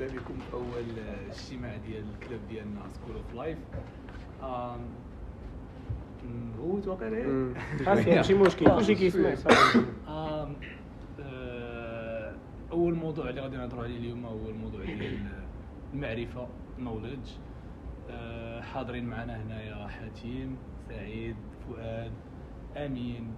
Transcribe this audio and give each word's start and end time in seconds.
مرحبا 0.00 0.16
بكم 0.16 0.38
في 0.38 0.52
أول 0.54 0.98
آه، 0.98 1.30
اجتماع 1.32 1.76
ديال 1.76 2.04
ال 2.14 2.19
club 2.19 2.40
ديالنا 2.48 2.80
School 2.94 3.16
of 3.16 3.34
Life 3.34 3.58
نغوت 6.58 6.88
واقيلا 6.88 7.54
ماشي 7.86 8.34
مشكل. 8.34 8.66
كلشي 8.76 8.94
كيسمع. 8.94 9.34
آه، 10.08 10.50
أول 12.72 12.94
موضوع 12.94 13.28
اللي 13.30 13.40
غادي 13.40 13.56
نهضروا 13.56 13.82
عليه 13.84 13.96
اليوم 13.96 14.26
هو 14.26 14.48
الموضوع 14.50 14.84
ديال 14.84 15.18
المعرفة 15.94 16.48
knowledge 16.78 17.28
حاضرين 18.60 19.04
معنا 19.06 19.42
هنايا 19.42 19.86
حاتم 19.88 20.56
سعيد 20.88 21.36
فؤاد 21.68 22.12
أمين. 22.76 23.34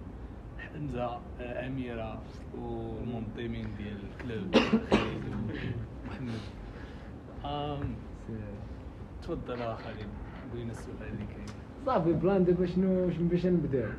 حمزة 0.59 1.05
آه، 1.39 1.67
أميرة 1.67 2.21
والمنظمين 2.57 3.67
ديال 3.77 3.97
ال 4.09 4.18
club 4.18 4.55
خالد 4.91 5.23
ومحمد 6.05 6.39
تفضل 9.21 9.59
يا 9.59 9.75
خالد. 9.75 10.07
لنا 10.55 10.71
السؤال 10.71 10.95
اللي 11.01 11.25
كاين. 11.25 11.45
صافي 11.85 12.13
plan 12.13 12.43
دابا 12.45 12.65
شنو 12.65 13.09
باش 13.19 13.45
نبداو؟ 13.45 13.89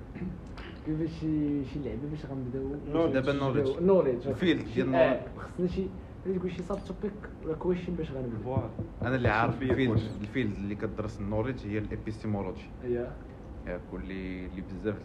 كيفاش 0.86 1.10
شي 1.20 1.64
شي 1.64 1.78
لعبة 1.78 2.08
باش 2.10 2.26
غنبداو. 2.26 3.06
دابا. 3.06 3.32
knowledge 3.80 4.28
ال 4.28 4.34
field 4.34 4.64
ديال 4.74 4.94
آه، 4.94 5.20
خصنا 5.38 5.66
شي 5.68 5.86
بغيت 6.26 6.38
تقول 6.38 6.52
شي 6.52 6.62
subtopic 6.62 7.12
ولا 7.44 7.54
question 7.54 7.94
باش 7.94 8.10
غنبداو. 8.10 8.42
voilà 8.44 8.70
أنا 9.02 9.16
اللي 9.16 9.28
عارف 9.28 9.62
ال 9.62 9.68
field. 9.68 10.00
ال 10.20 10.26
field 10.26 10.54
اللي 10.56 10.74
كدرس 10.74 11.20
ال 11.20 11.25
knowledge 11.25 11.66
هي 11.66 11.78
الابيستيمولوجي 11.78 12.64
ياك 12.84 13.80
واللي 13.92 14.46
اللي 14.46 14.62
بزاف 14.62 14.96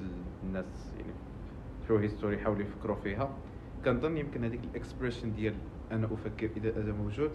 الناس 0.44 0.92
يعني 1.00 1.14
through 1.88 1.98
history 1.98 2.38
حاولوا 2.38 2.62
يفكروا 2.62 2.96
فيها. 2.96 3.30
كنظن 3.86 4.18
يمكن 4.18 4.44
هذيك 4.44 4.64
ال 4.64 4.70
expression 4.70 5.34
ديال 5.34 5.56
أنا 5.92 6.06
أفكر 6.06 6.50
إذا 6.58 6.70
اذا 6.70 6.92
موجود 6.94 7.32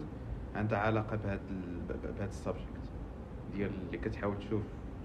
عندها 0.55 0.79
علاقة 0.79 1.15
بهذا 1.15 1.39
بهذا 2.03 2.25
ال 2.25 2.33
subject 2.33 2.91
ديال 3.55 3.71
اللي 3.87 3.97
كتحاول 3.97 4.37
تشوف 4.39 4.61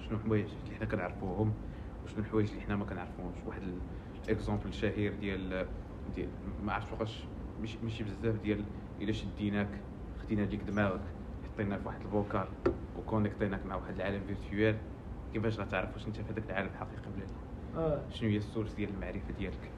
شنو 0.08 0.16
الحوايج 0.18 0.46
اللي 0.64 0.76
حنا 0.76 0.86
كنعرفوهم 0.86 1.52
وشنو 2.04 2.18
الحوايج 2.18 2.50
اللي 2.50 2.60
حنا 2.62 2.76
ما 2.76 2.84
كنعرفوهمش. 2.84 3.36
واحد 3.46 3.62
ال 4.24 4.30
exemple 4.30 4.68
الشهير 4.68 5.14
ديال 5.20 5.66
ديال 6.14 6.28
ما 6.64 6.72
عرفتش 6.72 7.00
واش 7.00 7.24
ماشي 7.60 7.78
ماشي 7.82 8.04
بزاف 8.04 8.42
ديال 8.42 8.64
إلا 9.00 9.12
شديناك 9.12 9.68
خدينا 10.22 10.44
ديك 10.44 10.60
دماغك 10.62 11.00
حطينا 11.54 11.78
في 11.78 11.86
واحد 11.86 12.00
ال 12.00 12.08
bocal 12.08 12.48
و 12.98 13.05
connectيناك 13.05 13.66
مع 13.66 13.74
واحد 13.76 13.94
العالم 13.94 14.20
virtuel 14.26 14.76
كيفاش 15.32 15.60
غتعرف 15.60 15.94
واش 15.94 16.06
أنت 16.06 16.16
في 16.16 16.32
هذاك 16.32 16.50
العالم 16.50 16.68
الحقيقي 16.68 17.10
ولا 17.14 17.20
لا 17.20 17.45
شنو 18.10 18.28
هي 18.30 18.36
ال 18.36 18.42
source 18.42 18.72
ديال 18.74 18.90
المعرفة 18.90 19.32
ديالك؟ 19.38 19.70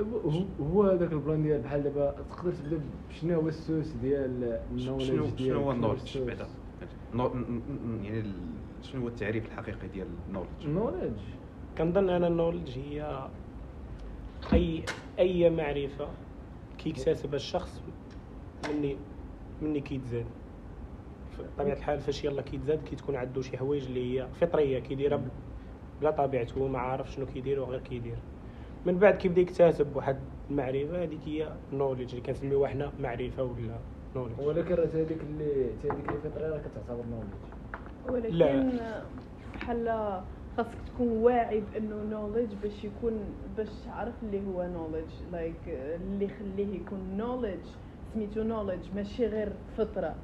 هو- 0.00 0.44
هو 0.60 0.82
هذاك 0.82 1.12
ال 1.12 1.18
plan 1.18 1.42
ديال 1.42 1.60
بحال 1.62 1.82
دابا 1.82 2.10
تقدر 2.30 2.52
تبدا 2.52 2.80
شنو 3.20 3.40
هو 3.40 3.48
السوس 3.48 3.88
ديال 3.92 4.60
ال 4.70 4.74
knowledge 4.74 5.06
شنو 5.06 5.26
ديال 5.26 5.38
شنو 5.48 5.60
هو 5.60 5.72
ال 5.72 5.76
knowledge. 5.76 6.18
بعدا؟ 6.18 6.46
يعني 8.02 8.20
ال- 8.20 8.32
شنو 8.82 9.02
هو 9.02 9.08
التعريف 9.08 9.46
الحقيقي 9.46 9.88
ديال 9.88 10.06
ال 10.28 10.30
knowledge 10.30 10.48
ال 10.64 10.70
knowledge 10.70 11.20
كنظن 11.78 12.08
أنا 12.10 12.26
ال 12.26 12.31
knowledge 12.31 12.78
هي 12.78 13.28
اي 14.52 14.82
أي 15.18 15.50
معرفة 15.50 16.08
كيكتسبها 16.78 17.36
الشخص 17.36 17.82
مني 18.68 18.96
مني 19.62 19.80
كيتزاد. 19.80 20.26
بطبيعة 21.58 21.74
الحال 21.76 22.00
فاش 22.00 22.24
يلا 22.24 22.42
كيتزاد 22.42 22.82
كيتكون 22.82 23.16
عنده 23.16 23.42
شي 23.42 23.58
حوايج 23.58 23.84
اللي 23.84 24.20
هي 24.20 24.28
فطرية 24.40 24.78
كيديرها 24.78 25.20
بلا 26.04 26.10
طبيعته 26.10 26.58
هو 26.58 26.68
ما 26.68 26.78
عارف 26.78 27.12
شنو 27.12 27.26
كيدير 27.26 27.60
وغير 27.60 27.80
كيدير. 27.80 28.16
من 28.86 28.98
بعد 28.98 29.14
كيبدا 29.14 29.40
يكتسب 29.40 29.96
واحد 29.96 30.16
المعرفة 30.50 31.02
هذيك 31.02 31.20
هي 31.26 31.48
knowledge 31.72 32.10
اللي 32.10 32.20
كنسميوها 32.26 32.68
حنا 32.68 32.92
معرفة 33.00 33.42
ولا 33.42 33.78
knowledge 34.16 34.40
ولكن 34.40 34.74
راه 34.74 34.84
هذيك 34.84 35.18
اللي 35.20 35.66
هذيك 35.84 36.08
اللي 36.08 36.20
فطريه 36.24 36.48
راه 36.48 36.58
كتعتبر 36.58 37.04
knowledge 38.08 38.34
لا. 38.34 38.54
ولكن 38.54 38.78
بحال 39.54 40.20
خاصك 40.56 40.78
تكون 40.86 41.08
واعي 41.08 41.62
بأنه 41.72 42.02
knowledge 42.10 42.54
باش 42.62 42.84
يكون 42.84 43.20
باش 43.56 43.68
تعرف 43.86 44.14
اللي 44.22 44.40
هو 44.46 44.62
knowledge 44.62 45.12
like 45.32 45.54
اللي 45.68 46.24
يخليه 46.24 46.76
يكون 46.80 47.16
knowledge 47.16 47.66
سميتو 48.14 48.42
knowledge 48.42 48.84
ماشي 48.94 49.26
غير 49.26 49.52
فطرة. 49.76 50.14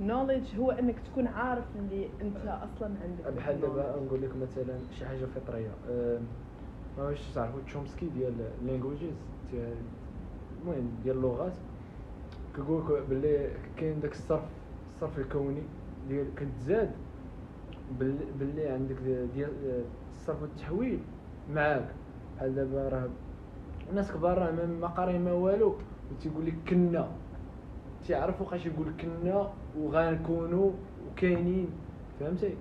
knowledge 0.00 0.56
هو 0.58 0.70
إنك 0.70 0.94
تكون 1.00 1.26
عارف 1.26 1.64
اللي 1.78 2.08
أنت 2.22 2.36
أصلا 2.36 2.90
عندك. 3.02 3.36
بحال 3.36 3.60
دابا. 3.60 3.96
نقول 4.06 4.22
لك 4.22 4.36
مثلا 4.42 4.78
شي 4.98 5.06
حاجة 5.06 5.24
فطرية. 5.24 5.70
ما 6.98 7.04
واش 7.04 7.30
تعرفوا 7.34 7.60
تشومسكي 7.66 8.06
ديال 8.06 8.32
languages 8.66 9.10
المهم 10.62 10.90
ديال 11.04 11.16
اللغات 11.16 11.52
كيقول 12.56 12.82
لك 12.96 13.02
باللي 13.08 13.48
كاين 13.76 14.00
داك 14.00 14.12
الصرف 14.12 14.44
الصرف 14.94 15.18
الكوني 15.18 15.62
ديال 16.08 16.26
كتزاد 16.34 16.90
باللي, 18.38 18.68
عندك 18.68 18.96
ديال 19.34 19.50
الصرف 20.12 20.42
والتحويل 20.42 20.98
معاك. 21.54 21.88
بحال 22.36 22.54
دابا 22.54 22.88
راه 22.88 23.08
الناس 23.90 24.12
كبار 24.12 24.38
راه 24.38 24.50
ما- 24.50 24.86
قارين 24.86 25.24
ما 25.24 25.32
والو 25.32 25.74
وتيقول 26.12 26.46
لك 26.46 26.54
كنا. 26.68 27.08
تيعرف 28.06 28.40
وقاش 28.40 28.66
يقول 28.66 28.86
كنا؟ 29.00 29.50
وغنكونوا 29.78 30.70
وكاينين. 31.10 31.68
فهمتي؟ 32.20 32.54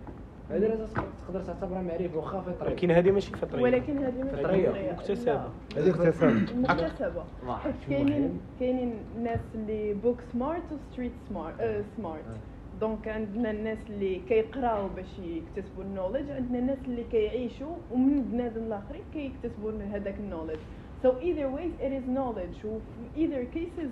هذه 0.50 0.68
راه 0.68 0.76
تقدر- 0.76 1.04
تقدر 1.28 1.42
تعتبرها 1.44 1.82
معرفة 1.82 2.18
واخا 2.18 2.42
فطريه 2.42 2.70
ولكن 2.72 2.92
هذه 2.92 3.12
ماشي 3.12 3.32
فطريه 3.32 3.62
ولكن 3.64 3.98
هذه 3.98 4.24
ماشي. 4.24 4.92
مكتسبة. 4.92 5.34
لا. 5.34 5.42
هذه 5.78 5.90
مكتسبة. 5.90 7.24
ما 7.46 7.56
حيت 7.58 7.76
كاينين. 7.90 8.40
كاينين 8.60 8.94
الناس 9.18 9.40
اللي 9.56 9.94
book 9.94 10.18
smart 10.34 10.62
و 10.72 10.77
street 10.77 11.12
smart 11.30 11.60
آه 11.62 11.82
smart 11.98 12.24
آه. 12.26 12.80
donc 12.82 13.08
عندنا 13.08 13.52
الناس 13.52 13.78
اللي 13.90 14.16
كيقراو 14.30 14.88
باش 14.96 15.20
يكتسبوا 15.20 15.84
ال 15.84 15.88
knowledge 15.88 16.32
عندنا 16.32 16.60
الناس 16.60 16.78
اللي 16.88 17.04
كيعيشوا 17.12 17.76
ومن 17.92 18.22
بنادم 18.22 18.64
الاخرين 18.64 19.02
كيكتسبوا 19.14 19.72
هذاك 19.92 20.16
ال 20.20 20.24
knowledge 20.24 20.60
so 21.04 21.08
either 21.08 21.48
ways 21.58 21.74
it 21.86 21.92
is 22.00 22.06
knowledge. 22.18 22.66
و 22.66 22.78
either 23.18 23.44
cases 23.58 23.90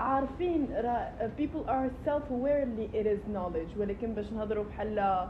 عارفين 0.00 0.68
people 1.38 1.68
are 1.68 1.90
self 2.08 2.24
aware 2.30 2.62
اللي 2.62 2.88
it 2.92 3.06
is 3.06 3.36
knowledge 3.36 3.78
ولكن 3.80 4.14
باش 4.14 4.32
نهضروا 4.32 4.64
بحال 4.64 5.26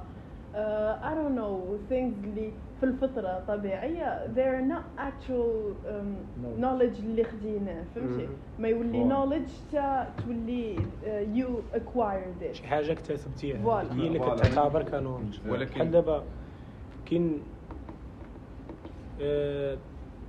uh, 0.55 0.57
I 1.03 1.13
don't 1.15 1.37
know 1.41 1.79
things 1.93 2.25
اللي 2.25 2.53
في 2.81 2.87
الفطرة 2.87 3.45
طبيعية 3.49 4.27
they're 4.35 4.73
not 4.73 5.01
actual 5.01 5.75
um, 5.87 5.91
Knowledge. 6.43 6.61
knowledge 6.61 6.99
اللي 7.05 7.25
خديناه 7.25 7.85
فهمتي. 7.95 8.29
ما 8.59 8.69
يولي 8.69 9.09
knowledge 9.11 9.73
تا 9.73 10.09
تولي 10.27 10.77
uh, 10.77 11.39
you 11.39 11.77
acquired 11.79 12.43
it 12.51 12.53
شي 12.53 12.67
حاجة 12.67 12.93
اكتسبتيها. 12.93 13.83
هي 13.93 14.07
اللي. 14.07 14.19
كتعتبر 14.19 14.83
كنولج 14.83 15.39
ولكن- 15.49 15.75
بحال 15.75 15.91
دابا 15.91 16.23
كاين 17.07 17.41
آه، 19.23 19.77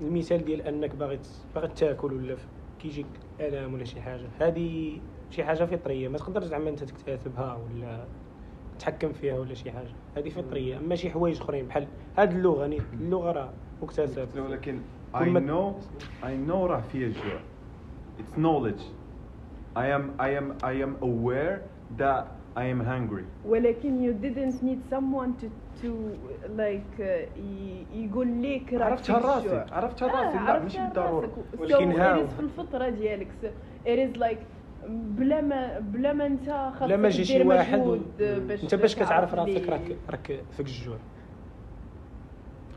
المثال 0.01 0.45
ديال 0.45 0.61
أنك 0.61 0.95
باغي 0.95 1.19
باغي 1.55 1.67
تاكل 1.67 2.13
ولا 2.13 2.35
كيجيك 2.79 3.05
الام 3.47 3.73
ولا 3.73 3.83
شي 3.83 4.01
حاجة. 4.01 4.27
هذه 4.39 4.99
شي 5.31 5.43
حاجة 5.43 5.65
فطرية 5.65 6.07
ما 6.07 6.17
تقدرش 6.17 6.45
زعما 6.45 6.69
أنت 6.69 6.83
تكتسبها 6.83 7.55
ولا 7.55 8.05
تحكم 8.79 9.13
فيها 9.13 9.39
ولا 9.39 9.53
شي 9.53 9.71
حاجة. 9.71 9.93
هذه 10.17 10.29
فطرية 10.29 10.77
أما 10.77 10.95
شي 10.95 11.09
حوايج 11.09 11.41
أخرين 11.41 11.67
بحال 11.67 11.87
هاد 12.17 12.31
اللغة 12.31 12.67
ني 12.67 12.77
اللغة 12.93 13.31
راه 13.31 13.49
مكتسبة. 13.81 14.41
ولكن 14.41 14.79
ما- 15.13 15.39
know 15.39 15.75
I 16.25 16.49
know 16.49 16.55
راه 16.55 16.81
فيها 16.81 17.07
الجوع 17.07 17.39
it's 18.19 18.37
knowledge. 18.39 18.81
I 19.75 19.85
am 19.97 20.03
I 20.19 20.29
am 20.39 20.47
I 20.63 20.73
am 20.85 20.93
aware 21.01 21.61
that 21.97 22.25
I 22.57 22.63
am 22.63 22.81
hungry 22.85 23.23
ولكن 23.45 23.91
you 24.05 24.13
didn't 24.25 24.61
need 24.63 24.81
someone 24.93 25.41
to 25.41 25.47
to 25.81 25.89
like 26.57 26.99
uh, 26.99 27.39
يقول 27.95 28.43
لك 28.43 28.73
راه 28.73 28.85
عرفتها. 28.85 29.15
عرفتها 29.71 30.07
آه، 30.09 30.25
راسي 30.25 30.37
لا 30.37 30.41
عرفتها 30.51 30.59
ماشي 30.59 30.77
راسك. 30.77 30.95
بالضرورة 30.95 31.31
ولكن 31.59 31.93
it 31.93 31.99
هاو. 31.99 32.27
is 32.27 32.29
في 32.29 32.39
الفطرة 32.39 32.89
ديالك 32.89 33.31
it 33.85 33.89
is 34.15 34.19
like 34.19 34.39
بلا 34.89 35.41
ما 35.41 35.79
بلا 35.79 36.13
ما 36.13 36.25
انت 36.25 36.49
خاصك 36.79 37.21
دير 37.33 37.43
مجهود 37.45 38.01
باش 38.47 38.63
انت 38.63 38.75
باش 38.75 38.95
كتعرف 38.95 39.09
تعرف 39.09 39.33
راسك 39.33 39.69
راك 39.69 39.97
راك 40.09 40.43
فيك 40.51 40.67
الجوع 40.67 40.97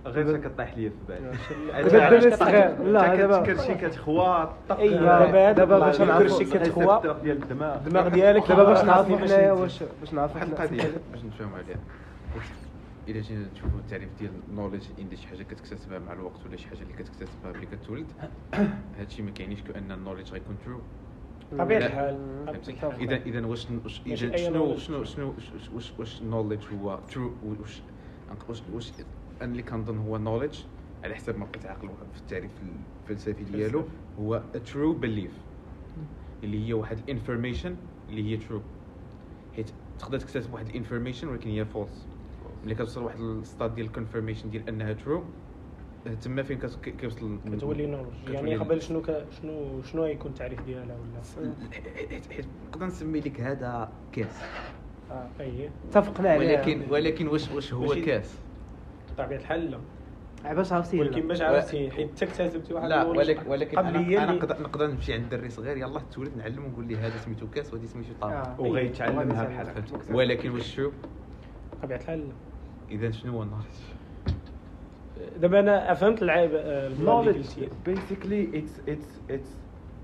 غير 0.06 0.36
كطيح 0.36 0.76
ليا 0.76 0.90
في 0.90 0.96
بالي. 1.08 1.88
دابا 1.90 2.36
صغير 2.36 2.82
لا 2.82 3.14
دابا 3.16 3.40
كتكرشي 3.42 3.74
كتخوا 3.74 4.44
دابا 4.78 5.52
دابا 5.52 5.78
باش 5.78 5.94
يذكر 5.94 6.04
نعرفوا 6.04 6.38
شي 6.38 6.44
تحس 6.44 6.68
كتخوا 6.68 6.84
بالطرف 6.94 7.22
ديال 7.22 7.42
الدماغ 7.42 7.74
الدماغ 7.76 8.08
ديالك 8.08 8.48
دابا 8.48 8.64
باش 8.64 8.84
نعرفوا 8.84 9.18
حنايا. 9.18 9.52
واش 9.52 9.82
باش 10.00 10.12
نعرفوا 10.14 10.36
واحد 10.40 10.48
القضية 10.48 10.90
باش 11.12 11.24
نفهموا 11.24 11.58
عليها 11.58 11.78
إلا 13.08 13.20
جينا 13.20 13.46
نشوفوا 13.54 13.78
التعريف 13.78 14.08
ديال 14.18 14.30
ال 14.50 14.54
knowledge 14.54 14.84
عندي 14.98 15.16
شي 15.16 15.28
حاجة 15.28 15.42
كتكتسبها 15.42 15.98
مع 15.98 16.12
الوقت 16.12 16.46
ولا 16.46 16.56
شي 16.56 16.68
حاجة 16.68 16.78
اللي 16.82 16.92
كتكتسبها 16.92 17.52
ملي 17.54 17.66
كتولد 17.66 18.06
هادشي 18.98 19.22
ما 19.22 19.30
كيعنيش 19.30 19.60
كان 19.62 19.92
ال 19.92 19.96
knowledge 19.96 20.32
غيكون 20.32 20.56
true 20.64 20.80
طبيعة 21.58 21.78
لا. 21.78 21.86
الحال 21.86 22.18
اذا 23.00 23.16
إذا 23.16 23.46
واش 23.46 23.66
إذا 24.06 24.36
شنو. 24.36 24.76
شنو 24.76 25.04
شنو 25.04 25.34
واش- 25.74 25.92
واش 25.98 26.20
ال 26.22 26.27
knowledge 26.27 26.64
هو 26.82 26.98
true 27.10 27.32
واش 27.44 27.82
واش 28.72 28.92
أنا 29.44 29.52
اللي 29.52 29.62
كنظن 29.62 29.98
هو 29.98 30.16
ال 30.16 30.21
knowledge 30.21 30.58
على 31.04 31.14
حسب 31.14 31.38
ما 31.38 31.46
بقيت 31.46 31.66
عاقل 31.66 31.88
في 32.14 32.20
التعريف 32.20 32.50
الفلسفي 33.02 33.44
ديالو 33.44 33.84
هو 34.20 34.42
true 34.72 34.92
belief 34.92 35.32
اللي 36.44 36.68
هي 36.68 36.72
واحد 36.72 36.98
ال 36.98 37.05
information 37.05 37.76
اللي 38.08 38.32
هي 38.32 38.36
true 38.36 38.60
حيت 39.56 39.70
تقدر 39.98 40.18
تكتسب 40.18 40.54
واحد 40.54 40.68
ال 40.68 40.73
information 40.73 41.28
ولكن 41.28 41.50
هي 41.50 41.64
false 41.64 42.06
ملي 42.64 42.74
كتوصل 42.74 43.00
لواحد 43.00 43.20
الستاد 43.20 43.74
ديال 43.74 43.86
ال 43.86 43.91
confirmation 43.91 44.50
ديال 44.50 44.68
أنها 44.68 44.92
true 44.92 45.24
تما 46.22 46.42
فين 46.42 46.58
كيوصل 46.98 47.38
كتولي 47.52 47.86
knowledge 47.86 48.08
يعني 48.28 48.56
قبل 48.56 48.82
شنو 48.82 49.02
ك... 49.02 49.24
شنو 49.42 49.82
شنو 49.82 50.04
يكون 50.04 50.30
التعريف 50.30 50.62
ديالها 50.62 50.96
ولا؟ 50.96 51.52
حيت 52.30 52.44
نقدر 52.68 52.86
نسمي 52.86 53.20
لك 53.20 53.40
هذا 53.40 53.92
كاس 54.12 54.42
آه. 55.10 55.28
أي 55.40 55.70
اتفقنا 55.88 56.30
عليها. 56.30 56.60
ولكن 56.60 56.82
ولكن 56.90 57.28
واش 57.28 57.50
واش 57.50 57.74
هو 57.74 57.94
كاس 57.94 58.38
بطبيعه 59.18 59.38
الحال 59.38 59.70
لا 60.44 60.54
باش 60.54 60.72
عرفتي 60.72 61.00
ولكن 61.00 61.28
باش 61.28 61.42
عرفتي 61.42 61.90
حيت 61.90 62.08
انت 62.08 62.22
اكتسبتي 62.22 62.74
واحد 62.74 62.88
لا 62.88 63.04
ولكن 63.04 63.46
ولكن 63.50 63.78
أنا, 63.78 64.32
نقدر 64.32 64.62
نقدر 64.62 64.86
نمشي 64.86 65.12
عند 65.14 65.22
الدري 65.22 65.50
صغير 65.50 65.76
يلاه 65.76 66.02
تولد 66.12 66.36
نعلم 66.36 66.64
ونقول 66.64 66.86
ليه 66.86 67.06
هذا 67.06 67.16
سميتو 67.18 67.50
كاس 67.50 67.74
وهذه 67.74 67.86
سميتو 67.86 68.12
طابق 68.20 68.34
آه. 68.34 68.60
وغيتعلمها 68.60 69.42
أي. 69.42 69.54
بحال 69.54 69.66
فهمت. 69.66 70.10
ولكن 70.10 70.50
واش 70.50 70.74
شو؟ 70.74 70.90
بطبيعه 71.72 71.98
الحال 71.98 72.18
لا 72.18 72.34
اذا 72.90 73.10
شنو 73.10 73.32
هو 73.32 73.42
ال 73.42 73.44
knowledge 73.44 73.64
دابا 75.40 75.60
أنا 75.60 75.94
فهمت 75.94 76.22
العيب 76.22 76.50
آه، 76.54 76.88
knowledge. 76.88 77.46
basically 77.88 78.56
it's 78.58 78.90
it's 78.90 79.32
it's 79.34 79.50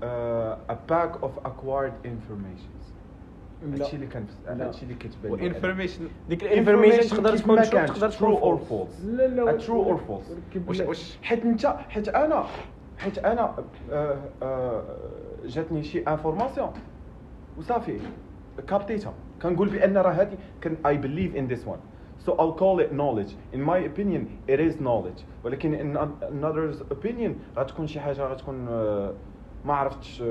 uh, 0.03 0.73
a 0.73 0.77
pack 0.91 1.11
of 1.23 1.31
acquired 1.45 1.95
informations 2.05 2.80
لا. 2.80 2.80
هادشي 3.63 3.95
اللي 3.95 4.07
كان. 4.07 4.25
هادشي 4.47 4.83
اللي 4.83 4.93
كتبان. 4.95 5.31
و 5.31 5.37
information 5.37 6.07
ديك 6.29 6.43
ال 6.43 6.49
information 6.49 7.09
تقدر 7.09 7.37
تكون 7.37 7.61
تقدر 7.61 8.11
or 8.11 8.59
false. 8.59 8.69
false. 8.69 9.05
لا 9.05 9.27
لا 9.27 9.57
or 9.57 9.99
false. 10.09 10.31
ولكن 10.31 10.63
واش 10.67 10.79
واش 10.79 11.17
حيت 11.23 11.45
انت 11.45 11.65
حيت 11.65 12.09
أنا 12.09 12.45
حيت 12.97 13.17
أنا 13.17 13.55
آه، 13.91 14.17
آه، 14.43 14.83
جاتني 15.45 15.83
شي 15.83 15.99
information 15.99 16.69
وصافي. 17.57 17.99
كابتيتها 18.67 19.13
كنقول 19.41 19.69
بأن 19.69 19.97
راه 19.97 20.11
هذه 20.11 20.37
كان 20.61 20.77
I 20.85 21.01
believe 21.03 21.35
in 21.35 21.55
this 21.55 21.65
one. 21.67 21.79
So 22.25 22.31
I'll 22.33 22.53
call 22.53 22.79
it 22.79 22.91
knowledge. 22.91 23.31
In 23.53 23.61
my 23.61 23.79
opinion 23.89 24.23
it 24.47 24.59
is 24.59 24.79
knowledge. 24.79 25.23
ولكن 25.43 25.77
in 25.77 25.97
another's 25.97 26.81
opinion 26.93 27.59
غتكون 27.59 27.87
شي 27.87 27.99
حاجة 27.99 28.21
غتكون 28.21 28.67
آه، 28.67 29.13
ما 29.65 29.73
عرفتش 29.73 30.23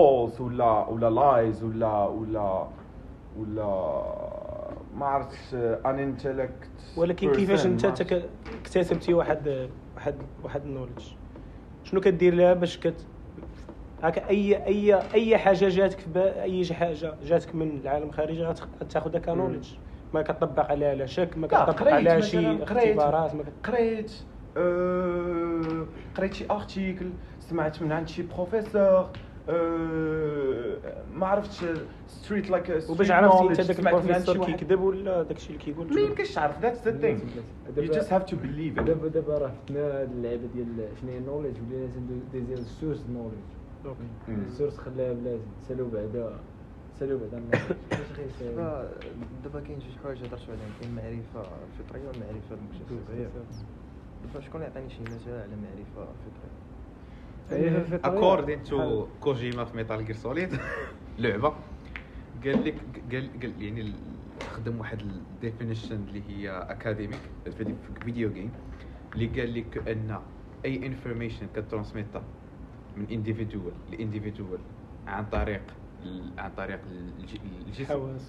false 0.00 0.40
ولا 0.40 0.88
ولا 0.88 1.10
lies 1.10 1.64
ولا 1.64 2.04
ولا 2.04 2.66
ولا 3.38 4.02
ما 4.96 5.06
عرفتش 5.06 5.54
an 5.86 5.98
intellect 5.98 6.70
ولكن 6.96 7.32
كيفاش 7.32 7.66
أنت 7.66 7.84
اكتسبتي 8.60 9.14
واحد 9.14 9.68
واحد 9.96 10.14
واحد 10.44 10.62
ال 10.64 10.68
knowledge 10.68 11.02
شنو 11.84 12.00
كدير 12.00 12.34
لها 12.34 12.54
باش 12.54 12.78
كت 12.78 13.06
هكا 14.02 14.28
أي 14.28 14.66
أي 14.66 14.94
أي 15.14 15.38
حاجة 15.38 15.68
جاتك 15.68 15.98
في 16.00 16.18
أي 16.42 16.64
حاجة 16.74 17.14
جاتك 17.22 17.54
من 17.54 17.80
العالم 17.84 18.08
الخارجي 18.08 18.44
غت- 18.46 18.82
غتاخذها 18.82 19.20
ك 19.20 19.25
knowledge 19.25 19.68
ما 20.14 20.22
كطبق 20.22 20.70
عليها 20.70 20.94
لا 20.94 21.06
شك 21.06 21.36
ما 21.36 21.46
قريت 21.46 21.92
عليها 21.92 22.20
شي. 22.20 22.62
اختبارات 22.62 23.34
ما 23.34 23.44
قريت 23.64 24.12
آه، 24.56 25.86
قريت 26.16 26.34
شي 26.34 26.46
article 26.50 27.10
سمعت 27.40 27.82
من 27.82 27.92
عند 27.92 28.08
شي 28.08 28.22
بروفيسور 28.22 29.06
ما 31.14 31.26
عرفتش 31.26 31.64
street 32.08 32.50
like 32.50 32.90
وباش 32.90 33.10
عرفتي 33.10 33.48
أنت 33.48 33.60
داك 33.60 33.78
البروفيسور 33.78 34.44
كيكذب 34.44 34.80
ولا 34.80 35.22
داك 35.22 35.36
الشيء 35.36 35.50
اللي 35.50 35.64
كيقول 35.64 35.94
ما 35.94 36.00
يمكنش 36.00 36.34
تعرف 36.34 36.60
that's 36.60 36.88
the 36.88 37.18
you 37.76 37.88
just 37.88 38.08
have 38.08 38.26
to 38.26 38.36
believe 38.36 38.78
it. 38.78 38.82
دابا 38.82 39.08
دابا 39.08 39.38
راه 39.38 39.48
فتنا 39.48 39.80
هاد 39.80 40.10
اللعبة 40.10 40.46
ديال 40.54 40.88
شنو 41.00 41.10
هي 41.10 41.18
ال 41.18 41.22
knowledge 41.22 41.56
ولينا 41.62 41.90
ديال 42.32 42.58
ال 42.58 42.65
source 42.65 43.04
knowledge 43.12 43.42
مم. 44.28 44.44
ال 44.44 44.49
source 44.49 44.78
خلاها 44.78 45.12
بلازم 45.12 45.46
سالو 45.68 45.88
بعدا 45.88 46.38
سالو 47.00 47.18
بعدا. 47.18 47.42
دابا 48.40 48.90
دابا 49.44 49.60
كاين 49.60 49.78
جوج 49.78 49.96
حوايج 50.02 50.18
هضرتوا 50.18 50.54
عليهم. 50.54 50.72
كاين 50.80 50.90
المعرفه 50.90 51.50
الفطريه 51.66 52.08
والمعرفة 52.08 52.54
المكتسبه 52.54 52.96
دابا 54.24 54.40
شكون 54.40 54.62
يعطيني 54.62 54.90
شي 54.90 55.02
مثال 55.02 55.34
على 55.34 55.56
معرفة 55.56 56.12
فطرية؟ 56.12 56.65
according 58.04 58.62
to 58.62 59.06
Kojima 59.20 59.64
في 59.64 59.76
Metal 59.76 60.04
Gear 60.04 60.16
Solid 60.16 60.58
لعبه 61.18 61.48
قال 62.44 62.64
لك 62.64 62.74
قال 63.12 63.30
قال 63.42 63.62
يعني 63.62 63.92
خدم 64.52 64.78
واحد 64.80 65.00
ال 65.00 65.08
definition 65.08 65.94
اللي 66.08 66.22
هي 66.28 66.50
academic 66.50 67.18
في 67.44 67.64
video 68.04 68.32
game 68.32 68.52
اللي 69.14 69.26
قال 69.26 69.54
لك 69.54 69.88
ان 69.88 70.18
اي 70.64 70.86
information 70.86 71.46
كترانسميتا 71.56 72.22
من 72.96 73.06
individual 73.10 73.72
ل 73.90 73.96
individual 73.96 74.58
عن 75.06 75.26
طريق 75.26 75.62
عن 76.38 76.50
طريق 76.56 76.80
الج- 76.86 77.36
الجسم. 77.66 77.84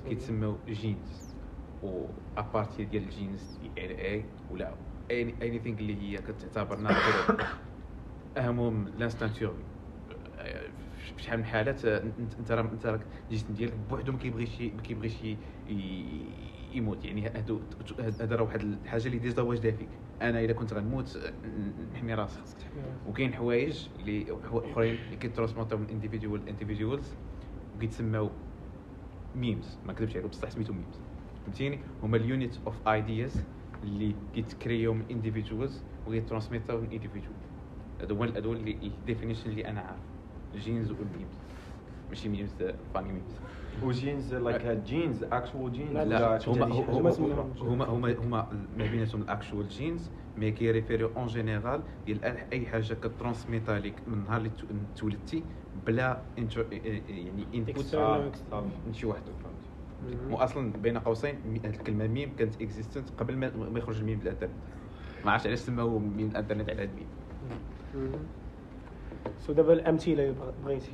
كيتسموا 0.09 0.55
genes 0.67 1.35
و 1.83 2.05
à 2.37 2.44
partir 2.44 2.85
ديال 2.85 3.03
ال 3.03 3.12
genes 3.12 3.59
يعني 3.77 4.01
اي 4.11 4.25
ولا 4.51 4.73
anything 5.11 5.77
اللي 5.79 6.01
هي 6.01 6.17
كتعتبر 6.17 6.77
natural 6.79 7.39
أهمهم 8.37 8.85
في 11.15 11.23
شحال 11.23 11.39
من 11.39 11.45
حالات 11.45 11.85
انت 11.85 12.33
أنت 12.39 12.51
راه 12.51 12.61
أنت 12.61 12.85
راك 12.85 13.01
الجسم 13.29 13.53
ديالك 13.53 13.73
بوحدو 13.89 14.11
ما 14.11 14.17
كيبغيش 14.17 14.61
ما 14.61 14.81
كيبغيش 14.81 15.13
يموت. 16.73 17.05
يعني 17.05 17.27
هادو 17.27 17.59
هذا 17.99 18.35
راه 18.35 18.43
واحد 18.43 18.61
الحاجة 18.61 19.05
اللي 19.05 19.17
déjà 19.17 19.41
واجده 19.41 19.71
فيك. 19.71 19.89
أنا 20.21 20.41
إلا 20.41 20.53
كنت 20.53 20.73
غنموت 20.73 21.33
نحمي 21.93 22.13
راسي. 22.13 22.39
خاصك 22.39 22.57
تحمي 22.57 22.81
راسك. 22.81 23.07
وكاين 23.07 23.33
حوايج 23.33 23.87
اللي 23.99 24.25
اخرين 24.53 24.95
اللي 24.95 25.15
كيترانسموتاو 25.15 25.79
من 25.79 25.89
individual 25.89 26.49
individuals 26.49 27.13
وكيتسماو 27.75 28.29
memes 29.35 29.77
ما 29.85 29.93
كذبش 29.93 30.17
عليك 30.17 30.29
بصح 30.29 30.49
سميتو 30.49 30.73
memes 30.73 30.99
فهمتيني؟ 31.45 31.79
هما 32.03 32.17
ال 32.17 32.25
unit 32.25 32.57
of 32.65 32.87
ideas 32.87 33.43
اللي 33.83 34.15
كيتكريو 34.33 34.93
من 34.93 35.05
individuals 35.11 35.83
وكيترانسميتاو 36.07 36.77
من 36.77 36.91
individual 36.91 37.33
هو 38.11 38.23
هادو 38.23 38.53
اللي 38.53 38.71
ال 38.83 38.89
definition 38.89 39.49
اللي 39.49 39.67
أنا 39.67 39.79
عارف 39.81 39.99
ال 40.53 40.59
genes 40.59 40.91
وال 40.91 41.04
memes 41.04 41.37
ماشي 42.09 42.29
memes 42.29 42.55
funny 42.93 43.13
memes 43.13 43.35
و 43.83 43.91
genes 43.91 44.33
like 44.35 44.65
genes 44.65 45.23
actual 45.23 45.71
genes 45.71 45.91
لا، 45.97 46.39
هما 46.47 46.65
هما 46.65 47.11
هما 47.61 47.85
هما 47.85 48.15
هما 48.17 48.47
ما 48.77 48.85
بيناتهم 48.85 49.21
ال 49.21 49.28
actual 49.28 49.67
genes 49.67 50.09
mais 50.37 50.51
كيريفيريو 50.51 51.09
en 51.17 51.27
général 51.27 51.81
ديال 52.05 52.23
أي 52.53 52.65
حاجة 52.65 52.93
كترانسميتا 52.93 53.71
ليك 53.71 53.93
من 54.07 54.23
نهار 54.23 54.37
اللي 54.37 54.49
تو- 54.49 54.67
تولدتي 54.95 55.43
بلا 55.87 56.21
enter 56.37 56.65
يعني 56.73 57.45
input 57.55 57.85
External. 57.85 58.35
external. 58.35 58.87
من 58.87 58.93
شي 58.93 59.05
واحد 59.05 59.21
فهمتي؟ 59.21 60.23
مو 60.29 60.37
أصلا 60.37 60.71
بين 60.73 60.97
قوسين 60.97 61.35
الكلمة 61.65 62.07
ميم 62.07 62.35
كانت 62.39 62.61
existent 62.61 63.09
قبل 63.17 63.37
ما 63.37 63.51
ما 63.73 63.79
يخرج 63.79 63.99
الميم 63.99 64.19
بالانترنت 64.19 64.51
ما 65.25 65.31
عرفتش 65.31 65.47
علاش 65.47 65.59
سماو 65.59 65.99
ميم 65.99 66.29
الانترنت 66.29 66.69
على 66.69 66.81
هاد 66.81 66.89
ال 66.89 66.92
meme. 66.92 67.07
so 69.39 69.53
دابا 69.53 69.73
الأمثلة 69.73 70.13
اللي 70.13 70.31
بغ- 70.31 70.65
بغيتي. 70.65 70.91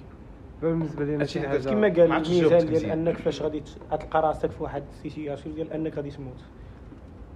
بالنسبة 0.61 1.05
لي 1.05 1.27
شي 1.27 1.47
حاجة 1.47 1.69
كما 1.69 1.87
قال 1.87 2.01
المثال 2.01 2.49
جاوبتك 2.49 2.67
ديال. 2.69 2.85
أنك 2.91 3.17
فاش 3.17 3.41
غادي 3.41 3.59
ت- 3.59 3.77
غتلقى 3.91 4.21
راسك 4.21 4.51
في 4.51 4.63
واحد 4.63 4.83
ال 4.91 4.98
situation 4.98 5.55
ديال 5.55 5.73
أنك 5.73 5.95
غادي 5.95 6.09
تموت. 6.11 6.43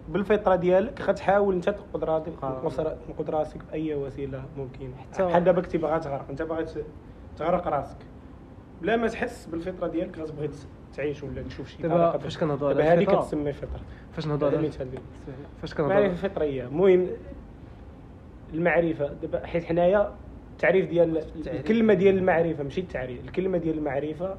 بالفطرة 0.09 0.55
ديالك 0.55 1.01
غتحاول 1.01 1.55
أنت 1.55 1.69
تنقذ 1.69 2.03
راسك 2.03 2.25
تنقذ 2.41 2.81
را- 2.83 2.97
تنقذ 3.07 3.29
راسك 3.29 3.59
بأي 3.71 3.95
وسيلة 3.95 4.43
ممكنه 4.57 4.91
حتى- 5.13 5.21
بحال 5.21 5.43
دابا 5.43 5.61
كنتي 5.61 5.77
باغا 5.77 5.97
تغرق. 5.97 6.25
أنت 6.29 6.41
باغي 6.41 6.65
تغرق 7.37 7.67
راسك. 7.67 7.97
بلا 8.81 8.95
ما 8.97 9.07
تحس 9.07 9.45
بالفطرة 9.45 9.87
ديالك 9.87 10.19
غتبغي 10.19 10.49
تعيش 10.93 11.23
ولا 11.23 11.41
تشوف 11.41 11.67
شي 11.69 11.81
دابا 11.83 11.95
طريقة 12.09 12.17
فاش 12.23 12.37
كنهضروا 12.37 12.69
على 12.69 12.83
هذه 12.83 13.03
كتسمى 13.03 13.53
فطره 13.53 13.79
فاش 14.13 14.27
هذا 14.27 14.47
على 14.47 14.69
فاش 15.61 15.79
معرفه 15.79 15.87
كنهضروا 15.97 16.15
فطريه 16.15 16.63
المهم 16.67 17.07
المعرفة. 18.53 19.13
دابا 19.21 19.45
حيت 19.45 19.63
حنايا 19.63 20.11
التعريف 20.51 20.89
ديال 20.89 21.23
الكلمة 21.47 21.93
ديال 21.93 22.17
المعرفة 22.17 22.63
ماشي 22.63 22.81
التعريف 22.81 23.23
الكلمة 23.23 23.57
ديال 23.57 23.77
المعرفة 23.77 24.37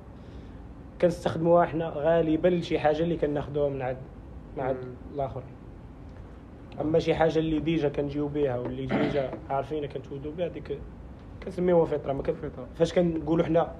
كنستخدموها 1.01 1.67
حنا 1.67 1.89
غالبا 1.89 2.49
لشي 2.49 2.79
حاجة 2.79 3.03
اللي 3.03 3.17
كناخذوها 3.17 3.69
من 3.69 3.83
عند 3.83 3.97
من 4.57 4.63
عند. 4.63 4.77
الآخر 5.15 5.43
أما 6.81 6.99
شي 6.99 7.15
حاجة 7.15 7.39
اللي 7.39 7.61
déjà 7.61 7.89
كنجيو 7.89 8.29
بها 8.29 8.59
واللي 8.59 8.87
déjà 8.87 9.31
عارفين 9.51 9.87
كنتولدوا 9.87 10.33
بها 10.33 10.49
ديك 10.49 10.79
كنسميوها 11.45 11.85
فطرة. 11.85 12.13
ما 12.13 12.23
كن... 12.23 12.35
فاش 12.75 12.93
كنقولوا 12.93 13.45
حنا 13.45 13.73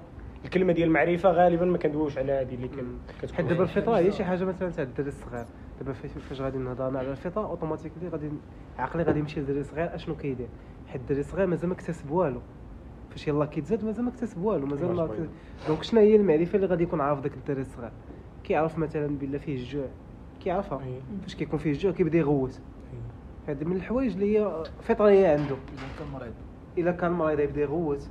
الكلمة 0.45 0.73
ديال 0.73 0.87
المعرفة 0.87 1.31
غالبا 1.31 1.65
ما 1.65 1.77
كندويوش 1.77 2.17
على 2.17 2.31
هذه 2.31 2.55
اللي. 2.55 2.67
كتكون 2.67 3.35
حيت 3.35 3.45
دابا 3.45 3.63
الفطرة 3.63 3.97
هي 3.97 4.11
شي 4.11 4.23
حاجة 4.23 4.43
مثلا 4.43 4.69
تاع 4.69 4.83
الدري 4.83 5.07
الصغير. 5.07 5.45
دابا 5.79 5.93
فاش 5.93 6.41
غادي 6.41 6.57
نهضر 6.57 6.87
أنا 6.87 6.99
على 6.99 7.11
الفطره 7.11 7.45
automatically 7.45 8.07
غادي 8.09 8.29
عقلي 8.77 9.03
غادي 9.03 9.19
يمشي 9.19 9.39
للدري 9.39 9.59
الصغير 9.59 9.95
أشنو 9.95 10.15
كيدير؟ 10.15 10.47
حيت 10.87 11.01
الدري 11.01 11.19
الصغير 11.19 11.47
مازال 11.47 11.69
ما 11.69 11.75
اكتسب 11.75 12.11
والو 12.11 12.41
فاش 13.09 13.27
يلاه 13.27 13.45
كيتزاد 13.45 13.85
مازال 13.85 14.03
ما 14.03 14.09
اكتسب 14.09 14.43
والو 14.43 14.65
مازال 14.65 14.95
ما. 14.95 15.27
donc 15.67 15.83
شنو 15.83 15.99
هي 15.99 16.15
المعرفة 16.15 16.55
اللي 16.55 16.67
غادي 16.67 16.83
يكون 16.83 17.01
عارف 17.01 17.19
داك 17.19 17.33
الدري 17.33 17.61
الصغير 17.61 17.91
كيعرف 18.43 18.77
مثلا 18.77 19.07
بلا 19.07 19.37
فيه 19.37 19.55
الجوع 19.55 19.87
كيعرفها. 20.39 20.83
أي. 20.83 21.01
فاش 21.21 21.35
كيكون 21.35 21.59
فيه 21.59 21.71
الجوع 21.71 21.91
كيبدا 21.91 22.17
يغوت 22.17 22.59
هذه 23.47 23.63
من 23.63 23.75
الحوايج 23.75 24.13
اللي 24.13 24.39
هي 24.39 24.63
فطرية 24.81 25.27
عنده. 25.27 25.55
اذا 25.55 25.87
كان 25.99 26.07
مريض. 26.13 26.33
إلا 26.77 26.91
كان 26.91 27.11
مريض 27.11 27.39
يبدا 27.39 27.61
يغوت 27.61 28.09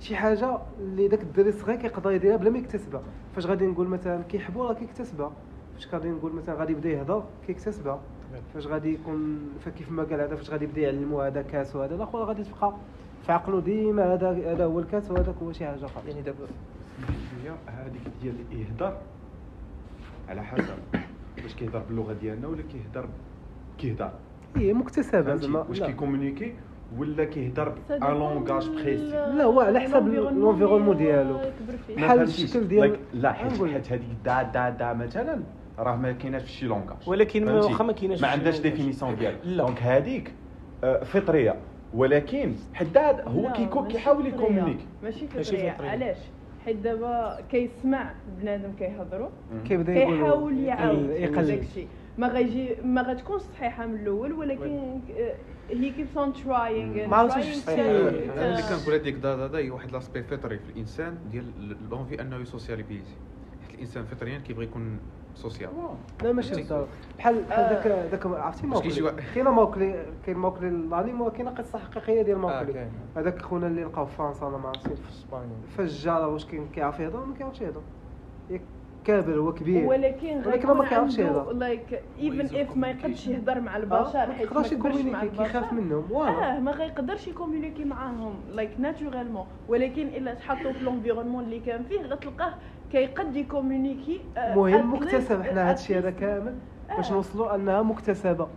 شي 0.00 0.16
حاجة 0.16 0.58
اللي 0.80 1.08
داك 1.08 1.22
الدري 1.22 1.48
الصغير 1.48 1.76
كيقدر 1.76 2.10
يديرها 2.10 2.36
بلا 2.36 2.50
ما 2.50 2.58
يكتسبها. 2.58 3.02
فاش 3.34 3.46
غادي 3.46 3.66
نقول 3.66 3.88
مثلا 3.88 4.22
كيحبو 4.22 4.64
راه 4.64 4.72
كيكتسبها. 4.72 5.32
فاش 5.76 5.88
غادي 5.94 6.08
نقول 6.10 6.32
مثلا 6.32 6.54
غادي 6.54 6.72
يبدا 6.72 6.88
يهضر 6.88 7.24
كيكتسبها 7.46 8.00
فاش 8.54 8.66
غادي 8.66 8.94
يكون 8.94 9.38
فكيف 9.64 9.90
ما 9.90 10.02
قال 10.02 10.20
هذا 10.20 10.36
فاش 10.36 10.50
غادي 10.50 10.64
يبدا 10.64 10.80
يعلمو 10.80 11.20
هذا 11.20 11.42
كاس 11.42 11.76
وهذا 11.76 11.94
الآخر 11.94 12.18
غادي 12.24 12.44
تبقى 12.44 12.72
في 13.26 13.32
عقله 13.32 13.60
ديما 13.60 14.14
هذا 14.14 14.30
هذا 14.52 14.64
هو 14.64 14.78
الكاس 14.80 15.10
وهذاك 15.10 15.34
هو 15.42 15.52
شي 15.52 15.66
حاجة 15.66 15.84
آخرى 15.84 16.02
يعني 16.08 16.22
دابا 16.22 16.38
هذيك 17.66 18.02
ديال 18.22 18.34
يهدر 18.52 18.96
على 20.28 20.42
حسب 20.42 20.74
واش 21.42 21.54
كيهضر 21.54 21.78
باللغة 21.88 22.12
ديالنا 22.12 22.48
ولا 22.48 22.62
كيهضر 22.62 23.08
كيهضر 23.78 24.10
هي 24.56 24.72
مكتسبة 24.72 25.34
زعما 25.34 25.60
واش. 25.68 25.82
كي 25.82 25.93
communiquer 25.93 26.54
ولا 26.98 27.24
كيهضر 27.24 27.74
un 27.90 27.98
langage 28.18 28.68
précis 28.70 29.10
لا، 29.10 29.44
هو 29.44 29.60
على 29.60 29.80
حسب 29.80 29.96
اللي 30.06 30.20
ديالو. 30.94 31.38
بحال. 31.96 32.20
الشكل 32.22 32.68
ديال- 32.68 32.98
لا. 33.14 33.32
حيت 33.32 33.92
هذيك 33.92 34.02
دا 34.24 34.42
دا 34.42 34.70
دا 34.70 34.92
مثلا 34.92 35.40
راه 35.78 35.96
ما 35.96 36.12
كايناش 36.12 36.42
في 36.42 36.48
شي 36.52 36.66
langage. 36.66 36.96
ولكن؟ 37.06 37.48
واخا 37.48 37.84
ما 37.84 37.92
كايناش 37.92 38.20
ما 38.20 38.26
في 38.28 38.32
شي 38.32 38.38
عندهاش. 38.38 38.60
définition 38.60 39.16
ديالها. 39.16 39.56
donc 39.56 39.82
هذيك 39.82 40.32
آه، 40.84 41.04
فطرية. 41.04 41.56
ولكن 41.94 42.54
حداد 42.74 43.20
هو 43.28 43.52
كيكون 43.52 43.88
كيحاول 43.88 44.18
فطرية. 44.18 44.34
ي 44.34 44.38
communiquer. 44.38 44.86
ماشي 45.02 45.26
ماشي 45.36 45.56
فطرية. 45.56 45.72
فطرية. 45.72 45.90
علاش؟ 45.90 46.18
حيت 46.64 46.76
دابا 46.76 47.38
كيسمع 47.50 48.14
بنادم 48.40 48.72
كيهضروا 48.78 49.28
كيبدا 49.64 49.94
يقول 49.94 50.16
كيحاول 50.16 50.58
يعاود 50.58 51.10
يقلل 51.10 51.46
داكشي 51.46 51.86
ما 52.18 52.28
غيجي 52.28 52.76
ما 52.84 53.02
غتكونش 53.02 53.42
صحيحة 53.42 53.86
من 53.86 53.94
الأول 53.94 54.32
ولكن 54.32 55.00
هي 55.70 55.90
كيبس 55.90 56.16
اون 56.16 56.32
تراينغ 56.32 57.06
ما 57.06 57.16
عرفتش 57.16 57.68
اللي 57.68 58.62
كنقول 58.62 58.94
هذيك 58.94 59.14
دا 59.14 59.58
هي 59.58 59.70
واحد 59.70 59.92
لاسبي 59.92 60.22
فطري 60.22 60.58
في 60.58 60.70
الإنسان 60.70 61.18
ديال 61.30 61.44
لونفي 61.90 62.20
أنه 62.20 62.36
يسوسياليزي 62.36 63.14
حيت 63.62 63.74
الإنسان 63.74 64.04
فطريا 64.04 64.38
كيبغي 64.38 64.64
يكون 64.64 64.98
سوسيال. 65.36 65.70
لا 66.22 66.32
ماشي 66.32 66.54
بحال 67.18 67.42
بحال 67.48 67.68
داك 67.68 67.86
داك 68.10 68.26
عرفتي 68.26 68.66
باش 68.66 68.80
كيجي 68.82 69.02
موكلي 69.02 69.22
كاين 69.34 69.46
موكلي 69.48 70.06
كاين 70.26 70.38
موكلي 70.38 70.68
الانيم 70.68 71.20
وكاين 71.20 71.48
قصة 71.48 71.78
حقيقية 71.78 72.22
ديال 72.22 72.36
آه، 72.36 72.40
موكلي 72.40 72.72
كاين. 72.72 72.90
هذاك 73.16 73.42
خونا 73.42 73.66
اللي 73.66 73.84
لقاو 73.84 74.06
في 74.06 74.16
فرنسا 74.16 74.46
أنا 74.48 74.56
ما 74.56 74.68
عرفتش. 74.68 75.00
في 75.00 75.08
إسبانيا. 75.10 75.56
فجار 75.76 76.28
واش 76.28 76.44
كاين 76.44 76.68
كيعرف 76.74 77.00
يهضر؟ 77.00 77.16
ولا 77.16 77.26
ما 77.26 77.34
كيعرفش 77.34 77.60
يهضر. 77.60 77.80
ياك 78.50 78.60
كابر 79.04 79.38
هو 79.38 79.52
كبير. 79.54 79.86
ولكن 79.86 80.36
ولكن 80.46 80.68
ما 80.68 80.84
كيعرفش 80.88 81.18
يهضر. 81.18 81.52
like 81.52 82.02
even 82.18 82.56
if 82.56 82.76
ما 82.76 82.88
يقدرش. 82.88 83.26
يهضر 83.26 83.60
مع 83.60 83.74
آه، 83.74 83.78
البشر 83.78 84.26
ما 84.26 84.32
حيت 84.32 84.48
كيقدرش 84.48 84.74
كبرش 84.74 84.94
مع 84.94 85.00
ي 85.22 85.23
communiquer 85.23 85.36
كيخاف. 85.36 85.72
منهم. 85.72 86.02
voilà 86.02 86.56
آه 86.56 86.60
ما 86.60 86.70
غيقدرش 86.72 87.28
ي 87.28 87.33
communiquer 87.33 87.84
معاهم 87.84 88.34
like 88.52 88.70
naturellement 88.78 89.46
ولكن 89.68 90.06
إلا 90.08 90.34
تحطوا 90.34 90.72
في 90.72 90.84
l'environnement 90.84 91.44
اللي 91.44 91.60
كان 91.60 91.82
فيه 91.84 92.00
غتلقاه 92.02 92.54
كيقد 92.92 93.36
يكومونيكي 93.36 94.20
آه، 94.36 94.54
مهم 94.54 94.96
at 94.96 94.98
least- 94.98 95.02
مكتسب 95.02 95.42
حنا 95.42 95.70
هادشي 95.70 95.98
هذا 95.98 96.10
كامل. 96.10 96.54
باش 96.96 97.10
آه. 97.10 97.14
نوصلوا 97.14 97.54
أنها 97.54 97.82
مكتسبة. 97.82 98.48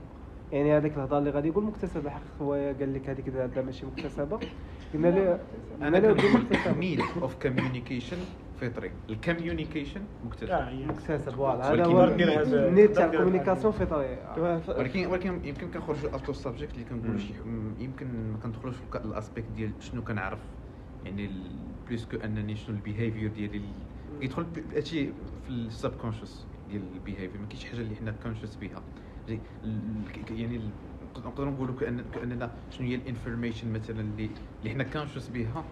يعني 0.51 0.77
هذيك 0.77 0.93
الهضرة 0.97 1.17
اللي 1.17 1.29
غادي 1.29 1.47
يقول 1.47 1.63
مكتسبة. 1.63 2.09
حق 2.09 2.21
خويا 2.39 2.73
قال 2.73 2.93
لك 2.93 3.09
هذيك 3.09 3.29
هذا 3.29 3.61
ماشي 3.61 3.85
مكتسبة. 3.85 4.39
قلنا 4.93 5.07
له 5.07 5.39
أنا 5.81 5.99
كنقول 5.99 6.31
مكتسبة. 6.41 6.73
mean 6.79 7.01
of 7.21 7.35
communication 7.41 8.17
فطري. 8.61 8.91
ال 9.09 9.16
communication 9.16 10.01
مكتسب. 10.25 10.49
آه 10.49 10.69
هي 10.69 10.85
مكتسب 10.85 11.31
voilà. 11.31 11.73
هذا 11.73 11.85
ولكن 11.87 11.91
هو 11.91 12.03
ال 12.67 12.73
need 12.73 12.95
تاع 12.95 13.05
la 13.05 13.14
communication 13.14 13.73
فطرية. 13.73 14.17
ولكن 14.67 15.05
ولكن 15.07 15.45
يمكن 15.45 15.67
كنخرجوا 15.71 16.09
out 16.13 16.25
of 16.27 16.35
subject 16.35 16.73
اللي 16.73 16.85
كنقولوا 16.85 17.17
شي 17.17 17.33
يمكن 17.79 18.05
ما 18.31 18.37
كندخلوش 18.43 18.75
في 18.75 18.97
ال 19.05 19.11
aspect 19.11 19.47
ديال 19.55 19.71
شنو 19.79 20.01
كنعرف. 20.03 20.39
يعني 21.05 21.29
plus 21.87 22.05
que 22.05 22.17
أنني 22.17 22.55
شنو 22.55 22.75
ال 22.75 22.81
behavior 22.81 23.29
ديالي 23.29 23.57
ال- 23.57 23.63
يدخل 24.21 24.45
هادشي 24.75 25.05
في 25.43 25.49
ال 25.49 25.97
subconscious 25.97 26.45
ديال 26.69 26.81
ال 26.95 27.00
behavior 27.00 27.41
ما 27.41 27.47
كاينش 27.47 27.65
حاجة 27.65 27.81
اللي 27.81 27.95
حنا 27.95 28.11
conscious 28.11 28.55
بها 28.55 28.83
يعني 30.31 30.61
نقدروا 31.17 31.51
نقولوا 31.51 31.75
كأن 31.75 32.01
كأننا 32.13 32.51
شنو 32.69 32.87
هي 32.87 32.95
ال 32.95 33.02
information 33.02 33.73
مثلا 33.73 34.01
اللي 34.01 34.29
اللي 34.59 34.69
حنا 34.73 34.83
conscious 34.83 35.29
بها 35.29 35.63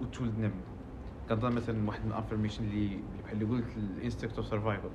وتولدنا 0.00 0.48
منها. 0.48 0.60
كنظن 1.28 1.52
مثلا 1.52 1.88
واحد 1.88 2.04
من 2.04 2.10
ال 2.12 2.16
information 2.16 2.64
اللي 2.64 3.04
بحال 3.24 3.42
اللي 3.42 3.44
قلت 3.44 3.76
ال 3.76 3.83
instinct 3.83 4.36
of 4.36 4.46
survival 4.46 4.90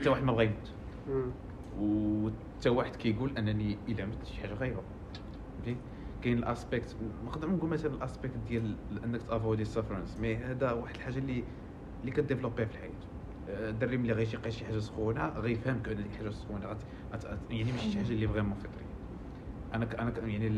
حتى 0.00 0.08
واحد 0.08 0.22
ما 0.22 0.32
بغى 0.32 0.44
يموت. 0.44 0.74
وحتى 1.78 2.68
واحد 2.68 2.96
كيقول 2.96 3.38
أنني 3.38 3.76
إلا 3.88 4.06
مت 4.06 4.24
شي 4.26 4.40
حاجة 4.40 4.54
غايبه 4.54 4.82
فهمتي 5.64 5.76
كاين 6.20 6.38
ال 6.38 6.46
aspect 6.46 6.96
نقدر 7.02 7.50
نقول 7.50 7.70
مثلا 7.70 7.94
ال 7.94 8.00
aspect 8.00 8.36
ديال 8.36 9.04
انك 9.04 9.22
ت 9.22 9.28
avoidي 9.28 9.62
ال 9.62 9.67
sufferance 9.67 10.18
mais 10.18 10.36
هذا 10.36 10.72
واحد 10.72 10.94
الحاجة 10.96 11.18
اللي 11.18 11.44
اللي 12.02 12.12
ك 12.12 12.16
développerها 12.16 12.66
في 12.66 12.72
الحياة. 12.72 13.00
آه، 13.48 13.70
الدري 13.70 13.96
ملي 13.96 14.12
غيشي 14.12 14.36
يلقى 14.36 14.50
شي 14.50 14.64
حاجة 14.66 14.78
سخونة 14.78 15.28
غيفهم 15.28 15.82
كان 15.82 15.98
هذيك 15.98 16.12
الحاجة 16.12 16.30
سخونة 16.30 16.66
غت... 16.66 16.84
يعني 17.50 17.72
ماشي 17.72 17.90
شي 17.90 17.98
حاجة 17.98 18.12
اللي 18.12 18.28
vraiment 18.28 18.54
فطرية. 18.58 18.96
أنا 19.74 19.84
ك... 19.86 19.94
أنا 19.94 20.10
ك... 20.10 20.18
يعني 20.18 20.48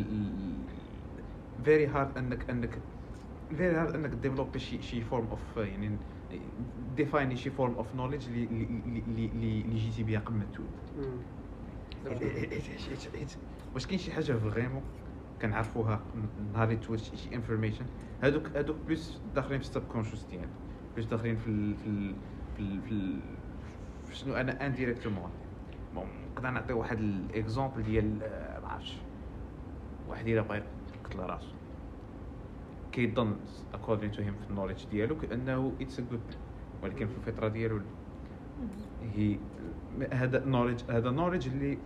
very 1.65 1.87
hard 1.87 2.19
أنك 2.19 2.51
أنك 2.51 2.83
very 3.51 3.77
hard 3.77 3.95
أنك 3.95 4.11
développer 4.11 4.59
شي 4.59 4.83
شي 4.83 5.03
form 5.03 5.27
of 5.29 5.57
يعني 5.57 5.99
defineي 6.77 7.37
شي 7.37 7.51
form 7.51 7.75
of 7.75 7.95
knowledge 7.95 8.29
اللي 8.29 8.45
اللي 8.45 9.61
اللي 9.63 9.77
جيتي 9.77 10.03
بها 10.03 10.21
قبل 10.21 10.37
ما 10.37 10.45
تولد. 10.45 10.91
واش 13.75 13.87
كاين 13.87 13.99
شي 13.99 14.13
حاجة 14.13 14.33
vraiment؟ 14.33 15.02
كنعرفوها 15.43 16.01
نهار 16.55 16.75
تولد 16.75 17.01
شي 17.01 17.35
information 17.35 17.85
هادوك 18.23 18.47
هادوك 18.57 18.77
plus 18.87 19.21
داخلين 19.35 19.59
في 19.59 19.65
ال 19.65 19.83
subconscious 19.93 20.25
ديالنا 20.25 20.49
plus 20.95 21.07
داخلين 21.07 21.37
في 21.37 21.75
في 21.75 22.15
في, 22.57 22.81
في, 22.89 23.17
في 24.07 24.17
شنو 24.17 24.35
أنا 24.35 24.67
indirectement 24.67 25.31
bon 25.95 26.07
نقدر 26.35 26.51
نعطي 26.51 26.73
واحد 26.73 26.99
l'exemple 26.99 27.83
ديال 27.83 28.23
آه، 28.23 28.61
ما 28.61 28.69
عرفتش. 28.69 28.97
واحد 30.09 30.29
إلا 30.29 30.43
بغى 30.43 30.63
يقتل 31.05 31.19
راسو. 31.19 31.53
كيظن 32.93 33.37
according 33.75 34.15
to 34.17 34.19
him 34.19 34.35
في 34.45 34.51
ال 34.51 34.54
knowledge 34.54 34.85
ديالو 34.91 35.19
كأنه 35.19 35.73
it's 35.81 35.99
a 35.99 36.03
good 36.11 36.21
ولكن 36.83 37.07
في 37.07 37.17
الفطرة 37.17 37.49
ديالو. 37.49 37.81
هي 39.15 39.39
هذا 40.13 40.45
knowledge 40.45 40.83
هذا 40.91 41.11
knowledge 41.11 41.49
اللي 41.49 41.79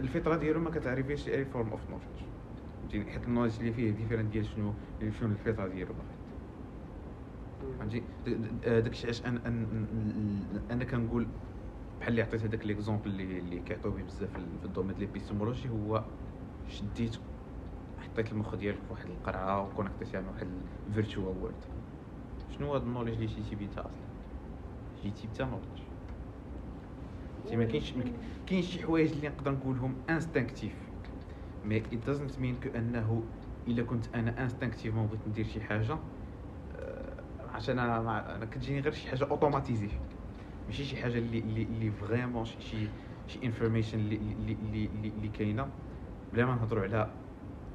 الفطرة 0.00 0.36
ديالو 0.36 0.60
ما 0.60 0.70
كتعرفيش 0.70 1.28
any 1.28 1.44
form 1.44 1.68
of 1.68 1.80
knowledge 1.90 2.33
فهمتيني 2.94 3.12
حيت 3.18 3.28
ال 3.28 3.31
knowledge 3.31 3.58
اللي 3.60 3.72
فيه 3.72 3.90
different 3.90 4.32
ديال 4.32 4.46
شنو 4.46 4.72
شنو 5.20 5.28
الفطره 5.28 5.68
ديالو 5.68 5.94
باغي 5.94 6.14
فهمتي؟ 7.78 8.02
داكشي 8.80 9.06
علاش 9.06 9.26
أنا 9.26 9.40
أنا 10.70 10.84
كنقول 10.84 11.26
بحال 12.00 12.10
اللي 12.10 12.22
عطيت 12.22 12.42
هذاك 12.44 12.66
l'exemple 12.66 13.10
اللي 13.10 13.38
اللي 13.38 13.58
كيعطيو 13.60 13.90
به 13.90 14.02
بزاف 14.02 14.30
في 14.30 14.38
ال- 14.38 14.58
في 14.60 14.64
ال 14.66 14.69
domaine 14.69 14.94
ديال 14.96 15.10
هو 15.68 16.04
شديت 16.68 17.16
حطيت 17.98 18.32
المخ 18.32 18.54
ديالك 18.54 18.78
في 18.78 18.92
واحد 18.92 19.06
القرعة 19.06 19.62
و 19.62 19.67
connectيتيها 19.67 20.20
مع 20.20 20.30
واحد 20.30 20.46
ال 20.88 20.93
virtual 20.93 21.26
world 21.38 21.54
شنو 22.58 22.66
هو 22.66 22.74
هذا 22.74 22.84
ال 22.84 22.87
knowledge 22.87 23.14
اللي 23.16 23.26
جيتي 23.26 23.54
بيه 23.56 23.66
أصلا؟ 23.80 23.92
جيتي 25.02 25.26
بتا 25.26 25.44
ما 27.56 27.64
كاينش 27.64 27.92
ما 27.92 28.02
كاين- 28.02 28.14
كاين 28.46 28.62
شي 28.62 28.82
حوايج 28.82 29.12
اللي 29.12 29.28
نقدر 29.28 29.52
نقولهم 29.52 29.94
instinctive 30.10 30.74
mais 31.64 31.82
it 31.82 32.10
doesn't 32.10 32.36
mean 32.38 32.60
كانه 32.64 33.22
الا 33.68 33.82
كنت 33.82 34.14
أنا 34.14 34.42
instinctivement 34.42 35.06
بغيت 35.06 35.26
ندير 35.28 35.44
شي 35.44 35.60
حاجة 35.60 35.98
آه، 36.72 37.24
عشان 37.40 37.78
أنا 37.78 38.00
مع- 38.02 38.34
أنا 38.36 38.44
كتجيني 38.44 38.80
غير 38.80 38.92
شي 38.92 39.08
حاجة 39.08 39.24
automatisé 39.30 39.88
ماشي 40.68 40.84
شي 40.84 40.96
حاجة 40.96 41.18
اللي 41.18 41.38
اللي 41.38 41.62
اللي 41.62 41.90
vraiment 41.90 42.44
شي 42.44 42.60
شي 43.26 43.40
information 43.44 43.98
اللي 43.98 44.16
اللي 44.16 44.52
اللي 44.52 45.08
اللي, 45.08 45.28
كاينة. 45.28 45.68
بلا 46.32 46.46
ما 46.46 46.54
نهضروا 46.54 46.82
على 46.82 47.10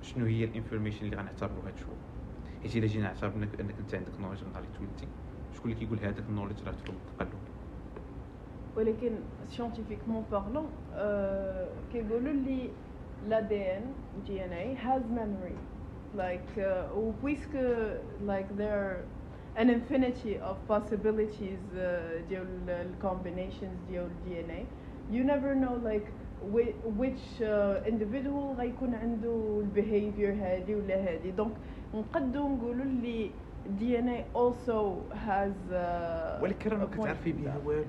شنو 0.02 0.26
هي 0.26 0.44
ال 0.44 0.49
information 0.49 1.06
اللي 1.06 1.16
غنعتبروا 1.18 1.68
هاد 1.68 1.78
شوية 1.78 1.96
حيت 2.64 2.76
إلا 2.76 2.88
جينا 2.88 3.08
اعتبرنا 3.08 3.44
انك 3.60 3.80
أنت 3.80 3.96
عندك 3.96 4.20
knowledge 4.20 4.44
نهار 4.44 4.64
اللي 4.64 4.70
تولدتي 4.78 5.08
شكون 5.56 5.72
اللي 5.72 5.86
كيقول 5.86 6.00
هذاك 6.00 6.30
ال 6.30 6.33
knowledge 6.33 6.64
راه 6.64 6.72
تفهم 6.72 6.96
التقلب 6.96 7.40
ولكن 8.78 9.12
scientifiquement 9.48 10.24
parlant 10.32 10.66
كيقولوا 11.92 12.34
لي 12.34 12.70
l'ADN 13.28 13.84
DNA 14.28 14.76
has 14.86 15.02
memory 15.10 15.58
like 16.16 16.52
uh, 16.58 16.98
و 16.98 17.05
puisque 17.05 17.52
like 18.28 18.48
there 18.58 19.04
an 19.58 19.70
infinity 19.70 20.38
of 20.50 20.56
possibilities 20.68 21.60
uh, 21.76 21.80
ديال 22.30 22.48
ال 22.70 22.94
combinations 23.04 23.78
ديال 23.92 24.10
DNA 24.26 24.62
you 25.12 25.24
never 25.24 25.54
know 25.56 25.76
like 25.90 26.08
whi- 26.54 26.76
which 27.02 27.42
uh, 27.42 27.88
individual 27.92 28.58
غيكون 28.58 28.96
عنده 28.96 29.60
ال 29.62 29.70
behavior 29.70 30.34
هادي 30.34 30.76
ولا 30.76 30.96
هادي 30.96 31.32
donc 31.32 31.52
نقدو 31.94 32.48
نقولوا 32.48 32.86
اللي 32.86 33.30
DNA 33.80 34.24
also 34.36 35.04
has 35.28 35.54
uh, 35.72 36.42
ولكن 36.44 36.70
راه 36.70 36.78
ما 36.78 36.86
a 36.86 36.90
point 36.90 37.02
كتعرفي 37.02 37.32
in 37.34 37.36
بها 37.36 37.54
that. 37.64 37.68
والو 37.68 37.84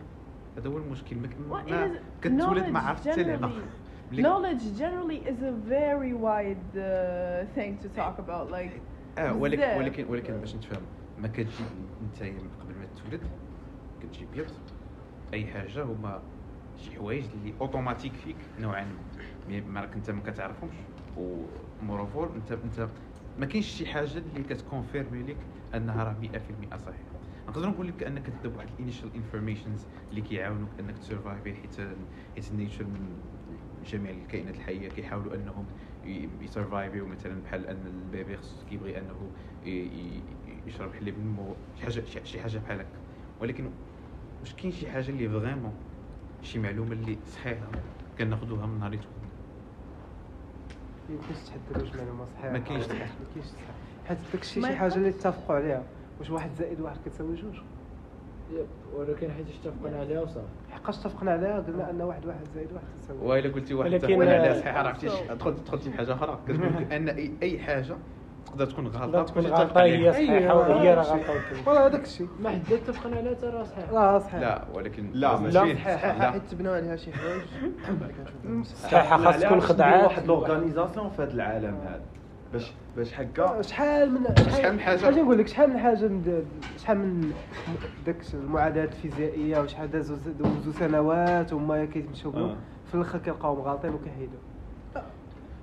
هذا 0.58 0.68
هو 0.68 0.76
المشكل 0.78 1.16
ما, 1.16 1.28
Well, 1.28 1.66
it 1.68 1.70
ما 1.72 1.86
is- 1.94 2.22
كتولد 2.22 2.68
ما 2.68 2.80
knowledge 2.80 2.84
عرفت 2.84 3.08
حتى 3.08 3.22
لعبه 3.22 3.48
generally- 3.48 3.52
ملي- 3.52 3.64
Knowledge 4.12 4.62
generally 4.76 5.18
is 5.26 5.42
a 5.42 5.52
very 5.52 6.12
wide 6.14 6.76
uh, 6.76 7.44
thing 7.54 7.78
to 7.78 7.88
talk 7.88 8.18
about. 8.18 8.50
Like 8.50 8.80
آه 9.18 9.32
ولكن. 9.32 9.78
ولكن 9.78 10.04
ولكن 10.08 10.36
باش 10.40 10.54
نتفاهم 10.56 10.82
ما 11.18 11.28
كتجي 11.28 11.64
أنت 12.02 12.22
قبل 12.60 12.74
ما 12.74 12.86
تولد 12.86 13.20
كتجي 14.02 14.26
بيض 14.32 14.46
أي 15.34 15.46
حاجة 15.46 15.82
هما 15.82 16.22
شي 16.76 16.90
حوايج 16.96 17.24
اللي 17.34 17.54
اوتوماتيك 17.60 18.12
فيك 18.12 18.36
نوعا 18.58 18.86
ما 19.48 19.60
ما 19.60 19.80
راك 19.80 19.94
انت 19.94 20.10
ما 20.10 20.20
كتعرفهمش 20.20 20.74
و 21.16 21.29
moreover 21.29 22.36
انت 22.36 22.52
أنت 22.52 22.88
ما 23.38 23.46
كاينش 23.46 23.66
شي 23.66 23.86
حاجة 23.86 24.18
اللي 24.18 24.42
كت 24.42 24.57
confirmer 24.57 25.22
لك 25.22 25.36
أنها 25.74 26.04
راه 26.04 26.16
100% 26.72 26.76
صحيحة 26.76 27.10
نقدر 27.48 27.68
نقول 27.68 27.88
لك 27.88 28.02
أنك 28.02 28.22
كتبدا 28.22 28.48
بواحد 28.48 28.68
ال 28.74 28.79
initial 28.79 29.14
informations 29.14 29.86
اللي 30.10 30.20
كيعاونوك 30.20 30.70
أنك 30.80 30.98
ت 30.98 31.04
surviveي 31.04 31.54
حيت 31.54 31.76
حيت 32.34 32.50
ال 32.50 32.55
nature 32.55 32.84
من 32.84 33.20
جميع 33.86 34.10
الكائنات 34.10 34.54
الحية 34.54 34.88
كيحاولوا 34.88 35.34
أنهم 35.34 35.64
ي 36.42 36.49
surviveيو 36.49 37.06
مثلا 37.06 37.40
بحال 37.44 37.66
أن 37.66 37.86
ال 37.86 37.96
bébé 37.96 38.36
خصو 38.36 38.66
كيبغي 38.70 38.98
أنه 38.98 39.30
يشرب 40.66 40.92
حليب 40.94 41.18
من 41.18 41.26
مو 41.36 41.54
شي 41.78 41.82
حاجة 41.84 42.04
شي- 42.24 42.40
حاجة 42.40 42.58
بحال 42.58 42.80
هكا. 42.80 42.88
ولكن 43.40 43.70
واش 44.40 44.54
كاين 44.54 44.72
شي 44.72 44.90
حاجة 44.90 45.08
اللي 45.10 45.28
vraiment 45.28 45.72
شي 46.42 46.58
معلومة 46.58 46.92
اللي 46.92 47.18
صحيحة 47.26 47.66
كناخذوها 48.18 48.66
من 48.66 48.78
نهار 48.78 48.92
اللي 48.92 49.02
تولد 49.02 49.30
يمكنش 51.10 51.38
تحدد 51.48 51.82
واش 51.82 51.94
معلومة 51.96 52.24
صحيحة. 52.34 52.52
ما 52.52 52.58
كاينش. 52.58 52.86
ما 52.88 52.94
كاينش 52.94 53.46
حيت 54.08 54.18
داكشي 54.32 54.60
ما 54.60 54.68
شي 54.68 54.76
حاجة 54.76 54.94
اللي 54.94 55.08
اتفقوا 55.08 55.56
عليها. 55.56 55.84
واش 56.20 56.30
واحد 56.30 56.50
زائد 56.54 56.80
واحد 56.80 56.96
كتساوي 57.06 57.34
جوج؟ 57.34 57.54
يب 58.52 58.66
ولكن 58.96 59.30
حيت 59.30 59.46
اتفقنا 59.64 59.98
عليها 60.00 60.20
وصافي. 60.20 60.46
حقاش 60.70 60.98
اتفقنا 60.98 61.30
عليها 61.30 61.60
قلنا 61.60 61.90
أن 61.90 62.00
واحد 62.02 62.26
واحد 62.26 62.40
زائد 62.54 62.72
واحد 62.72 62.84
تساوي. 63.02 63.18
وإلا 63.22 63.54
قلتي 63.54 63.74
واحد 63.74 63.90
ولكن- 63.92 64.06
تقول 64.08 64.28
عليها 64.28 64.42
ولكن 64.42 64.60
صحيحه 64.60 64.82
راه 64.82 64.88
عرفتي 64.88 65.08
دخلتي 65.66 65.90
في 65.90 65.96
حاجة 65.96 66.12
أخرى. 66.14 66.38
كتقول 66.48 66.72
لك 66.76 66.92
أن 66.92 67.08
اي 67.08 67.32
أي 67.42 67.58
حاجة 67.58 67.96
تقدر 68.46 68.66
تكون 68.66 68.86
غلطة 68.86 69.22
تقدر 69.22 69.22
تكون 69.24 69.46
غلطة 69.46 69.82
هي. 69.82 70.12
صحيحة 70.12 70.54
وهي 70.56 70.94
راه 70.94 71.02
غلطة 71.02 71.40
voilà 71.64 71.86
هذاك 71.86 72.02
الشيء. 72.02 72.28
ما 72.40 72.50
حد 72.50 72.72
اتفقنا 72.72 73.16
عليها 73.16 73.34
حتى 73.34 73.46
راه 73.46 73.62
صحيح. 73.64 73.90
لا 73.92 74.18
صحيح. 74.18 74.34
لا 74.40 74.64
ولكن 74.74 75.10
لا، 75.12 75.36
ماشي. 75.40 75.54
صحيحه 75.58 76.18
لا. 76.18 76.30
حيت 76.30 76.42
تبناو 76.50 76.74
عليها 76.74 76.96
شي 76.96 77.12
حوايج. 77.12 77.42
صحيحة 78.64 79.16
خاص 79.16 79.40
تكون 79.40 79.60
خدعات. 79.60 80.04
واحد 80.04 80.26
l'organisation 80.26 81.10
في 81.10 81.22
هذا 81.22 81.32
العالم 81.32 81.74
هذا. 81.74 82.02
باش 82.52 82.72
باش 82.96 83.20
هكا 83.20 83.62
شحال 83.62 84.12
من 84.12 84.20
شحال 84.36 84.72
من 84.72 84.80
حاجة؟ 84.80 85.08
أجي 85.08 85.20
نقول 85.20 85.38
لك 85.38 85.48
شحال 85.48 85.70
من 85.70 85.78
حاجة 85.78 86.10
شحال 86.78 86.98
من 86.98 87.32
داك 88.06 88.16
المعادلات 88.34 88.92
الفيزيائية 88.92 89.60
وشحال 89.60 89.90
دازوا 89.90 90.16
دوزوا 90.38 90.72
سنوات 90.72 91.52
وهما 91.52 91.84
كيتمشوا 91.84 92.32
آه. 92.34 92.56
في 92.86 92.94
الآخر 92.94 93.18
كيلقاوهم 93.18 93.60
غالطين 93.60 93.90
وكيحيدوا 93.94 94.38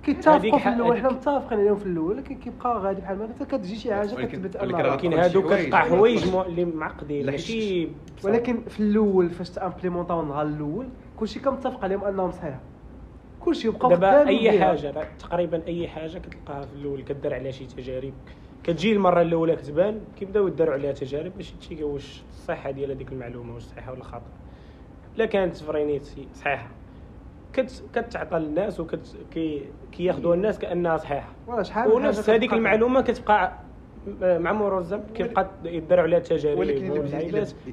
هذيك 0.04 0.16
كيتفقوا 0.16 0.58
في 0.58 0.68
الأول 0.68 0.98
حنا 0.98 1.08
متفقين 1.10 1.58
عليهم 1.58 1.76
في 1.76 1.86
الأول 1.86 2.12
ولكن 2.12 2.34
كيبقى 2.34 2.78
غادي 2.78 3.00
بحال 3.00 3.18
ما 3.18 3.28
حتى 3.28 3.44
كتجي 3.44 3.76
شي 3.76 3.94
حاجة 3.94 4.24
كتثبت 4.26 4.56
ولكن 4.62 5.12
هادو 5.12 5.50
شي 5.50 5.64
كتلقى 5.64 5.78
حوايج. 5.78 6.34
اللي 6.46 6.64
معقدين 6.64 7.26
ماشي. 7.26 7.88
ولكن 8.24 8.60
في 8.68 8.80
الأول 8.80 9.30
فاش 9.30 9.50
تامبليمونطاو 9.50 10.20
النهار 10.20 10.46
الأول 10.46 10.86
كلشي 11.16 11.40
كمتفق 11.40 11.84
عليهم 11.84 12.04
أنهم 12.04 12.30
صحيحه 13.38 13.44
كلشي 13.44 13.68
يبقى 13.68 13.88
دابا 13.88 14.28
أي 14.28 14.60
حاجة 14.60 14.90
راه 14.90 15.06
تقريبا 15.18 15.62
أي 15.66 15.88
حاجة 15.88 16.18
كتلقاها 16.18 16.60
في 16.60 16.74
الأول 16.74 17.02
كدار 17.02 17.34
عليها 17.34 17.50
شي 17.52 17.66
تجارب. 17.66 18.12
كتجي 18.64 18.92
المرة 18.92 19.22
الأولى 19.22 19.56
كتبان 19.56 20.00
كيبداو 20.18 20.48
يداروا 20.48 20.74
عليها 20.74 20.92
تجارب 20.92 21.32
باش 21.36 21.52
يتشيكوا 21.52 21.92
واش 21.92 22.22
الصحه 22.30 22.70
ديال 22.70 22.90
هذيك 22.90 23.12
المعلومة 23.12 23.54
واش 23.54 23.62
صحيحة 23.62 23.92
ولا 23.92 24.04
خاطئة. 24.04 24.26
الا 25.16 25.26
كانت 25.26 25.56
vraiment 25.56 26.28
صحيحة. 26.34 26.68
كت 27.52 27.82
كتعطى 27.94 28.38
للناس 28.38 28.80
وكت 28.80 29.16
كي 29.30 29.64
كياخذوها 29.92 30.34
الناس 30.34 30.58
كأنها 30.58 30.96
صحيحة. 30.96 31.32
ونفس 31.86 32.30
هذيك 32.30 32.52
المعلومة 32.52 33.00
كتبقى 33.00 33.52
مع 34.22 34.52
مرور 34.52 34.78
الزمن 34.78 35.02
كيبقى 35.14 35.50
يداروا 35.64 36.02
عليها 36.02 36.18
تجارب 36.18 36.58
ولكن 36.58 37.04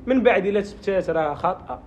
من 0.06 0.24
بعد 0.24 0.46
إلا 0.46 0.62
تثبتات 0.62 1.10
راه 1.10 1.34
خاطئة. 1.34 1.82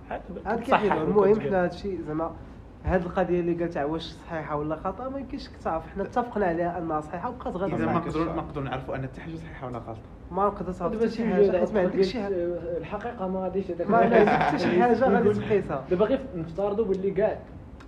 المهم. 1.03 1.41
حنا 1.41 1.63
هادشي 1.63 1.97
زعما 1.97 2.35
هاد 2.85 3.01
القضية 3.05 3.39
اللي 3.39 3.53
قالت 3.53 3.77
واش 3.77 4.03
صحيحة 4.03 4.55
ولا 4.55 4.75
خطأ 4.75 5.09
ما 5.09 5.19
يمكنش 5.19 5.49
تعرف. 5.63 5.87
حنا 5.87 6.03
اتفقنا 6.03 6.45
عليها 6.45 6.77
أنها 6.77 7.01
صحيحة 7.01 7.29
وبقات 7.29 7.55
غادا 7.55 7.75
إذا 7.75 7.85
ما 7.85 7.93
نقدروا 7.93 8.25
ما 8.25 8.41
نقدروا 8.41 8.65
نعرفوا 8.65 8.95
أن 8.95 9.03
حتى 9.03 9.21
حاجة 9.21 9.35
صحيحه 9.35 9.67
ولا 9.67 9.77
غلطه 9.77 9.99
ما 10.31 10.45
نقدر 10.45 10.73
تعرف. 10.73 10.93
دابا 10.93 11.05
حتى 11.05 11.15
شي 11.15 11.25
حاجة 11.25 11.59
حيت 11.59 11.73
ما 11.73 11.79
عندكش 11.79 12.11
شي 12.11 12.21
حاجة. 12.21 12.35
الحقيقة 12.77 13.27
ما 13.27 13.39
غاديش 13.39 13.71
هذاك 13.71 13.89
ما 13.89 13.97
عندك 13.97 14.27
حتى 14.27 14.59
شي 14.59 14.81
حاجة 14.81 15.09
غادي 15.09 15.33
تقيسها 15.33 15.85
دابا 15.89 16.05
غير 16.05 16.19
نفترضوا 16.35 16.85
باللي 16.85 17.11
كاع 17.11 17.39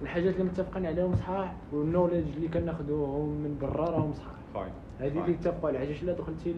الحاجات 0.01 0.33
اللي 0.33 0.43
متفقين 0.43 0.85
عليهم 0.85 1.15
صحاح 1.15 1.53
وال 1.73 1.84
knowledge 1.84 2.35
اللي 2.35 2.47
كناخذوهم 2.47 3.29
من 3.29 3.57
برا 3.61 3.89
راهم 3.89 4.13
صحاح 4.13 4.33
فاين 4.53 4.71
هذه 4.99 5.21
اللي 5.21 5.35
اتفقوا 5.35 5.69
عليها. 5.69 5.81
علاش 5.81 6.03
لا 6.03 6.13
دخلتي 6.13 6.55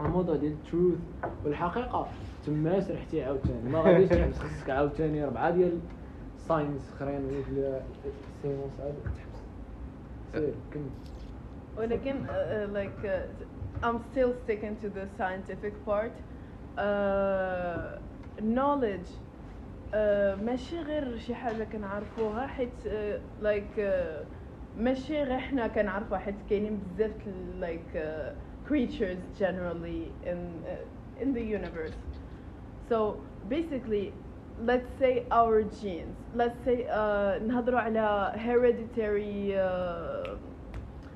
الموضوع 0.00 0.36
ديال 0.36 0.52
ال 0.52 0.60
truth 0.60 0.98
والحقيقة 1.44 2.06
تما 2.46 2.80
سرحتي 2.80 3.24
عاوتاني. 3.24 3.70
ما 3.70 3.80
غاديش 3.80 4.08
تحبس 4.08 4.38
خصك 4.38 4.70
عاوتاني. 4.70 5.24
ربعة 5.24 5.50
ديال 5.50 5.78
ساينس 6.49 6.89
اخرين 6.95 7.25
ولا 7.25 7.81
السيمونس 8.05 8.73
هذا 8.79 8.95
كتحبس 9.05 9.41
سير 10.33 10.53
كمل 10.73 10.89
ولكن 11.77 12.15
uh, 12.27 12.29
uh, 12.29 12.73
like 12.73 13.05
uh, 13.05 13.85
I'm 13.85 13.99
still 14.11 14.33
sticking 14.43 14.75
to 14.83 14.89
the 14.89 15.07
scientific 15.17 15.73
part 15.85 16.13
uh, 16.77 17.99
knowledge 18.41 19.09
uh, 19.93 19.97
ماشي 20.45 20.79
غير 20.79 21.17
شي 21.17 21.35
حاجه 21.35 21.63
كنعرفوها 21.63 22.47
حيت 22.47 22.69
uh, 22.85 22.89
like 23.43 23.77
uh, 23.79 24.25
ماشي 24.77 25.23
غير 25.23 25.39
حنا 25.39 25.67
كنعرفوها 25.67 26.19
حيت 26.19 26.35
كاينين 26.49 26.79
بزاف 26.95 27.11
ال- 27.27 27.61
like 27.61 27.95
uh, 27.97 28.33
creatures 28.69 29.39
generally 29.39 30.11
in 30.25 30.37
uh, 30.65 31.23
in 31.23 31.33
the 31.33 31.43
universe 31.59 31.97
so 32.89 32.97
basically 33.49 34.11
let's 34.64 34.88
say 34.98 35.24
our 35.30 35.62
genes 35.62 36.16
let's 36.34 36.58
say 36.64 36.86
uh, 36.90 37.38
نهضروا 37.38 37.80
على 37.80 38.32
hereditary 38.36 39.54
uh, 39.56 40.36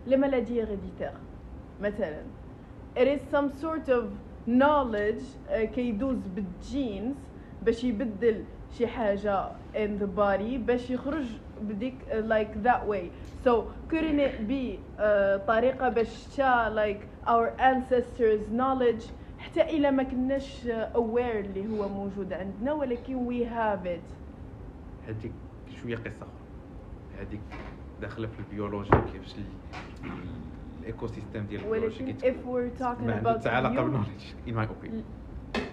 les 0.06 0.16
maladies 0.16 0.60
héréditaires 0.60 1.20
مثلا 1.80 2.22
it 2.96 3.08
is 3.08 3.20
some 3.30 3.50
sort 3.60 3.88
of 3.88 4.10
knowledge 4.46 5.22
uh, 5.50 5.64
كيدوز 5.64 6.18
بال 6.34 6.58
genes 6.58 7.16
باش 7.62 7.84
يبدل 7.84 8.44
شي 8.78 8.86
حاجة 8.86 9.48
in 9.74 9.98
the 9.98 10.06
body 10.06 10.58
باش 10.58 10.90
يخرج 10.90 11.26
بديك 11.62 11.94
uh, 12.10 12.14
like 12.14 12.62
that 12.62 12.86
way 12.86 13.10
so 13.44 13.66
couldn't 13.88 14.20
it 14.20 14.48
be 14.48 14.78
uh, 14.98 15.36
طريقة 15.46 15.88
باش 15.88 16.26
تا 16.36 16.72
like 16.74 17.28
our 17.28 17.52
ancestors 17.60 18.48
knowledge 18.50 19.04
حتى 19.44 19.76
إلا 19.76 19.90
ما 19.90 20.02
كناش 20.02 20.62
aware 20.94 21.36
اللي 21.36 21.68
هو 21.68 21.88
موجود 21.88 22.32
عندنا 22.32 22.72
ولكن 22.72 23.28
we 23.28 23.44
have 23.46 23.86
it. 23.86 24.14
هذيك 25.08 25.32
شوية 25.82 25.96
قصة 25.96 26.16
أخرى. 26.22 27.20
هذيك 27.20 27.40
داخلة 28.00 28.26
في 28.26 28.38
البيولوجي 28.40 28.90
كيفاش 28.90 29.34
ال- 29.38 30.10
ال 30.80 31.06
ecosystem 31.06 31.46
ديال 31.46 31.60
البيولوجي 31.64 32.04
ولكن 32.04 32.18
if 32.18 32.34
we're 32.46 32.80
talking 32.82 33.24
about 33.24 33.46
علاقة 33.46 33.82
بال 33.84 33.92
knowledge 33.92 34.24
in 34.48 34.50
my 34.52 34.64
opinion. 34.70 35.02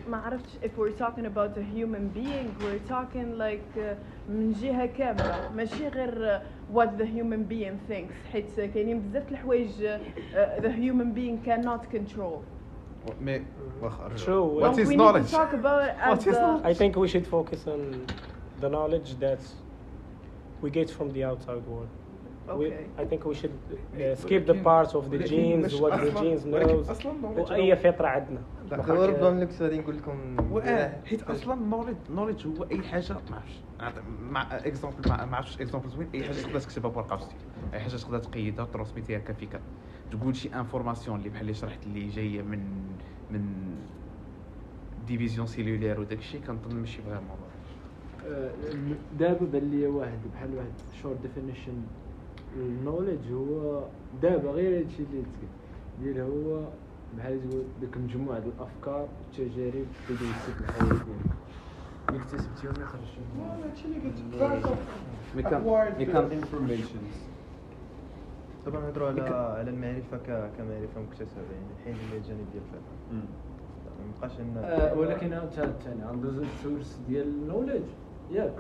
ما 0.10 0.18
عرفتش 0.18 0.50
if 0.64 0.70
we're 0.80 1.00
talking 1.02 1.26
about 1.26 1.58
a 1.58 1.64
human 1.76 2.18
being 2.18 2.48
we're 2.64 2.92
talking 2.92 3.38
like 3.38 3.78
uh, 3.80 3.96
من 4.30 4.54
جهة 4.62 4.86
كاملة. 4.86 5.52
ماشي 5.56 5.88
غير 5.88 6.40
uh, 6.40 6.42
what 6.76 6.90
the 7.02 7.06
human 7.06 7.44
being 7.54 7.92
thinks 7.92 8.32
حيت 8.32 8.60
كاينين 8.62 9.00
بزاف 9.00 9.32
الحوايج 9.32 9.70
uh, 9.70 10.62
the 10.62 10.70
human 10.72 11.14
being 11.16 11.48
cannot 11.50 11.96
control. 11.96 12.42
mais 13.22 13.42
واخر 13.82 14.18
شو 14.18 14.44
what 14.44 14.80
is 14.80 14.92
knowledge 14.92 15.36
what 15.36 16.28
is 16.28 16.38
I 16.66 16.74
think 16.74 16.98
we 16.98 17.08
should 17.08 17.24
focus 17.24 17.68
on 17.68 17.92
the 18.62 18.68
knowledge 18.70 19.14
that 19.14 19.44
we 20.64 20.70
get 20.70 20.90
from 20.90 21.10
the 21.10 21.26
outside 21.26 21.64
world 21.70 21.90
I 23.00 23.06
think 23.06 23.26
we 23.26 23.36
should 23.36 23.52
skip 24.14 24.46
the 24.52 24.54
parts 24.64 24.96
of 24.96 25.08
the 25.10 25.26
genes 25.26 25.82
what 25.82 26.00
the 26.00 26.22
genes 26.22 26.48
knows 26.48 27.06
وأي 27.52 27.76
فطره 27.76 28.08
عندنا 28.08 28.42
غير 28.72 29.12
بلون 29.12 29.40
لوكس 29.40 29.62
غادي 29.62 29.80
نقول 29.80 29.98
لكم 29.98 30.38
حيت 31.06 31.24
أصلا 31.24 31.56
knowledge 31.56 31.98
knowledge 32.10 32.48
هو 32.48 32.64
أي 32.72 32.82
حاجة 32.82 33.14
ما 33.30 33.36
عرفتش. 33.36 34.02
مع 34.32 34.48
exemple 34.52 35.10
ما 35.10 35.38
عرفتش 35.38 35.62
exemple 35.62 35.90
زوين 35.90 36.10
أي 36.16 36.24
حاجة 36.24 36.36
تقدر 36.36 36.60
تكتبها 36.60 36.92
بورقة 36.92 37.16
في 37.18 37.26
أي 37.74 37.80
حاجة 37.80 37.96
تقدر 37.96 38.20
تقيدها 38.20 38.64
وترونسميتيها 38.64 39.20
كفكره 39.20 39.60
تقول 40.12 40.36
شي 40.36 40.50
information 40.56 41.18
اللي 41.20 41.30
بحال 41.30 41.42
اللي 41.42 41.54
شرحت 41.54 41.80
اللي 41.86 42.08
جاية 42.08 42.42
من 42.42 42.60
من 43.32 43.46
division 45.08 45.48
cellulaire 45.48 46.00
وداك 46.00 46.18
الشيء 46.20 46.42
كنظن 46.42 46.76
ماشي 46.76 47.02
vraiment 47.02 47.38
آه، 48.28 48.52
دابا 49.20 49.46
بان 49.46 49.72
لي 49.72 49.88
واحد 49.88 50.20
بحال 50.34 50.56
واحد 50.56 50.72
short 51.02 51.18
definition 51.22 51.74
ال 52.58 52.65
knowledge 52.65 53.32
هو 53.32 53.84
دابا 54.22 54.52
غير 54.52 54.80
هادشي 54.80 55.04
اللي 55.04 55.22
تقول 55.22 55.50
ديال 56.14 56.20
هو 56.20 56.68
بحال 57.18 57.50
تقول 57.50 57.64
ديك 57.82 57.98
مجموعة 57.98 58.40
ديال 58.40 58.52
الأفكار 58.60 59.08
والتجارب 59.40 59.86
اللي 60.10 60.20
دوزتي 60.20 60.52
في 60.58 60.62
الحياة 60.62 60.84
ديالك. 60.90 61.06
اللي 62.10 62.22
اكتسبتيهم 62.22 62.74
اللي 62.74 62.86
خرجتيهم 62.86 64.72
مي 65.36 65.44
كان 65.44 65.64
مي 65.98 66.06
كان 66.06 66.42
informations 66.42 67.31
دابا 68.66 68.80
نهضروا 68.80 69.08
على 69.08 69.22
على 69.22 69.70
المعرفة 69.70 70.18
كمعرفة 70.58 71.02
مكتسبة 71.02 71.42
يعني 71.54 71.66
الحين 71.80 71.96
اللي 72.06 72.18
الجانب 72.18 72.46
ديال 72.54 72.64
مم. 73.12 73.18
ما 73.20 74.14
بقاش 74.20 74.40
عندنا 74.40 74.92
آه، 74.92 74.98
ولكن 74.98 75.34
انت 75.34 75.54
ثاني 75.54 76.04
غندوز 76.06 76.38
السورس 76.40 77.00
ديال 77.08 77.28
النوليدج 77.28 77.84
ياك. 78.32 78.54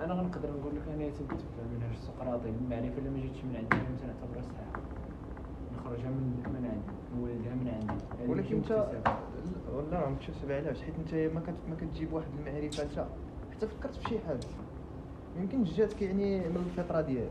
أنا 0.00 0.14
غنقدر 0.14 0.50
نقول 0.50 0.72
لك 0.76 0.82
أنا 0.94 1.08
تبت 1.08 1.40
في 1.40 1.58
المنهج 1.66 1.90
السقراطي 1.92 2.48
المعرفة 2.48 2.98
اللي 2.98 3.10
ما 3.10 3.18
جاتش 3.18 3.44
من 3.44 3.56
عندي 3.56 3.76
أنا 3.76 3.96
تنعتبرها 4.02 4.42
صحيحة. 4.42 4.80
نخرجها 5.76 6.10
من 6.10 6.42
من 6.46 6.64
عندي 6.66 6.92
نولدها 7.16 7.54
من 7.54 7.68
عندي. 7.68 8.30
ولكن 8.32 8.56
انت 8.56 8.72
مكتسبة. 8.72 9.90
لا 9.90 10.08
مكتسبة 10.08 10.56
علاش؟ 10.56 10.82
حيت 10.82 10.94
انت 10.98 11.14
ما 11.34 11.40
كت 11.40 11.54
ما 11.70 11.74
كتجيب 11.80 12.12
واحد 12.12 12.26
المعرفة 12.38 12.84
حتى 12.84 13.06
حتى 13.56 13.66
فكرت 13.66 13.94
في 13.94 14.08
شي 14.08 14.18
حاجة. 14.18 14.40
يمكن 15.36 15.64
جاتك 15.64 16.02
يعني 16.02 16.40
من 16.40 16.56
الفطره 16.56 17.00
ديالك. 17.00 17.30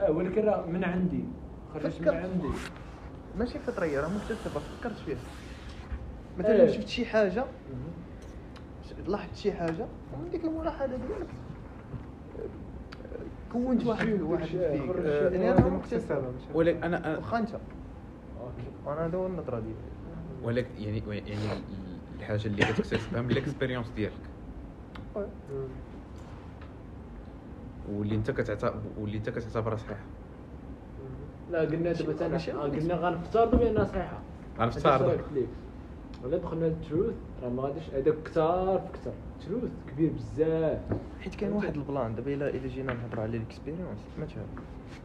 آه 0.00 0.10
ولكن 0.10 0.44
راه 0.44 0.66
من 0.66 0.84
عندي. 0.84 1.24
خرجت 1.82 2.00
من 2.00 2.06
فكرت. 2.06 2.14
عندي. 2.14 2.48
ماشي 3.38 3.58
فطريه 3.58 4.00
راه 4.00 4.08
مكتسبة. 4.08 4.60
فكرت 4.80 4.96
فيها 5.06 5.18
مثلا 6.38 6.62
إيه. 6.62 6.70
شفت 6.70 6.88
شي 6.88 7.06
حاجة؟ 7.06 7.44
لاحظت 9.06 9.36
شي 9.36 9.52
حاجة؟ 9.52 9.86
ومن 10.14 10.30
ديك 10.30 10.44
الملاحظه 10.44 10.86
ديالك. 10.86 11.26
كونت 13.52 13.86
واحد 13.86 14.04
شي- 14.06 14.22
واحد 14.22 14.46
خرج 14.46 14.54
يعني 14.54 15.60
مكتسبة. 15.70 15.70
مكتسبة 15.70 16.22
ولكن 16.54 16.82
أنا 16.84 17.02
أنا- 17.02 17.18
واخا 17.18 17.38
أنت. 17.38 17.48
okay. 17.54 18.68
وأنا 18.86 19.06
هذا 19.06 19.18
هو 19.18 19.26
النظرة 19.26 19.60
ديالي. 19.60 19.74
ولكن 20.42 20.68
يعني 20.78 21.02
يعني 21.08 21.52
ال- 21.52 21.62
الحاجة 22.18 22.46
اللي 22.46 22.64
كتكتسبها 22.64 23.22
من 23.22 23.30
ال 23.30 23.36
expérience 23.36 23.90
ديالك. 23.96 24.12
واللي 27.92 28.14
أنت 28.14 28.30
كتعتبر 28.30 28.80
واللي 28.98 29.18
أنت 29.18 29.30
كتعتبرها 29.30 29.76
صحيحة. 29.76 30.00
لا 31.50 31.60
قلنا 31.60 31.92
دابا 31.92 32.24
آه، 32.24 32.68
قلنا 32.68 32.94
غنفترضوا 32.94 33.58
بأنها 33.58 33.84
صحيحة. 33.84 34.18
غنفترضوا. 34.58 35.12
ولا 36.24 36.36
دخلنا 36.36 36.64
لل 36.64 36.78
truth 36.78 37.14
راه 37.42 37.48
ما 37.48 37.62
غاديش 37.62 37.90
هذاك 37.90 38.14
كثار 38.24 38.78
في 38.78 38.92
كثر 38.92 39.12
truth 39.46 39.70
كبير 39.88 40.10
بزاف. 40.12 40.80
حيت 41.20 41.34
كاين 41.34 41.52
واحد 41.52 41.76
ال 41.76 41.84
plan 41.84 42.14
دابا 42.14 42.34
الا 42.34 42.48
إلا 42.48 42.68
جينا 42.68 42.92
نهضروا 42.92 43.22
على 43.22 43.36
ال 43.36 43.42
expérience 43.42 43.98
مثلا 44.18 44.42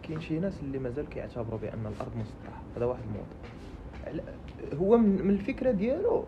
كاين 0.04 0.22
شي 0.22 0.40
ناس 0.40 0.60
اللي 0.64 0.80
مازال 0.80 1.10
كيعتبروا 1.10 1.60
بأن 1.60 1.80
الأرض 1.86 2.12
مسطحة. 2.18 2.62
هذا 2.78 2.86
واحد 2.86 3.02
الموضوع. 3.04 4.32
هو 4.74 4.98
من, 4.98 5.26
من 5.26 5.30
الفكرة 5.30 5.72
ديالو 5.72 6.24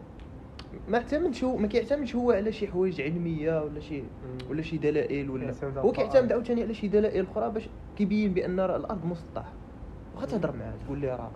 ما 0.89 0.97
اعتمدش 0.97 1.43
هو 1.43 1.57
ما 1.57 1.67
كيعتمدش 1.67 2.15
هو 2.15 2.31
على 2.31 2.51
شي 2.51 2.67
حوايج 2.67 3.01
علمية 3.01 3.63
ولا 3.63 3.79
شي 3.79 4.03
ولا 4.49 4.61
شي 4.61 4.77
دلائل 4.77 5.29
ولا 5.29 5.53
هو. 5.77 5.91
كيعتمد 5.91 6.31
عاوتاني 6.31 6.63
على 6.63 6.73
شي 6.73 6.87
دلائل 6.87 7.25
أخرى 7.31 7.49
باش 7.49 7.69
كيبين 7.97 8.33
بأن 8.33 8.59
الأرض 8.59 9.05
مسطحة. 9.05 9.53
واخا 10.15 10.25
تهضر 10.25 10.51
معاه 10.51 10.73
تقول 10.85 10.99
ليه 10.99 11.11
راه 11.15 11.31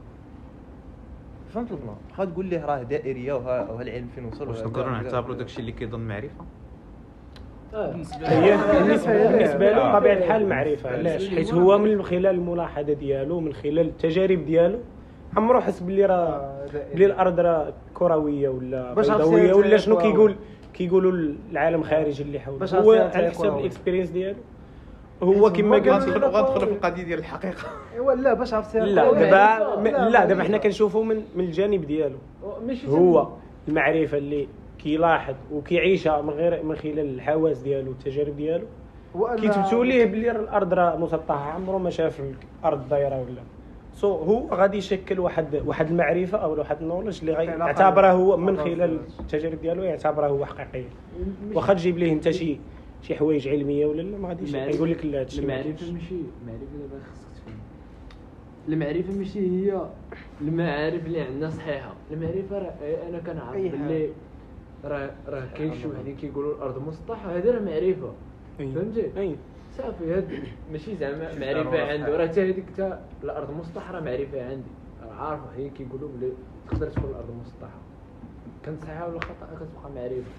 فهمت 1.54 1.72
البلان 1.72 1.96
واخا 2.12 2.26
تقول 2.26 2.46
ليه 2.46 2.66
راه 2.66 2.84
دائريه 2.84 3.34
وها, 3.34 3.72
وها 3.72 3.82
العلم 3.82 4.08
فين 4.16 4.26
وصل 4.26 4.48
واش 4.48 4.62
نقدروا 4.62 4.90
نعتبروا. 4.92 5.36
داكشي 5.36 5.60
اللي 5.62 5.72
كيظن 5.72 6.00
معرفة 6.00 6.46
هي 7.74 8.58
بالنسبة 8.74 9.32
بالنسبة 9.32 9.72
له. 9.72 9.92
بطبيعة 9.94 10.14
الحال 10.18 10.50
معرفة 10.50 10.90
علاش 10.90 11.30
حيت 11.30 11.54
هو 11.54 11.78
من 11.78 12.04
خلال 12.04 12.26
الملاحظة 12.28 12.94
ديالو 12.94 13.40
من 13.40 13.54
خلال 13.54 13.80
التجارب 13.80 14.46
ديالو 14.46 14.80
عمرو 15.38 15.62
حس 15.62 15.80
باللي 15.80 16.06
راه 16.06 16.66
بلي 16.94 17.06
الأرض 17.06 17.40
راه 17.40 17.74
كروية 17.94 18.50
ولا 18.50 18.94
بيضاويه 18.94 19.54
ولا 19.54 19.78
شنو. 19.78 19.98
كيقول 19.98 20.36
كيقولوا 20.74 21.36
العالم 21.52 21.84
خارجي 21.84 22.24
اللي 22.24 22.40
حوله 22.40 22.80
هو 22.80 22.92
على 22.92 23.30
حسب 23.30 23.46
هو. 23.46 23.60
ال 23.60 23.64
experience 23.64 24.10
ديالو 24.10 24.38
هو 25.24 25.52
كما 25.52 25.76
قلت 25.76 25.88
غندخلوا 25.88 26.30
غندخلوا 26.30 26.66
في 26.66 26.72
القضية 26.72 27.04
ديال 27.04 27.20
الحقيقة. 27.20 27.64
ايوا 27.94 28.14
لا 28.14 28.34
باش 28.34 28.54
عرف 28.54 28.66
سير 28.66 28.84
لا. 28.84 29.12
دابا 29.12 29.90
لا 29.90 30.26
دابا 30.26 30.44
حنا 30.44 30.58
كنشوفوا 30.58 31.04
من 31.04 31.22
من 31.36 31.44
الجانب 31.44 31.86
ديالو. 31.86 32.18
هو 32.88 33.28
المعرفة 33.68 34.18
اللي 34.18 34.48
كيلاحظ 34.80 35.36
وكيعيشها 35.54 36.22
من 36.22 36.30
غير 36.30 36.64
من 36.64 36.76
خلال 36.76 37.00
الحواس 37.00 37.60
ديالو 37.60 37.90
والتجارب 37.90 38.36
ديالو. 38.36 38.66
كيثبتوا 39.42 39.86
ليه 39.86 40.06
بلي 40.06 40.32
الأرض 40.32 40.74
راه 40.74 40.98
مسطحة 40.98 41.52
عمره 41.52 41.78
ما 41.78 41.90
شاف 41.90 42.22
الأرض 42.60 42.90
دايرة 42.90 43.16
ولا. 43.16 43.42
so 43.94 44.16
هو 44.16 44.48
غادي 44.52 44.78
يشكل 44.78 45.20
واحد 45.20 45.62
واحد 45.66 45.90
المعرفة 45.90 46.38
أو 46.38 46.60
واحد 46.60 46.78
ال 46.82 46.86
knowledge 46.86 47.20
اللي 47.20 47.34
غيعتبره 47.34 48.12
هو 48.12 48.38
من 48.38 48.58
خلال. 48.58 49.00
التجارب 49.20 49.62
ديالو 49.62 49.84
يعتبره 49.84 50.28
هو 50.28 50.46
حقيقيه 50.46 50.90
واخا 51.54 51.74
تجيب 51.74 51.98
ليه 51.98 52.12
انت 52.12 52.30
شي 52.30 52.60
شي 53.02 53.16
حوايج 53.16 53.48
علمية 53.48 53.86
ولا 53.86 54.02
لا؟ 54.02 54.18
ما 54.18 54.30
غاديش 54.30 54.54
يقول 54.54 54.92
لك 54.92 55.06
لا 55.06 55.20
هادشي 55.20 55.42
المعرفة. 55.42 55.92
ماشي 55.94 56.16
المعرفة 56.42 56.78
دابا 56.80 57.04
خصك 57.12 57.28
تفهم. 57.36 57.60
المعرفة 58.68 59.14
ماشي 59.18 59.40
هي 59.40 59.88
المعارف 60.42 61.06
اللي 61.06 61.22
عندنا 61.22 61.50
صحيحة. 61.50 61.94
المعرفة 62.12 62.58
راه 62.60 63.08
أنا 63.10 63.20
كنعرف 63.20 63.72
باللي 63.72 64.10
راه 64.86 65.12
راه 65.28 65.46
كاين 65.58 65.74
شي 65.74 65.88
وحدين 65.88 66.16
كيقولوا 66.16 66.56
الأرض 66.56 66.88
مسطحة. 66.88 67.38
هذا 67.38 67.52
راه 67.52 67.60
معرفة. 67.60 68.14
فهمتي. 68.60 69.36
صافي 69.78 70.14
هاد 70.14 70.28
ماشي 70.72 70.96
زعما 70.96 71.40
معرفة 71.40 71.92
عنده 71.92 72.18
راه 72.18 72.28
حتى 72.28 72.42
هذيك 72.42 72.66
حتى 72.74 73.00
الأرض 73.24 73.58
مسطحة 73.58 73.94
راه 73.94 74.00
معرفة 74.02 74.50
عندي. 74.50 74.70
راه 75.04 75.14
عارف 75.14 75.40
وحدين 75.48 75.70
كيقولوا 75.70 76.10
بلي 76.10 76.32
تقدر 76.70 76.88
تكون 76.88 77.10
الأرض 77.10 77.30
مسطحة. 77.42 77.80
كانت 78.64 78.82
صحيحة 78.84 79.10
ولا 79.10 79.20
خطأ؟ 79.20 79.46
كتبقى 79.56 79.92
معرفة. 79.96 80.32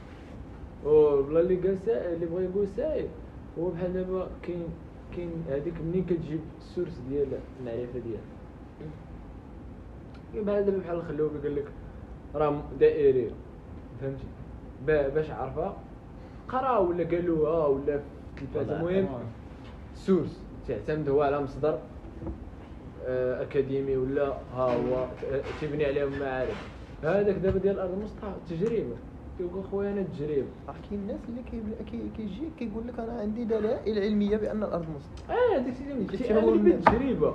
والله 0.84 1.40
اللي 1.40 1.54
قال 1.56 1.78
سائل 1.78 2.14
اللي 2.14 2.26
بغى 2.26 2.44
يقول 2.44 2.68
سائل 2.68 3.06
هو 3.58 3.68
بحال 3.70 3.92
دابا 3.92 4.28
كاين 4.42 4.64
كاين 5.16 5.30
هذيك 5.48 5.74
منين 5.80 6.04
كتجيب 6.04 6.40
ال 6.58 6.64
source 6.64 7.00
ديال 7.08 7.26
المعرفة 7.60 7.98
ديالك. 7.98 8.22
كاين 10.32 10.44
بحال 10.44 10.64
دابا 10.64 10.78
بحال 10.78 10.96
الخلوبي 10.96 11.38
قال 11.38 11.56
لك 11.56 11.64
راه 12.34 12.62
دائريه 12.80 13.30
فهمتي؟ 14.00 14.24
با- 14.86 15.08
باش 15.08 15.30
عرفها 15.30 15.76
قرأ 16.48 16.78
ولا 16.78 17.04
قالوها 17.04 17.66
ولا 17.66 18.00
في 18.36 18.42
التلفاز 18.42 18.70
المهم 18.70 19.08
source 19.94 20.40
تعتمد 20.68 21.08
هو 21.08 21.22
على 21.22 21.40
مصدر 21.42 21.78
آه، 23.06 23.42
أكاديمي 23.42 23.96
ولا 23.96 24.26
ها 24.54 24.74
هو 24.76 25.06
ت- 25.22 25.42
تبني 25.60 25.84
عليهم 25.84 26.18
معارف. 26.20 26.68
هذاك 27.02 27.34
دابا 27.36 27.58
ديال 27.58 27.74
الأرض 27.74 27.92
المسطحة 27.92 28.36
تجربه 28.50 28.96
كيقول 29.38 29.64
خويا 29.70 29.92
أنا 29.92 30.02
تجربه 30.02 30.44
راه 30.68 30.74
كاين 30.90 31.00
الناس 31.00 31.20
اللي 31.28 31.42
كي- 31.50 31.84
كي- 31.90 32.08
كيجي 32.16 32.48
كيقول 32.58 32.88
لك 32.88 32.98
أنا 32.98 33.20
عندي 33.20 33.44
دلائل 33.44 33.98
علمية 33.98 34.36
بأن 34.36 34.62
الأرض 34.62 34.86
مسطحة. 34.96 35.34
آه 35.34 35.58
داك 35.58 35.72
الشيء 35.72 35.92
اللي 35.92 36.04
جبت 36.04 36.12
قلتي 36.12 36.34
هو 36.34 36.38
أنا 36.38 36.48
اللي 36.48 36.62
منين؟ 36.62 36.80
تجربه 36.84 37.34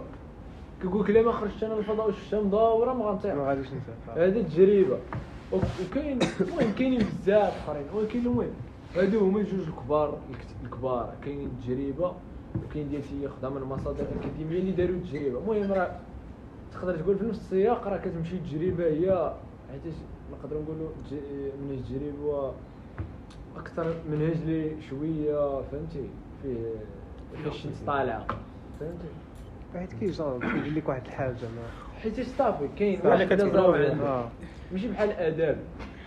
كيقول 0.81 1.03
لك 1.03 1.09
لا 1.09 1.21
ما 1.21 1.31
خرجت 1.31 1.63
أنا 1.63 1.73
للفضاء 1.73 2.09
وشفتها 2.09 2.41
مدوره 2.41 2.93
ما 2.93 3.05
غنطيح. 3.05 3.33
ما 3.35 3.47
غاديش 3.49 3.67
نسافر 3.67 4.25
هذه 4.25 4.41
تجربه 4.41 4.97
وك- 5.51 5.61
وكاين 5.91 6.19
المهم 6.41 6.71
كاينين 6.77 6.99
بزاف 6.99 7.69
آخرين. 7.69 7.85
ولكن 7.95 8.19
المهم 8.19 8.49
هادو 8.95 9.19
هما 9.19 9.39
الجوج 9.39 9.67
الكبار 9.67 10.17
الكبار. 10.63 11.13
كاين 11.25 11.45
التجربه 11.45 12.13
وكاين 12.69 12.89
ديال 12.89 13.03
شي 13.03 13.27
خدامه 13.29 13.55
من 13.55 13.61
المصادر 13.61 14.05
الاكاديميه 14.15 14.59
اللي 14.59 14.71
داروا 14.71 14.95
التجربه 14.95 15.39
المهم 15.39 15.71
راه 15.73 15.99
تقدر 16.73 16.95
تقول 16.97 17.17
في 17.17 17.25
نفس 17.25 17.39
السياق 17.39 17.87
راه 17.87 17.97
كتمشي 17.97 18.35
التجربه 18.35 18.85
هي 18.87 19.33
حيت 19.71 19.93
نقدروا 20.43 20.61
نقولوا 20.61 20.89
ج- 21.11 21.53
منهج 21.61 21.91
التجربه 21.91 22.13
هو 22.23 22.51
أكثر 23.57 23.93
منهج 24.09 24.31
اللي 24.31 24.81
شوية 24.81 25.61
فهمتي؟ 25.61 26.09
فيه 26.43 26.55
فيه. 27.43 27.49
الشمس 27.49 27.81
طالعه 27.87 28.27
فهمتي 28.79 29.07
حيت 29.73 29.93
كيجرب 29.93 30.43
يقول 30.43 30.75
لك 30.75 30.89
واحد 30.89 31.05
الحاجة 31.05 31.31
ما 31.31 31.99
حيت 32.01 32.19
صافي 32.21 32.67
كاين 32.67 32.99
واحد 33.05 33.31
آه. 34.01 34.29
ماشي 34.71 34.87
بحال 34.87 35.09
الاداب 35.09 35.57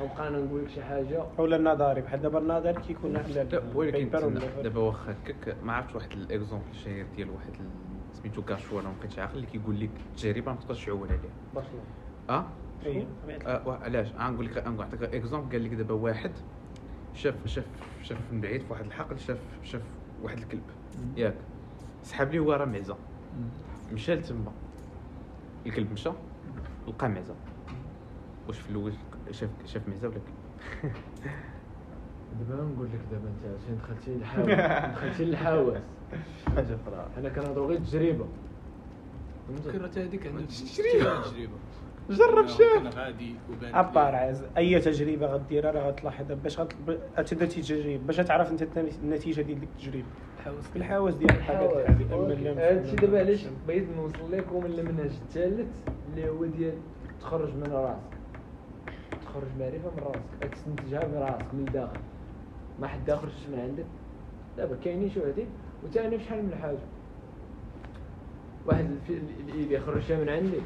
نبقى 0.03 0.29
أنا 0.29 0.39
نقول 0.39 0.63
لك 0.65 0.69
شي 0.71 0.83
حاجة. 0.83 1.25
ولا 1.39 1.57
النظري 1.57 2.01
بحال 2.01 2.23
دابا 2.23 2.39
النظري 2.39 2.73
كيكون 2.73 3.17
ولكن 3.75 4.11
دابا 4.63 4.81
واخا 4.81 5.13
هكاك 5.13 5.57
ما 5.65 5.73
عرفتش 5.73 5.95
واحد 5.95 6.13
ال 6.13 6.19
exemple 6.19 6.65
الشهير 6.71 7.07
ديال 7.17 7.31
واحد 7.31 7.53
سميتو 8.13 8.43
كاشوا 8.43 8.81
أنا 8.81 8.89
ما 8.89 8.95
بقيتش 9.01 9.19
عاقل 9.19 9.35
اللي 9.37 9.47
كيقول 9.47 9.81
لك 9.81 9.91
التجربه 10.11 10.53
ما 10.53 10.59
تقدرش 10.59 10.87
تعول 10.87 11.09
عليها. 11.09 11.21
آه؟ 12.31 12.47
آه، 13.47 13.69
وا- 13.69 13.75
علاش؟ 13.75 14.09
غنقول 14.19 14.47
لك 14.47 14.67
غنعطيك 14.67 15.03
exemple 15.03 15.53
قال 15.53 15.65
لك 15.65 15.71
دابا 15.75 15.95
واحد 15.95 16.31
شاف 17.15 17.47
شاف 17.47 17.65
شاف 18.03 18.19
من 18.33 18.41
بعيد 18.41 18.61
في 18.61 18.73
واحد 18.73 18.85
الحقل 18.85 19.19
شاف 19.19 19.39
شاف 19.63 19.83
واحد 20.23 20.39
الكلب. 20.39 20.63
ياك. 21.17 21.35
سحب 22.03 22.31
ليه 22.33 22.39
هو 22.39 22.53
راه 22.53 22.65
معزه 22.65 22.97
مشى 23.93 24.15
لتما 24.15 24.53
الكلب 25.67 25.93
مشى 25.93 26.11
لقى 26.89 27.09
معزة. 27.09 27.35
واش 28.49 28.59
في 28.61 28.71
الأول 28.71 28.93
شاف 29.31 29.51
شاف 29.67 29.89
معزة 29.89 30.09
ولا 30.09 30.19
كلب؟ 30.19 30.93
دابا 32.49 32.63
نقول 32.63 32.87
لك 32.87 33.01
دابا 33.11 33.29
أنت 33.29 33.61
فين 33.67 33.77
دخلتي 33.77 34.11
للحواس 34.15 34.47
دخلتي 34.97 35.25
للحواس 35.25 35.83
حاجة 36.57 36.77
أخرى. 36.87 37.09
حنا 37.17 37.29
كنهضروا 37.29 37.67
غير 37.67 37.79
تجربة. 37.79 38.27
راه 39.67 39.91
هذيك 39.97 40.23
تجربة. 40.23 40.47
تجربة. 41.23 41.59
جرب 42.11 42.47
شوف. 42.47 42.95
غادي 42.97 43.35
وبان 43.51 43.75
ابار 43.75 44.11
لي- 44.11 44.17
عز 44.17 44.43
أي 44.57 44.81
تجربة 44.81 45.27
غديرها 45.27 45.71
راه 45.71 45.89
غتلاحظ. 45.89 46.33
باش 46.33 46.61
غت- 46.61 46.77
غتدرتي 47.19 47.61
تجربه 47.63 47.97
باش 48.07 48.17
تعرف 48.17 48.51
أنت 48.51 48.63
النتيجة 49.03 49.43
ديال 49.43 49.61
ديك 49.61 49.69
التجربة. 49.77 50.05
الحواس 50.77 51.15
ديال 51.15 51.31
الحاجات 51.31 51.73
هادشي 52.59 52.97
دابا 52.97 53.19
علاش 53.19 53.47
بغيت 53.67 53.87
نوصل 53.97 54.33
لكم 54.33 54.67
المنهج 54.67 55.11
الثالث 55.11 55.69
اللي 56.11 56.29
هو 56.31 56.45
ديال 56.45 56.75
تخرج 57.21 57.55
من 57.55 57.73
راسك. 57.73 58.01
تخرج 59.25 59.49
معرفة 59.61 59.91
من 59.97 60.03
راسك. 60.07 60.53
تستنتجها 60.55 61.07
من 61.09 61.15
راسك 61.15 61.55
من 61.55 61.65
الداخل 61.69 61.99
ما 62.81 62.87
حد 62.87 63.11
اخر 63.11 63.29
شي 63.29 63.53
من 63.53 63.61
عندك. 63.61 63.85
دابا 64.57 64.77
كاينين 64.85 65.11
شو 65.11 65.21
هادي 65.21 65.47
وثاني 65.85 66.19
شحال 66.21 66.43
من 66.45 66.55
حاجة؟ 66.63 66.79
واحد 68.67 68.85
الف- 68.91 69.11
ال- 69.11 69.55
اللي 69.55 69.81
خرجها 69.81 70.21
من 70.21 70.29
عندي. 70.29 70.61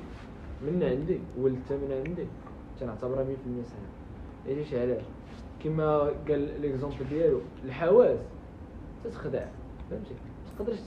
من 0.62 0.82
عندي 0.82 1.20
ولدتها 1.38 1.76
من 1.76 2.02
عندي. 2.06 2.26
تنعتبرها 2.80 3.24
100% 3.24 3.28
صحيح. 3.64 4.56
علاش 4.56 4.74
علاش؟ 4.74 5.04
كما 5.64 5.98
قال 6.28 6.60
ليكزومبل 6.60 7.08
ديالو 7.10 7.40
الحواس 7.64 8.18
تتخدع 9.04 9.44
فهمتي؟ 9.90 10.14
ما 10.14 10.58
تقدرش 10.58 10.78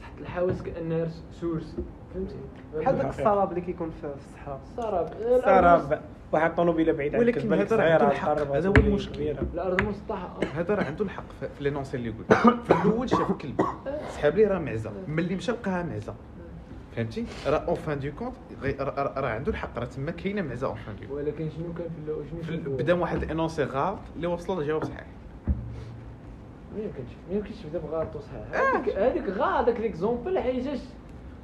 تحط 0.00 0.18
الحواس 0.20 0.62
كأنها 0.62 1.08
source 1.40 1.76
فهمتي؟ 2.14 2.34
بحال 2.76 2.96
داك 2.98 3.08
السراب 3.08 3.50
اللي 3.50 3.60
كيكون 3.60 3.90
في 3.90 4.00
في 4.00 4.14
الصحراء. 4.14 4.60
السراب. 4.70 5.12
سراب 5.44 6.00
واحد 6.32 6.50
الطوموبيله 6.50 6.92
بعيد 6.92 7.14
عليك 7.14 7.26
ولكن 7.26 7.40
كتبان 7.40 7.58
لك 7.58 7.72
هذا 7.72 7.76
راه 7.76 7.86
صغيرة، 7.86 8.02
عنده 8.02 8.12
الحق، 8.12 8.34
تقرب 8.34 8.50
هذا 8.52 8.68
هو 8.68 8.72
المشكل. 8.76 9.22
الأرض 9.54 9.82
مسطحة. 9.82 10.40
هذا 10.54 10.74
راه 10.74 10.84
عنده 10.84 11.04
الحق 11.04 11.24
في 11.40 11.48
في 11.48 11.64
l'énoncé 11.64 11.96
اللي 11.96 12.10
قلت. 12.10 12.32
في 12.32 12.70
الأول 12.84 13.10
شاف 13.10 13.32
كلب 13.32 13.60
سحاب 14.08 14.36
ليه 14.36 14.48
راه 14.48 14.58
معزة. 14.58 14.92
ملي 15.08 15.34
مشى 15.34 15.52
لقاها 15.52 15.82
معزة. 15.82 16.14
فهمتي؟ 16.96 17.24
راه 17.46 17.56
en 17.68 17.74
fin 17.74 17.98
de 17.98 18.10
compte 18.18 18.34
راه 18.80 19.28
عنده 19.28 19.50
الحق 19.50 19.78
راه 19.78 19.84
تما 19.84 20.10
كاينة 20.10 20.42
معزه 20.42 20.66
en 20.66 20.76
fin 20.76 20.96
de 21.08 21.16
ولكن 21.16 21.50
شنو 21.50 21.72
كان 21.72 21.88
في 21.88 21.98
الأول؟ 22.04 22.24
شنو 22.46 22.76
بدأ 22.76 22.94
واحد 22.94 23.22
ال 23.22 23.28
énoncé 23.28 23.64
غلط 23.64 23.98
اللي 24.16 24.26
وصل 24.26 24.60
للجواب 24.60 24.84
صحيح. 24.84 25.06
ما 26.76 26.82
يمكنش 26.82 27.10
ما 27.30 27.36
يمكنش 27.36 27.56
تبدا 27.56 27.78
بغلط 27.78 28.16
وصحيح. 28.16 28.74
هذيك 28.74 28.96
هذيك 28.96 29.28
غا 29.28 29.46
هذاك 29.46 29.80
l'exemple 29.80 30.38
حيتاش 30.38 30.78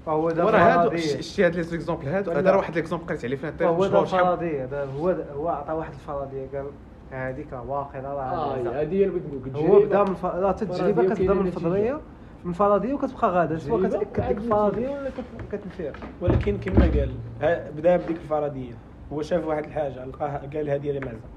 فهو 0.07 0.31
دابا 0.31 0.59
هادو. 0.59 0.97
شتي 0.97 1.47
هاد 1.47 1.57
les 1.57 1.71
exemples 1.71 2.09
هادو 2.09 2.31
هذا 2.31 2.51
راه 2.51 2.57
واحد 2.57 2.75
l'exemple 2.75 3.07
قريت 3.07 3.25
عليه 3.25 3.37
في 3.37 3.49
الانترنت 3.49 4.09
فرضيه 4.09 4.65
دابا 4.65 4.93
هو 4.93 5.09
هو 5.37 5.49
عطى 5.49 5.73
واحد 5.73 5.93
الفرضيه 5.93 6.47
قال 6.55 6.67
هذيك 7.11 7.53
راه 7.53 7.71
واقيلا 7.71 8.09
راه 8.09 8.23
آه 8.23 8.53
عزيزة. 8.53 8.81
هذه 8.81 8.95
هي 8.95 9.05
اللي 9.05 9.21
بغيت 9.21 9.55
نقول 9.55 9.67
هو 9.67 9.81
بدا 9.81 10.05
من. 10.05 10.17
لا 10.23 10.51
التجربه 10.51 11.15
كتبدا 11.15 11.35
من 11.35 11.47
الفرضية. 11.46 12.01
الفرضيه 12.46 12.94
وكتبقى 12.94 13.31
غادا 13.31 13.59
سواء 13.59 13.88
تجربة 13.88 14.05
كتأكد 14.05 14.29
ديك 14.29 14.38
الفرضيه 14.44 14.88
ولا 14.88 15.11
كت- 15.11 15.53
كتنفيها 15.53 15.92
ولكن 16.20 16.59
كما 16.59 16.81
قال 16.85 17.11
ها- 17.42 17.70
بدأ 17.70 17.96
بديك 17.96 18.16
الفرضيه 18.16 18.72
هو 19.12 19.22
شاف 19.22 19.46
واحد 19.46 19.64
الحاجة 19.64 20.05
لقاها 20.05 20.38
قال 20.55 20.70
هذه 20.70 20.92
راه 20.92 21.00
معزة. 21.00 21.29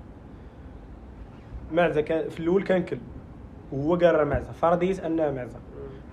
معزة 1.74 2.02
كان 2.02 2.30
في 2.30 2.40
الأول 2.40 2.64
كان 2.64 2.84
كلب. 2.84 3.02
وهو 3.72 3.96
قال 3.96 4.16
راه 4.16 4.24
معزة. 4.24 4.52
فرضيه 4.52 5.06
أنها 5.08 5.32
معزة. 5.32 5.60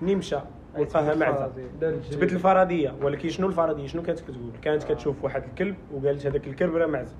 منين 0.01 0.17
مشى 0.17 0.35
ولقاها 0.77 1.15
معزة. 1.15 1.51
جبت 1.81 2.05
تجربة. 2.09 2.23
الفرضيه 2.33 2.93
ولكن 3.01 3.29
شنو 3.29 3.47
الفرضيه 3.47 3.87
شنو 3.87 4.01
كانت 4.03 4.19
كتقول؟ 4.19 4.51
كانت 4.61 4.83
كتشوف 4.83 5.23
واحد 5.23 5.43
الكلب 5.43 5.75
وقالت 5.93 6.25
هذاك 6.25 6.47
الكلب 6.47 6.75
راه 6.75 6.85
معزة. 6.87 7.15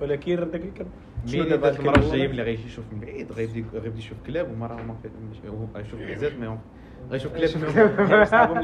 ولكن 0.00 0.34
ذاك 0.34 0.54
الكلب. 0.64 0.88
شنو 1.26 1.40
مين 1.42 1.50
دابا 1.50 1.70
المرة 1.78 1.96
الجايه؟ 1.98 2.28
ملي 2.28 2.42
غيجي 2.42 2.66
يشوف 2.66 2.84
من 2.92 3.00
بعيد 3.00 3.32
غيبدا 3.32 3.98
يشوف 3.98 4.18
كلاب 4.26 4.50
وما 4.52 4.66
راه 4.66 4.76
ما 4.82 4.94
هو 5.48 5.66
غيشوف 5.76 6.00
معزات 6.00 6.32
ما 6.34 6.58
غيشوف 7.10 7.32
كلاب 7.32 8.24
صحابهم. 8.24 8.58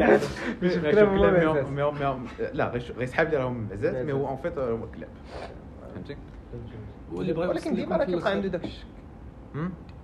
غيشوف 0.62 0.82
كلاب 0.82 1.08
هما 1.08 2.26
لا 2.52 2.68
غيشوف- 2.70 2.98
غيسحاب 2.98 3.28
لي 3.28 3.36
راهم 3.36 3.68
معزات 3.70 4.06
mais 4.06 4.12
هو 4.12 4.28
en 4.28 4.36
fait 4.36 4.58
هو 4.58 4.78
كلاب. 4.90 5.08
فهمتي 5.94 6.16
ولكن 7.12 7.74
ديما 7.74 7.96
راه 7.96 8.04
كيبقى 8.04 8.30
عنده. 8.30 8.48
داك 8.48 8.64
الشك؟ 8.64 8.86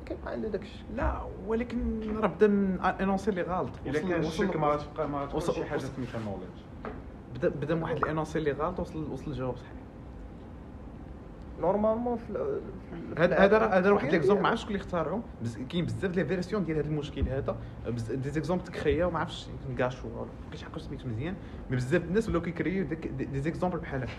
كيبقى 0.07 0.33
عنده 0.33 0.49
داك 0.49 0.63
الشك 0.63 0.85
لا 0.97 1.21
ولكن 1.47 2.01
راه 2.21 2.27
بدا 2.27 2.47
من 2.47 2.81
énoncé 2.81 3.31
اللي 3.31 3.43
غلط. 3.43 3.71
إلا 3.87 4.01
كان 4.01 4.21
الشك 4.21 4.57
ما 4.57 4.67
غتبقى 4.67 5.09
ما 5.09 5.35
وصل- 5.35 5.55
شي 5.55 5.65
حاجة 5.65 5.79
سميتها 5.79 6.21
knowledge 6.21 6.59
بدا 7.35 7.49
بدا 7.49 7.75
من 7.75 7.83
واحد 7.83 7.97
ال 7.97 8.03
énoncé 8.03 8.39
اللي 8.39 8.53
غلط 8.53 8.81
وصل 8.81 9.11
وصل 9.13 9.31
للجواب 9.31 9.57
صحيح. 9.57 9.73
normalement 11.61 12.17
في 12.17 12.59
هذا 13.19 13.59
هذا 13.59 13.91
واحد 13.91 14.11
l'exemple 14.13 14.43
ما 14.43 14.49
عرفتش 14.49 14.63
شكون 14.63 14.75
اللي 14.75 14.85
اختارهم. 14.85 15.23
كاين 15.69 15.85
بزاف 15.85 16.17
les 16.17 16.25
versions 16.25 16.65
ديال 16.65 16.77
هذا 16.79 16.87
المشكل 16.87 17.29
هذا. 17.29 17.57
بز- 17.89 18.13
des 18.13 18.31
exemples 18.31 18.65
تكريا 18.65 19.07
وما 19.07 19.19
عرفتش 19.19 19.47
يمكن 19.49 19.79
كاع 19.79 19.89
شو 19.89 20.09
ما 20.09 20.27
بقيتش 20.49 20.65
عارف 20.65 20.83
سميتو 20.83 21.09
مزيان. 21.09 21.35
mais 21.71 21.77
بزاف 21.77 22.05
الناس 22.05 22.29
ولاو 22.29 22.43
كيكريو 22.43 22.85
des 23.33 23.41
exemples 23.41 23.79
بحال 23.79 24.03
هكا. 24.03 24.13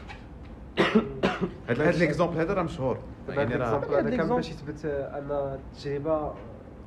هذا 1.70 1.90
هذا 1.90 1.98
l'exemple 1.98 2.38
هذا 2.38 2.54
راه 2.54 2.64
مشهور. 2.64 2.98
هذاك 3.28 3.38
يعني 3.38 3.56
راه 3.56 4.00
هذا 4.00 4.18
كان. 4.18 4.28
باش 4.28 4.50
يثبت 4.50 4.86
أن 4.86 5.32
التجربة 5.32 6.34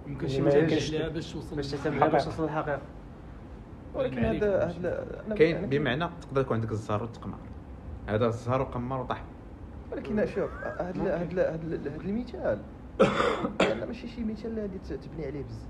يمكن 0.06 0.28
شي 0.28 0.40
ما 0.42 0.50
يمكنش 0.54 0.94
باش 0.94 1.32
توصل 1.32 1.56
باش 1.56 1.70
توصل 2.24 2.44
للحقيقة. 2.44 2.80
ولكن 3.94 4.18
المعرفة 4.18 4.64
هذا 4.66 5.34
كاين 5.38 5.66
بمعنى 5.66 6.08
تقدر 6.20 6.40
يكون 6.40 6.56
عندك 6.56 6.70
الزهر 6.72 7.02
والتقمار 7.02 7.38
هذا 8.08 8.26
الزهر 8.26 8.60
وقمر 8.60 9.00
وطاح. 9.00 9.24
ولكن 9.92 10.26
شوف 10.26 10.50
هاد 10.64 10.96
ال- 11.32 11.38
هاد 11.38 12.04
المثال. 12.04 12.58
أنا 13.60 13.86
ماشي 13.86 14.08
شي 14.08 14.24
مثال 14.24 14.50
اللي 14.50 14.60
غادي 14.60 14.78
تبني 14.78 15.26
عليه 15.26 15.42
بز 15.42 15.66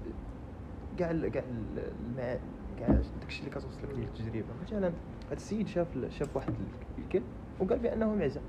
كاع 0.98 1.12
كاع 1.28 1.42
ال- 1.42 1.92
المع 2.10 2.36
كاع 2.78 2.88
داكشي 3.20 3.40
اللي 3.40 3.50
كتوصل 3.50 3.68
لك 3.82 3.94
ديال 3.94 4.06
التجربة. 4.08 4.46
مثلا 4.66 4.86
هاد 5.30 5.36
السيد 5.36 5.68
شاف 5.68 5.86
شاف 6.08 6.36
واحد 6.36 6.48
ال- 6.48 7.02
الكلب 7.04 7.22
وقال 7.60 7.78
بأنه 7.78 8.14
معزة. 8.14 8.40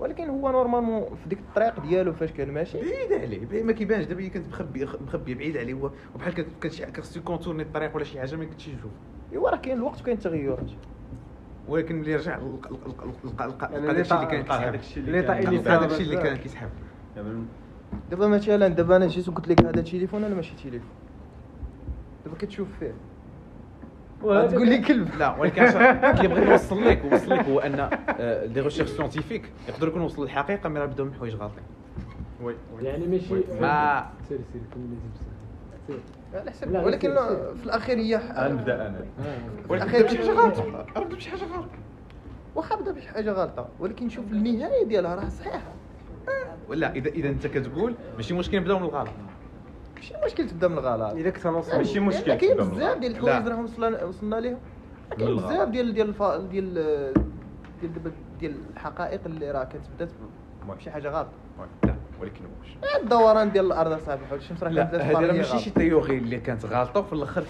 ولكن 0.00 0.28
هو 0.28 0.50
normalement 0.50 1.04
في 1.22 1.28
ديك 1.28 1.38
الطريق 1.38 1.80
ديالو 1.80 2.12
فاش 2.12 2.32
كان 2.32 2.50
ماشي. 2.50 2.78
بعيد 2.80 3.12
عليه 3.12 3.62
ما 3.62 3.72
كيبانش. 3.72 4.04
دابا 4.06 4.22
هي 4.22 4.28
كانت 4.28 4.48
مخبي 4.48 4.84
مخبية 4.84 5.34
بعيد 5.34 5.56
عليه. 5.56 5.74
هو 5.74 5.90
وبحال 6.14 6.34
كانت 6.34 6.48
كانت 6.60 6.74
شي 6.74 6.86
خصو 6.92 7.20
يكونتورني 7.20 7.62
الطريق 7.62 7.96
ولا 7.96 8.04
شي 8.04 8.20
حاجة 8.20 8.36
ما 8.36 8.44
كنتش 8.44 8.68
يشوف. 8.68 8.90
ايوا 9.32 9.50
راه 9.50 9.56
كاين 9.56 9.76
الوقت 9.76 10.00
وكاين 10.00 10.16
التغيرات. 10.16 10.70
ولكن 11.68 11.96
ملي 12.00 12.16
رجع 12.16 12.38
لقى 12.38 13.72
يعني 13.72 13.86
داكشي 13.92 14.14
اللي 14.14 14.26
كان 14.26 14.42
كيسحب. 14.42 14.74
اللي 14.96 15.20
اللي 15.20 15.48
اللي 15.48 15.58
لقى 15.58 15.78
داكشي 15.80 16.02
اللي 16.02 16.16
بزاف. 16.16 16.26
كان 16.26 16.36
كيسحب. 16.36 16.68
دابا 18.10 18.26
مثلا 18.28 18.68
دابا 18.68 18.96
أنا 18.96 19.06
جيت 19.06 19.28
وقلت 19.28 19.48
لك 19.48 19.60
هذا 19.64 19.82
تليفون 19.82 20.24
أنا 20.24 20.34
ماشي 20.34 20.54
تليفون؟ 20.62 20.88
دابا 22.24 22.36
كتشوف 22.38 22.68
فيه. 22.80 22.94
تقول 24.22 24.68
لي 24.68 24.78
كلب 24.78 25.08
لا 25.18 25.36
ولكن 25.38 25.64
كي 26.12 26.28
بغيت 26.28 26.48
نوصل 26.48 26.84
لك 26.84 27.02
وصل 27.12 27.30
لك 27.30 27.44
هو 27.48 27.58
أن 27.60 27.88
آه، 28.20 28.44
les 28.46 28.60
recherches 28.60 28.90
scientifiques 28.90 29.42
يقدروا 29.68 29.88
يكونوا 29.90 30.06
وصلوا 30.06 30.24
للحقيقة 30.26 30.68
mais 30.68 30.80
راه 30.80 30.86
بداو 30.86 31.06
من 31.06 31.14
حوايج 31.14 31.34
غالطين 31.34 31.64
oui. 32.42 32.54
يعني 32.82 33.06
ماشي 33.06 33.34
ما- 33.60 34.06
سير 34.28 34.38
سير 34.52 34.62
كمل 34.74 34.96
ولكن. 36.72 37.14
في 37.54 37.64
الأخير 37.64 37.98
هي 37.98 38.16
غنبدا 38.16 38.86
أنا 38.86 39.04
ولكن 39.68 39.84
الأخير 39.84 40.00
بدا 40.06 40.08
بشي 40.08 40.18
حاجة 40.18 40.26
كي- 40.26 40.32
غلط 40.40 40.58
راه 40.96 41.04
بدا 41.04 41.16
بشي 41.16 41.30
حاجة 41.30 41.44
غلط 41.44 41.68
واخا 42.54 42.76
بدا 42.76 42.92
بشي 42.92 43.08
حاجة 43.08 43.30
غلطة. 43.32 43.68
ولكن 43.80 44.08
شوف 44.08 44.24
النهاية 44.32 44.84
ديالها 44.84 45.14
راه 45.14 45.28
صحيحة. 45.28 45.72
ولا 46.68 46.92
اذا 46.92 47.08
إذا 47.08 47.28
أنت 47.28 47.46
كتقول 47.46 47.94
ماشي 48.16 48.34
مشكل 48.34 48.56
نبداو 48.60 48.78
من 48.78 48.84
الغلط. 48.84 49.08
ماشي 49.96 50.14
مشكل 50.24 50.46
تبدأ 50.48 50.68
من 50.68 50.78
الغلط. 50.78 51.12
الا 51.12 51.30
كنت 51.30 51.46
نوصل 51.46 51.76
ماشي 51.76 52.00
مشكل 52.00 52.34
كاين 52.34 52.56
بزاف. 52.56 52.98
ديال 52.98 53.12
لا. 53.12 53.18
الحوايج 53.18 53.46
راه 53.48 53.62
وصلنا 53.62 54.04
وصلنا 54.04 54.36
ليهم. 54.36 54.58
كاين. 55.18 55.36
بزاف 55.36 55.68
ديال 55.68 55.94
ديال. 55.94 56.14
ديال 56.50 56.74
ديال 57.82 58.12
ديال 58.40 58.54
الحقائق 58.74 59.20
اللي 59.26 59.50
راه 59.50 59.64
كتبدا. 59.64 60.08
بشي 60.68 60.90
حاجة 60.90 61.08
غلط. 61.08 61.28
ولكن 62.24 62.44
واش؟ 62.44 62.76
الدوران 63.02 63.52
ديال 63.52 63.66
الأرض 63.66 63.98
صاحبي 63.98 64.26
حول 64.26 64.38
الشمس 64.38 64.62
راه 64.62 64.70
هذا 64.70 65.20
راه 65.20 65.32
ماشي. 65.32 65.58
شي 65.58 65.70
théorie 65.70 66.18
اللي 66.18 66.40
كانت 66.40 66.64
غالطه 66.64 67.00
وفي 67.00 67.12
الآخر 67.12 67.44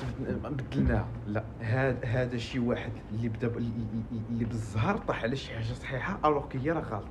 بدلناها 0.45 1.07
لا 1.27 1.45
هذا 1.61 2.05
هذا 2.05 2.37
شي 2.37 2.59
واحد 2.59 2.93
اللي 3.13 3.29
بدا 3.29 3.47
اللي- 3.47 4.45
بالزهر 4.45 4.97
طاح 4.97 5.23
على 5.23 5.37
شي 5.37 5.55
حاجة 5.55 5.65
صحيحة 5.73 6.19
alors 6.25 6.45
هي 6.53 6.71
راه 6.71 6.81
غلطه 6.81 7.09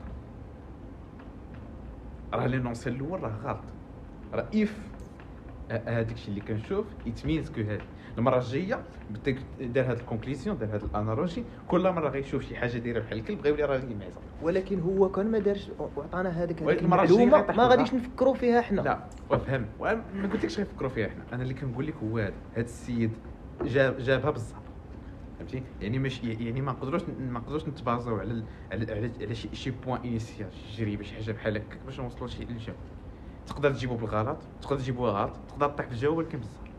راه 2.33 2.47
l'énoncé 2.47 2.89
الأول 2.89 3.23
راه 3.23 3.31
غلط. 3.43 3.59
راه 4.33 4.45
اف 4.55 4.77
هذاك 5.71 6.11
الشيء 6.11 6.29
اللي 6.29 6.41
كنشوف 6.41 6.85
it 7.07 7.25
means 7.25 7.49
que 7.49 7.61
هذا 7.61 7.81
المرة 8.17 8.37
الجاية 8.37 8.83
بدا 9.09 9.35
دار 9.59 9.85
هذا 9.85 9.93
ال 10.01 10.06
conclusion 10.06 10.57
دار 10.57 10.69
هذا 10.75 10.85
ال 10.85 10.91
analogie 10.91 11.43
كل 11.67 11.91
مرة 11.91 12.09
غيشوف 12.09 12.43
شي 12.43 12.55
حاجة 12.55 12.77
دايرة 12.77 12.99
بحال 12.99 13.17
الكلب 13.17 13.41
غيولي 13.41 13.63
راه 13.63 13.77
معزة. 13.77 14.21
ولكن 14.41 14.79
هو 14.79 15.11
كان 15.11 15.31
ما 15.31 15.39
دارش 15.39 15.71
وعطانا 15.95 16.29
هذيك 16.29 16.61
المعلومة 16.61 17.51
ما. 17.51 17.67
غاديش 17.67 17.93
نفكروا 17.93 18.33
فيها 18.33 18.61
حنا. 18.61 18.81
لا 18.81 19.09
وأنا 19.79 20.03
ما 20.13 20.27
قلتلكش 20.27 20.59
غيفكروا 20.59 20.89
فيها 20.89 21.07
إحنا 21.07 21.23
أنا 21.33 21.43
اللي 21.43 21.53
كنقول 21.53 21.87
لك 21.87 21.95
هو 22.03 22.17
هذا. 22.17 22.33
هذا 22.53 22.65
السيد 22.65 23.11
جاب 23.63 23.97
جابها 23.97 24.29
بالظبط 24.31 24.63
فهمتي؟ 25.39 25.63
يعني 25.81 25.99
مش 25.99 26.23
يعني 26.23 26.61
ما 26.61 26.71
نقدروش 26.71 27.01
ما 27.03 27.39
نقدروش 27.39 27.67
نتبازاو 27.67 28.15
على 28.15 28.31
ال- 28.31 28.45
على 28.71 28.91
على, 28.91 29.11
على 29.21 29.35
شي 29.35 29.55
شي 29.55 29.71
point 29.71 30.01
initial 30.05 30.53
شي 30.53 30.85
تجربه 30.85 31.03
شي 31.03 31.15
حاجة 31.15 31.31
بحال 31.31 31.57
هكاك 31.57 31.79
باش 31.85 31.99
نوصلوا 31.99 32.27
لشي 32.27 32.45
للجو 32.45 32.73
تقدر 33.47 33.71
تجيبو 33.71 33.95
بالغلط 33.95 34.37
تقدر 34.61 34.79
تجيبوها 34.79 35.11
غلط 35.11 35.37
تقدر 35.49 35.67
تطيح 35.69 35.85
بالجو 35.85 36.15
ولكن 36.17 36.37
بالظبط 36.39 36.57
ولكن 36.57 36.71
آه، 36.71 36.72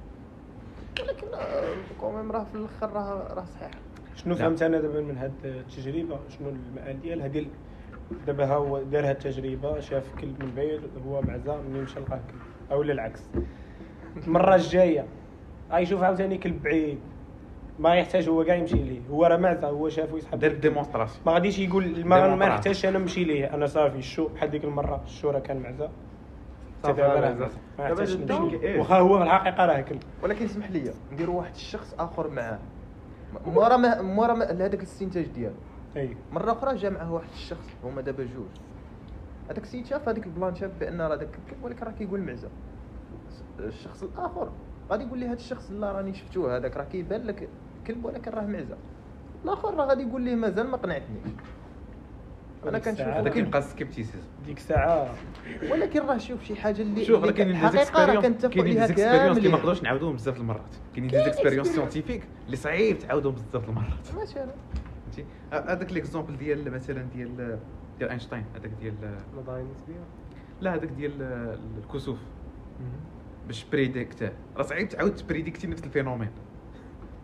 quand 2.01 2.19
même 2.19 2.33
راه 2.33 2.45
في 2.45 2.55
الآخر 2.55 2.93
راه 2.93 3.35
راه 3.35 3.45
صحيح 3.45 3.71
شنو 4.17 4.35
لا. 4.35 4.41
فهمت 4.41 4.63
أنا 4.63 4.81
دابا 4.81 5.01
من 5.01 5.17
هاد 5.17 5.33
التجربة؟ 5.45 6.19
شنو 6.29 6.49
المآل 6.49 7.01
ديالها؟ 7.01 7.27
ديال 7.27 7.47
دابا 8.27 8.45
ها 8.45 8.55
هو 8.55 8.83
دار 8.83 9.09
هاد 9.09 9.17
التجربة 9.27 9.81
شاف 9.81 10.15
كلب 10.21 10.43
من 10.45 10.55
بعيد 10.55 10.81
هو 11.07 11.23
معزة 11.23 11.63
ملي 11.63 11.81
مشى 11.83 12.01
لقاه 12.01 12.17
كلب؟ 12.31 12.41
أو 12.73 12.83
لا 12.83 12.93
العكس. 12.93 13.23
المرة 14.27 14.55
الجاية 14.55 15.05
غيشوف 15.73 16.03
عاوتاني 16.03 16.39
كلب 16.39 16.63
بعيد 16.63 16.99
ما 17.79 17.95
يحتاج 17.95 18.29
هو 18.29 18.45
كاع 18.45 18.55
يمشي 18.55 18.77
ليه. 18.77 19.01
هو 19.11 19.25
راه 19.27 19.37
معزة 19.37 19.69
هو 19.69 19.89
شافو 19.89 20.17
يسحب 20.17 20.39
دار 20.39 20.53
ديمونستراسيون. 20.53 21.23
ما 21.27 21.33
غاديش 21.33 21.59
يقول 21.59 22.07
ما, 22.07 22.35
ما. 22.35 22.49
نحتاجش 22.49 22.87
أنا 22.87 22.99
نمشي 22.99 23.25
ليه. 23.25 23.55
أنا 23.55 23.67
صافي 23.67 23.99
الشو 23.99 24.29
بحال 24.29 24.51
ديك 24.51 24.65
المرة 24.65 25.03
الشو 25.05 25.31
راه 25.31 25.39
كان 25.39 25.57
معزة؟ 25.59 25.91
نمشي. 28.41 28.57
إيه. 28.57 28.79
واخا 28.79 28.99
هو 28.99 29.19
في 29.19 29.25
الحقيقة 29.25 29.67
راه 29.67 29.81
كلب 29.81 30.03
ولكن 30.23 30.45
اسمح 30.45 30.71
لي 30.71 30.93
نديروا 31.13 31.39
واحد 31.39 31.55
الشخص 31.55 31.95
آخر 31.99 32.31
معاه. 32.31 32.59
مورا 33.47 33.77
ما 33.77 34.03
مورا 34.03 34.35
ما 34.35 34.51
هذاك 34.51 34.75
الاستنتاج 34.75 35.27
ديالو. 35.27 35.55
أي. 35.97 36.17
مرة 36.33 36.53
أخرى 36.53 36.77
جا 36.77 36.91
معاه 36.91 37.13
واحد 37.13 37.29
الشخص 37.33 37.67
هما 37.85 38.03
دابا 38.03 38.25
جوج. 38.25 38.47
هذاك 39.51 39.63
السيد 39.63 39.87
شاف 39.87 40.09
هذيك 40.09 40.27
البلان 40.27 40.55
شاف 40.55 40.71
بأن 40.81 41.01
راه 41.01 41.17
داك 41.17 41.39
الكلب 41.45 41.65
ولكن 41.65 41.87
راه 41.87 41.93
كيقول 41.93 42.21
معزة. 42.21 42.49
الشخص 43.61 44.03
الآخر 44.03 44.49
غادي 44.91 45.05
يقول 45.05 45.19
لي 45.19 45.27
هذا 45.27 45.35
الشخص 45.35 45.71
لا 45.71 45.93
راني 45.93 46.15
شفتوه 46.15 46.57
هذاك 46.57 46.77
راه 46.77 46.85
كيبان 46.85 47.23
لك 47.23 47.49
كلب 47.87 48.05
ولكن 48.05 48.31
راه 48.31 48.47
معزة. 48.47 48.77
الآخر 49.45 49.75
راه 49.75 49.87
غادي 49.87 50.03
يقول 50.03 50.23
ليه 50.23 50.35
مازال 50.35 50.67
ما 50.67 50.77
قنعتنيش. 50.77 51.23
أنا 52.69 52.79
كنشوف 52.79 53.07
هذا 53.07 53.21
ولكن, 53.21 53.45
كيبقى 53.45 53.63
scepticisme 53.63 54.19
ديك 54.47 54.57
الساعة 54.57 55.15
ولكن 55.71 56.01
راه 56.01 56.19
شوف 56.19 56.45
شي 56.45 56.57
حاجة 56.57 56.83
اللي 56.83 57.05
شوف 57.05 57.17
اللي 57.17 57.27
راه 57.27 57.33
كاينين 57.33 57.61
دي 57.61 57.67
الحقيقة 57.67 58.05
راه 58.05 58.21
كنتفق 58.21 58.51
كاينين 58.55 58.75
les 58.75 58.87
expériences 58.87 59.39
اللي 59.39 59.49
ما 59.49 59.57
نقدروش 59.57 59.83
نعاودوهم 59.83 60.17
بزاف 60.17 60.37
المرات. 60.37 60.75
كاينين 60.95 61.11
des 61.11 61.25
expériences 61.25 61.69
scientifiques 61.69 62.23
اللي 62.47 62.57
صعيب 62.57 62.99
تعاودهم 62.99 63.35
بزاف 63.35 63.69
المرات. 63.69 64.15
ماشي 64.17 64.43
أنا 64.43 64.55
فهمتي 65.05 65.25
هذاك 65.53 65.93
l'exemple 65.93 66.37
ديال 66.37 66.71
مثلا 66.71 67.03
ديال 67.03 67.59
ديال 67.99 68.11
أينشتاين 68.11 68.45
هذاك 68.55 68.71
ديال 68.81 68.95
النظريه 69.33 69.63
النسبيه 69.63 69.95
لا 70.61 70.75
هذاك 70.75 70.89
ديال 70.89 71.23
الكسوف. 71.79 72.19
باش 73.47 73.65
prédictيته 73.65 74.31
راه 74.57 74.63
صعيب 74.63 74.89
تعاود 74.89 75.15
ت 75.15 75.21
prédicti 75.21 75.67
نفس 75.67 75.85
ال 75.85 75.89
phénomène. 75.89 76.31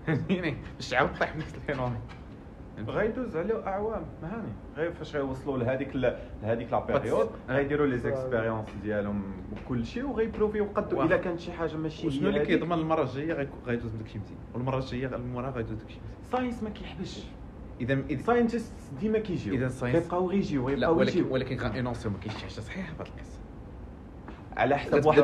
فهمتيني 0.07 0.57
باش 0.77 0.91
تعاود 0.91 1.19
طيح 1.21 1.37
نفس 1.37 1.55
ال 1.55 1.59
phénomène. 1.59 2.01
غيدوز 2.89 3.37
عليه 3.37 3.67
أعوام 3.67 4.03
مهاني 4.23 4.53
غير 4.77 4.93
فاش 4.93 5.17
غيوصلوا 5.17 5.59
لهذيك 5.59 5.97
لهذيك 6.43 6.73
la 6.73 6.87
période 6.87 7.29
غيديروا 7.49 7.87
les 7.87 7.99
expériences 7.99 8.69
ديالهم 8.83 9.23
وكل 9.53 9.87
شيء 9.87 10.07
وغي 10.07 10.23
prouver 10.23 10.61
و 10.61 10.67
واخا. 10.77 11.05
إلا 11.05 11.17
كانت 11.17 11.41
شي 11.41 11.53
حاجة 11.53 11.77
ماشي 11.77 12.07
وشنو 12.07 12.29
اللي 12.29 12.47
كيضمن 12.47 12.73
المرة 12.73 13.03
الجاية 13.03 13.49
غيدوز 13.67 13.93
من 13.93 13.99
داكشي 13.99 14.19
مزيان 14.19 14.39
والمرة 14.55 14.79
الجاية 14.79 15.17
موراها 15.17 15.51
غيدوز 15.51 15.79
داكشي 15.79 15.99
مزيان 16.01 16.31
science 16.33 16.63
ما 16.63 16.71
كيحبش. 16.71 17.23
اذا 17.81 18.03
اذا 18.11 18.23
ساينتست 18.23 18.73
ديما 19.01 19.19
كيجيو. 19.19 19.55
إذا 19.55 19.69
science- 19.69 19.85
كيبقاو 19.85 20.31
غيجيو 20.31 20.69
غيبقاو 20.69 20.99
ولكن 20.99 21.19
يجيو. 21.19 21.33
ولكن 21.35 21.57
غانونسيو 21.59 22.11
ما 22.11 22.19
كاينش 22.19 22.35
شي 22.37 22.41
حاجة 22.43 22.51
صحيحة 22.61 22.93
في 22.95 23.03
هذه 23.03 23.09
القصة. 23.09 23.39
على 24.57 24.79
حسب 24.79 25.07
واحد 25.07 25.23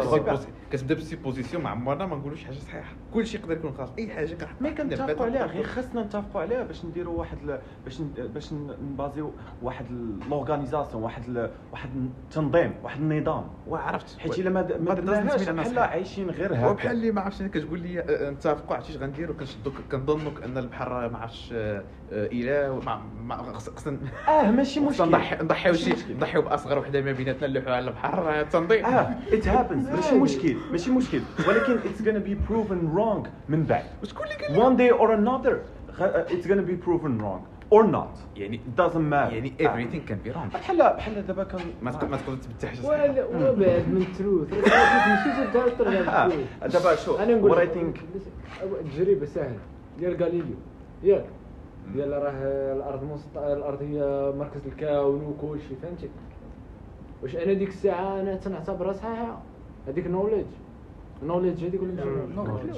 كتبدا 0.72 0.94
بسيبوزيسيون 0.94 1.62
ما 1.62 1.70
عمرنا 1.70 2.06
ما 2.06 2.16
نقولوش 2.16 2.44
حاجة 2.44 2.54
صحيحة. 2.54 2.92
كل 3.14 3.26
شيء 3.26 3.40
يقدر 3.40 3.52
يكون 3.52 3.72
خاص. 3.78 3.88
أي 3.98 4.08
حاجة 4.10 4.34
كنحط 4.34 4.60
ما 4.60 4.70
كنتفقوا 4.70 5.26
عليها. 5.26 5.46
غير 5.46 5.64
خاصنا 5.64 6.02
نتفقوا 6.02 6.40
عليها 6.40 6.62
باش 6.62 6.84
نديروا 6.84 7.18
واحد 7.18 7.38
ل... 7.44 7.58
باش 7.84 8.00
ن... 8.00 8.10
باش 8.34 8.52
ن- 8.52 8.76
نبازيو 8.92 9.32
واحد 9.62 9.86
لورغانيزاسيون 10.30 11.02
واحد 11.02 11.28
ل... 11.28 11.50
واحد 11.72 11.90
التنظيم 12.24 12.74
واحد 12.82 13.00
النظام. 13.00 13.44
وعرفت. 13.68 14.18
حيت 14.18 14.38
إلا 14.38 14.50
ما 14.50 14.62
د- 14.62 14.80
ما 14.80 14.94
درناهاش 14.94 15.48
بحال 15.48 15.78
عايشين 15.78 16.30
غير 16.30 16.54
هكا. 16.54 16.72
بحال 16.72 16.90
اللي 16.90 17.10
ما 17.10 17.20
عرفتش 17.20 17.40
أنا 17.40 17.48
كتقول 17.48 17.80
لي 17.80 18.00
آه، 18.00 18.30
نتفقوا 18.30 18.76
عرفتي 18.76 18.92
اش 18.92 18.96
غنديروا 18.96 19.34
كنشدوك 19.36 19.74
كنظنوا 19.92 20.32
أن 20.44 20.58
البحر 20.58 21.08
ما 21.08 21.18
عرفتش 21.18 21.52
آه، 21.52 21.82
اله 22.12 22.80
ما 22.86 23.02
ما 23.22 23.52
خص- 23.52 23.70
خصنا 23.70 23.98
آه 24.28 24.50
ماشي 24.50 24.80
مشكل. 24.80 25.04
نضحي 25.04 25.36
نضحيو 25.44 25.72
شي. 25.74 25.92
نضحيو 26.14 26.42
بأصغر 26.42 26.78
وحدة 26.78 27.00
ما 27.02 27.12
بيناتنا 27.12 27.48
نلوحوا 27.48 27.72
على 27.74 27.88
البحر 27.88 28.30
آه، 28.40 28.42
تنظيم. 28.42 28.84
آه 28.84 29.14
it 29.32 29.48
happens 29.48 29.88
ماشي 29.88 30.14
مشكل. 30.14 30.55
ماشي 30.72 30.90
مشكل. 30.90 31.20
ولكن 31.48 31.72
it's 31.72 32.02
gonna 32.02 32.26
be 32.28 32.50
proven 32.50 32.96
wrong 32.98 33.28
من 33.48 33.62
بعد. 33.64 33.84
وشكون 34.02 34.26
اللي 34.26 34.58
قال 34.58 34.76
day 34.76 34.92
or 35.00 35.08
another 35.10 35.54
غ- 36.00 36.28
it's 36.30 36.46
gonna 36.46 36.66
be 36.70 36.86
proven 36.86 37.20
wrong 37.22 37.40
or 37.74 37.84
not. 37.94 38.36
يعني 38.36 38.60
it 38.60 38.80
doesn't 38.80 39.10
matter. 39.12 39.32
يعني 39.32 39.52
everything 39.60 40.10
can 40.10 40.28
be 40.28 40.32
wrong. 40.34 40.54
بحال 40.54 40.78
بحال 40.78 41.26
دابا 41.26 41.44
كان 41.44 41.60
ما 41.82 41.90
تقدر 41.90 42.08
ما 42.08 42.16
تقدر 42.16 42.36
تبت 42.36 42.64
حاجة 42.64 42.86
ولا 42.86 43.24
وبعد 43.24 43.88
من 43.88 44.06
ال 44.10 44.17
truth 44.17 44.52
ماشي 44.52 46.08
آه. 46.08 46.66
دابا 46.66 46.96
شوف 46.96 47.20
أنا 47.20 47.34
نقول 47.34 47.52
what 47.52 47.54
I 47.54 47.72
think 47.74 48.00
التجربه 48.62 49.26
سهله 49.26 49.58
ديال 49.98 50.22
غاليليو 50.22 50.54
ياك 51.02 51.24
ديال 51.94 52.10
راه 52.12 52.32
الأرض 52.76 53.04
مسط... 53.04 53.38
الأرض 53.38 53.82
هي 53.82 54.32
مركز 54.38 54.60
الكون 54.66 55.24
وكل 55.24 55.58
شيء 55.68 55.76
فهمتي؟ 55.82 56.08
واش 57.22 57.36
أنا 57.36 57.52
ديك 57.52 57.68
الساعة 57.68 58.20
أنا 58.20 58.36
تنعتبرها 58.36 58.92
صحيحة؟ 58.92 59.38
هذيك 59.86 60.06
نوليدج 60.06 60.46
نوليدج 61.22 61.64
هذيك 61.64 61.82
ولا 61.82 62.04
knowledge؟ 62.36 62.76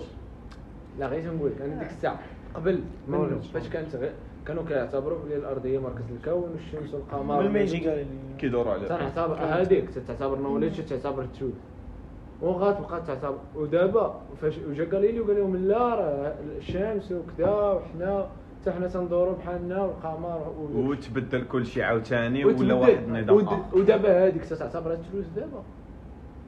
لا 0.98 1.06
غير 1.06 1.22
تنقول 1.22 1.50
لك 1.50 1.60
أنا 1.62 1.78
ديك 1.78 1.90
الساعة. 1.90 2.18
قبل. 2.54 2.80
فاش 3.54 3.68
كانت 3.68 3.96
غير 3.96 4.12
كانوا 4.46 4.62
كيعتبروا 4.68 5.18
بلي 5.24 5.36
الأرض 5.36 5.66
هي 5.66 5.78
مركز 5.78 6.04
الكون 6.10 6.50
والشمس 6.52 6.94
والقمر 6.94 7.42
من 7.42 7.52
ما 7.52 7.60
يجي 7.60 7.88
قال 7.88 8.06
كيدوروا 8.38 8.72
على. 8.72 8.88
تنعتبر 8.88 9.34
هذيك 9.34 9.90
تعتبر 9.90 10.38
نوليدج 10.38 10.80
تعتبر 10.80 11.26
تروث 11.38 11.52
وغتبقى 12.42 13.02
تعتبر 13.06 13.38
ودابا 13.56 14.20
فاش 14.40 14.58
وجا 14.68 14.88
غاليليو 14.92 15.24
قال 15.24 15.36
لهم 15.36 15.56
لا 15.56 15.78
راه 15.78 16.34
الشمس 16.58 17.12
وكذا 17.12 17.50
وحنا 17.50 18.28
حتى 18.60 18.72
حنا 18.72 18.88
تندوروا 18.88 19.34
بحالنا 19.34 19.82
والقمر 19.82 20.54
وتبدل 20.74 21.44
كل 21.44 21.66
شيء 21.66 21.82
عاوتاني 21.82 22.44
ولا. 22.44 22.74
واحد 22.74 23.02
النظام. 23.08 23.62
ودابا 23.72 24.26
هذيك 24.26 24.44
تعتبرها 24.44 24.96
truth 24.96 25.26
دابا. 25.36 25.62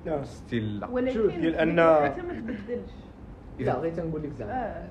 لا. 0.06 0.24
still 0.24 0.80
لا. 0.80 1.12
شوف، 1.12 1.32
أن- 1.32 2.04
حتى 2.04 2.22
ما 2.22 2.34
تبدلش 2.40 2.90
لا 3.58 3.78
غير 3.78 3.92
تنقول 3.92 4.22
لك 4.22 4.30
زعما 4.38 4.52
آه. 4.52 4.86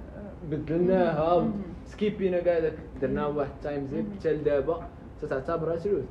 بدلناها 0.52 1.39
مم. 1.39 1.52
skipينا 1.86 2.39
كاع 2.39 2.60
داك 2.60 2.74
درنا 3.02 3.26
واحد 3.28 3.50
ال 3.58 3.63
time 3.63 3.88
زيب 3.88 4.06
حتى 4.19 4.34
لدابا 4.34 4.88
تعتبرها 5.30 5.76
truth 5.76 6.04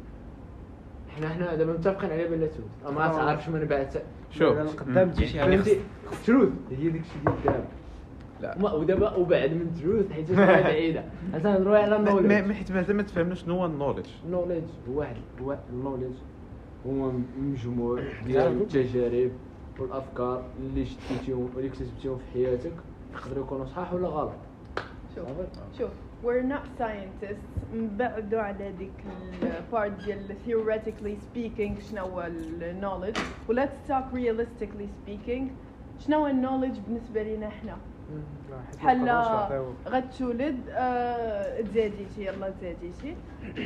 حنا 1.16 1.28
حنا 1.28 1.54
دابا 1.54 1.72
متفقين 1.72 2.10
عليها 2.10 2.28
بلا 2.28 2.46
truth 2.46 2.94
ما 2.96 3.08
تعرفش 3.08 3.48
من 3.48 3.64
بعد. 3.64 3.88
شوف. 4.30 4.56
لا، 4.56 4.62
القدام 4.62 5.10
تجي 5.10 5.26
شي 5.26 5.40
حاجة. 5.40 5.62
truth 6.26 6.48
هي 6.70 6.90
ديك 6.90 7.02
الشيء 7.02 7.22
ديال 7.24 7.34
دابا 7.44 7.64
لا. 8.42 8.56
وما- 8.58 8.72
ودابا 8.72 9.14
وبعد 9.14 9.50
من 9.50 9.74
truth 9.82 10.12
حيت 10.12 10.30
بعيدة. 10.32 11.04
حتى 11.34 11.42
نهضروا 11.44 11.78
على 11.78 11.96
ال 11.96 12.01
knowledge 12.01 12.46
ما- 12.48 12.54
حيت 12.54 12.72
مازال 12.72 12.96
ما 12.96 13.02
تفهمنا 13.02 13.34
شنو 13.34 13.54
هو 13.54 13.66
ال 13.66 13.70
knowledge 13.70 14.08
ال 14.26 14.30
knowledge 14.30 14.68
هو 14.88 14.98
واحد 14.98 15.16
هو 15.42 15.56
ال 15.72 15.76
knowledge 15.76 16.14
هو 16.88 17.12
مجموع 17.38 18.00
ديال 18.26 18.62
التجارب 18.62 19.30
والأفكار 19.78 20.44
اللي 20.60 20.86
شديتيهم 20.86 21.48
واللي 21.54 21.68
اكتسبتيهم 21.68 22.18
في 22.18 22.24
حياتك 22.32 22.72
يقدروا 23.14 23.44
يكونوا 23.44 23.66
صحاح 23.66 23.94
ولا 23.94 24.08
غلط؟ 24.08 24.32
شوف؟ 25.14 25.28
شوف 25.78 25.90
we're 26.24 26.42
not 26.42 26.66
scientists. 26.80 27.74
نبعدوا 27.74 28.40
على 28.40 28.72
ديك 28.72 28.90
ال 29.42 29.52
part 29.52 29.92
ديال 30.04 30.36
theoretically 30.46 31.16
speaking 31.16 31.90
شنو 31.90 32.04
هو 32.04 32.28
ال 32.60 32.66
knowledge 32.66 33.18
و 33.48 33.54
let's 33.54 33.90
talk 33.90 34.14
realistically 34.14 34.88
speaking. 35.06 35.42
شنو 35.98 36.18
هو 36.18 36.26
ال 36.26 36.31
knowledge 36.31 36.78
بالنسبة 36.78 37.22
لنا 37.22 37.48
حنا 37.48 37.76
بحال 38.76 39.08
غتولد 39.88 40.56
آه، 40.70 41.60
تزاديتي 41.60 42.24
يلا 42.26 42.50
تزاديتي. 42.50 43.16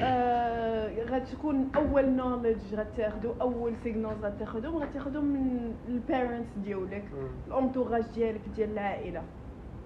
آه، 0.02 1.04
غتكون 1.04 1.70
أول 1.76 2.08
knowledge 2.10 2.74
غتاخدو 2.74 3.32
أول 3.40 3.72
signals 3.82 4.24
غتاخدهم 4.24 4.76
غتاخدهم 4.76 5.24
من 5.24 5.74
ال 5.88 5.96
parents 5.96 6.48
ديالك 6.64 7.04
ال 7.48 7.54
entourage 7.54 8.04
ديالك 8.14 8.40
ديال 8.56 8.72
العائلة. 8.72 9.22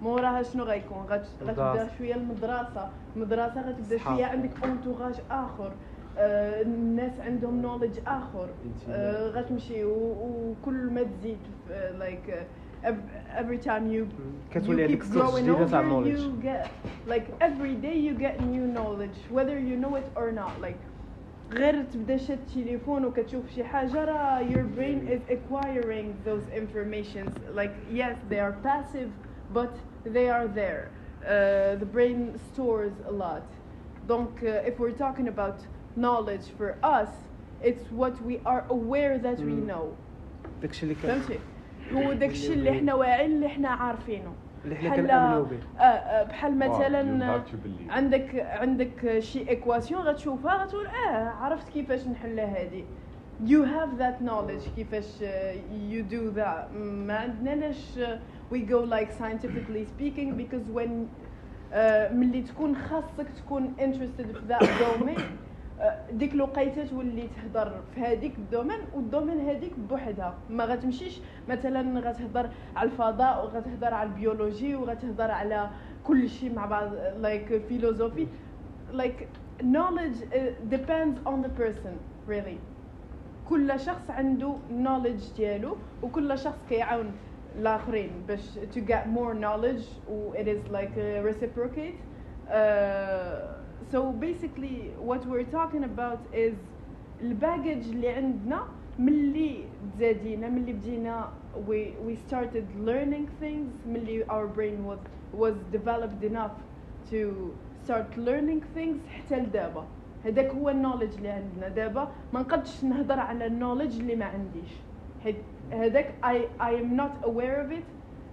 موراها 0.03 0.43
شنو 0.43 0.65
غيكون؟ 0.65 1.07
غت- 1.11 1.43
غتبدا. 1.45 1.89
شوية 1.99 2.15
المدرسة. 2.15 2.89
المدرسة 3.17 3.61
غتبدا. 3.69 3.99
شوية 3.99 4.25
عندك 4.25 4.65
انتوراج 4.65 5.15
آخر. 5.31 5.73
آه، 6.19 6.63
الناس 6.63 7.13
عندهم 7.21 7.63
نوليدج 7.63 7.99
آخر. 8.07 8.49
آه، 8.89 9.29
غتمشي 9.29 9.85
وكل 9.85 10.91
ما 10.91 11.03
تزيد 11.03 11.39
لايك 11.99 12.47
every 12.86 13.58
time 13.58 13.88
you 13.88 14.06
كتولي 14.52 14.88
you 14.88 14.90
عندك 14.90 15.04
keep 15.04 15.06
source 15.06 15.14
growing 15.14 15.44
جديدة 15.44 15.66
تاع 15.68 15.82
older, 15.82 15.90
knowledge. 15.90 16.20
you 16.20 16.44
get 16.44 16.70
like 17.06 17.28
every 17.42 17.76
day 17.76 17.96
you 18.08 18.14
get 18.14 18.40
new 18.42 18.68
knowledge 18.68 19.18
whether 19.30 19.58
you 19.60 19.76
know 19.78 19.96
it 19.96 20.08
or 20.16 20.32
not 20.32 20.62
like 20.62 20.82
غير 21.52 21.84
تبدا 21.84 22.18
شاد 22.18 22.40
التليفون 22.40 23.06
وكتشوف 23.06 23.50
شي 23.50 23.64
حاجه 23.64 24.06
راه 24.06 24.40
your 24.42 24.66
brain 24.78 25.08
is 25.08 25.22
acquiring 25.32 26.24
those 26.26 26.48
informations 26.62 27.34
like 27.54 27.74
yes 27.90 28.16
they 28.30 28.40
are 28.40 28.54
passive 28.64 29.10
but 29.54 29.74
they 30.06 30.30
are 30.30 30.48
there 30.48 30.84
uh, 30.88 31.76
the 31.82 31.86
brain 31.96 32.38
stores 32.38 32.94
a 33.06 33.12
lot 33.12 33.48
donc 34.08 34.32
uh, 34.44 34.70
if 34.70 34.80
we're 34.80 34.98
talking 35.06 35.28
about 35.36 35.58
knowledge 35.96 36.48
for 36.58 36.70
us 36.98 37.12
it's 37.70 37.86
what 38.02 38.16
we 38.30 38.36
are 38.54 38.64
aware 38.78 39.16
that 39.28 39.40
we 39.50 39.56
Mm. 39.62 39.68
know 39.72 39.86
داكشي 40.62 40.84
اللي 40.84 40.96
هو 41.95 42.13
داكشي 42.13 42.53
اللي 42.53 42.73
حنا 42.73 42.95
واعيين 42.95 43.31
اللي 43.33 43.49
حنا 43.49 43.69
عارفينه. 43.69 44.33
اللي 44.65 44.77
حنا 44.77 44.89
بحال 44.89 45.07
كنأمنوا 45.07 45.45
به. 45.45 45.59
آه، 45.79 45.83
آه، 45.83 46.23
بحال 46.25 46.59
مثلا. 46.59 47.01
عندك 47.91 48.47
عندك 48.51 49.19
شي 49.19 49.49
ايكواسيون 49.49 50.03
غتشوفها 50.03 50.55
غتقول 50.65 50.87
آه 50.87 51.29
عرفت 51.29 51.69
كيفاش 51.69 52.07
نحلها 52.07 52.63
هذه 52.63 52.85
you 53.47 53.65
have 53.67 54.01
that 54.01 54.27
knowledge 54.29 54.69
كيفاش 54.77 55.19
you 55.91 56.13
do 56.13 56.37
that 56.39 56.75
ما 56.77 57.15
عندناش 57.15 57.99
we 58.53 58.57
go 58.57 58.81
like 58.95 59.11
scientifically 59.21 59.85
speaking 59.85 60.37
because 60.39 60.67
when 60.77 60.91
uh, 61.73 62.13
ملي 62.13 62.43
تكون 62.43 62.77
خاصك 62.77 63.27
تكون 63.37 63.75
interested 63.79 64.23
في 64.23 64.41
that 64.49 64.63
domain 64.63 65.19
uh, 65.19 65.23
ديك 66.13 66.35
الوقيته 66.35 66.87
تولي 66.87 67.29
تهضر 67.37 67.81
في 67.95 68.01
هذيك 68.01 68.35
ال 68.39 68.44
domaine 68.44 68.79
وال 68.95 69.05
domaine 69.05 69.41
هذيك 69.41 69.73
بوحدها. 69.79 70.35
ما 70.51 70.65
غتمشيش 70.65 71.21
مثلا 71.49 72.01
غتهضر 72.01 72.51
على 72.77 72.87
الفضاء 72.87 73.45
وغتهضر 73.45 73.95
على 73.95 74.09
ال 74.09 74.16
biologie 74.16 74.77
وغتهضر 74.77 75.31
على 75.31 75.71
كل 76.05 76.29
شيء 76.29 76.55
مع 76.55 76.67
بعض 76.67 76.91
philosophy. 77.69 78.27
Like 78.93 79.29
knowledge 79.63 80.19
uh, 80.23 80.39
depends 80.71 81.21
on 81.27 81.43
the 81.43 81.51
person 81.61 81.99
really. 82.27 82.59
كل 83.49 83.81
شخص 83.81 84.11
عنده 84.11 84.55
knowledge 84.71 85.37
ديالو 85.37 85.77
وكل 86.03 86.39
شخص 86.39 86.59
كيعاون 86.69 87.13
الآخرين 87.59 88.11
باش 88.29 88.41
to 88.75 88.81
get 88.81 89.07
more 89.07 89.35
knowledge 89.35 90.11
و 90.11 90.33
like 90.73 90.97
uh, 90.97 91.23
reciprocate. 91.29 91.99
Uh, 92.49 93.56
so 93.92 94.12
basically 94.12 94.92
what 95.10 95.26
we're 95.26 95.52
talking 95.60 95.84
about 95.84 96.20
is 96.34 96.54
الباجج 97.22 97.90
اللي 97.90 98.10
عندنا 98.10 98.64
ملي 99.00 99.64
تزادينا 99.96 100.50
ملي 100.50 100.74
بدينا 100.74 101.30
we 101.68 101.94
we 102.08 102.16
started 102.28 102.66
learning 102.86 103.28
things 103.42 103.88
ملي 103.88 104.26
our 104.26 104.48
brain 104.58 104.86
was 104.86 105.00
was 105.34 105.56
developed 105.72 106.24
enough 106.24 106.56
to 107.12 107.52
start 107.84 108.18
learning 108.18 108.62
things 108.76 109.08
حتى 109.10 109.40
لدابا 109.40 109.86
هذاك 110.26 110.52
هو 110.52 110.70
النولج 110.70 111.16
اللي 111.18 111.30
عندنا 111.30 111.68
دابا 111.68 112.12
ما 112.34 112.40
نقدش 112.40 112.84
نهضر 112.84 113.20
على 113.20 113.46
النولج 113.46 114.00
اللي 114.00 114.16
ما 114.16 114.26
عنديش 114.26 114.72
حيت 115.24 115.36
هذاك 115.72 116.14
I 116.24 116.36
I 116.62 116.72
am 116.82 116.96
not 117.02 117.30
aware 117.30 117.62
of 117.66 117.72
it 117.72 117.86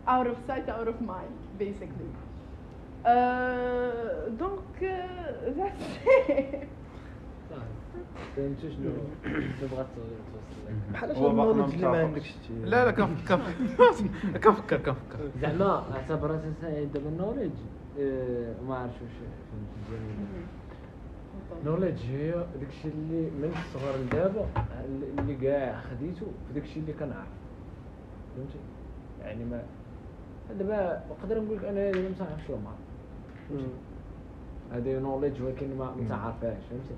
out 0.09 0.27
of 0.27 0.37
sight 0.49 0.69
out 0.69 0.89
of 0.89 1.01
mind 1.01 1.35
basically 1.59 2.22
Uh, 3.06 3.08
uh, 3.08 3.12
it 5.48 5.58
فهمتي 8.36 8.72
شنو 8.72 8.92
بغات 9.72 9.86
توصل 9.96 10.74
بحال 10.94 11.12
هو 11.12 11.30
شنو 11.32 11.52
النولج 11.52 11.74
اللي 11.74 11.88
ما. 11.88 11.98
عندكش 12.04 12.34
لا 12.64 12.86
لا 12.86 12.92
كنفكر 12.92 13.40
كنفكر 14.44 14.78
كنفكر 14.78 15.20
زعما 15.42 15.84
اعتبر 15.96 16.36
أساسا 16.36 16.84
دابا 16.84 17.10
النوليدج 17.10 17.56
آه، 18.00 18.54
ما 18.68 18.76
عرفتش 18.76 19.02
واش 19.02 19.12
فهمت 19.52 19.68
نوليدج 21.66 22.00
هي 22.02 22.32
داكشي 22.32 22.88
اللي 22.88 23.22
من 23.22 23.54
الصغر 23.66 23.96
لدابا 24.06 24.46
اللي 25.20 25.36
كاع 25.36 25.82
خديته 25.82 26.26
في 26.48 26.54
داكشي 26.54 26.80
اللي 26.80 26.94
كنعرف 26.94 27.28
فهمتي 28.36 28.60
يعني 29.22 29.46
ما 29.46 29.64
دابا 30.60 31.04
نقدر 31.10 31.42
نقول 31.42 31.58
لك 31.58 31.66
أنا 31.66 31.92
دابا 31.92 32.10
ما 32.10 32.16
ما 32.20 32.38
فهمتي 32.48 32.74
هذه 34.74 35.00
نوليدج 35.00 35.42
ولكن 35.42 35.78
ما 35.78 35.86
ما 35.86 36.10
تعرفهاش 36.10 36.58
فهمتي 36.70 36.96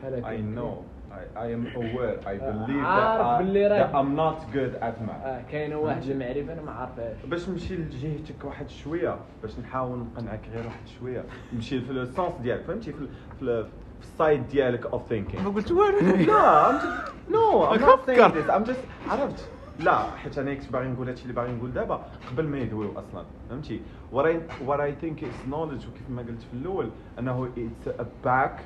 بحال 0.00 0.14
هكا 0.14 0.36
I 0.36 0.40
know. 0.58 0.82
I, 1.10 1.38
I 1.38 1.46
am 1.56 1.64
aware. 1.76 2.18
I 2.26 2.36
believe 2.36 2.84
عارف 2.84 3.20
that, 3.20 3.38
I, 3.40 3.42
باللي 3.42 3.66
راه- 3.66 3.86
that 3.86 3.94
I'm 3.94 4.16
not 4.16 4.54
good 4.54 4.82
at 4.82 5.08
math. 5.08 5.26
آه 5.26 5.42
كاينة 5.50 5.76
واحد 5.76 6.02
المعرفه 6.02 6.52
أنا 6.52 6.62
ما 6.62 6.72
عارفهاش 6.72 7.16
باش 7.26 7.48
نمشي 7.48 7.76
لجهتك 7.76 8.44
واحد 8.44 8.68
شوية 8.70 9.16
باش 9.42 9.58
نحاول 9.58 9.98
نقنعك 9.98 10.40
غير 10.54 10.64
واحد 10.66 10.88
شوية 11.00 11.24
نمشي 11.52 11.80
في 11.80 11.90
ال 11.92 12.00
sens 12.00 12.32
ديالك 12.42 12.62
فهمتي 12.64 12.92
في 12.92 12.98
ال- 13.00 13.08
في 13.38 13.42
ال- 13.42 13.64
في 14.00 14.04
ال 14.04 14.13
side 14.13 14.48
ديالك 14.48 14.86
of 14.86 15.08
thinking 15.08 15.42
ما 15.42 15.50
قلت 15.50 15.72
والو 15.72 16.16
لا 16.16 16.70
I'm 16.72 16.82
just 16.82 17.08
no 17.30 17.72
I'm 17.72 17.80
not 17.80 18.06
saying 18.06 18.20
أفكر. 18.20 18.30
this. 18.30 18.50
I'm 18.50 18.68
just 18.70 19.10
عرفت؟ 19.10 19.48
لا 19.78 20.10
حيت 20.16 20.38
أنا 20.38 20.54
كنت 20.54 20.72
باغي 20.72 20.88
نقول 20.88 21.08
هادشي 21.08 21.22
اللي 21.22 21.34
باغي 21.34 21.52
نقول 21.52 21.72
دابا 21.72 22.06
قبل 22.30 22.48
ما 22.48 22.58
يدويو 22.58 22.92
أصلا 22.98 23.24
فهمتي؟ 23.50 23.80
What 24.12 24.80
I 24.80 24.92
think 25.02 25.22
is 25.22 25.50
knowledge 25.50 25.86
وكيف 25.88 26.10
ما 26.10 26.22
قلت 26.22 26.42
في 26.42 26.54
الأول 26.54 26.90
أنه 27.18 27.48
it's 27.56 27.88
a 27.88 28.04
back 28.26 28.60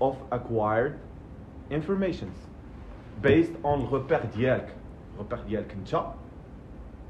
of 0.00 0.14
acquired 0.32 0.92
informations 1.70 2.38
based 3.22 3.54
on 3.64 3.78
ال 3.80 3.86
repère 3.86 4.20
ديالك. 4.36 4.74
ال 5.14 5.17
repère 5.17 5.38
ديالك 5.48 5.72
انت 5.72 6.04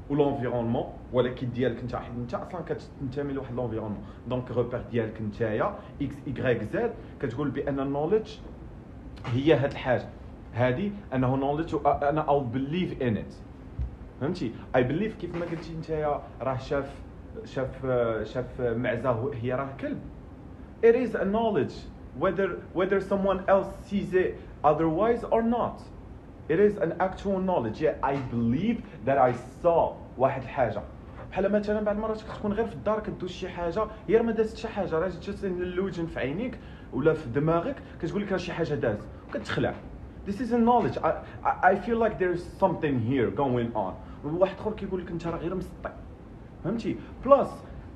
ولونفيرونمون 0.09 0.85
ولكن 1.13 1.51
ديالك 1.51 1.79
انت 1.79 1.95
حيت 1.95 2.11
انت 2.17 2.33
أصلا 2.33 2.61
كتنتمي 2.61 3.33
لواحد 3.33 3.55
لونفيرونمون 3.55 4.03
دونك 4.27 4.51
غوبير 4.51 4.81
ديالك 4.91 5.21
نتايا 5.21 5.75
إكس 6.01 6.15
ايكغيك 6.27 6.63
زد 6.63 6.93
كتقول 7.21 7.49
بأن 7.49 7.79
النوليدج 7.79 8.29
هي 9.25 9.53
هاد 9.53 9.71
الحاجة. 9.71 10.09
هادي 10.55 10.91
أنه 11.13 11.35
نوليدج 11.35 11.75
أنا 11.85 12.21
أو 12.21 12.39
بليف 12.39 13.01
ان 13.01 13.17
ات 13.17 13.33
فهمتي؟ 14.21 14.51
اي 14.75 14.83
بليف 14.83 15.15
كيف 15.15 15.35
ما 15.35 15.45
قلتي 15.45 15.73
نتايا 15.73 16.21
راه 16.41 16.57
شاف 16.57 16.89
شاف 17.45 17.85
شاف 18.23 18.61
معزة 18.61 19.31
هي 19.33 19.53
راه 19.53 19.69
كلب. 19.79 19.99
It 20.85 20.95
is 20.95 21.15
a 21.15 21.25
knowledge 21.25 21.73
whether 22.19 22.49
whether 22.73 22.99
someone 23.01 23.39
else 23.49 23.71
sees 23.87 24.13
it 24.13 24.31
otherwise 24.63 25.23
or 25.31 25.41
not. 25.41 25.77
It 26.49 26.59
is 26.59 26.77
an 26.77 26.93
actual 27.07 27.39
knowledge. 27.49 27.81
Yeah 27.81 28.11
I 28.11 28.15
believe 28.33 28.77
that 29.05 29.17
I 29.17 29.33
saw 29.63 29.93
واحد 30.17 30.41
الحاجة 30.41 30.81
بحال 31.31 31.51
مثلا 31.51 31.81
بعض 31.83 31.95
المرات 31.95 32.21
كتكون 32.21 32.53
غير 32.53 32.65
في 32.65 32.73
الدار 32.73 32.99
كدوز 32.99 33.29
شي 33.29 33.49
حاجة 33.49 33.87
هي 34.07 34.21
ما 34.21 34.31
دازت 34.31 34.57
شي 34.57 34.67
حاجة 34.67 34.99
راه 34.99 35.11
جات 35.21 35.43
l'éjen 35.43 36.05
في 36.05 36.19
عينيك 36.19 36.59
ولا 36.93 37.13
في 37.13 37.29
دماغك 37.29 37.75
كتقول 38.01 38.21
لك 38.21 38.31
راه 38.31 38.37
شي 38.37 38.53
حاجة 38.53 38.73
داز 38.73 39.07
وكتخلع. 39.29 39.73
This 40.25 40.41
is 40.41 40.51
a 40.51 40.57
knowledge. 40.57 40.97
I, 41.03 41.11
I, 41.49 41.71
I 41.71 41.75
feel 41.85 41.97
like 41.97 42.17
there 42.19 42.33
is 42.37 42.43
something 42.59 42.99
here 42.99 43.29
going 43.29 43.71
on. 43.75 43.93
وواحد 44.25 44.55
اخر 44.59 44.71
كيقول 44.71 45.01
لك 45.01 45.11
أنت 45.11 45.27
راه 45.27 45.37
غير 45.37 45.55
مسطي. 45.55 45.93
فهمتي؟ 46.63 46.95
plus 47.25 47.49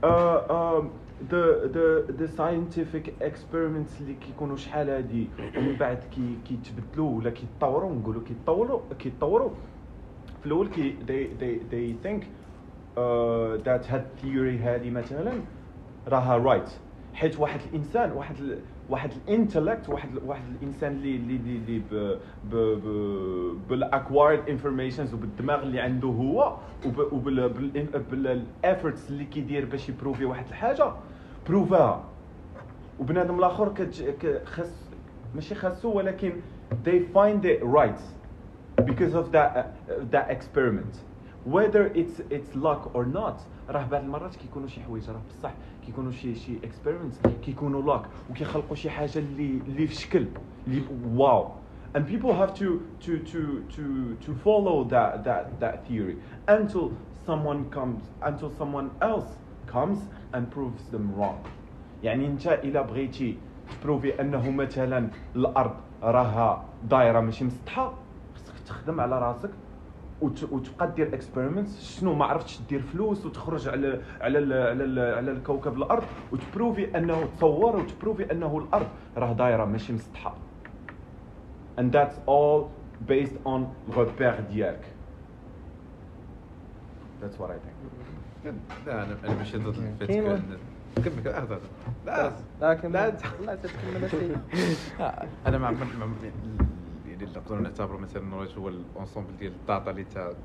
uh, 0.04 0.08
um, 0.08 0.90
the 1.30 1.70
the 1.76 2.14
the 2.20 2.28
scientific 2.28 3.14
experiments 3.22 4.02
اللي 4.02 4.14
كيكونوا 4.22 4.56
شحال 4.56 4.90
هادي 4.90 5.28
ومن 5.58 5.76
بعد 5.76 5.98
كي 6.12 6.38
كيتبدلوا 6.48 7.18
ولا 7.18 7.30
كيتطوروا 7.30 7.96
نقولوا 7.96 8.22
كيتطوروا 8.24 8.82
كيتطوروا 9.00 9.50
في 10.40 10.46
الأول 10.46 10.68
كي 10.68 10.96
they 11.08 11.42
they 11.42 11.74
they 11.74 12.08
think 12.08 12.24
uh, 12.24 13.64
that 13.66 13.92
هاد 13.92 14.06
theory 14.22 14.62
هادي 14.64 14.92
مثلا 14.92 15.34
راها 16.08 16.44
right 16.44 16.70
حيت 17.14 17.40
واحد 17.40 17.60
الإنسان 17.70 18.12
واحد 18.12 18.36
واحد 18.90 19.12
ال 19.12 19.19
intellect 19.19 19.90
واحد 19.90 20.10
واحد 20.26 20.42
الانسان 20.62 20.92
اللي 20.92 21.16
اللي 21.16 21.82
اللي, 22.52 23.54
بال 23.70 23.86
acquired 23.86 24.50
informations 24.50 25.14
وبالدماغ 25.14 25.64
اللي 25.64 25.80
عنده 25.80 26.08
هو 26.08 26.56
وبال 27.12 27.50
بال 28.12 28.33
efforts 28.33 29.10
اللي 29.10 29.26
كيدير 29.26 29.66
باش 29.66 29.90
ي 29.90 29.94
prouver 29.94 30.26
واحد 30.26 30.48
الحاجة. 30.48 30.92
بروفاها 31.50 32.04
وبنادم 33.00 33.40
الآخر 33.40 33.74
خاص 34.46 34.84
ماشي 35.36 35.56
خاصو 35.56 35.92
ولكن 35.92 36.34
they 36.86 37.00
find 37.16 37.46
it 37.46 37.64
right 37.64 38.02
because 38.86 39.14
of 39.14 39.32
that 39.32 39.52
uh, 39.58 39.64
that 40.12 40.30
experiment. 40.32 40.96
Whether 41.46 41.92
it's 41.96 42.20
it's 42.30 42.56
luck 42.56 42.92
or 42.94 43.06
not 43.06 43.40
راه 43.70 43.84
بعض 43.88 44.04
المرات 44.04 44.36
كيكونوا 44.36 44.68
شي 44.68 44.82
حوايج 44.82 45.10
راه 45.10 45.22
بصح 45.30 45.52
كيكونوا 45.86 46.12
شي 46.12 46.36
شي 46.36 46.60
experiments 46.60 47.28
كيكونوا 47.46 47.98
luck 47.98 48.08
وكيخلقوا 48.30 48.76
شي 48.76 48.90
حاجة 48.90 49.20
اللي 49.20 49.62
اللي 49.68 49.88
في 49.88 49.96
شكل 49.96 50.26
اللي 50.68 50.84
واو. 51.16 51.52
And 51.96 52.02
people 52.08 52.34
have 52.34 52.54
to 52.54 52.68
to 53.06 53.18
to 53.32 53.42
to 53.76 53.84
to 54.26 54.32
follow 54.46 54.84
that 54.84 55.24
that 55.24 55.60
that 55.60 55.76
theory 55.88 56.16
until 56.48 56.92
someone 57.26 57.62
comes 57.78 58.02
until 58.22 58.50
someone 58.60 58.90
else 59.02 59.30
comes 59.74 60.00
and 60.34 60.44
proves 60.52 60.84
them 60.92 61.06
wrong. 61.18 61.38
يعني 62.04 62.28
انت 62.28 62.48
الا 62.48 62.82
بغيتي 62.82 63.38
ت 63.82 63.87
prouver 63.87 64.22
أنه 64.22 64.52
مثلا 64.52 65.10
الأرض 65.36 65.76
راها 66.04 66.66
دايرة 66.84 67.20
ماشي 67.20 67.46
مسطحة 67.46 67.94
خصك 68.36 68.60
تخدم 68.68 69.02
على 69.02 69.20
راسك 69.20 69.50
وتبقى 70.22 70.92
دير 70.96 71.14
experiments 71.14 72.00
شنو 72.00 72.14
ما 72.14 72.26
عرفتش 72.26 72.60
دير 72.70 72.82
فلوس 72.82 73.26
وتخرج 73.26 73.68
على 73.68 74.02
على 74.22 74.40
ال 74.40 74.54
على 74.54 74.84
ال 74.84 75.00
على 75.18 75.32
الكوكب 75.32 75.78
الأرض 75.78 76.04
وت 76.32 76.46
prouver 76.46 76.98
أنه 76.98 77.26
تصور 77.38 77.76
وت 77.76 77.88
prouver 77.88 78.32
أنه 78.32 78.58
الأرض 78.58 78.88
راه 79.18 79.34
دايرة 79.34 79.66
ماشي 79.66 79.94
مسطحه 79.94 80.36
and 81.80 81.92
that's 81.94 82.16
all 82.28 82.64
based 83.12 83.38
on 83.48 83.62
الخبير 83.90 84.40
ديالك 84.52 84.86
that's 87.22 87.38
what 87.42 87.50
I 87.50 87.58
think. 87.66 87.76
لا 88.88 89.04
أنا 89.04 89.18
أنا 89.26 89.36
ماشي 89.36 89.58
ضد 89.58 89.68
الفيد 90.02 90.12
كمل 90.12 90.42
كمل. 91.06 91.28
أهدى. 91.28 91.56
لا. 92.06 92.32
لكن 92.62 92.92
لا. 92.92 93.10
لا 93.10 93.18
لا، 95.00 95.26
أنا 95.48 95.58
مع- 95.58 95.72
مع- 95.72 95.80
يعني 96.24 96.69
اللي 97.24 97.40
نقدروا 97.40 97.62
نعتبروا 97.62 98.00
مثلا 98.00 98.22
ال 98.24 98.27
knowledge 98.27 98.60
هو 98.60 98.70
ال 98.70 98.77
ensemble 98.77 99.38
ديال 99.38 99.52
ال 99.54 99.61
data 99.61 99.92
اللي 99.92 100.02
انت 100.02 100.36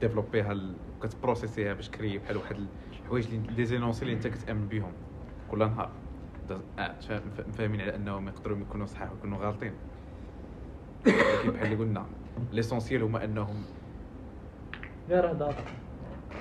ك 0.00 0.05
developpيها 0.05 0.52
ال- 0.52 0.76
كت 1.02 1.15
processيها 1.15 1.72
باش 1.72 1.90
créer 1.90 2.18
بحال 2.18 2.36
واحد 2.36 2.56
الحوايج 3.02 3.26
اللي 3.34 3.38
des 3.56 3.64
énoncés 3.64 4.02
اللي 4.02 4.14
انت 4.14 4.26
كتأمن 4.26 4.68
بهم 4.68 4.92
كل 5.50 5.58
نهار. 5.58 5.90
آه، 6.78 7.00
فاهم- 7.00 7.30
فاهمين 7.52 7.80
على 7.80 7.94
أنهم 7.94 8.28
يقدروا 8.28 8.58
يكونوا 8.58 8.86
صحاح 8.86 9.12
ويكونوا 9.12 9.38
غالطين 9.38 9.72
ولكن 11.06 11.50
بحال 11.50 11.72
اللي 11.72 11.76
قلنا 11.76 12.06
l'essentiel 12.52 13.02
هما 13.02 13.24
أنهم 13.24 13.64
غير 15.08 15.32
data 15.32 15.64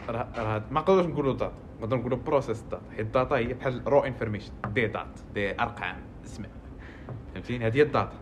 راه 0.10 0.28
راه 0.38 0.64
ما 0.72 0.80
نقدروش 0.82 1.06
نقولوا 1.06 1.34
data 1.34 1.54
نقدروا 1.82 2.00
نقولوا 2.00 2.18
process 2.18 2.62
data 2.62 2.82
حيت 2.92 3.00
ال 3.06 3.12
data 3.12 3.36
هي 3.36 3.54
بحال 3.54 3.88
raw 3.88 4.00
information 4.00 4.52
des 4.74 4.88
dates 4.88 5.20
des 5.34 5.60
أرقام 5.62 5.96
اسماء. 6.26 6.52
فهمتيني؟ 7.34 7.68
هذه 7.68 7.78
هي 7.78 7.82
ال 7.82 7.87
data. 7.87 8.14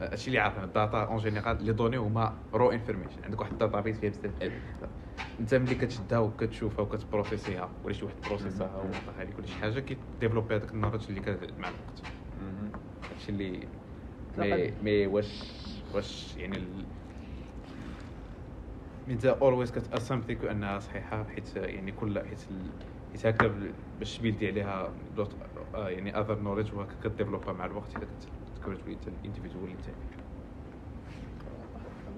هادشي 0.00 0.28
اللي 0.28 0.38
عارفين 0.38 0.64
ال 0.64 0.72
data 0.72 1.02
en 1.04 1.16
général 1.18 1.64
les 1.64 1.72
données 1.72 1.96
هما 1.96 2.34
raw 2.54 2.70
information 2.72 3.24
عندك 3.24 3.40
واحد 3.40 3.52
ال 3.52 3.58
data 3.58 3.80
base 3.80 3.98
فيها 3.98 4.10
بزاف 4.10 4.24
ال 4.42 4.50
data. 4.50 4.92
أنت 5.40 5.54
ملي 5.54 5.74
كتشدها 5.74 6.18
وكتشوفها 6.18 6.80
وكت 6.80 7.03
processيها 7.03 7.70
ولا 7.84 7.94
شي 7.94 8.04
واحد 8.04 8.16
processها 8.26 8.76
ولا 8.76 9.22
هذيك 9.22 9.38
ولا 9.38 9.46
شي 9.46 9.54
حاجة 9.54 9.80
كي 9.80 9.93
développer 9.93 10.56
هذاك 10.56 10.74
ال 10.74 10.77
knowledge 10.77 11.04
اللي 11.08 11.20
كت 11.20 11.54
مع 11.58 11.68
الوقت. 11.68 12.02
هادشي 13.10 13.32
اللي 13.32 13.68
مي 14.38 14.72
مي 14.82 15.06
واش 15.06 15.42
واش 15.94 16.36
يعني 16.36 16.56
ال... 16.56 16.84
انت 19.08 19.24
always 19.24 19.72
كت 19.72 19.84
assume 19.84 20.20
ثيك 20.20 20.44
انها 20.44 20.78
صحيحة 20.78 21.24
حيت 21.24 21.56
يعني 21.56 21.92
كل 21.92 22.18
حيت 22.18 22.40
ال... 22.50 22.70
حيت 23.12 23.26
هكا 23.26 23.54
باش 23.98 24.18
ت 24.18 24.22
buildي 24.22 24.48
عليها 24.48 24.92
آه 25.74 25.88
يعني 25.88 26.18
other 26.20 26.38
knowledge 26.38 26.74
وهكا 26.74 27.08
ك 27.08 27.13
developها 27.13 27.52
مع 27.52 27.64
الوقت 27.64 27.88
حتى 27.94 28.06
كت 28.06 28.15
create 28.15 28.43
اللي 28.72 28.96
انت 29.24 29.36
فيه 29.38 29.48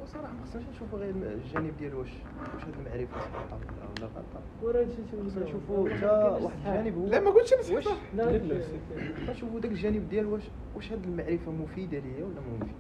هو 0.07 0.13
صراحة 0.13 0.33
ما 0.33 0.45
خصناش 0.45 0.65
نشوفوا 0.75 0.99
غير 0.99 1.11
الجانب 1.11 1.77
ديال 1.77 1.95
واش 1.95 2.09
واش 2.55 2.65
هاد 2.65 2.75
المعرفة 2.79 3.21
صحيحة 3.21 3.59
ولا 3.99 4.07
غلطه 4.07 4.41
وراه 4.63 4.87
خصنا 5.27 5.45
نشوفوا 5.45 5.89
حتى 5.89 6.07
واحد 6.45 6.57
الجانب 6.67 6.99
هو 6.99 7.07
لا 7.07 7.21
ما 7.21 7.31
قلتش 7.31 7.53
أنا 7.53 7.63
صحيحه 7.63 7.97
لا 8.15 8.39
لا،. 8.39 8.61
نشوفوا 9.31 9.61
داك 9.61 9.71
الجانب 9.71 10.09
ديال 10.09 10.27
واش 10.27 10.43
واش 10.77 10.93
هاد 10.93 11.05
المعرفة 11.05 11.53
مفيدة 11.53 11.99
ليا 11.99 12.25
ولا 12.25 12.41
ما 12.41 12.57
مفيدة. 12.57 12.73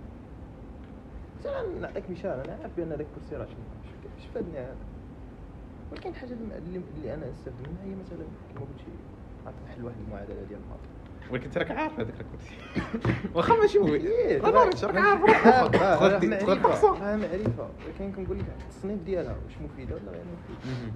مثلا 1.40 1.78
نعطيك 1.80 2.10
مثال 2.10 2.40
أنا 2.40 2.58
عارف 2.62 2.76
بأن 2.76 2.88
داك 2.88 3.06
الكرسي 3.16 3.36
راه 3.36 3.44
شنو 3.44 3.56
اش 4.18 4.26
فادني 4.34 4.58
هذا 4.58 4.76
ولكن 5.92 6.10
الحاجة 6.10 6.32
اللي, 6.32 7.14
أنا 7.14 7.30
أستفدت 7.30 7.68
منها 7.68 7.84
هي 7.84 7.94
مثلا 8.04 8.24
كما 8.54 8.60
قلتي 8.60 8.90
عرفت 9.46 9.58
نحل 9.66 9.84
واحد 9.84 9.96
المعادلة 10.06 10.42
ديال 10.48 10.60
الماط 10.60 10.95
ولكن 11.30 11.44
انت 11.44 11.58
راك 11.58 11.70
عارف 11.70 12.00
هذاك 12.00 12.14
الكرسي. 12.20 12.54
واخا 13.34 13.54
ماشي 13.54 13.78
هو 13.78 13.86
إيه، 13.94 14.40
راه 14.42 14.50
نوليدج 14.50 14.84
راك 14.84 14.96
عارف 14.96 15.20
آه، 15.20 15.62
روحك 15.62 16.24
آه، 16.24 16.54
تحصل 16.54 17.00
راه 17.00 17.16
معرفة 17.16 17.68
ولكن 17.86 18.12
كنقول 18.12 18.38
لك 18.38 18.44
التصنيف 18.60 19.02
ديالها 19.02 19.36
واش 19.44 19.58
مفيدة 19.64 19.94
ولا 19.94 20.10
غير 20.10 20.24
مفيدة؟ 20.24 20.92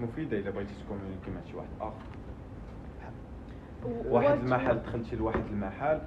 مفيدة 0.00 0.38
إلا 0.38 0.50
بغيتي 0.50 0.74
ت 0.84 0.88
communiquer 0.88 1.30
مع 1.30 1.40
شي 1.50 1.56
واحد 1.56 1.68
آخر. 1.80 1.94
واحد 4.08 4.38
المحل 4.38 4.78
دخلتي 4.82 5.16
لواحد 5.16 5.44
المحل 5.50 6.00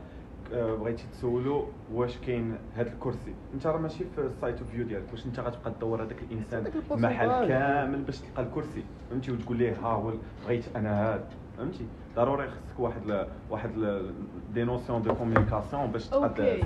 آه، 0.53 0.76
بغيتي 0.76 1.03
تسولو 1.13 1.67
واش 1.93 2.17
كاين 2.17 2.57
هذا 2.76 2.89
الكرسي. 2.93 3.34
انت 3.53 3.67
راه 3.67 3.78
ماشي 3.78 4.05
في 4.15 4.21
ال 4.21 4.29
side 4.29 4.59
of 4.59 4.69
view 4.69 4.86
ديالك 4.86 5.05
واش 5.11 5.26
انت 5.26 5.39
غتبقى 5.39 5.71
تدور 5.71 6.03
هذاك 6.03 6.24
الإنسان. 6.32 6.63
محل 6.91 7.47
كامل 7.47 8.01
باش 8.01 8.19
تلقى 8.19 8.43
الكرسي. 8.43 8.84
فهمتي؟ 9.09 9.32
وتقول 9.32 9.57
ليه 9.57 9.74
ها 9.74 9.88
هو 9.88 10.13
بغيت 10.45 10.63
أنا 10.76 11.13
هذا 11.13 11.28
فهمتي؟ 11.57 11.86
ضروري 12.16 12.47
خصك 12.47 12.80
واحد 12.80 13.05
ل... 13.05 13.26
واحد 13.49 13.78
ل... 13.78 14.11
des 14.53 14.63
notions 14.63 15.01
de 15.01 15.15
communication 15.15 15.91
باش 15.91 16.07
تقدر 16.09 16.26
okay 16.26 16.61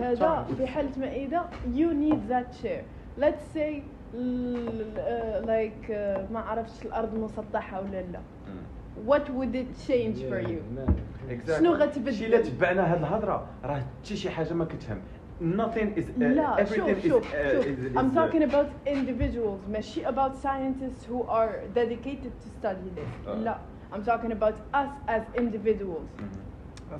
هذا 0.00 0.46
في 0.56 0.66
حالة 0.66 0.98
مائدة. 0.98 1.42
You 1.74 1.94
need 1.94 2.28
that 2.28 2.62
chair. 2.62 2.82
Let's 3.18 3.44
say 3.54 3.82
like 5.44 5.90
ما 6.32 6.40
عرفتش 6.40 6.86
الأرض 6.86 7.14
مسطحة 7.14 7.80
ولا 7.80 8.02
لا. 8.02 8.20
what 9.06 9.28
would 9.30 9.54
it 9.54 9.88
change 9.88 10.18
for 10.30 10.40
you? 10.40 10.62
شنو 11.58 11.72
غتبدل؟ 11.72 12.14
شي 12.14 12.26
إلا 12.26 12.40
تبعنا 12.40 12.92
هاد 12.92 12.98
الهضرة 12.98 13.46
راه 13.64 13.80
حتى 13.80 14.16
شي 14.16 14.30
حاجة 14.30 14.54
ما 14.54 14.64
كتهم 14.64 15.00
nothing 15.40 15.98
is 16.00 16.04
uh, 16.04 16.22
لا 16.22 16.66
everything 16.66 16.76
شوف 16.76 17.04
is, 17.04 17.08
شوف 17.08 17.32
uh, 17.32 17.52
شوف. 17.52 17.64
is, 17.64 17.78
is, 17.78 17.96
I'm 17.96 18.10
uh, 18.10 18.14
talking 18.14 18.42
about 18.42 18.68
individuals 18.86 19.70
ماشي 19.70 20.06
about 20.06 20.36
scientists 20.36 21.04
who 21.08 21.22
are 21.22 21.52
dedicated 21.74 22.32
to 22.42 22.48
study 22.60 22.90
this. 22.96 23.28
آه. 23.28 23.34
لا. 23.34 23.58
I'm 23.93 24.03
talking 24.03 24.31
about 24.31 24.55
us 24.73 24.91
as 25.07 25.21
individuals 25.37 26.07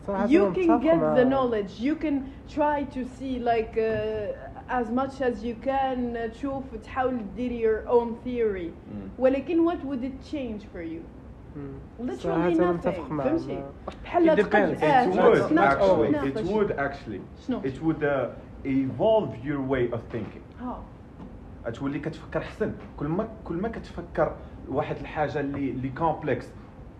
صراحة 0.08 0.28
you 0.28 0.32
أنا 0.42 0.54
can 0.54 0.58
متفق 0.58 0.82
get 0.84 0.96
مع- 0.96 1.16
the 1.16 1.26
knowledge 1.26 1.80
you 1.82 1.96
can 1.96 2.16
try 2.56 2.84
to 2.96 3.04
see 3.20 3.40
like 3.40 3.78
uh, 3.78 4.82
as 4.82 4.90
much 4.92 5.22
as 5.22 5.44
you 5.44 5.56
can 5.68 6.16
uh, 6.16 6.32
تشوف 6.34 6.64
تحاول 6.84 7.18
ديري 7.36 7.62
your 7.62 7.88
own 7.90 8.16
theory 8.28 8.72
ولكن 9.20 9.70
what 9.70 9.78
would 9.86 10.04
it 10.04 10.32
change 10.34 10.62
for 10.74 10.82
you 10.82 11.02
مم. 11.56 11.72
literally 12.08 12.14
صراحة 12.24 12.48
أنا 12.48 12.56
nothing 12.56 12.60
متفق 12.88 13.12
مع 13.12 13.24
فهمتي 13.24 13.56
مع- 13.56 13.94
بحال 14.04 14.30
It 14.30 14.44
تقد 14.44 14.52
depends. 14.78 14.84
آه، 14.84 15.06
it 15.06 15.16
تقد 15.16 15.36
would 15.36 15.50
تناقش- 15.50 15.82
actually 15.82 16.12
تناقش. 16.12 16.42
it 16.42 16.54
would 16.54 16.78
actually 16.80 17.48
شنو؟ 17.48 17.62
it 17.62 17.82
would 17.84 18.04
uh, 18.04 18.28
evolve 18.66 19.46
your 19.46 19.62
way 19.72 19.96
of 19.96 20.00
thinking 20.16 20.62
ها 20.64 20.80
تولي 21.74 22.00
كتفكر 22.00 22.40
حسن 22.42 22.72
كل 22.98 23.08
ما 23.08 23.28
كل 23.46 23.56
ما 23.56 23.68
كتفكر 23.70 24.36
واحد 24.70 24.96
الحاجه 25.02 25.40
اللي 25.40 25.70
اللي 25.70 25.90
كومبلكس 25.90 26.48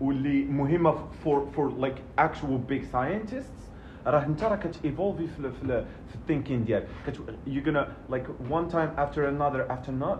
واللي 0.00 0.44
مهمه 0.44 0.92
فور 1.24 1.46
فور 1.46 1.72
لايك 1.78 1.94
اكشوال 2.18 2.58
بيج 2.58 2.82
ساينتستس 2.84 3.70
راه 4.06 4.24
انت 4.26 4.42
راه 4.44 4.56
كتيفولفي 4.56 5.26
في 5.26 5.40
ال- 5.40 5.52
في 5.52 5.62
ال- 5.62 5.84
في 6.08 6.14
الثينكين 6.14 6.64
ديالك 6.64 6.86
كت 7.06 7.16
you're 7.46 7.66
gonna 7.66 7.86
like 8.14 8.26
one 8.50 8.68
time 8.72 8.90
after 8.98 9.20
another 9.28 9.72
after 9.72 9.92
no- 9.92 10.18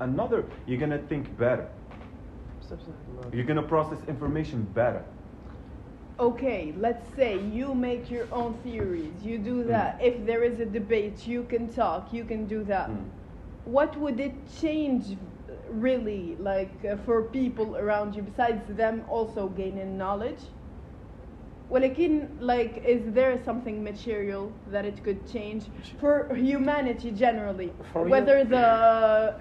another 0.00 0.42
you're 0.68 0.80
gonna 0.84 0.98
think 1.12 1.24
better 1.40 1.66
بصح 2.60 2.76
بصح 2.76 2.88
الله. 3.08 3.30
you're 3.32 3.48
gonna 3.48 3.68
process 3.74 4.08
information 4.08 4.58
better 4.76 5.02
Okay, 6.20 6.72
let's 6.78 7.06
say 7.16 7.32
you 7.58 7.74
make 7.74 8.04
your 8.10 8.26
own 8.32 8.52
theories, 8.62 9.14
you 9.28 9.38
do 9.38 9.64
that. 9.64 9.90
If 10.00 10.14
there 10.26 10.42
is 10.50 10.60
a 10.60 10.66
debate, 10.66 11.26
you 11.26 11.40
can 11.52 11.64
talk, 11.80 12.12
you 12.12 12.24
can 12.24 12.42
do 12.46 12.62
that. 12.74 12.88
Mm. 12.90 13.04
What 13.76 13.90
would 14.02 14.20
it 14.20 14.34
change 14.62 15.04
uh, 15.12 15.16
really, 15.70 16.36
like 16.38 16.84
uh, 16.84 16.96
for 16.96 17.22
people 17.24 17.76
around 17.76 18.14
you, 18.14 18.22
besides 18.22 18.62
them 18.68 19.04
also 19.08 19.48
gaining 19.48 19.96
knowledge? 19.98 20.42
ولكن 21.70 22.28
like 22.40 22.82
is 22.84 23.12
there 23.12 23.36
something 23.42 23.82
material 23.82 24.52
that 24.66 24.84
it 24.84 25.02
could 25.02 25.26
change 25.26 25.70
for 25.98 26.34
humanity 26.34 27.10
generally 27.10 27.72
For 27.92 28.08
you- 28.08 28.10
whether 28.10 28.44
the 28.44 28.66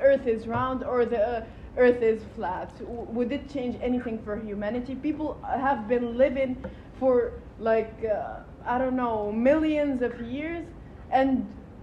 earth 0.01 0.25
is 0.27 0.47
round 0.47 0.83
or 0.83 1.05
the 1.05 1.21
uh, 1.21 1.45
earth 1.77 2.01
is 2.01 2.23
flat 2.35 2.71
W- 2.79 3.07
would 3.15 3.31
it 3.31 3.49
change 3.49 3.75
anything 3.81 4.17
for 4.25 4.35
humanity 4.37 4.95
people 4.95 5.29
have 5.67 5.87
been 5.87 6.17
living 6.17 6.51
for 6.99 7.33
like 7.59 7.95
uh, 8.05 8.73
i 8.73 8.77
don't 8.77 8.95
know 8.95 9.31
millions 9.31 10.01
of 10.01 10.13
years 10.21 10.65
and 11.11 11.31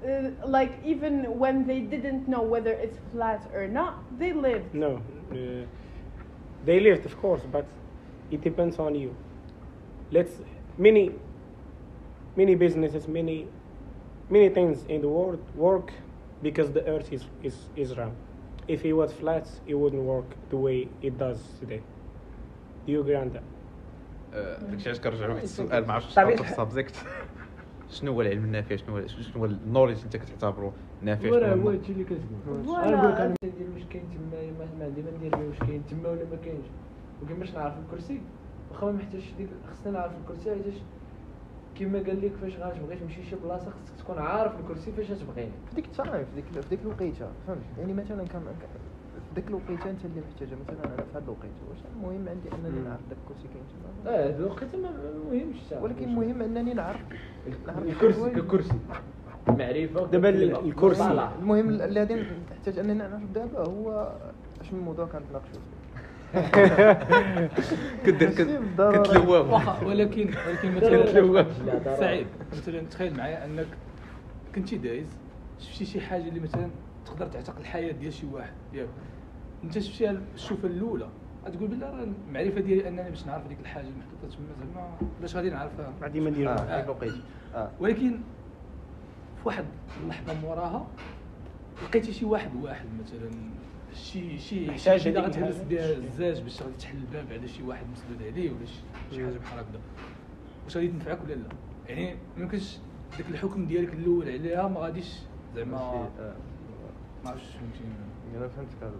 uh, 0.06 0.30
like 0.46 0.72
even 0.84 1.38
when 1.38 1.66
they 1.66 1.80
didn't 1.80 2.28
know 2.28 2.42
whether 2.42 2.72
it's 2.72 2.98
flat 3.12 3.42
or 3.54 3.66
not 3.66 3.94
they 4.18 4.32
lived 4.32 4.74
No, 4.74 4.92
uh, 5.32 5.36
they 6.64 6.80
lived, 6.80 7.06
of 7.06 7.14
course, 7.20 7.42
but 7.52 7.66
it 8.30 8.40
depends 8.42 8.78
on 8.78 8.94
you. 8.94 9.14
Let's 10.10 10.32
many, 10.76 11.12
many 12.36 12.54
businesses, 12.54 13.08
many, 13.08 13.46
many 14.30 14.48
things 14.48 14.84
in 14.88 15.00
the 15.00 15.08
world 15.08 15.40
work 15.54 15.92
because 16.42 16.72
the 16.72 16.84
Earth 16.86 17.12
is 17.12 17.24
is, 17.42 17.56
is 17.76 17.96
round. 17.96 18.16
If 18.68 18.84
it 18.84 18.92
was 18.92 19.12
flat, 19.12 19.46
it 19.66 19.74
wouldn't 19.74 20.02
work 20.02 20.28
the 20.50 20.56
way 20.56 20.88
it 21.02 21.18
does 21.18 21.38
today. 21.60 21.82
Do 22.84 22.92
you 22.92 23.00
agree 23.00 23.16
on 23.16 23.30
that? 23.32 23.42
آه، 24.34 24.58
داكشي 24.58 24.88
علاش 24.88 25.00
كنرجعوا 25.00 25.26
لواحد 25.28 25.42
السؤال 25.42 25.86
ما 25.86 25.92
عرفتش 25.94 26.14
طبيعي 26.14 26.36
شنو 27.93 28.11
هو 28.11 28.21
العلم 28.21 28.43
النافع؟ 28.43 28.75
شنو 28.75 28.97
هو 28.97 29.07
شنو 29.07 29.39
هو 29.41 29.45
ال 29.45 29.51
knowledge 29.51 30.01
انت 30.03 30.17
كتعتبره 30.17 30.73
نافع؟ 31.01 31.29
هو 31.29 31.33
هو 31.35 31.39
هو- 31.61 31.69
هادشي 31.69 31.91
اللي 31.91 32.03
كتقول. 32.03 32.19
أنا 32.83 32.95
نقول 32.97 33.11
لك 33.11 33.19
أنا 33.19 33.35
ندير 33.45 33.67
واش 33.73 33.83
كاين 33.89 34.03
تما 34.13 34.41
ما 34.59 34.65
ما 34.79 34.85
عندي 34.85 35.01
ما 35.01 35.11
ندير 35.17 35.35
واش 35.49 35.59
كاين 35.59 35.81
تما 35.91 36.09
ولا 36.09 36.23
ما 36.31 36.35
كاينش. 36.45 36.65
ولكن 37.21 37.39
باش 37.39 37.51
نعرف 37.55 37.73
الكرسي 37.85 38.19
واخا 38.71 38.85
ما 38.85 38.91
محتاجش 38.91 39.31
ديك 39.37 39.47
خصنا 39.71 39.91
نعرف 39.93 40.11
الكرسي 40.21 40.49
علاش؟ 40.51 40.75
كما 41.79 41.99
قال 41.99 42.21
لك 42.25 42.31
فاش 42.41 42.55
غتبغي 42.57 42.95
تمشي 42.95 43.23
شي 43.29 43.35
بلاصة 43.35 43.69
خصك 43.71 43.95
تكون 43.99 44.17
عارف 44.17 44.59
الكرسي 44.59 44.91
فاش 44.91 45.11
غتبغيه 45.11 45.49
في 45.69 45.75
ديك 45.75 45.85
ال 45.85 45.93
time 45.93 46.25
في 46.25 46.35
ديك 46.35 46.45
في 46.63 46.69
ديك 46.69 46.79
الوقيتة 46.81 47.27
فهمت؟ 47.47 47.61
يعني 47.79 47.93
مثلا 47.93 48.23
كان 48.27 48.41
ديك 49.35 49.47
الوقيته 49.47 49.89
انت 49.89 50.05
اللي 50.05 50.21
محتاجه 50.21 50.55
مثلا 50.63 50.85
أنا 50.85 50.95
في 51.03 51.17
هذه 51.17 51.23
الوقيته 51.23 51.61
واش 51.69 51.77
المهم 51.95 52.29
عندي 52.29 52.49
أنني. 52.53 52.79
نعرف 52.89 52.99
داك 53.09 53.17
الكرسي 53.23 53.47
كاين 53.53 53.63
تما 54.03 54.11
آه 54.15 54.27
هاد 54.27 54.39
الوقت 54.39 54.75
ما 54.75 54.91
مهمش 55.31 55.57
ولكن 55.81 56.03
المهم 56.03 56.41
أنني 56.41 56.73
نعرف 56.73 56.99
نعرف 57.67 57.83
الكرسي. 57.83 58.29
ككرسي 58.29 58.73
معرفه 59.47 60.05
دابا. 60.07 60.29
الكرسي. 60.29 61.29
المهم 61.41 61.69
الذي 61.69 62.25
نحتاج 62.51 62.79
أنني 62.79 62.93
نعرف 62.93 63.21
دابا 63.35 63.59
هو 63.59 64.11
أش 64.61 64.73
من 64.73 64.79
موضوع 64.79 65.05
كنتناقشوا 65.05 65.51
فيه 65.53 65.83
كدير 68.05 68.29
ماشي 68.29 68.43
بالضرورة. 68.57 69.01
كتلوام 69.03 69.49
واخا 69.49 69.85
ولكن 69.85 70.29
ولكن. 70.47 70.75
مثلا. 71.31 71.99
صعيب 71.99 72.27
مثلا 72.53 72.81
تخيل 72.91 73.17
معايا 73.17 73.45
أنك 73.45 73.67
كنتي 74.55 74.77
دايز 74.77 75.07
شفتي 75.59 75.85
شي 75.85 76.01
حاجة 76.01 76.27
اللي 76.27 76.39
مثلا 76.39 76.67
تقدر 77.05 77.27
تعتقد 77.27 77.59
الحياة 77.59 77.91
ديال 77.91 78.13
شي 78.13 78.25
واحد 78.33 78.53
ياك 78.73 78.87
انت 79.63 79.79
شفتيها 79.79 80.21
الشوفة 80.35 80.67
الأولى. 80.67 81.09
غتقول 81.45 81.67
بلا 81.67 81.89
راه 81.89 82.03
المعرفة 82.29 82.61
ديالي 82.61 82.87
أنني 82.87 83.09
باش 83.09 83.25
نعرف 83.25 83.47
ديك 83.47 83.59
الحاجة 83.59 83.87
المحطوطه 83.87 84.35
تما 84.37 84.47
زعما 84.73 84.97
باش 85.21 85.35
غادي 85.35 85.49
نعرفها. 85.49 85.93
بعد 86.01 86.17
ما 86.17 86.29
ندير 86.29 86.49
آه. 86.49 86.53
آه. 86.53 86.85
لقيت 86.85 87.13
آه. 87.55 87.71
ولكن 87.79 88.11
في 89.37 89.45
واحد 89.45 89.65
اللحظة 90.03 90.33
موراها 90.41 90.87
لقيتي 91.83 92.13
شي 92.13 92.25
واحد 92.25 92.55
واحد 92.63 92.85
مثلا 93.03 93.29
شي 93.93 94.37
شي 94.39 94.67
محتاج 94.67 95.01
حاجة 95.03 95.19
هذيك 95.19 95.25
غتهرس. 95.35 95.57
بها 95.69 95.91
الزاج 95.97 96.41
باش 96.41 96.61
غادي 96.61 96.73
تحل 96.79 96.97
الباب 96.97 97.25
على 97.31 97.47
شي 97.47 97.63
واحد 97.63 97.85
مسدود 97.91 98.27
عليه 98.31 98.51
ولا 98.51 98.65
شي- 98.65 99.25
حاجة 99.25 99.37
بحال 99.37 99.59
هكذا. 99.59 99.79
واش 100.65 100.77
غادي 100.77 100.87
تنفعك 100.87 101.19
ولا 101.25 101.33
لا؟ 101.33 101.47
يعني 101.89 102.15
ما 102.37 102.43
يمكنش 102.43 102.77
داك 103.17 103.29
الحكم 103.29 103.65
ديالك 103.65 103.93
الأول 103.93 104.29
عليها 104.29 104.67
ما 104.67 104.79
غاديش 104.79 105.13
زعما 105.55 105.77
آه. 105.77 106.09
ما 107.25 107.29
عرفتش 107.29 107.45
فهمتيني 107.45 107.93
أنا 108.37 108.47
فهمتك 108.47 108.75
هذا. 108.81 108.91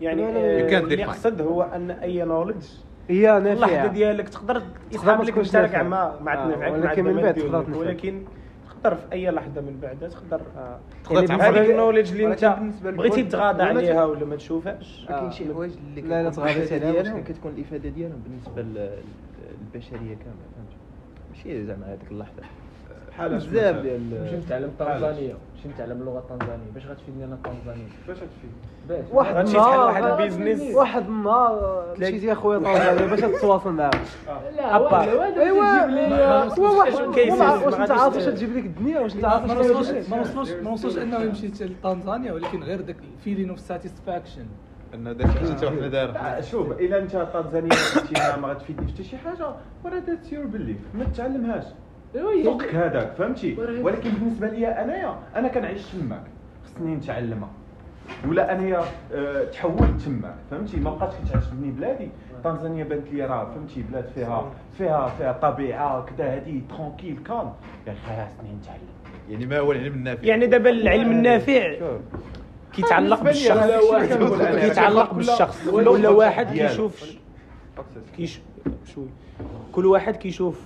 يعني 0.00 0.24
آه، 0.26 0.60
اللي. 0.60 1.00
يقصد 1.00 1.40
هو 1.40 1.62
أن 1.62 1.90
أي 1.90 2.24
نولج 2.24 2.64
هي 3.08 3.38
اللحظة 3.38 3.54
نافعه 3.66 3.86
ديالك 3.86 4.28
تقدر 4.28 4.54
ما 4.58 4.60
لك. 5.82 5.86
ما 5.86 6.18
ما 6.20 6.32
آه، 6.32 6.44
تنفعك 6.54 6.70
مع 6.72 6.76
ولكن 6.78 7.04
من 7.04 7.22
بعد 7.22 7.34
تقدر. 7.34 7.78
ولكن 7.78 8.22
تقدر 8.82 8.96
في 8.96 9.12
أي 9.12 9.30
لحظة 9.30 9.60
من 9.60 9.78
بعد 9.82 10.08
تقدر 10.10 10.40
آه. 10.56 10.78
تقدر 11.04 11.26
تعبر 11.26 11.58
هذيك 11.58 11.70
النولج 11.70 12.10
اللي 12.12 12.26
أنت 12.26 12.56
بغيتي 12.84 13.22
للكل- 13.22 13.28
تغاضى 13.32 13.62
ولا 13.62 13.72
ما 13.72 13.78
عليها 13.78 14.04
ولا 14.04 14.24
ما 14.24 14.36
تشوفهاش 14.36 15.04
كاين 15.08 15.18
آه. 15.26 15.30
شي 15.30 15.52
حوايج 15.54 15.72
اللي 15.88 16.00
لا، 16.00 16.22
لا 16.22 16.30
كتكون 16.30 16.44
تغاضيت 16.46 16.72
عليها. 16.72 17.20
كتكون 17.20 17.52
الإفادة 17.56 17.88
ديالهم 17.88 18.22
بالنسبة 18.26 18.62
لل- 18.62 18.98
للبشريه 19.74 19.98
كاملة 19.98 20.46
فهمت 20.56 20.76
ماشي 21.30 21.64
زعما 21.66 21.86
هذيك 21.86 22.10
اللحظة 22.10 22.42
بحال 23.10 23.34
بزاف؟ 23.36 23.76
ديال 23.82 24.00
نمشي 24.10 24.36
نتعلم 24.36 24.64
التنزانية 24.80 25.34
نمشي 25.58 25.68
نتعلم 25.68 26.00
اللغة 26.00 26.18
التنزانيه 26.18 26.70
باش 26.74 26.86
غتفيدني 26.86 27.24
أنا 27.24 27.34
التنزانيه 27.34 27.86
باش 28.08 28.16
تفيد 28.16 28.50
باش. 28.88 29.04
واحد 29.12 29.34
غتمشي 29.36 29.52
تحل 29.54 29.64
النهار 29.66 29.86
واحد 29.86 30.02
آه، 30.02 30.12
ال 30.26 30.31
business. 30.31 30.74
واحد 30.74 31.06
النهار 31.08 31.94
يا 32.00 32.34
خويا 32.34 32.58
طنجة 32.98 33.06
باش 33.06 33.20
تتواصل 33.20 33.72
معاه 33.72 33.90
لا 34.56 34.76
أبا. 34.76 34.84
واحد 34.84 35.08
واحد 35.14 35.38
أيوا. 35.38 35.78
تجيب 35.78 35.90
لي 35.94 36.08
ما 36.08 36.44
وصلوش 36.44 36.70
واحد 36.78 37.66
واش 37.66 37.74
انت 37.74 37.90
عارف 37.90 38.14
واش 38.16 38.24
تجيب 38.24 38.56
لك 38.56 38.64
الدنيا؟ 38.64 39.00
واش 39.00 39.14
انت 39.14 39.22
ما 39.24 39.28
عارف 39.30 39.44
ما 39.50 39.58
وصلوش 39.60 40.08
ما 40.08 40.20
وصلوش 40.20 40.50
ما 40.50 40.70
وصلوش 40.70 40.98
انه 40.98 41.18
يمشي 41.20 41.46
لتنزانيا 41.46 42.32
ولكن 42.32 42.62
غير 42.62 42.80
داك 42.80 42.96
ال 43.18 43.22
feeling 43.22 43.50
of 43.50 43.60
satisfaction 43.60 44.46
أن 44.94 45.16
داك 45.16 45.26
الشيء 45.26 45.64
واحد 45.68 45.78
ما 45.80 45.88
دار 45.88 46.10
لا، 46.12 46.40
شوف 46.40 46.72
إلا 46.72 46.98
أنت 46.98 47.28
تنزانيا 47.34 47.74
شفتيها 47.74 48.36
ما 48.36 48.48
غتفيدني 48.48 48.92
حتى 48.92 49.04
شي 49.04 49.16
حاجة. 49.16 49.48
وراه 49.84 49.98
that's 50.06 50.32
your 50.32 50.46
belief 50.46 50.76
ما 50.94 51.04
تعلمهاش 51.04 51.64
فوقك 52.14 52.74
هذاك 52.74 53.12
فهمتي؟ 53.18 53.56
ولكن 53.82 54.10
بالنسبة 54.10 54.48
لي 54.48 54.66
أنايا 54.66 55.18
أنا 55.36 55.48
كنعيش 55.48 55.82
تماك. 55.86 56.22
خصني 56.64 56.94
نتعلمها 56.94 57.48
ولا 58.28 58.52
أنايا 58.52 58.84
آه، 59.14 59.44
تحولت 59.44 60.00
تماك 60.06 60.34
فهمتي؟ 60.50 60.76
ما 60.76 60.90
بقاتش 60.90 61.14
كتعجبني 61.24 61.70
بلادي. 61.70 62.08
تنزانيا 62.44 62.84
بانت 62.84 63.08
لي 63.12 63.26
راه 63.26 63.44
فهمتي؟ 63.54 63.82
بلاد 63.82 64.04
فيها 64.14 64.52
فيها 64.78 65.08
فيها 65.18 65.32
طبيعة 65.32 66.04
كذا 66.04 66.34
هادي 66.34 66.62
tranquille 66.76 67.18
calme 67.26 67.52
يا 67.86 67.92
أخي 67.92 68.00
خاصني 68.06 68.54
نتعلم. 68.62 68.80
يعني 69.30 69.46
ما 69.46 69.58
هو 69.58 69.72
العلم 69.72 69.94
النافع؟ 69.94 70.24
يعني 70.24 70.46
دابا 70.46 70.70
العلم 70.70 71.10
النافع 71.12 71.74
كيتعلق 72.72 73.22
بالشخص. 73.22 73.66
كيتعلق 74.60 75.14
بالشخص. 75.14 75.68
كل- 75.70 75.88
ولا 75.88 76.08
واحد. 76.08 76.46
كيشوف 76.52 77.04
كيش 78.16 78.40
شوي. 78.94 79.06
كل 79.72 79.86
واحد 79.86 80.16
كيشوف 80.16 80.60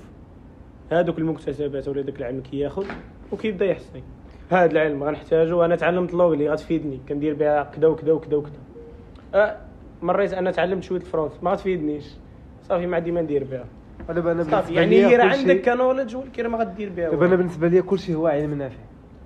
هذوك 0.92 1.18
المكتسبات 1.18 1.88
ولا 1.88 2.02
داك 2.02 2.18
العلم 2.18 2.40
كياخذ 2.40 2.86
وكيبدا 3.32 3.64
يحصي 3.66 4.02
هذا 4.50 4.70
العلم 4.72 5.04
غنحتاجو 5.04 5.64
أنا 5.64 5.76
تعلمت 5.76 6.12
اللغة 6.12 6.32
اللي 6.34 6.48
غتفيدني. 6.50 7.00
كندير 7.08 7.34
بها 7.34 7.62
كذا 7.62 7.86
وكذا 7.88 8.12
وكذا 8.12 8.36
وكذا 8.36 8.52
أه 9.34 9.56
مريت 10.02 10.32
أنا 10.32 10.50
تعلمت 10.50 10.82
شوية 10.82 11.00
الفرونس 11.00 11.32
ما 11.42 11.50
غتفيدنيش. 11.50 12.04
صافي 12.68 12.86
ما 12.86 12.96
عندي 12.96 13.12
ما 13.12 13.22
ندير 13.22 13.44
بها. 13.44 13.64
دابا 14.08 14.32
أنا 14.32 14.42
بالنسبة 14.42 14.80
يعني 14.80 15.06
هي 15.06 15.16
راه 15.16 15.24
كلشي- 15.28 15.38
عندك 15.38 15.64
كنولج 15.64 16.16
ولكن 16.16 16.46
ما 16.46 16.58
غدير 16.58 16.88
بها 16.96 17.10
دابا 17.10 17.26
أنا 17.26 17.36
بالنسبة 17.36 17.68
لي 17.68 17.82
كل 17.82 17.98
شيء 17.98 18.16
هو 18.16 18.26
علم 18.26 18.54
نافع. 18.54 18.76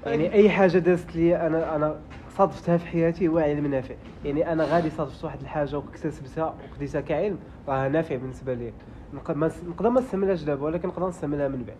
يعني 0.07 0.33
أي 0.33 0.51
حاجة 0.51 0.79
دازت 0.79 1.17
لي 1.17 1.37
أنا 1.47 1.77
أنا 1.77 1.97
صادفتها 2.31 2.77
في 2.77 2.87
حياتي 2.87 3.29
هو 3.29 3.39
علم 3.39 3.67
نافع. 3.67 3.95
يعني 4.25 4.53
أنا 4.53 4.64
غادي 4.64 4.91
صادفت 4.91 5.25
واحد 5.25 5.41
الحاجة 5.41 5.77
واكتسبتها 5.77 6.55
وخديتها 6.71 7.01
كعلم 7.01 7.39
راه 7.69 7.89
نافع 7.89 8.17
بالنسبة 8.17 8.55
لي 8.55 8.73
نقدر 9.17 9.91
ما 9.91 10.01
نستعملهاش 10.01 10.43
دابا 10.43 10.64
ولكن 10.64 10.89
نقدر 10.89 11.09
نستعملها 11.09 11.49
من 11.49 11.64
بعد. 11.67 11.77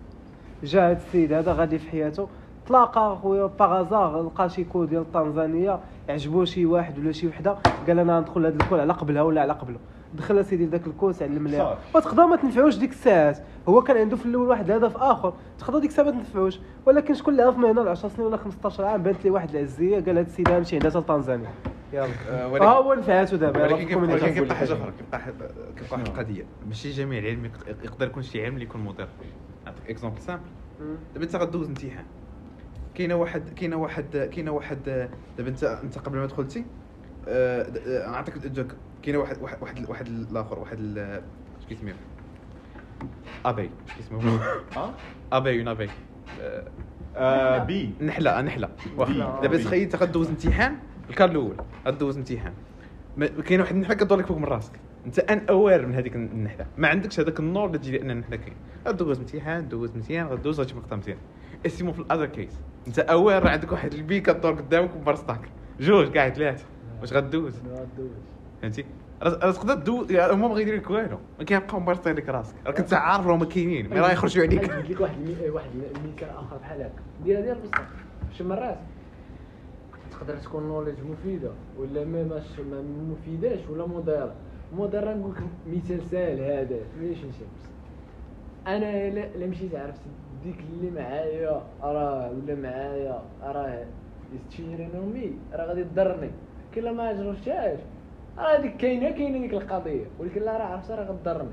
جا 0.62 0.91
هاد 0.91 0.97
السيد 0.97 1.32
هذا 1.32 1.53
غادي 1.53 1.78
في 1.78 1.91
حياته 1.91 2.28
تلاقى 2.66 3.18
خويا 3.22 3.47
باغازار 3.47 4.22
لقى 4.22 4.51
شي 4.51 4.64
كود 4.64 4.89
ديال 4.89 5.12
طنزانيا 5.12 5.80
عجبو 6.09 6.45
شي 6.45 6.66
واحد 6.66 6.99
ولا 6.99 7.12
شي 7.12 7.28
وحدة 7.28 7.57
قال 7.87 7.99
أنا 7.99 8.20
ندخل 8.20 8.47
هذا 8.47 8.57
الكود 8.57 8.78
على 8.78 8.93
قبلها 8.93 9.22
ولا 9.22 9.41
على 9.41 9.53
قبله. 9.53 9.78
دخل 10.16 10.44
سيدي 10.44 10.66
لذاك 10.66 10.86
الكود 10.86 11.14
تعلم 11.14 11.48
ليها. 11.48 11.78
وتقدر 11.94 12.26
ما 12.26 12.36
تنفعوش 12.36 12.76
ديك 12.76 12.90
الساعات. 12.90 13.38
هو 13.68 13.82
كان 13.82 13.96
عنده 13.96 14.16
في 14.16 14.26
الأول 14.26 14.48
واحد 14.48 14.70
الهدف 14.70 14.96
آخر. 14.96 15.34
تقدر 15.58 15.78
ديك 15.78 15.90
الساعة 15.90 16.04
ما 16.04 16.10
تنفعوش. 16.10 16.58
ولكن 16.86 17.14
شكون 17.14 17.32
اللي 17.32 17.42
عرف 17.44 17.58
من 17.58 17.64
هنا 17.64 17.80
ل 17.80 17.88
10 17.88 18.08
سنين 18.08 18.26
ولا 18.26 18.36
15 18.36 18.84
عام 18.84 19.02
بانت 19.02 19.24
لي 19.24 19.30
واحد 19.30 19.54
العزية. 19.56 19.94
قال 20.00 20.10
هذا 20.18 20.20
السيد 20.20 20.48
غنمشي 20.48 20.76
عندها 20.76 20.90
لطنزانيا 21.00 21.50
يلا. 21.92 22.04
آه، 22.04 22.10
ها 22.30 22.46
ولكن 22.46 22.64
هو 22.66 22.94
نفعاتو 22.94 23.36
دابا 23.36 23.62
ولكن 23.62 23.86
كيبقى 24.34 24.54
حاجة 24.56 24.72
أخرى 24.72 24.92
كيبقى 24.98 25.20
كيبقى 25.76 25.92
واحد 25.92 26.06
القضية. 26.06 26.44
ماشي 26.68 26.90
جميع 26.90 27.18
العلم 27.18 27.44
يق- 27.44 27.76
يقدر 27.84 28.06
يكون 28.06 28.22
شي 28.22 28.44
علم 28.44 28.54
اللي 28.54 28.64
يكون 28.64 28.80
مضر. 28.80 29.08
نعطيك 29.66 29.90
exemple 29.90 30.20
simple. 30.20 30.42
دابا 31.14 31.24
انت 31.24 31.36
غدوز 31.36 31.68
امتحان 31.68 32.04
كاينة 32.94 33.14
واحد 33.14 33.48
كاينة 33.56 33.76
واحد 33.76 34.16
كاينة 34.34 34.50
واحد 34.50 35.08
دابا 35.38 35.48
انت 35.50 35.64
انت 35.64 35.98
قبل 35.98 36.18
ما 36.18 36.26
دخلتي 36.26 36.64
آه، 37.28 37.62
آه، 37.86 38.10
نعطيك 38.10 38.36
جوك 39.07 39.14
كاينة 39.14 39.18
واحد 39.18 39.42
واحد 39.42 39.62
واحد 39.62 39.88
واحد 39.90 40.07
الآخر 40.07 40.59
واحد 40.59 40.76
ال- 40.80 41.22
اش 41.61 41.66
كيسميو 41.68 41.94
a 43.44 43.51
bee 43.51 43.70
اش 43.88 43.92
كيسميو 43.96 44.20
آه؟ 44.76 44.90
a 45.32 45.39
bee 45.39 45.59
une 45.59 45.68
abeille. 45.68 45.88
آه، 47.16 47.64
bee. 47.64 47.90
نحلة 48.00 48.40
نحلة. 48.42 48.68
واخا 48.96 49.12
bee. 49.12 49.18
دابا. 49.42 49.57
تخيل 49.64 49.82
انت 49.82 49.96
غدوز 49.96 50.28
امتحان 50.28 50.76
الكار 51.11 51.30
الأول 51.30 51.57
غدوز 51.86 52.16
امتحان. 52.16 52.52
كاين 53.44 53.61
واحد 53.61 53.74
النحلة 53.74 53.94
كدور 53.94 54.18
لك 54.18 54.26
فوق 54.26 54.38
من 54.38 54.44
راسك. 54.44 54.72
أنت 55.07 55.18
unaware 55.18 55.86
من 55.86 55.94
هذيك 55.94 56.16
النحلة. 56.16 56.66
ما 56.78 56.88
عندكش 56.88 57.20
هذاك 57.20 57.40
ال 57.40 57.44
knowledge 57.44 57.76
ديال 57.76 58.00
ان 58.02 58.11
النحلة 58.11 58.36
كاين. 58.36 58.57
غدوز 58.88 59.18
امتحان 59.18 59.68
دوز 59.68 59.96
مزيان 59.96 60.26
غدوز 60.26 60.61
غتجيب 60.61 60.76
مقطع 60.76 60.96
مزيان. 60.96 61.18
اسمو 61.66 61.92
في 61.92 61.98
ال 61.99 62.03
other 62.03 62.26
case. 62.26 62.53
أنت 62.86 62.98
aware 62.99 63.42
راه 63.42 63.50
عندك 63.50 63.72
واحد 63.72 63.94
ال 63.94 64.01
bee 64.01 64.20
كدور 64.20 64.52
قدامك 64.52 64.94
ومبرسطاك 64.96 65.40
جوج 65.80 66.07
كاع 66.09 66.28
ثلاثة. 66.28 66.64
واش 67.00 67.12
غدوز. 67.12 67.54
فهمتي؟ 68.66 68.84
راه 69.22 69.38
راه 69.46 69.52
تقدر 69.52 69.74
تدوز 69.74 70.12
يعني 70.12 70.32
هما 70.32 70.48
ما 70.48 70.54
غيديروا 70.54 70.78
لك 70.80 70.90
والو. 70.90 71.18
ما 71.38 71.44
كيبقاو 71.44 71.80
مبرسطين 71.80 72.16
لك 72.16 72.28
راسك. 72.28 72.54
راك 72.66 72.78
انت 72.80 72.92
عارف 72.94 73.26
راهم 73.26 73.44
كاينين. 73.44 73.90
mais 73.90 74.01
راه 74.00 74.12
يخرجوا 74.12 74.44
عليك. 74.44 74.70
نجيب 74.74 74.90
لك 74.96 75.00
واحد 75.00 75.16
المي- 75.18 75.50
واحد 75.50 75.70
المثال 75.74 76.28
آخر 76.30 76.56
بحال 76.56 76.80
هكا. 76.82 76.92
ديرها 77.24 77.40
ديال 77.40 77.58
بصح. 77.60 77.82
شي 78.32 78.44
مرات 78.44 78.78
تقدر 80.10 80.36
تكون 80.36 80.62
knowledge 80.62 80.99
مفيدة 81.04 81.50
ولا 81.78 82.04
ما 82.04 82.24
ماش 82.24 82.60
ما 82.60 82.82
مفيداش 82.82 83.58
ولا 83.70 83.86
مضره 83.86 84.34
مضره 84.72 85.14
نقول 85.14 85.32
لك 85.32 85.42
مثال 85.76 86.00
ساهل 86.10 86.40
هذا. 86.40 86.78
ماشي 87.00 87.26
نشي 87.28 87.44
أنا 88.66 89.08
الا 89.08 89.46
مشيت 89.46 89.74
عرفت 89.74 90.00
ديك 90.44 90.56
اللي 90.72 90.90
معايا. 90.90 91.62
راه 91.82 92.30
ولا 92.30 92.54
معايا. 92.54 93.22
راه 93.42 93.84
يستشيرين 94.34 94.90
امي 94.96 95.32
راه 95.52 95.66
غادي 95.66 95.84
تضرني. 95.84 96.30
كلا 96.74 96.92
ما 96.92 97.12
جربتهاش 97.12 97.78
راه 98.39 98.61
ديك 98.61 98.76
كاينة 98.76 99.11
كاينة 99.11 99.39
ديك 99.39 99.53
القضية 99.55 100.05
ولكن 100.18 100.41
لا 100.43 100.57
راه 100.57 100.64
عرفتها 100.64 100.97
راه 100.97 101.05
غتضرني 101.05 101.49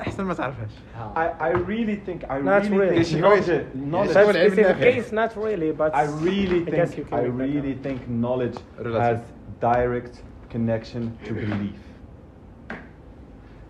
احسن 0.00 0.24
ما 0.24 0.34
تعرفش 0.34 0.74
I, 1.16 1.18
I 1.40 1.52
really 1.52 1.96
think 2.06 2.24
I 2.24 2.38
Not 2.38 2.62
really 2.62 2.78
really. 2.78 3.04
think 3.04 3.20
knowledge, 3.22 3.50
knowledge 3.74 4.16
النافع. 4.16 4.90
case 4.90 5.12
not 5.12 5.32
really 5.36 5.72
but 5.80 5.94
I 5.94 6.04
really 6.26 6.64
think 6.70 7.12
I 7.12 7.24
really 7.42 7.74
think 7.86 8.00
knowledge 8.08 8.58
Relative. 8.78 9.02
has 9.02 9.18
direct 9.60 10.14
connection 10.54 11.02
to 11.26 11.32
belief. 11.32 11.80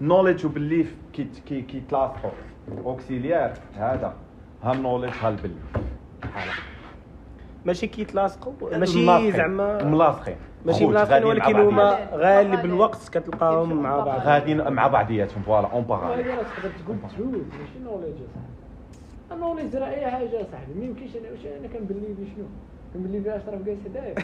knowledge 0.01 0.44
و 0.44 0.49
belief 0.49 0.86
كي 1.12 1.28
كي 1.46 1.62
كيتلاصقوا 1.62 2.30
اوكسيليار 2.84 3.53
هذا 3.76 4.14
ها 4.62 4.72
knowledge 4.72 5.14
ها 5.24 5.30
هكا. 6.24 6.53
ماشي 7.64 7.86
كيتلاصقوا 7.86 8.53
ماشي. 8.78 9.32
زعما 9.32 9.84
ملاصقين 9.84 10.36
ماشي 10.66 10.86
غاديين 10.86 11.24
ولكن 11.24 11.56
هما. 11.56 12.09
غالب. 12.14 12.64
الوقت 12.64 13.09
كتلقاهم 13.09 13.82
مع 13.82 13.96
بعض. 14.04 14.20
غاديين 14.20 14.68
مع 14.72 14.86
بعضياتهم 14.86 15.42
فوالا 15.42 15.72
اون 15.72 15.82
باغال 15.84 16.24
تقدر 16.24 16.70
تقول 16.84 16.96
تجوز 17.16 17.42
ماشي 17.61 17.78
نوليدج 17.84 18.18
صاحبي 18.34 18.48
النوليدج 19.32 19.76
راه 19.76 19.88
اي 19.88 20.11
حاجة 20.11 20.46
صاحبي 20.52 20.74
ما 20.74 20.84
يمكنش 20.84 21.16
أنا 21.16 21.30
واش 21.30 21.46
أنا 21.61 21.68
كنبلي 21.68 22.00
بشنو 22.00 22.46
كنبلي 22.94 23.18
بها 23.20 23.36
أشرف 23.36 23.62
جالس 23.62 23.80
حدايا 23.84 24.14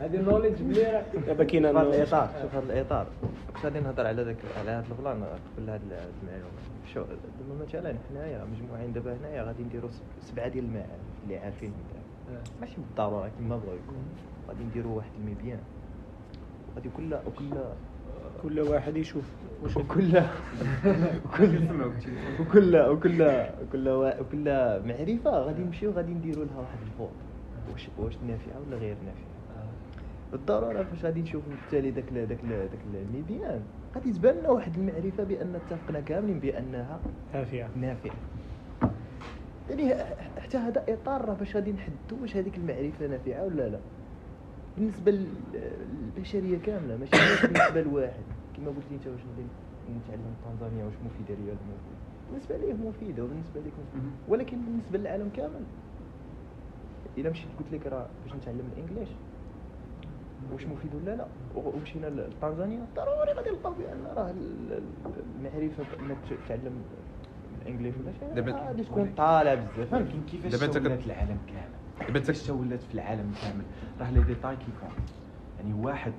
هذه 0.00 0.16
النوليدج 0.16 0.62
بلي 0.62 0.82
راه 0.82 1.02
دابا 1.26 1.44
كاين 1.44 1.62
شوف 1.62 1.74
هذا 1.76 1.88
الإطار 1.88 2.28
شوف 2.42 2.54
هذا 2.54 2.72
الإطار. 2.72 3.06
كنت 3.54 3.64
غادي 3.64 3.80
نهضر 3.80 4.06
على 4.06 4.22
ذاك 4.22 4.36
على 4.60 4.70
هذا 4.70 4.84
البلان 4.98 5.24
قبل 5.56 5.70
هذه 5.70 5.80
المعلومه 6.22 6.60
شو 6.94 7.00
دابا 7.02 7.64
مثلا 7.64 7.94
حنايا 8.10 8.44
مجموعين 8.56 8.92
دابا 8.92 9.16
هنايا 9.20 9.42
غادي 9.42 9.62
نديروا 9.62 9.90
سب- 9.90 10.02
سبعة 10.30 10.48
ديال 10.48 10.64
المعارف 10.64 10.90
اللي 11.24 11.38
عارفين. 11.38 11.72
ماشي 12.60 12.74
بالضرورة 12.76 13.30
كما 13.38 13.56
بغا 13.56 13.74
يكون. 13.74 13.96
غادي 14.48 14.64
نديروا 14.64 14.96
واحد 14.96 15.10
الميبيان 15.20 15.58
غادي 16.76 16.88
كل 16.96 17.14
وكل 17.26 17.54
كل 18.42 18.60
واحد 18.60 18.96
يشوف. 18.96 19.24
واش 19.62 19.76
وكل 19.76 20.22
وكل 21.24 21.82
وكل 22.40 22.76
وكل 22.76 23.22
وكل 23.62 23.88
وا- 23.88 24.20
وكل 24.20 24.44
معرفة 24.88 25.30
غادي 25.30 25.62
نمشيو 25.62 25.90
غادي 25.90 26.12
نديروا 26.14 26.44
لها 26.44 26.58
واحد 26.58 26.78
الفوت. 26.86 27.10
واش 27.72 27.88
واش 27.98 28.14
نافعة 28.28 28.60
ولا 28.68 28.76
غير 28.76 28.96
نافعة. 29.06 29.66
بالضرورة 30.32 30.82
فاش 30.82 31.04
غادي 31.04 31.22
نشوفوا 31.22 31.52
بالتالي 31.52 31.90
داك 31.90 32.04
ال- 32.12 32.28
داك 32.28 32.38
ال- 32.44 32.68
داك 32.70 32.80
الميديان 32.94 33.60
غادي 33.96 34.12
تبان 34.12 34.34
لنا 34.36 34.48
واحد 34.50 34.76
المعرفة 34.76 35.24
بأن 35.24 35.54
اتفقنا 35.54 36.00
كاملين 36.00 36.38
بأنها 36.40 36.98
نافعة. 37.34 37.68
نافعة. 37.76 38.14
يعني 39.70 39.94
حتى 40.42 40.56
هذا 40.56 40.84
إطار 40.88 41.30
باش 41.34 41.56
غادي 41.56 41.72
نحددوا 41.72 42.18
واش 42.22 42.36
هذيك 42.36 42.56
المعرفة 42.56 43.06
نافعة 43.06 43.44
ولا 43.44 43.68
لا. 43.68 43.78
بالنسبة 44.78 45.10
لل- 45.12 45.26
للبشرية 46.16 46.58
كاملة 46.58 46.96
ماشي 46.96 47.46
بالنسبة 47.46 47.80
لواحد. 47.82 48.22
كما 48.56 48.66
قلت 48.68 48.86
أنت 48.92 49.06
واش 49.06 49.20
نبغي 49.20 49.46
نتعلم 50.04 50.34
تنزانيا 50.44 50.84
واش 50.84 50.94
مفيدة 51.06 51.34
ليا 51.40 51.52
ولا 51.52 51.60
ما 51.68 51.74
مفيدة؟ 51.76 51.96
بالنسبة 52.30 52.56
ليه 52.56 52.88
مفيدة 52.88 53.24
وبالنسبة 53.24 53.60
لك. 53.60 53.72
ولكن 54.28 54.56
بالنسبة 54.60 54.98
للعالم 54.98 55.30
كامل 55.36 55.62
إلا 57.18 57.30
مشيت 57.30 57.46
قلت 57.58 57.72
لك 57.72 57.86
راه 57.86 58.06
باش 58.24 58.34
نتعلم 58.36 58.68
الإنجليش 58.76 59.08
واش 60.52 60.66
مفيد 60.66 60.94
ولا 60.94 61.16
لا؟ 61.16 61.26
ومشينا 61.56 62.06
لتنزانيا 62.06 62.86
ضروري 62.96 63.32
غادي 63.32 63.50
نلقاو 63.50 63.72
بأن 63.72 64.04
راه 64.16 64.30
ال- 64.30 64.72
ال- 64.72 65.12
المعرفة 65.36 65.84
انك 66.00 66.16
تعلم 66.48 66.72
ال 67.62 67.66
English 67.66 67.94
ولا 67.96 68.12
شي 68.12 68.40
غادي 68.66 68.84
تكون 68.84 69.12
طالعه 69.16 69.54
بزاف. 69.54 69.90
فهمت 69.90 70.08
كيفاش 70.30 70.52
دابا 70.66 70.94
العالم 71.06 71.38
كامل؟ 71.46 71.76
دابا 72.00 72.52
ولات 72.52 72.82
في 72.82 72.94
العالم 72.94 73.34
كامل؟ 73.42 73.64
راه 74.00 74.10
les 74.10 74.22
détails 74.22 74.56
كيفون 74.56 74.90
يعني 75.58 75.72
واحد 75.72 76.12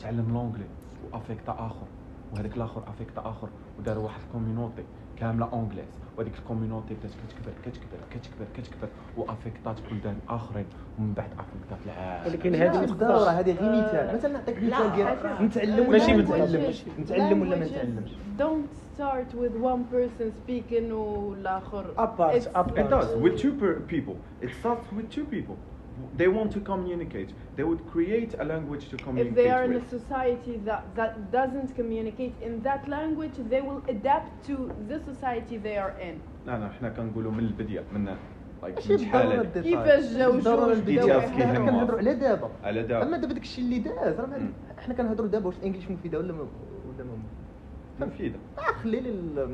تعلم 0.00 0.32
l'anglais 0.32 0.68
و 1.12 1.17
affecta 1.17 1.52
آخر 1.58 1.86
وهذاك 2.32 2.56
الآخر 2.56 2.88
affecta 2.88 3.20
آخر 3.30 3.48
ودار 3.78 3.98
واحد 3.98 4.20
ال 4.26 4.32
community 4.32 4.84
كاملة 5.16 5.52
anglaise 5.52 6.01
وهذيك 6.18 6.32
ال 6.38 6.44
community 6.44 6.94
بدات 6.94 7.10
كتكبر 7.10 7.52
كتكبر 7.64 7.98
كتكبر 8.10 8.46
كتكبر 8.56 8.88
وافيكتات 9.16 9.76
بلدان 9.90 10.16
آخرين 10.28 10.64
ومن 10.98 11.12
بعد 11.14 11.30
افيكتات 11.38 11.78
العالم 11.86 12.26
ولكن 12.26 12.52
لا 12.52 12.72
هذه 12.72 12.86
بالضروره 12.86 13.30
هذه 13.30 13.52
غير 13.52 13.82
مثال 13.82 14.14
مثلا 14.16 14.32
نعطيك 14.32 14.58
لا، 14.62 14.78
مثال 14.78 14.92
ديال. 14.96 15.46
نتعلم 15.46 15.88
ولا 15.88 16.06
ما. 16.06 16.22
نتعلمش 16.22 16.82
نتعلم 17.00 17.40
ولا 17.42 17.56
ما 17.56 17.64
نتعلمش 17.66 18.10
don't 18.38 18.68
start 18.96 19.34
with 19.34 19.54
one 19.62 19.84
person 19.94 20.32
speaking 20.42 20.92
والاخر 20.92 21.84
Apart, 21.96 22.46
apart. 22.54 22.78
It 22.78 22.90
does 22.90 23.16
with 23.22 23.38
two 23.42 23.52
people. 23.88 24.16
It 24.42 24.50
starts 24.60 24.86
with 24.96 25.08
two 25.16 25.24
people. 25.34 25.56
They 26.20 26.28
want 26.38 26.50
to 26.56 26.60
communicate. 26.72 27.30
They 27.56 27.64
would 27.70 27.82
create 27.94 28.32
a 28.42 28.44
language 28.52 28.84
to 28.90 28.96
if 28.96 29.04
communicate 29.06 29.36
they 29.40 29.50
are 29.56 29.64
in 29.64 29.72
a 29.72 29.78
with. 29.78 29.90
society 29.98 30.54
that, 30.68 30.82
that 30.98 31.12
doesn't 31.38 31.70
communicate 31.80 32.34
in 32.46 32.52
that 32.68 32.82
language 32.96 33.36
they 33.52 33.62
will 33.68 33.82
adapt 33.94 34.32
to 34.48 34.54
the 34.90 34.98
society 35.10 35.56
they 35.66 35.76
are 35.84 35.94
in 36.08 36.16
لا 36.46 36.58
لا 36.58 36.68
حنا 36.68 36.88
كنقولوا 36.88 37.32
من 37.32 37.38
البداية 37.38 37.84
من 37.92 38.16
like 38.62 38.74
ماشي 38.74 38.92
من 38.92 38.98
شحال. 38.98 39.52
كيفاش 39.62 40.04
جاو 40.04 40.38
جوج 40.38 40.78
كيهموا. 40.82 41.70
كنهضروا 41.70 41.98
على 41.98 42.14
دابا 42.14 42.50
على 42.64 42.82
دابا. 42.82 43.06
أما 43.06 43.16
دابا 43.16 43.34
داك 43.34 43.42
الشيء 43.42 43.64
اللي 43.64 43.78
داز 43.78 44.20
راه. 44.20 44.40
حنا 44.78 44.94
كنهضروا 44.94 45.28
دابا 45.28 45.46
واش 45.46 45.56
الانجليش 45.56 45.90
مفيدة 45.90 46.18
ولا 46.18 46.32
ما 46.32 46.40
ولا 46.40 47.04
ما 47.98 48.06
مفيدة. 48.06 48.38
آه، 48.58 48.60
خلي 48.60 48.98
أنا 48.98 49.46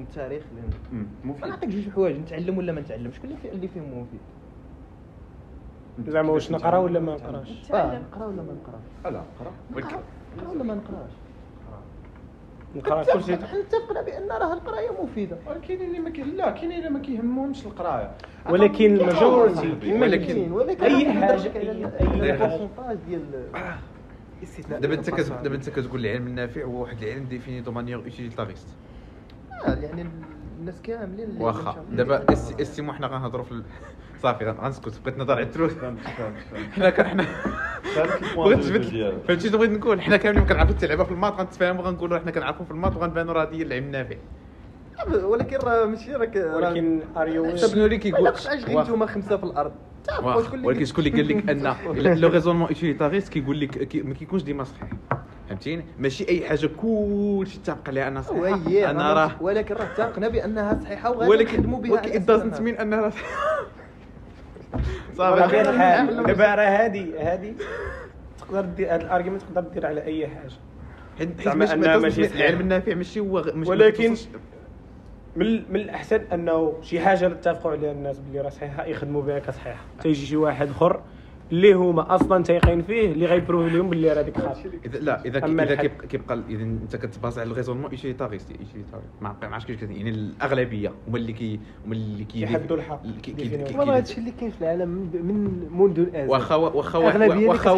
مفيدة. 1.25 1.49
نعطيك 1.49 1.69
جوج 1.69 1.89
حوايج 1.89 2.17
نتعلم 2.17 2.59
ولا 2.59 2.73
ما 2.73 2.81
نتعلمش 2.81 3.17
شكون 3.17 3.31
اللي 3.31 3.41
في 3.43 3.53
اللي 3.53 3.69
فيهم 3.69 4.01
مفيد 4.01 4.21
زعما 6.07 6.31
واش 6.33 6.51
نقرأ 6.51 6.79
ولا 6.79 7.01
ما 7.01 7.15
نقرأش؟ 7.15 7.71
آه 7.73 7.99
نقرأ 7.99 8.27
ولا 8.27 8.43
ما 8.43 8.53
نقرأش؟ 8.53 8.83
لا 9.05 9.11
لا 9.11 9.23
قرأ. 9.41 9.53
ولكن 9.75 9.89
نقرأ. 10.39 10.51
ولا 10.53 10.63
ما 10.65 10.75
نقرأش؟ 10.75 11.11
نقرأ 12.77 13.05
كلشي 13.05 13.37
حنا 13.37 13.61
اتفقنا 13.61 14.03
بأن 14.03 14.29
راه 14.29 14.53
القراية 14.53 15.03
مفيدة. 15.03 15.37
ولكن 15.49 15.75
اللي 15.81 15.99
ما 15.99 16.09
لا 16.09 16.51
كاين 16.51 16.73
اللي 16.73 16.91
ما 16.91 16.99
كيهمهمش 16.99 17.67
القراية. 17.67 18.11
ولكن 18.51 18.97
la 18.97 19.13
majorité 19.13 19.79
ولكن 19.93 20.37
ال- 20.37 20.83
أي 20.83 21.13
حاجة. 21.13 21.35
ال 22.35 22.40
pourcentage 22.40 22.99
ديال 23.09 23.23
استثناء 24.43 24.81
دابا 24.81 24.95
أنت 24.95 25.11
دابا 25.43 25.55
أنت 25.55 25.71
كتقول 25.71 26.01
العلم 26.07 26.27
النافع 26.27 26.65
هو 26.65 26.83
واحد 26.83 27.03
العلم 27.03 27.25
défini 27.25 27.61
de 27.61 27.73
manière 27.73 27.99
utilitariste 27.99 28.67
آه، 29.67 29.75
يعني 29.75 30.09
الناس 30.61 30.83
كاملين 30.83 31.29
اللي 31.29 31.45
واخا. 31.45 31.85
دابا 31.93 32.33
es- 32.33 32.55
estimons 32.61 32.93
حنا 32.93 33.07
غنهضروا 33.07 33.45
في 33.45 33.53
ال- 33.53 33.65
صافي 34.23 34.45
غن- 34.45 34.61
غنسكت 34.61 35.01
بغيت 35.05 35.19
نهضر 35.19 35.35
على 35.35 35.43
التروس. 35.43 35.73
فهمت 35.73 36.01
فهمت 36.01 36.37
فهمت. 36.53 36.73
حنا 36.99 37.09
حنا 37.09 37.25
بغيت 38.37 38.67
ديالك. 38.91 39.23
فهمتي 39.29 39.49
شنو 39.49 39.59
بغيت 39.59 39.71
نقول؟ 39.71 40.01
حنا 40.01 40.17
كاملين 40.17 40.45
كنعرفوا 40.47 40.75
اللعبة 40.83 41.05
في 41.05 41.11
les 41.11 41.19
maths 41.19 41.33
غنتفاهموا 41.41 41.83
غنقولوا 41.85 42.19
حنا 42.19 42.31
كنعرفوا 42.31 42.65
في 42.65 42.71
les 42.71 42.80
maths 42.80 42.97
وغنبانوا 42.97 43.33
راه 43.35 43.49
هي 43.53 43.63
العلم 43.63 43.85
النافع 43.85 44.17
ولكن 45.23 45.57
راه 45.57 45.85
ماشي 45.87 46.13
راك 46.15 46.37
ولكن 46.37 47.01
اريو 47.17 47.57
شنو 47.57 47.85
اللي 47.85 47.99
كيقول 47.99 48.27
علاش 48.27 48.47
غير. 48.65 48.83
نتوما 48.83 49.07
خمسة 49.07 49.37
في 49.37 49.45
الأرض؟ 49.45 49.73
ولكن 50.65 50.85
شكون 50.85 51.07
اللي 51.07 51.23
قال 51.23 51.29
لك 51.39 52.07
أن 52.07 52.19
لو 52.19 52.29
raisonnement 52.29 52.69
utilitariste 52.69 53.29
كيقول 53.33 53.61
لك 53.61 53.97
ما 54.07 54.15
كيكونش 54.15 54.43
ديما 54.43 54.65
صحيح. 54.65 54.89
فهمتيني؟ 55.49 55.85
ماشي 55.99 56.29
أي 56.29 56.49
حاجة 56.49 56.67
كلشي 56.77 57.59
اتفق 57.59 57.89
عليها 57.89 58.09
أنا 58.09 58.21
هو 58.21 58.57
صحيحة. 58.57 58.91
أنا 58.91 59.13
راه 59.13 59.43
ولكن 59.43 59.75
راه 59.75 59.83
اتفقنا 59.85 60.29
بأنها 60.29 60.81
صحيحة 60.85 61.11
وغادي 61.11 61.45
نخدموا 61.45 61.81
بها 61.81 61.93
ولكن 61.93 62.11
على 62.11 62.21
it 62.21 62.23
doesn't 62.23 62.53
أساس 62.55 62.59
mean 62.61 62.81
انها 62.81 63.11
صافي. 65.17 65.61
الحال. 65.61 66.17
دابا 66.27 66.55
راه 66.55 66.63
هذه 66.65 67.07
هذه 67.35 67.55
تقدر 68.39 68.61
دير 68.61 68.95
هذا 68.95 69.03
ال 69.03 69.07
argument 69.07 69.43
تقدر 69.43 69.61
دير 69.61 69.87
على 69.87 70.03
أي 70.05 70.27
حاجة. 70.29 70.53
حيت 71.19 71.49
ماشي 71.49 71.75
أنها 71.75 71.97
ما 71.97 72.03
ماشي 72.03 72.21
ماشي 72.21 72.29
صحيحة. 72.33 72.45
العلم 72.49 72.61
النافع 72.61 72.95
ماشي 72.95 73.21
هو 73.21 73.45
ولكن- 73.67 74.15
من 75.37 75.63
من 75.73 75.77
الأحسن 75.81 76.21
أنه 76.33 76.75
شي 76.83 77.01
حاجة 77.01 77.27
اللي 77.27 77.37
اتفقوا 77.37 77.71
عليها 77.73 77.93
الناس 77.93 78.19
باللي 78.19 78.41
راه 78.41 78.49
صحيحة 78.49 78.85
يخدموا 78.85 79.23
بها 79.23 79.39
كصحيحة. 79.39 79.85
تيجي 80.03 80.27
شي 80.27 80.37
واحد 80.37 80.71
آخر 80.71 81.01
اللي 81.53 81.73
هما 81.73 82.15
أصلا 82.15 82.43
تايقين 82.45 82.83
فيه 82.83 83.13
اللي 83.13 83.27
غي 83.27 83.40
prove 83.40 83.73
لهم 83.73 83.91
باللي 83.91 84.13
راه 84.13 84.23
ديك 84.23 84.39
خاطئ 84.39 84.69
اذا 84.85 84.99
لا 84.99 85.25
إذا 85.25 85.47
إذا 85.47 85.75
كيبقى 85.75 86.07
كيبقى 86.07 86.41
إذا 86.51 86.63
أنت 86.63 86.97
كت 86.97 87.11
base 87.11 87.39
على 87.39 87.51
ال 87.51 87.54
raisonnement 87.54 87.91
utilitariste 87.91 88.53
ما 89.21 89.37
ما 89.43 89.49
عرفتش 89.55 89.67
كيفاش 89.67 89.83
يعني 89.91 90.11
الأغلبية 90.11 90.93
هما 91.09 91.17
اللي 91.17 91.33
كي 91.33 91.61
هما 91.87 91.95
اللي 91.95 92.25
كي 92.25 92.39
كيحدوا 92.41 92.77
الحق. 92.77 93.03
كي- 93.03 93.13
كي- 93.23 93.33
définiو. 93.33 93.67
كي- 93.67 93.79
والله 93.79 93.97
هادشي 93.97 94.19
اللي 94.21 94.31
كاين 94.31 94.51
في 94.51 94.61
العالم 94.63 94.89
من- 94.89 95.23
من 95.27 95.69
منذ 95.81 95.99
الازل 95.99 96.31
واخا 96.31 96.55
واخا 96.55 96.99
واخا 96.99 96.99
واحد. 96.99 97.21
واخا- 97.21 97.71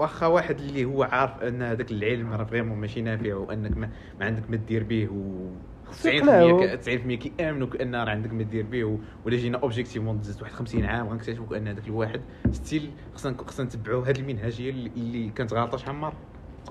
واخا 0.00 0.26
واحد 0.26 0.58
اللي 0.60 0.84
هو 0.84 1.02
عارف 1.02 1.42
أن 1.42 1.62
هذاك 1.62 1.90
العلم 1.90 2.32
راه 2.32 2.44
vraiment 2.44 2.78
ماشي 2.78 3.02
نافع 3.02 3.34
وأنك 3.34 3.76
ما, 3.76 3.88
ما 4.20 4.26
عندك 4.26 4.50
ما 4.50 4.56
دير 4.56 4.82
به 4.84 5.08
و 5.08 5.50
90% 5.92 6.02
تقنعو. 6.02 6.60
ك- 6.60 6.80
90% 6.80 7.14
كيامنوا 7.14 7.66
كان 7.66 7.94
راه 7.94 8.10
عندك 8.10 8.32
ما 8.32 8.42
دير 8.42 8.64
به 8.66 8.98
ولا 9.26 9.36
جينا 9.36 9.58
objectivement 9.58 10.20
دزت 10.20 10.42
واحد 10.42 10.52
50 10.54 10.84
عام 10.84 11.08
غنكتشفوا 11.08 11.46
كان 11.46 11.68
هذاك 11.68 11.86
الواحد 11.86 12.20
still 12.52 12.90
خصنا 13.14 13.36
خصنا 13.46 13.66
نتبعوا 13.66 14.04
هذه 14.06 14.18
المنهجيه 14.20 14.70
اللي- 14.70 15.30
كانت 15.36 15.52
غلطة 15.52 15.76
شحال 15.78 15.94
من 15.94 16.00
مرة 16.00 16.16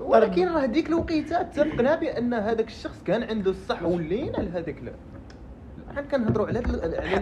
ولكن 0.02 0.48
راه 0.48 0.66
ديك 0.66 0.88
الوقيتة 0.90 1.42
اتفقنا 1.42 1.96
بأن 1.96 2.34
هذاك 2.34 2.68
الشخص 2.68 3.04
كان 3.04 3.24
عنده 3.24 3.52
الصح 3.52 3.84
ولينا 3.84 4.38
لهذاك 4.38 4.80
حنا 5.94 6.02
كنهضروا 6.02 6.48
على 6.48 6.62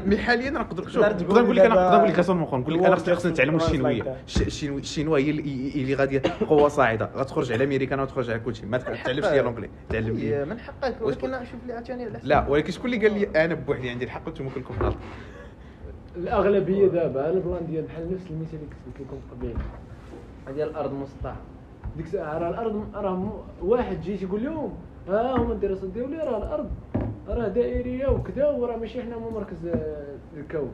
mais 0.06 0.18
حاليا 0.18 0.50
نقدر 0.50 0.88
شوف 0.88 1.04
تقدر 1.06 1.26
نقدر 1.26 1.42
نقول 1.44 1.56
لك 1.56 1.66
أنا 1.66 1.76
نقدر 1.76 1.98
نقول 1.98 2.10
لك 2.10 2.20
أصلا 2.20 2.40
نقول 2.42 2.74
لك 2.74 2.86
أنا 2.86 3.30
نتعلموا 3.30 3.60
just 3.60 3.64
الشينويه 3.64 4.02
like 4.02 4.06
that. 4.06 4.10
الش- 4.28 4.42
الشينو- 4.42 4.78
الشينوا 4.78 5.18
هي 5.18 5.30
اللي 5.30 5.94
غادي 5.96 6.20
قوة 6.20 6.68
صاعدة. 6.68 7.10
غتخرج 7.16 7.52
على 7.52 7.64
امريكان 7.64 8.00
وتخرج 8.00 8.30
على 8.30 8.40
كلشي. 8.40 8.66
ما 8.66 8.78
تتعلمش 8.78 9.26
ديال 9.26 9.46
l'anglais. 9.46 9.70
تعلم 9.90 10.16
لي. 10.18 10.46
من 10.46 10.60
حقك 10.60 10.96
ولكن 11.02 11.32
شوف 11.32 11.60
لي 11.68 11.74
عاوتاني 11.74 12.04
على 12.04 12.20
لا 12.24 12.48
ولكن 12.48 12.72
شكون 12.72 12.94
اللي 12.94 13.08
قال 13.08 13.20
لي 13.20 13.46
أنا 13.46 13.54
بوحدي 13.54 13.90
عندي 13.90 14.06
الحق 14.06 14.22
وأنتم 14.28 14.50
كلكم 14.50 14.74
غلط 14.82 14.96
الأغلبية 16.18 16.88
دابا 16.88 17.30
ال 17.30 17.37
plan 17.37 17.66
ديال 17.70 17.84
بحال 17.84 18.14
نفس 18.14 18.24
المثال 18.32 18.60
اللي 18.60 18.66
كنت 18.86 18.98
قلت 19.00 19.08
لكم 19.08 19.18
قبيل. 19.32 19.58
ديال 20.56 20.70
الأرض 20.70 20.94
مسطحة. 20.94 21.36
ديك 21.98 22.06
الساعة 22.06 22.38
راه 22.38 22.50
الأرض 22.50 22.86
راه 22.96 23.44
واحد 23.62 24.02
جي 24.02 24.18
تيقول 24.18 24.44
لهم 24.44 24.74
ها 25.10 25.38
هما 25.38 25.54
الدراسات 25.54 25.90
ديالي 25.90 26.18
راه 26.18 26.38
الأرض. 26.38 26.70
راه 27.28 27.48
دائرية 27.48 28.08
وكذا 28.08 28.48
وراه 28.50 28.78
ماشي 28.78 29.02
حنا 29.02 29.16
هما 29.18 29.30
مركز 29.30 29.66
آه، 29.68 30.16
الكون. 30.38 30.72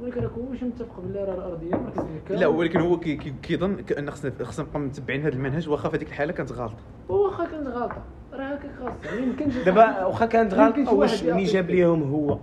ولكن 0.00 0.20
راك 0.20 0.30
هو 0.30 0.50
واش 0.50 0.62
متفق 0.62 1.00
بالله 1.00 1.24
راه 1.24 1.34
الأرض 1.34 1.62
هي 1.62 1.70
مركز 1.78 1.98
الكون. 2.22 2.36
لا 2.36 2.46
ولكن 2.46 2.80
هو 2.80 2.98
كي- 3.00 3.16
كي- 3.16 3.34
كيظن 3.42 3.76
كأن 3.76 4.10
خصنا 4.10 4.32
خصنا 4.42 4.66
نبقى 4.66 4.80
متبعين 4.80 5.20
هذا 5.22 5.34
المنهج 5.34 5.68
واخا 5.68 5.88
في 5.88 5.96
هذيك 5.96 6.08
الحالة 6.08 6.32
كانت 6.32 6.52
غلطة. 6.52 6.74
واخا 7.08 7.44
كانت 7.44 7.66
غلطة. 7.66 8.02
راه 8.32 8.44
هكاك 8.44 8.70
خاص. 8.80 8.92
ما 9.14 9.20
يمكنش 9.20 9.56
دابا 9.56 10.04
واخا 10.04 10.26
كانت 10.26 10.54
غلط 10.54 10.76
يمكن 10.76 10.84
شي 10.84 10.90
أو 10.90 10.98
واحد 11.00 11.12
واش 11.12 11.22
اللي 11.24 11.44
جاب. 11.44 11.70
ليهم 11.70 12.02
هو؟ 12.02 12.38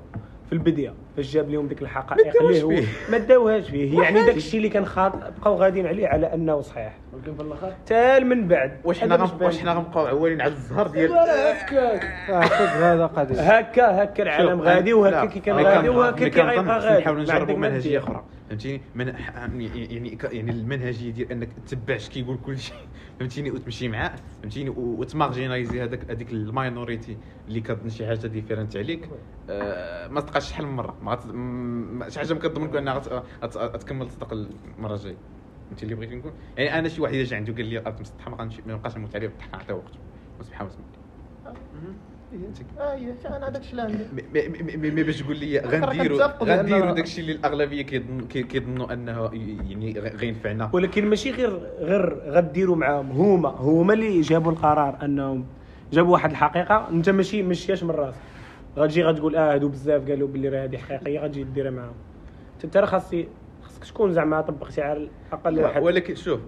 في 0.51 0.57
البداية 0.57 0.93
فاش 1.17 1.33
جاب 1.33 1.49
لهم 1.49 1.67
ديك 1.67 1.81
الحقائق 1.81 2.41
اللي 2.41 2.63
هو 2.63 2.69
فيه. 2.69 2.87
ما 3.11 3.17
داوهاش 3.17 3.69
فيه. 3.69 4.01
يعني 4.01 4.25
داك 4.25 4.37
الشيء 4.37 4.57
اللي 4.57 4.69
كان 4.69 4.85
خاطئ 4.85 5.17
بقاو 5.39 5.55
غاديين 5.55 5.87
عليه 5.87 6.07
على 6.07 6.33
أنه 6.33 6.61
صحيح. 6.61 6.97
ولكن 7.13 7.35
في 7.35 7.41
الآخر؟ 7.41 7.71
حتى 7.71 8.19
من 8.19 8.47
بعد. 8.47 8.77
واش 8.83 8.99
حنا. 8.99 9.29
واش 9.41 9.59
حنا 9.59 9.73
غنبقاو 9.73 10.05
عوالين 10.05 10.41
على 10.41 10.51
الزهر 10.51 10.87
ديال 10.87 11.11
هكاك 11.11 12.03
اعتقد 12.29 12.81
هذا 12.83 13.05
قضية. 13.05 13.41
هكا 13.41 14.03
هكا 14.03 14.23
العالم 14.23 14.61
غادي 14.61 14.93
وهكا 14.93 15.25
كي 15.25 15.39
كان 15.39 15.55
غادي 15.55 15.89
وهكا 15.89 16.27
كي 16.27 16.41
غيبقى 16.41 16.79
غادي. 16.79 17.01
نحاولوا 17.01 17.21
نجربوا 17.21 17.55
منهجية. 17.55 17.99
أخرى. 17.99 18.23
فهمتيني؟ 18.49 18.81
من 18.95 19.07
يعني 19.07 19.65
يعني 19.93 20.17
يعني 20.31 20.51
المنهجية 20.51 21.11
ديال 21.11 21.31
إنك 21.31 21.49
تتبع 21.67 21.95
اش 21.95 22.09
كيقول 22.09 22.37
كل 22.45 22.59
شيء. 22.59 22.75
فهمتيني؟ 23.21 23.51
وتمشي 23.51 23.87
معاه 23.87 24.15
فهمتيني؟ 24.41 24.69
وت 24.69 24.85
marginalizeي 24.85 25.83
هذاك 25.83 26.11
هذيك 26.11 26.31
ال 26.31 26.41
minority 26.41 27.17
اللي 27.47 27.61
كتظن 27.61 27.89
شي 27.89 28.07
حاجة 28.07 28.27
different 28.27 28.77
عليك. 28.77 29.09
آه، 29.49 30.07
ما 30.07 30.21
تبقاش 30.21 30.49
شحال 30.49 30.65
من 30.67 30.73
مرة. 30.75 30.97
ما 31.01 32.09
شي 32.09 32.19
حاجة 32.19 32.33
ما 32.33 32.39
كتضمن 32.39 32.67
لك 32.67 32.75
أنها 32.75 32.93
غت- 32.99 33.23
غت- 33.43 33.57
غتكمل 33.57 34.07
تصدق 34.07 34.33
المرة 34.33 34.95
الجاية. 34.95 35.17
فهمتي 35.69 35.83
اللي 35.83 35.95
بغيت 35.95 36.11
نقول؟ 36.13 36.33
يعني 36.57 36.79
أنا 36.79 36.89
شي 36.89 37.01
واحد 37.01 37.13
جا 37.13 37.35
عنده 37.37 37.53
قال 37.53 37.65
لي 37.65 37.77
الأرض 37.79 38.01
مسطحه 38.01 38.31
ما 38.31 38.37
غنمشي 38.37 38.61
ما 38.65 38.73
نبقاش 38.73 38.97
نموت 38.97 39.15
عليه 39.15 39.27
بالطحن 39.27 39.51
نعطيه 39.51 39.73
وقته 39.73 39.99
وسبحان 40.39 40.67
الله. 40.67 41.01
آه 42.79 42.95
هي 42.95 43.13
أنا 43.25 43.47
هذاك 43.49 43.61
الشيء 43.61 43.71
اللي 43.71 43.81
عندي 43.81 44.87
مي 44.91 45.03
باش 45.03 45.21
تقول 45.21 45.37
لي 45.37 45.59
غنديروا 45.59 46.17
غنديروا 46.43 46.91
داكشي 46.91 47.21
اللي 47.21 47.31
الاغلبيه 47.31 47.81
كيظن- 47.81 48.27
كي- 48.29 48.43
كيظنوا 48.43 48.93
انه 48.93 49.29
يعني 49.69 49.99
غينفعنا 49.99 50.69
ولكن 50.73 51.05
ماشي 51.05 51.31
غير 51.31 51.49
غير 51.79 52.19
غديروا 52.31 52.75
معاهم 52.75 53.11
هما 53.11 53.49
هما 53.49 53.93
اللي 53.93 54.21
جابوا 54.21 54.51
القرار 54.51 54.97
انهم 55.03 55.45
جابوا 55.93 56.13
واحد 56.13 56.29
الحقيقة 56.29 56.89
انت 56.89 57.09
ماشي 57.09 57.43
مشياش 57.43 57.83
من 57.83 57.91
راسك 57.91 58.19
غتجي 58.77 59.03
غتقول 59.03 59.35
آه 59.35 59.53
هادو 59.53 59.67
بزاف 59.69 60.09
قالوا 60.09 60.27
باللي 60.27 60.49
راه 60.49 60.63
هذه 60.63 60.77
حقيقيه 60.77 61.19
غتجي 61.19 61.43
ديرها 61.43 61.71
معاهم 61.71 61.95
انت 62.55 62.65
انت 62.65 62.77
راه 62.77 62.85
خاصي 62.85 63.27
خاصك 63.61 63.83
تكون 63.85 64.13
زعما 64.13 64.41
طبقتي 64.41 64.81
على 64.81 65.09
الاقل 65.33 65.59
واحد 65.59 65.83
ولكن 65.83 66.15
شوف 66.15 66.39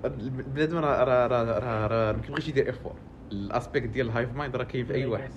بنادم 0.47 0.77
راه 0.77 1.03
راه 1.03 1.27
راه 1.27 1.87
راه 1.87 2.11
ما 2.11 2.21
كيبغيش 2.21 2.47
يدير 2.47 2.69
افور 2.69 2.93
الاسبيكت 3.31 3.87
ديال 3.87 4.07
الهايف 4.07 4.35
مايند 4.35 4.55
راه 4.55 4.63
كاين 4.63 4.85
في 4.85 4.93
اي 4.93 5.05
واحد 5.05 5.31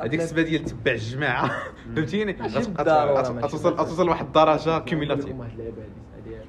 هذيك 0.00 0.20
السبه 0.20 0.42
ديال 0.42 0.64
تبع 0.64 0.92
الجماعة. 0.92 1.50
فهمتيني؟ 1.96 2.32
غتوصل. 2.32 3.74
غتوصل 3.74 4.06
لواحد 4.06 4.26
الدرجة 4.26 4.78
كيميلاتيف. 4.78 5.36
واحد 5.38 5.60
اللعبة 5.60 5.82
هذه 6.16 6.44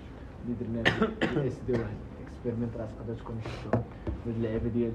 اللي 0.46 0.56
درنا 0.62 1.48
إس 1.48 1.60
دي 1.68 1.72
واحد. 1.72 1.98
اكسبيرمنت 2.28 2.78
راه 2.78 2.88
تقدر 3.00 3.20
تكون 3.20 3.36
شفتوها 3.44 3.84
هاد 4.28 4.36
اللعبة 4.36 4.68
ديال 4.70 4.92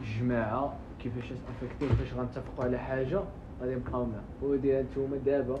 الجماعة 0.00 0.76
كيفاش 1.02 1.24
افكتي 1.24 1.86
وكيفاش 1.86 2.14
غنتفقوا 2.14 2.64
على 2.64 2.78
حاجة 2.78 3.20
غادي 3.60 3.74
نبقاو 3.74 4.04
معها 4.04 4.22
وديال 4.42 4.86
نتوما 4.92 5.16
دابا 5.16 5.58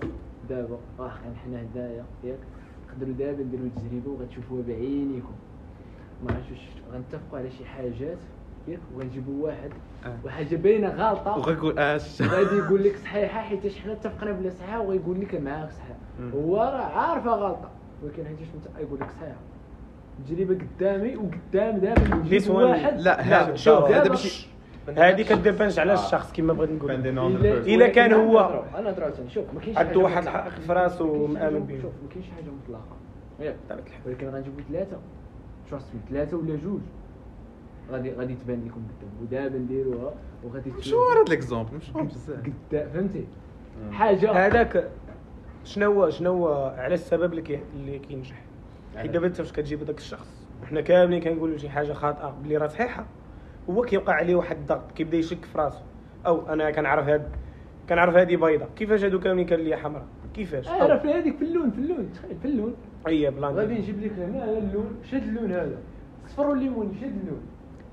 دابا 0.48 0.78
واخا 0.98 1.34
حنا 1.44 1.62
هدايا 1.62 2.04
ياك. 2.24 2.38
نقدروا 2.88 3.14
دابا 3.14 3.42
نديروا 3.42 3.68
تجربه 3.76 4.10
وغتشوفوها 4.10 4.62
بعينيكم. 4.62 5.34
ما 6.24 6.34
عرفتش 6.34 6.60
غنتفقوا 6.92 7.38
على 7.38 7.50
شي 7.50 7.64
حاجات. 7.64 8.18
ياك 8.68 8.78
وغنجيبوا 8.96 9.44
واحد 9.46 9.70
آه. 10.06 10.16
وحاجة 10.24 10.56
باينة 10.56 10.88
غلطة 10.88 11.38
وغيقول 11.38 11.78
اش 11.78 12.22
غادي 12.32 12.56
يقول 12.56 12.84
لك 12.84 12.96
صحيحه 12.96 13.40
حيت 13.40 13.72
حنا 13.76 13.92
اتفقنا 13.92 14.32
بلا 14.32 14.50
صحيحه 14.50 14.80
وغيقول 14.80 15.20
لك 15.20 15.34
معاك 15.34 15.70
صحيحه. 15.70 16.30
هو 16.34 16.56
راه 16.56 16.98
عارفة 16.98 17.30
غلطة 17.30 17.70
ولكن 18.02 18.24
حيت 18.26 18.36
انت 18.54 18.78
يقول 18.80 19.00
لك 19.00 19.08
صحيحه 19.10 19.36
تجربة 20.28 20.58
قدامي 20.78 21.16
وقدام 21.16 21.78
دابا 21.78 22.14
نجيب 22.16 22.50
واحد 22.50 23.00
لا 23.00 23.20
هذا 23.20 23.54
شوف، 23.56 23.84
هذا 23.84 24.08
ماشي 24.08 24.46
هذه 24.96 25.22
كديبانش 25.22 25.78
على 25.78 25.92
آه. 25.92 26.06
الشخص 26.06 26.32
كما 26.32 26.52
بغيت 26.52 26.70
نقول. 26.70 26.90
إلا 27.46 27.88
كان 27.88 28.12
هو 28.12 28.38
أنا- 28.72 28.76
أنا 28.76 28.90
عاوتاني 29.02 29.30
شوف 29.30 29.44
ما 29.54 29.60
كاينش 29.60 29.78
عنده 29.78 30.00
واحد. 30.00 30.22
الحق 30.22 30.48
في 30.48 30.66
كاينش 30.66 31.00
ومآمن 31.00 31.60
حاجة- 31.60 31.68
به. 31.70 31.82
شوف 31.82 31.92
ما 32.02 32.08
كاينش 32.10 32.26
حاجة 32.36 32.44
مطلقة. 32.64 32.96
ولكن 34.06 34.28
غنجيبو 34.28 34.60
ثلاثة 34.72 34.96
تراست 35.70 35.86
مي 35.94 36.00
ثلاثة 36.10 36.36
ولا 36.36 36.56
جوج 36.56 36.80
غادي 37.90 38.12
غادي 38.12 38.34
تبان 38.34 38.64
لكم 38.66 38.82
قدام. 38.98 39.10
ودابا 39.22 39.58
نديروها 39.58 40.14
وغادي 40.44 40.70
مشهور 40.70 41.12
هذا 41.12 41.22
الاكزومبل 41.28 41.76
مشهور 41.76 42.02
بزاف. 42.02 42.40
قدام 42.70 42.88
فهمتي؟ 42.88 43.26
حاجة 43.90 44.32
هذاك 44.32 44.90
شنو 45.64 45.92
هو 45.92 46.10
شنو 46.10 46.32
هو 46.32 46.74
على 46.78 46.94
السبب 46.94 47.32
اللي 47.32 47.60
اللي 47.76 47.98
كينجح. 47.98 48.42
حيت 48.96 49.10
دابا 49.10 49.26
انت 49.26 49.36
فاش 49.36 49.52
كتجيب 49.52 49.82
هذاك 49.82 49.98
الشخص. 49.98 50.46
وحنا 50.62 50.80
كاملين 50.80 51.22
كنقولوا 51.22 51.56
شي 51.56 51.68
حاجة 51.68 51.92
خاطئة 51.92 52.30
بلي 52.44 52.56
راه 52.56 52.66
صحيحة. 52.66 53.06
هو 53.70 53.82
كيوقع 53.82 54.12
عليه 54.12 54.34
واحد 54.34 54.56
الضغط 54.56 54.92
كيبدا 54.92 55.16
يشك 55.16 55.44
في 55.44 55.58
راسه 55.58 55.82
أو 56.26 56.52
أنا 56.52 56.70
كنعرف 56.70 57.08
هاد 57.08 57.28
كنعرف 57.88 58.16
هذه 58.16 58.36
بيضة. 58.36 58.66
كيفاش 58.76 59.04
هادو 59.04 59.20
كاملين 59.20 59.46
كان 59.46 59.60
ليا 59.60 59.76
حمراء؟ 59.76 60.06
كيفاش؟ 60.34 60.68
راه 60.68 60.98
في 60.98 61.08
هذيك 61.08 61.36
في 61.36 61.44
اللون 61.44 61.70
في 61.70 61.78
اللون. 61.78 62.12
تخيل 62.12 62.36
في 62.42 62.48
اللون. 62.48 62.74
أي 63.08 63.30
plan 63.30 63.54
غادي 63.54 63.74
نجيب 63.74 64.00
لك 64.00 64.12
هنا 64.12 64.58
اللون 64.58 64.96
شاد 65.10 65.22
اللون 65.22 65.52
هذا. 65.52 65.78
صفر 66.26 66.46
والليموني 66.46 66.94
شاد 67.00 67.12
اللون. 67.22 67.40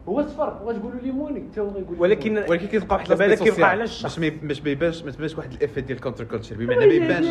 هو 0.10 0.22
صفر 0.22 0.60
وغتقولوا 0.64 0.99
ليموني 1.01 1.43
حتى 1.51 1.62
هو 1.62 1.68
غيقول 1.70 1.99
ولكن 1.99 2.38
ولكن 2.49 2.68
كيبقى 2.68 2.95
واحد 2.95 3.12
ال 3.11 3.17
aspect 3.17 3.53
كيبقى 3.54 3.70
على 3.70 3.84
الشخص. 3.84 4.20
باش 4.20 4.32
ما 4.32 4.47
باش 4.47 4.62
ما 4.62 4.70
يبانش 4.70 5.04
ما 5.04 5.12
تبانش 5.12 5.38
واحد 5.38 5.51
ال 5.53 5.57
effect 5.57 5.80
ديال 5.80 5.97
ال 5.97 6.01
counter 6.01 6.24
culture 6.24 6.55
بمعنى 6.56 6.86
ما 6.88 6.93
يبانش. 6.93 7.28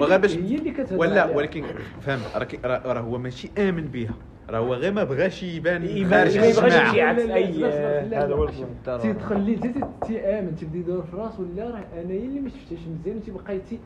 وغير 0.00 0.18
باش 0.18 0.36
اللي- 0.36 0.50
هي 0.54 0.58
اللي 0.58 0.70
كتهضر 0.70 0.96
ولا 1.00 1.22
عليها. 1.22 1.36
ولكن 1.36 1.64
فهم 2.00 2.20
راه 2.64 3.00
هو 3.00 3.18
ماشي 3.18 3.50
آمن 3.58 3.84
بها 3.84 4.14
راه 4.50 4.58
هو 4.58 4.74
غير 4.74 4.92
ما 4.92 5.04
بغاش 5.04 5.42
يبان 5.42 5.82
خارج 6.10 6.38
ما 6.38 6.44
لا، 6.44 7.12
لا، 7.12 7.34
اي 7.34 7.64
هذا 7.64 8.34
هو 8.34 8.44
لا. 8.44 8.50
ال 8.50 8.58
plan. 8.58 9.00
تيدخل 9.00 9.40
لي 9.40 9.56
تي 9.56 9.72
تيامن 10.06 10.56
تيبدا 10.56 10.78
يدور 10.78 11.02
في 11.02 11.16
راسو 11.16 11.42
لا 11.56 11.64
راه 11.70 11.84
انايا 12.02 12.18
اللي 12.24 12.40
ما 12.40 12.48
شفتهاش 12.48 12.80
مزيان 13.00 13.22
تيبقى 13.22 13.58
تي 13.58 13.78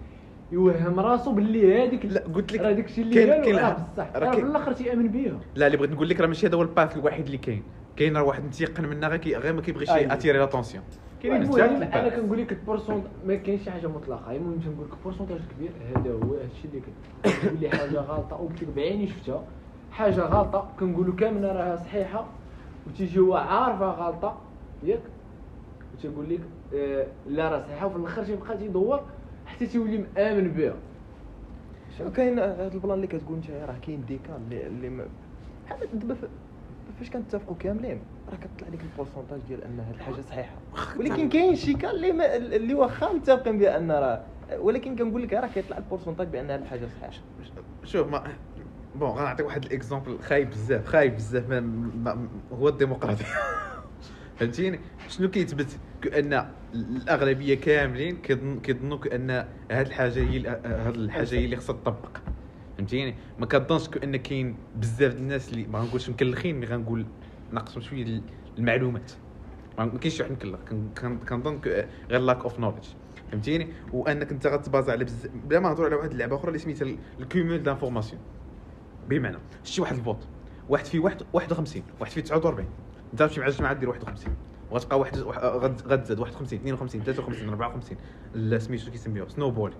يوهم 0.52 1.00
راسو 1.00 1.32
باللي 1.32 1.82
هذيك 1.84 2.04
لا 2.06 2.22
قلت 2.34 2.52
لك 2.52 2.60
راه 2.60 2.72
داك 2.72 2.84
الشيء 2.84 3.04
اللي 3.04 3.14
كاين- 3.26 3.42
كاين- 3.44 3.56
راه 3.56 3.72
بصح. 3.94 4.06
راه 4.16 4.18
راه 4.18 4.30
في 4.34 4.40
الآخر 4.42 4.72
تيامن 4.72 5.08
بها 5.08 5.38
لا 5.54 5.66
اللي 5.66 5.76
بغيت 5.78 5.90
نقول 5.90 6.08
لك 6.08 6.20
راه 6.20 6.26
ماشي 6.26 6.46
هذا 6.46 6.56
هو 6.56 6.62
ال 6.62 6.69
path 6.69 6.96
الوحيد 6.96 7.24
اللي 7.26 7.38
كاين. 7.38 7.62
كاين 7.96 8.16
راه 8.16 8.22
واحد 8.22 8.44
متيقن 8.44 8.88
منها 8.88 9.08
غير 9.08 9.18
كي- 9.18 9.36
غير 9.36 9.52
ما 9.52 9.60
كيبغيش 9.60 9.90
أيوة. 9.90 10.12
attirer 10.12 10.38
l'attention 10.38 10.84
كاينين 11.22 11.48
بزاف 11.50 11.70
أنا. 11.70 12.08
كنقول 12.08 12.38
لك 12.38 12.52
ال 12.52 12.58
pour 12.58 12.81
cent 12.81 13.04
ما 13.26 13.34
كاينش 13.34 13.62
شي 13.64 13.70
حاجة 13.70 13.86
مطلقة. 13.86 14.32
المهم 14.32 14.58
تنقول 14.60 14.86
لك 14.86 14.94
pourcentage 15.04 15.38
كبير. 15.56 15.70
هذا 15.96 16.12
هو 16.12 16.34
هذا 16.34 16.44
الشيء 16.44 16.70
اللي 16.70 16.80
كاين 16.80 17.34
تقول 17.42 17.60
لي 17.60 17.68
حاجة 17.70 18.00
غلطة. 18.00 18.36
وقلت 18.40 18.62
لك 18.62 18.68
بعيني 18.76 19.06
شفتها. 19.08 19.44
حاجة 19.90 20.20
غلطة. 20.20 20.68
كنقولوا 20.80 21.14
كاملة 21.14 21.52
راها 21.52 21.76
صحيحة. 21.76 22.26
وتيجي 22.86 23.18
هو 23.20 23.34
عارفها 23.36 23.90
غلطة. 23.92 24.38
ياك؟ 24.82 25.00
وتيقول 25.94 26.28
لك 26.30 26.40
آه 26.74 27.06
لا 27.28 27.48
راه 27.50 27.60
صحيحة. 27.60 27.86
وفي 27.86 27.96
الآخر 27.96 28.24
تيبقى 28.24 28.56
تيدور 28.58 29.00
حتى 29.46 29.66
تيولي 29.66 30.04
مآمن 30.16 30.48
بها. 30.48 30.74
شو 31.98 32.10
كاين 32.12 32.38
هذا 32.38 32.70
ال 32.74 32.78
plan 32.78 32.94
اللي 32.94 33.06
كتقول 33.06 33.36
انت 33.36 33.50
راه 33.50 33.78
كاين 33.86 34.04
des 34.08 34.22
cas 34.22 34.36
اللي 34.50 35.06
بحال 35.66 35.98
دابا 35.98 36.14
ف- 36.14 36.24
فاش 36.98 37.10
كنتفقوا 37.10 37.56
كاملين؟ 37.56 38.00
راه 38.28 38.36
كطلع 38.36 38.68
لك 38.68 38.80
ال 38.80 38.85
pourcentage 38.85 39.40
ديال 39.48 39.64
أن 39.64 39.80
هاد 39.80 39.94
الحاجة 39.94 40.20
صحيحة. 40.20 40.56
ولكن 40.98 41.28
كاين 41.28 41.56
شي 41.56 41.74
cas 41.74 41.90
اللي 41.90 42.12
ما 42.12 42.36
اللي 42.36 42.74
واخا 42.74 43.12
متفقين 43.12 43.58
بأن 43.58 43.90
راه 43.90 44.24
ولكن 44.58 44.96
كنقول 44.96 45.22
لك 45.22 45.32
راه 45.32 45.48
كيطلع 45.48 45.78
ال 45.78 45.82
pourcentage 45.82 46.28
بأن 46.28 46.50
هاد 46.50 46.62
الحاجة 46.62 46.86
صحيحة. 46.86 47.22
شوف 47.84 48.08
mais 48.08 48.24
bon 48.94 49.08
غنعطيك 49.10 49.46
واحد 49.46 49.64
ال 49.64 49.71
exemple 49.71 50.18
خايب 50.18 50.50
بزاف 50.50 50.86
خايب 50.86 51.14
بزاف 51.14 51.44
هو 52.52 52.68
الديمقراطيه 52.68 53.24
فهمتيني؟ 54.36 54.80
شنو 55.08 55.30
كيثبت؟ 55.30 55.78
كأن 56.02 56.50
الأغلبية 56.74 57.54
كاملين 57.54 58.16
كيظن 58.16 58.60
كيظنوا 58.60 58.98
كأن 58.98 59.30
هاد 59.70 59.86
الحاجة 59.86 60.18
هي 60.18 60.48
هاد 60.64 60.94
الحاجة 60.94 61.34
هي 61.34 61.44
اللي 61.44 61.56
خصها 61.56 61.76
تطبق. 61.76 62.18
فهمتيني؟ 62.78 63.14
ما 63.38 63.46
كنظنش 63.46 63.88
كان 63.88 64.16
كاين 64.16 64.56
بزاف 64.76 65.16
الناس 65.16 65.48
اللي 65.52 65.66
ما 65.66 65.78
غنقولش 65.78 66.10
مكلخين 66.10 66.60
mais 66.60 66.66
غنقول 66.66 67.06
ناقصهم 67.52 67.80
شوية 67.82 68.02
ال- 68.02 68.22
المعلومات. 68.58 69.12
ما 69.78 69.86
كاينش 69.98 70.20
واحد 70.20 70.32
مكلخ. 70.32 70.58
كن- 70.70 70.88
كن- 71.00 71.18
كنظن 71.18 71.60
غير 72.10 72.20
lack 72.20 72.42
of 72.42 72.58
knowledge 72.60 72.84
فهمتيني؟ 73.32 73.68
وأنك 73.92 74.32
أنت 74.32 74.46
غت 74.46 74.59
baser 74.59 74.92
على 74.92 75.04
بزاف 75.04 75.30
بلا 75.48 75.60
ما 75.60 75.68
نهضروا 75.68 75.86
على 75.86 75.96
واحد 75.96 76.10
اللعبة 76.10 76.36
أخرى 76.36 76.48
اللي 76.48 76.58
سميتها 76.58 76.96
ال 77.20 77.27
cumul 77.27 77.62
d'information 77.62 78.20
بمعنى 79.08 79.36
شتي 79.64 79.80
واحد 79.80 79.96
ال 79.96 80.02
vote 80.02 80.26
واحد 80.68 80.84
فيه 80.84 80.98
واحد 80.98 81.22
51 81.32 81.82
واحد 82.00 82.12
فيه 82.12 82.20
49 82.20 82.68
أنت 83.12 83.22
تمشي 83.22 83.40
مع 83.40 83.46
الجماعه 83.46 83.72
دير 83.74 83.88
51 83.88 84.34
وغتبقى 84.70 84.98
واحد 84.98 85.16
غتزاد 85.86 86.18
51 86.20 86.58
52 86.58 87.02
53 87.02 87.48
54 87.48 87.98
لا 88.34 88.58
سميتو 88.58 88.90
كيسميوه؟ 88.90 89.28
snowball 89.28 89.72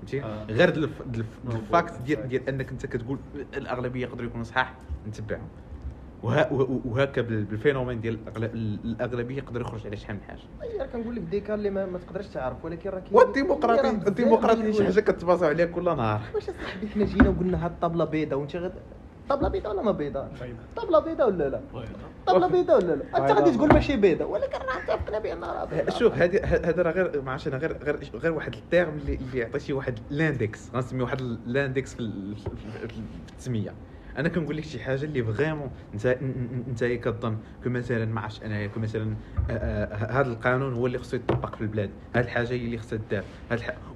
فهمتي؟ 0.00 0.22
آه. 0.22 0.44
غير 0.44 0.68
ال 1.48 1.59
fact 1.59 2.02
ديال 2.02 2.28
ديال 2.28 2.48
انك 2.48 2.70
انت 2.70 2.86
كتقول 2.86 3.18
الأغلبية 3.56 4.02
يقدروا 4.02 4.26
يكونوا 4.26 4.44
صحاح 4.44 4.74
نتبعهم. 5.08 5.48
وها 6.22 6.52
وهكا 6.84 7.22
بال- 7.22 7.44
بال 7.44 7.54
phénomène 7.54 8.00
ديال 8.00 8.18
الأغل- 8.26 8.54
الأغلبية 8.84 9.36
يقدر 9.36 9.60
يخرج 9.60 9.86
على 9.86 9.96
شحال 9.96 10.16
من 10.16 10.22
حاجة. 10.22 10.40
اي 10.62 10.78
راه 10.78 10.86
كنقول 10.86 11.16
لك 11.16 11.22
des 11.22 11.38
cas 11.38 11.54
اللي 11.54 11.70
ما, 11.70 11.86
ما 11.86 11.98
تقدرش 11.98 12.26
تعرف 12.26 12.64
ولكن 12.64 12.90
راه 12.90 12.98
كاين 13.00 14.00
الديمقراطيه 14.06 14.62
ديال 14.62 14.74
شي 14.74 14.84
حاجة. 14.84 15.00
كت 15.00 15.12
baser 15.12 15.42
او 15.42 15.48
عليها 15.48 15.66
كل 15.66 15.84
نهار. 15.84 16.20
واش 16.34 16.48
أصاحبي؟ 16.48 16.88
حنا 16.88 17.04
جينا 17.04 17.28
وقلنا 17.28 17.64
هاد 17.64 17.70
الطابلة 17.70 18.04
بيضاء 18.04 18.38
وانت 18.38 18.56
غد 18.56 18.74
طابله 19.28 19.48
بيضاء 19.48 19.72
ولا 19.72 19.82
ما 19.82 19.92
بيضاء 19.92 20.30
طابله 20.76 20.98
بيضاء 20.98 21.28
ولا 21.28 21.48
لا؟ 21.48 21.60
طابله 22.26 22.46
بيضاء 22.46 22.76
ولا 22.76 22.94
لا؟ 22.94 23.18
أنت 23.18 23.30
غادي 23.38 23.50
تقول 23.56 23.72
ماشي 23.74 23.96
بيضاء 23.96 24.28
ولكن 24.30 24.58
راه 24.58 24.94
اتفقنا 24.94 25.18
بانها 25.18 25.52
راه 25.52 25.64
بيضاء 25.64 25.90
شوف 25.98 26.14
هذه 26.14 26.44
هذا 26.44 26.82
راه 26.82 26.90
غير 26.92 27.22
ما 27.22 27.30
عرفتش 27.32 27.48
أنا 27.48 27.56
غير 27.56 27.76
غير 27.82 27.98
غير 28.14 28.32
واحد 28.32 28.54
ال 28.54 28.61
terme 28.61 28.98
اللي 29.02 29.14
اللي 29.14 29.38
يعطي 29.38 29.60
شي 29.60 29.72
واحد 29.72 29.98
l'index. 30.10 30.70
غنسمي 30.74 31.02
واحد 31.02 31.20
ال- 31.20 31.38
في 32.88 33.00
التسمية. 33.32 33.74
أنا 34.18 34.28
كنقول 34.28 34.56
لك 34.56 34.64
شي 34.64 34.80
حاجة 34.80 35.04
اللي 35.04 35.24
vraiment 35.24 35.70
انت 35.94 36.06
انت 36.68 36.84
كظن 36.84 37.38
مثلا 37.66 38.04
ما 38.04 38.20
عرفتش 38.20 38.42
أنايا 38.42 38.70
مثلا 38.76 39.16
هذا 40.10 40.28
القانون 40.32 40.74
هو 40.74 40.86
اللي 40.86 40.98
خصو 40.98 41.16
يطبق 41.16 41.54
في 41.54 41.60
البلاد. 41.60 41.90
هذه 42.14 42.24
الحاجة 42.24 42.52
هي 42.52 42.56
اللي 42.64 42.78
خصها 42.78 42.98
دار. 43.10 43.24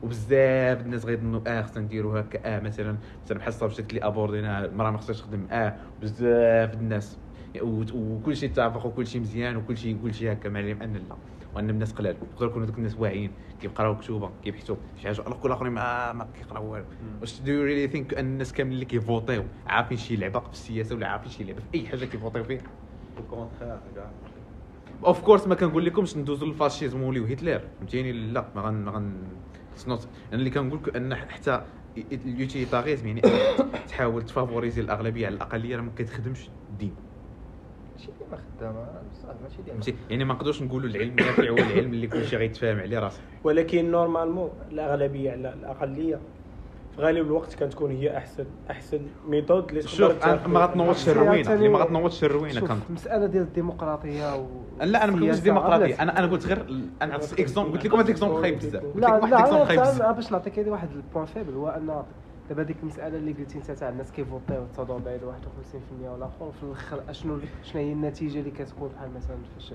وبزاف 0.02 0.80
الناس 0.80 1.04
غيظنوا 1.06 1.40
آه 1.46 1.62
خصنا 1.62 1.82
نديروا 1.82 2.20
هكا 2.20 2.56
آه 2.56 2.60
مثلا 2.60 2.98
مثلا 3.24 3.38
بحال 3.38 3.48
ال 3.48 3.53
subject 3.53 3.90
اللي 3.90 4.02
abord 4.04 4.47
ينا 4.47 4.64
المرأة 4.64 4.90
ما 4.90 4.98
خصهاش 4.98 5.20
تخدم. 5.20 5.46
آه 5.50 5.76
بزاف 6.02 6.74
الناس. 6.74 7.18
وكل 7.62 8.36
شيء 8.36 8.50
اتفق 8.50 8.86
وكل 8.86 9.06
شيء 9.06 9.20
مزيان 9.20 9.56
وكل 9.56 9.76
شيء 9.76 9.98
كل 10.02 10.14
شيء 10.14 10.32
هكا 10.32 10.48
مع 10.48 10.60
العلم 10.60 10.82
أن 10.82 10.92
لا. 10.96 11.16
وأن 11.54 11.70
الناس 11.70 11.92
قلال. 11.92 12.16
يقدروا 12.32 12.50
يكونوا 12.50 12.66
دوك 12.66 12.78
الناس 12.78 12.96
واعيين 12.98 13.30
كيقراو 13.60 13.96
كتوبه 13.98 14.30
كيبحثوا 14.44 14.76
شي 14.96 15.06
حاجة 15.08 15.20
alors 15.20 15.46
الاخرين 15.46 15.72
ما 15.72 16.12
ما 16.12 16.26
كيقراو 16.38 16.72
والو. 16.72 16.84
واش 17.20 17.40
do 17.40 17.62
you 17.62 17.71
really 17.71 17.88
think 17.88 18.14
أن 18.14 18.24
الناس 18.26 18.52
كاملين 18.52 18.74
اللي 18.74 18.84
كي 18.84 18.97
voter 18.97 19.31
يو 19.31 19.44
عارفين 19.66 19.96
شي 19.96 20.16
لعبة 20.16 20.40
في 20.40 20.52
السياسة 20.52 20.94
ولا 20.94 21.08
عارفين 21.08 21.30
شي 21.30 21.44
لعبة 21.44 21.60
في 21.60 21.78
أي 21.78 21.86
حاجة 21.88 22.04
كي 22.04 22.13
voter 22.13 22.35
يو 22.35 22.44
فيها؟ 22.44 22.62
of 25.06 25.20
course 25.20 25.46
ما 25.46 25.54
كنقول 25.54 25.84
لكمش 25.84 26.16
ندوزو 26.16 26.46
لل 26.46 26.57
fascisme 26.57 27.02
وليو 27.02 27.24
هتلر. 27.24 27.60
فهمتيني؟ 27.78 28.12
لا 28.12 28.44
ما 28.56 28.62
غن 28.62 28.74
ما 28.74 28.90
غن 28.90 29.12
not- 29.86 29.90
أنا 29.90 30.06
اللي 30.32 30.50
كنقول 30.50 30.80
أن 30.96 31.14
حتى 31.14 31.62
ال 32.26 32.32
utilitarisme 32.32 33.06
يعني 33.06 33.20
تحاول 33.88 34.22
ت 34.22 34.28
favoriser 34.28 34.80
الأغلبية 34.80 35.26
على 35.26 35.34
الأقلية 35.34 35.76
راه 35.76 35.82
ما 35.82 35.90
كتخدمش 35.96 36.48
الدين. 36.70 36.94
ديما 38.30 38.42
خدامة 38.58 38.86
بصح 39.12 39.28
ماشي 39.42 39.62
ديما. 39.86 39.98
يعني 40.10 40.24
ما 40.24 40.34
نقدروش 40.34 40.62
نقولوا 40.62 40.88
العلم 40.88 41.10
النافع 41.10 41.48
هو 41.48 41.56
العلم 41.56 41.92
اللي 41.92 42.06
كلشي 42.06 42.36
غيتفاهم 42.36 42.78
عليه 42.78 42.98
راسه 42.98 43.20
ولكن 43.44 43.90
normalement 43.90 44.50
الأغلبية 44.70 45.30
على 45.30 45.52
الأقلية 45.54 46.20
في 46.96 47.00
غالب 47.02 47.26
الوقت 47.26 47.54
كتكون 47.54 47.90
هي 47.90 48.16
أحسن 48.16 48.44
أحسن 48.70 49.00
method 49.28 49.68
اللي 49.68 49.80
تقدر 49.80 49.92
شوف 49.94 50.24
أنا 50.24 50.46
ما. 50.46 50.60
غتنوضش 50.60 51.08
الروينة. 51.08 51.54
اللي 51.54 51.68
ما 51.68 51.78
غتنوضش 51.78 52.24
الروينة 52.24 52.60
كان 52.66 52.80
المساله 52.88 53.26
ديال 53.26 53.42
الديمقراطية 53.42 54.36
و 54.36 54.46
لا 54.80 55.04
أنا 55.04 55.12
ما 55.12 55.18
كنتش 55.18 55.28
السياسة، 55.30 55.42
ديمقراطية؟ 55.42 56.02
أنا 56.02 56.18
أنا 56.18 56.26
قلت 56.26 56.46
غير 56.46 56.66
أنا 57.02 57.14
عطيت 57.14 57.40
exemple 57.40 57.72
قلت 57.72 57.86
لكم 57.86 57.98
هذا 57.98 58.10
exemple 58.10 58.40
خايب 58.40 58.58
بزاف. 58.58 58.84
قلت 58.84 58.96
لا 58.96 59.06
لكم 59.06 59.30
واحد 59.32 59.32
إكزومبل 59.32 59.66
خايب 59.66 59.80
أنا 59.80 59.90
بزاف. 59.90 60.16
باش 60.16 60.32
نعطيك 60.32 60.58
هذه 60.58 60.68
واحد 60.70 60.88
ال 60.92 60.97
point 60.97 61.24
faible. 61.26 61.54
هو 61.54 61.68
أن 61.68 62.02
دابا 62.50 62.62
ديك 62.62 62.76
المسألة 62.82 63.18
اللي 63.18 63.32
قلتي 63.32 63.58
انت 63.58 63.70
تاع 63.70 63.88
الناس 63.88 64.12
كي 64.12 64.24
voter 64.24 64.54
يو 64.54 64.66
تصادوا 64.66 64.98
بعيد 64.98 65.20
51% 65.24 65.24
ولا 66.08 66.26
آخر 66.26 66.52
في 66.52 66.62
الآخر 66.62 67.10
أشنو 67.10 67.40
شنو 67.62 67.82
هي 67.82 67.92
النتيجة 67.92 68.38
اللي 68.38 68.50
كتكون 68.50 68.88
بحال 68.88 69.12
مثلا 69.14 69.44
فاش 69.44 69.74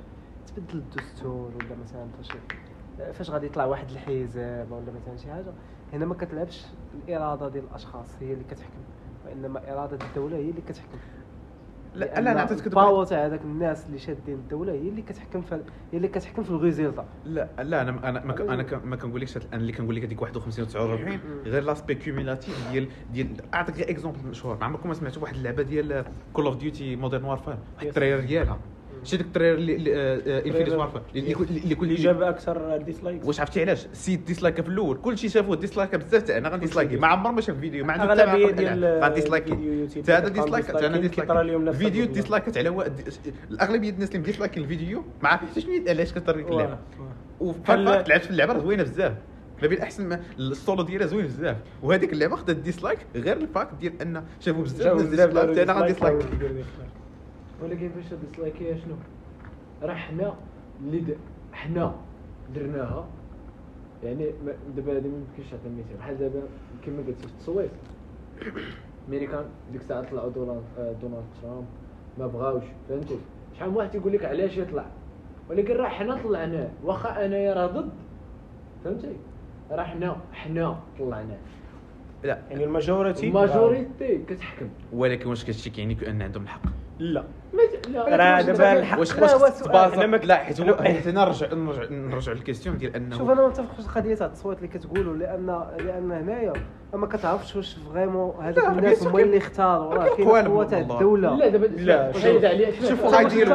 تبدل 0.55 0.77
الدستور 0.77 1.57
ولا 1.57 1.75
مثلا 1.75 2.11
فاش 2.11 2.37
فاش 3.13 3.29
غادي 3.29 3.45
يطلع 3.45 3.65
واحد 3.65 3.89
الحزب 3.91 4.67
ولا 4.71 4.91
مثلا 4.91 5.17
شي 5.17 5.31
حاجة. 5.31 5.53
هنا 5.93 6.05
ما 6.05 6.15
كتلعبش 6.15 6.65
الإرادة 6.93 7.49
ديال 7.49 7.63
الأشخاص 7.63 8.21
هي 8.21 8.33
اللي 8.33 8.43
كتحكم 8.43 8.83
وإنما 9.25 9.73
إرادة 9.73 9.97
الدولة 10.05 10.37
هي 10.37 10.49
اللي 10.49 10.61
كتحكم. 10.61 10.99
لا 11.95 12.05
لا 12.21 12.31
أنا 12.31 12.41
عطيتك 12.41 12.67
ال 12.67 12.74
power 12.74 13.05
تاع 13.05 13.25
هذاك 13.25 13.41
الناس 13.41 13.85
اللي 13.85 13.99
شادين 13.99 14.35
الدولة 14.35 14.73
هي 14.73 14.89
اللي 14.89 15.01
كتحكم 15.01 15.41
في 15.41 15.55
هي 15.55 15.97
اللي 15.97 16.07
كتحكم 16.07 16.43
في 16.43 16.49
ال 16.49 16.56
résultat 16.56 17.05
لا 17.25 17.49
لا 17.59 17.81
أنا 17.81 18.09
أنا 18.09 18.25
ما 18.25 18.53
أنا 18.53 18.65
ما 18.83 18.95
كنقولكش 18.95 19.37
أنا 19.37 19.45
اللي 19.53 19.71
كنقول 19.71 19.95
لك 19.95 20.03
هذيك 20.03 20.21
51 20.21 20.63
و 20.65 20.67
49 20.67 21.19
غير 21.45 21.63
l'aspect 21.63 21.95
cumulatif 21.95 22.71
ديال 22.71 22.87
ديال 23.13 23.27
أعطيك 23.53 23.75
غير 23.75 23.89
exemple 23.89 24.27
مشهور. 24.29 24.57
ما 24.57 24.65
عمركم 24.65 24.87
ما 24.89 24.93
سمعتوا 24.95 25.21
واحد 25.21 25.35
اللعبة 25.35 25.63
ديال 25.63 26.05
كول 26.33 26.45
اوف 26.45 26.55
ديوتي 26.55 26.95
مودرن 26.95 27.23
وارفير 27.23 27.57
واحد. 27.75 27.87
التريلر 27.87 28.19
ديالها. 28.25 28.59
شتي 29.05 29.17
ديك 29.17 29.25
التريلر 29.25 29.57
اللي 29.57 29.93
انفينيت 30.47 30.73
وارفير 30.73 31.01
اللي 31.15 31.33
كل- 31.33 31.43
اللي 31.63 31.75
كل 31.75 31.95
جاب 31.95 32.21
أكثر 32.21 32.77
ديسلايك 32.77 33.25
واش 33.25 33.39
عرفتي 33.39 33.61
علاش؟ 33.61 33.87
سيت 33.93 34.19
ديسلايك 34.19 34.61
في 34.61 34.67
الأول. 34.69 34.97
كلشي 34.97 35.29
شافوه 35.29 35.55
ديسلايك 35.55 35.95
بزاف 35.95 36.23
تاع 36.23 36.37
أنا 36.37 36.49
غنديسلايك 36.49 36.93
ما 36.93 37.07
عمر 37.07 37.31
ما 37.31 37.41
شاف 37.41 37.59
فيديو 37.59 37.85
ما 37.85 37.93
عنده 37.93 38.11
حتى 38.11 38.23
اغلبيه 38.23 38.51
ديال 38.51 38.75
بالإعلان. 38.75 39.03
غنديسلايك 39.03 39.43
الفيديو 39.43 39.73
يوتيوب. 39.73 40.03
حتى 40.05 40.13
هذا 40.13 40.27
ديسلايك 40.27 40.65
حتى 40.65 40.87
أنا 40.87 40.97
ديسلايك 40.97 41.71
فيديو. 41.71 42.05
ديسلايكات 42.05 42.57
على 42.57 42.69
الأغلبية 43.51 43.89
الناس 43.89 44.09
اللي 44.09 44.19
مديسلايكين 44.19 44.63
الفيديو 44.63 45.03
ما 45.23 45.29
عرفتش 45.29 45.63
شنو 45.63 45.83
علاش 45.87 46.13
كتري 46.13 46.37
ديك 46.43 46.51
اللعبة؟ 46.51 46.77
وفي 47.39 47.71
لعبت 47.75 48.23
في 48.23 48.31
اللعبة 48.31 48.59
زوينة 48.59 48.83
بزاف. 48.83 49.13
ما 49.61 49.67
بين 49.67 49.79
أحسن 49.79 50.07
ما 50.09 50.19
السولو 50.39 50.83
ديالها 50.83 51.07
زوين 51.07 51.25
بزاف. 51.25 51.57
وهذيك 51.83 52.13
اللعبة 52.13 52.35
خدات 52.35 52.55
dislike 52.55 52.99
غير 53.15 53.37
ال 53.37 53.45
fact 53.45 53.73
ديال 53.79 54.01
أن 54.01 54.23
شافوا 54.39 54.63
بزاف 54.63 55.01
dislike 55.01 55.57
أنا 55.59 55.73
غن 55.73 55.84
dislike. 55.84 56.25
ولكن 57.63 57.89
فاش 57.89 58.13
dislike 58.13 58.63
يها 58.63 58.77
شنو؟ 58.77 58.95
راه 59.81 59.93
حنا 59.95 60.35
اللي. 60.81 61.15
حنا 61.53 61.95
درناها. 62.55 63.07
يعني 64.03 64.31
دابا 64.75 64.97
هذه 64.97 65.07
ما 65.07 65.17
يمكنش 65.37 65.53
نعطي 65.53 65.69
مثال. 65.69 65.97
بحال 65.97 66.17
دابا 66.17 66.41
كما 66.85 66.97
قلت 67.07 67.19
في 67.19 67.25
التصويت. 67.25 67.71
الميريكان 69.07 69.45
ديك 69.71 69.81
الساعة 69.81 70.09
طلعوا 70.11 70.29
دونالد 70.29 70.63
آه، 70.77 70.91
دونالد 71.01 71.25
ترامب. 71.41 71.65
ما 72.19 72.27
بغاوش. 72.27 72.63
فهمتي 72.89 73.17
شحال 73.57 73.69
من 73.69 73.75
واحد 73.77 73.95
يقول 73.95 74.13
لك 74.13 74.25
علاش 74.25 74.57
يطلع؟ 74.57 74.85
ولكن 75.49 75.73
راه 75.75 75.89
حنا 75.89 76.23
طلعناه 76.23 76.69
واخا 76.83 77.25
أنايا 77.25 77.53
راه 77.53 77.67
ضد. 77.67 77.89
فهمتي؟ 78.83 79.13
راه 79.71 79.83
حنا 79.83 80.17
حنا 80.33 80.79
طلعناه 80.99 81.37
لا. 82.23 82.41
يعني 82.49 82.63
ال 82.63 82.70
majorité 82.70 83.27
ال 83.27 83.37
majorité 83.37 84.17
كتحكم. 84.17 84.69
ولكن 84.93 85.29
واش 85.29 85.43
كتشك 85.45 85.79
يعني 85.79 86.09
ان 86.09 86.21
عندهم 86.21 86.43
الحق؟ 86.43 86.61
لا. 86.99 87.23
راه 87.95 88.41
دابا 88.41 88.73
الحق 88.73 88.99
واش 88.99 89.19
لا، 89.19 89.35
واش. 89.35 89.51
تبازر؟ 89.51 90.25
لا 90.25 90.35
حيت 90.35 90.61
هو 90.61 90.75
حيت 90.75 91.07
أنا 91.07 91.25
نرجع 91.25 91.53
نرجع 91.53 91.83
نرجع 91.89 92.31
لل 92.31 92.41
question 92.41 92.77
ديال 92.77 92.95
انه 92.95 93.17
شوف 93.17 93.29
أنا 93.29 93.41
ما 93.41 93.47
متفقش 93.47 93.85
القضية 93.85 94.15
تاع 94.15 94.27
التصويت 94.27 94.57
اللي 94.57 94.67
كتقولوا 94.67 95.17
لأن 95.17 95.65
لأن 95.77 96.11
هنايا 96.11 96.53
ما 96.93 97.07
كتعرفش 97.07 97.55
واش 97.55 97.77
vraiment 97.93 98.33
هذوك 98.41 98.67
الناس 98.67 99.07
هما 99.07 99.19
اللي 99.19 99.37
اختاروا. 99.37 99.93
راه 99.93 100.15
كاين 100.15 100.29
القوه 100.29 100.65
تاع. 100.65 100.79
الدولة. 100.79 101.35
لا 101.35 101.47
دابا 101.47 101.65
لا، 101.65 102.11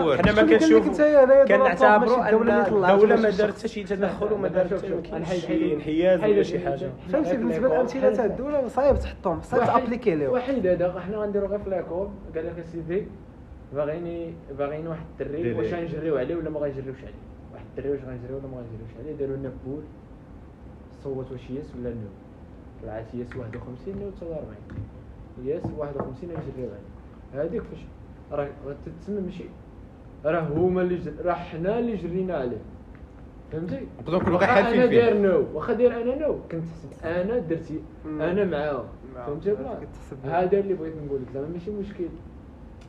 وورد 0.01 0.20
حنا 0.20 0.42
ما 0.42 0.42
كنشوفوا 0.42 0.92
دابا 0.92 1.44
كنعتبروا 1.44 2.28
أن 2.28 2.51
الدولة 2.51 3.16
ما 3.16 3.30
دارت. 3.30 3.59
حتى 3.59 3.68
شي 3.68 3.84
تدخل 3.84 4.32
وما 4.32 4.48
دارت 4.48 4.70
شوف، 4.70 4.80
شوف، 4.88 5.32
شي 5.46 5.74
انحياز 5.74 6.24
ولا 6.24 6.42
شي 6.42 6.59
حاجة. 6.59 6.90
فهمتي؟ 7.12 7.36
بالنسبة 7.36 7.68
للأمثلة 7.68 8.14
تاع 8.14 8.24
الدولة 8.24 8.68
صعيب 8.68 8.98
تحطهم 8.98 9.40
صعيب 9.42 9.64
ت 9.64 9.69
appliquer 9.69 10.14
لهم 10.14 10.32
وحيد 10.32 10.66
هذا 10.66 11.01
حنا 11.07 11.16
غنديروا 11.16 11.48
غير 11.48 11.59
في 11.59 11.70
l'école 11.70 12.09
قال 12.34 12.46
لك 12.46 12.59
اسيدي 12.59 13.07
باغيني 13.74 14.32
باغيين 14.58 14.86
واحد 14.86 15.04
الدري 15.20 15.54
واش؟ 15.54 15.74
غنجريو 15.74 16.16
عليه 16.16 16.36
ولا 16.36 16.50
ما 16.50 16.60
غنجريوش 16.60 16.98
عليه؟ 16.98 17.22
واحد 17.52 17.64
الدري 17.70 17.90
واش 17.90 18.00
غنجريو 18.00 18.36
ولا 18.36 18.46
ما 18.46 18.56
غنجريوش 18.56 18.90
عليه؟ 18.98 19.16
داروا 19.16 19.36
لنا 19.36 19.52
poll 19.66 19.82
صوت 21.04 21.32
واش 21.32 21.50
yes 21.51 21.74
ولا 21.76 21.90
no؟ 21.90 22.11
طلعت 22.82 23.14
yes 23.14 23.36
51 23.36 23.94
no 24.01 24.11
49 24.10 24.56
yes 25.44 25.62
51 25.78 26.30
غنجريو 26.30 26.70
عليه. 26.70 27.44
هذيك 27.44 27.62
فاش 27.62 27.78
راه 28.32 28.48
تتسمى 28.86 29.20
ماشي. 29.20 29.44
راه 30.24 30.40
هما 30.40 30.82
اللي 30.82 30.96
جر... 30.96 31.12
راه 31.24 31.32
حنا 31.32 31.78
اللي 31.78 31.96
جرينا 31.96 32.36
عليه. 32.36 32.62
فهمتي؟ 33.52 33.86
حالفين 34.46 34.80
أنا. 34.80 34.86
داير 34.86 35.16
no 35.18 35.46
واخا 35.54 35.72
داير 35.72 36.02
أنا 36.02 36.14
no 36.26 36.38
كنت 36.50 36.64
حسب 36.64 37.04
أنا 37.04 37.38
درتي. 37.38 37.80
أنا 38.06 38.44
معاهم 38.44 38.84
معاهم. 39.14 39.26
فهمتي 39.26 39.52
ولا؟ 39.52 39.78
هذا 40.24 40.58
اللي 40.58 40.74
بغيت 40.74 40.94
نقول 41.06 41.20
لك 41.22 41.28
زعما 41.34 41.48
ماشي 41.48 41.70
مشكل. 41.70 42.08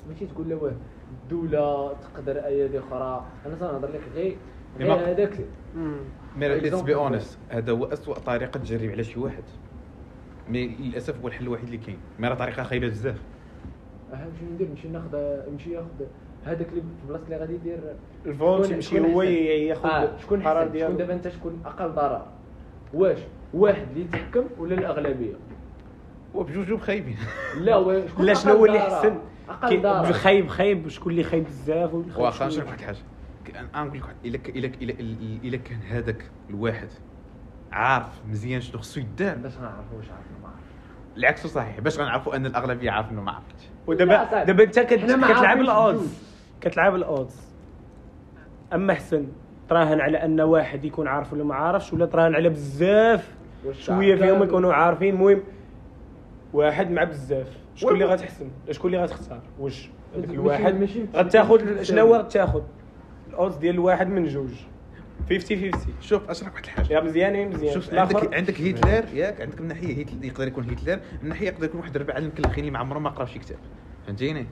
ماشي 0.09 0.25
تقول 0.25 0.49
له 0.49 0.55
واه 0.55 0.71
الدولة 1.23 1.93
تقدر 1.93 2.45
ايادي 2.45 2.79
أخرى. 2.79 3.25
أنا 3.45 3.55
تنهضر 3.55 3.87
لك 3.91 4.01
غير 4.15 4.37
غير 4.79 4.93
هذاك. 5.11 5.39
مم. 5.75 5.95
mais 6.37 6.47
let's. 6.47 6.81
be 6.81 6.95
honest 6.95 7.37
هذا 7.49 7.71
هو 7.71 7.85
اسوء 7.85 8.15
طريقة 8.15 8.59
تجرب 8.59 8.89
على 8.91 9.03
شي 9.03 9.19
واحد. 9.19 9.43
mais 10.49 10.67
للأسف 10.67 11.21
هو 11.21 11.27
الحل 11.27 11.43
الوحيد 11.43 11.65
اللي 11.65 11.77
كاين. 11.77 11.97
mais 12.19 12.27
راه 12.27 12.35
طريقة 12.35 12.63
خايبة 12.63 12.87
بزاف. 12.87 13.21
اهم 14.13 14.29
شنو 14.39 14.49
ندير 14.53 14.67
نمشي 14.69 14.87
ناخذ 14.87 15.17
نمشي 15.51 15.71
ياخذ 15.73 15.87
هذاك 16.45 16.69
اللي 16.69 16.81
في 16.81 17.07
بلاصه 17.07 17.23
اللي 17.25 17.37
غادي 17.37 17.53
يدير. 17.55 17.79
شكون- 18.35 18.59
يمشي 18.65 18.81
شكون 18.81 19.11
هو؟ 19.13 19.21
ياخذ 19.21 19.89
آه 19.89 20.17
شكون 20.17 20.39
القرار 20.39 20.55
حسن 20.57 20.67
شكون 20.67 20.71
ديالو 20.77 20.97
دابا 20.97 21.13
أنت 21.13 21.27
شكون 21.27 21.61
أقل 21.65 21.91
ضرر؟ 21.91 22.25
واش؟ 22.93 23.19
واحد 23.53 23.85
اللي 23.91 24.01
يتحكم 24.01 24.43
ولا 24.59 24.73
الأغلبية؟ 24.75 25.33
وبجوج 26.35 26.79
خايبين. 26.79 27.17
لا 27.57 28.05
شكون 28.07 28.25
لا 28.25 28.33
شنو 28.33 28.53
هو 28.53 28.65
اللي 28.65 28.77
ضرر؟ 28.77 28.87
احسن 28.87 29.17
أقل 29.49 29.69
كي- 29.69 29.77
ضرر 29.77 30.13
خايب 30.13 30.47
خايب 30.47 30.87
شكون 30.87 31.11
اللي 31.11 31.23
خايب 31.23 31.43
بزاف 31.43 31.93
واخا 31.93 32.47
اللي- 32.47 32.57
واحد 32.63 32.79
الحاجة. 32.79 32.97
أنا 33.75 33.83
نقول 33.83 33.97
لك 33.97 34.03
واحد 34.03 34.15
إلا 34.25 34.67
إلا 34.81 34.93
إلا 35.43 35.57
كان 35.57 35.79
هذاك 35.89 36.29
الواحد 36.49 36.87
عارف 37.71 38.21
مزيان 38.29 38.61
شنو 38.61 38.79
خصو 38.81 38.99
يدار. 38.99 39.35
باش 39.37 39.57
نعرفوا 39.57 39.97
واش 39.97 40.05
عرفنا 40.05 40.37
ما 40.41 40.47
عرفنا 40.47 41.17
العكس 41.17 41.47
صحيح 41.47 41.79
باش 41.79 41.99
غنعرفوا 41.99 42.35
أن 42.35 42.45
الأغلبية 42.45 42.91
عارف 42.91 43.11
انه 43.11 43.21
ما 43.21 43.31
عرفتش 43.31 43.63
ودابا. 43.87 44.43
دابا 44.43 44.63
أنت 44.63 44.79
كتلعب 44.79 45.59
الأودز. 45.61 46.17
كتلعب 46.61 46.95
الأودز. 46.95 47.51
أما 48.73 48.93
حسن 48.93 49.27
تراهن 49.69 50.01
على 50.01 50.17
أن 50.25 50.41
واحد 50.41 50.85
يكون 50.85 51.07
عارف 51.07 51.33
ولا 51.33 51.43
ما 51.43 51.55
عارفش 51.55 51.93
ولا 51.93 52.05
تراهن 52.05 52.35
على 52.35 52.49
بزاف 52.49 53.35
شوية. 53.71 54.15
فيهم 54.15 54.43
يكونوا 54.43 54.73
عارفين 54.73 55.13
المهم 55.15 55.43
واحد 56.53 56.91
مع 56.91 57.03
بزاف. 57.03 57.57
شكون 57.75 57.93
اللي 57.93 58.05
غتحسن؟ 58.05 58.47
شكون 58.71 58.93
اللي 58.93 59.03
غتختار؟ 59.03 59.41
واش؟ 59.59 59.89
هذاك 60.15 60.29
الواحد 60.29 60.87
غتاخذ 61.15 61.83
شنو 61.83 62.05
هو؟ 62.05 62.15
غتاخذ 62.15 62.61
الاودز 63.29 63.55
ديال 63.55 63.75
الواحد 63.75 64.07
من 64.07 64.25
جوج. 64.25 64.51
50 65.29 65.71
50 65.71 65.93
شوف 66.01 66.29
أشرح 66.29 66.51
واحد 66.51 66.63
الحاجة. 66.63 66.93
يا 66.93 67.01
مزيانين 67.01 67.49
مزيان. 67.49 67.73
شوف 67.73 67.93
عندك 67.93 68.33
عندك 68.33 68.61
هتلر 68.61 69.05
ياك؟ 69.13 69.41
عندك 69.41 69.61
من 69.61 69.67
ناحية 69.67 70.03
هتلر 70.03 70.25
يقدر 70.25 70.47
يكون 70.47 70.69
هتلر 70.69 70.99
من 71.21 71.29
ناحية 71.29 71.47
يقدر 71.47 71.65
يكون 71.65 71.79
واحد 71.79 71.95
الربع 71.95 72.17
المكلخين 72.17 72.59
اللي 72.59 72.71
ما 72.71 72.79
عمره 72.79 72.99
ما 72.99 73.09
قرا 73.09 73.25
شي 73.25 73.39
كتاب. 73.39 73.57
فهمتيني؟ 74.07 74.45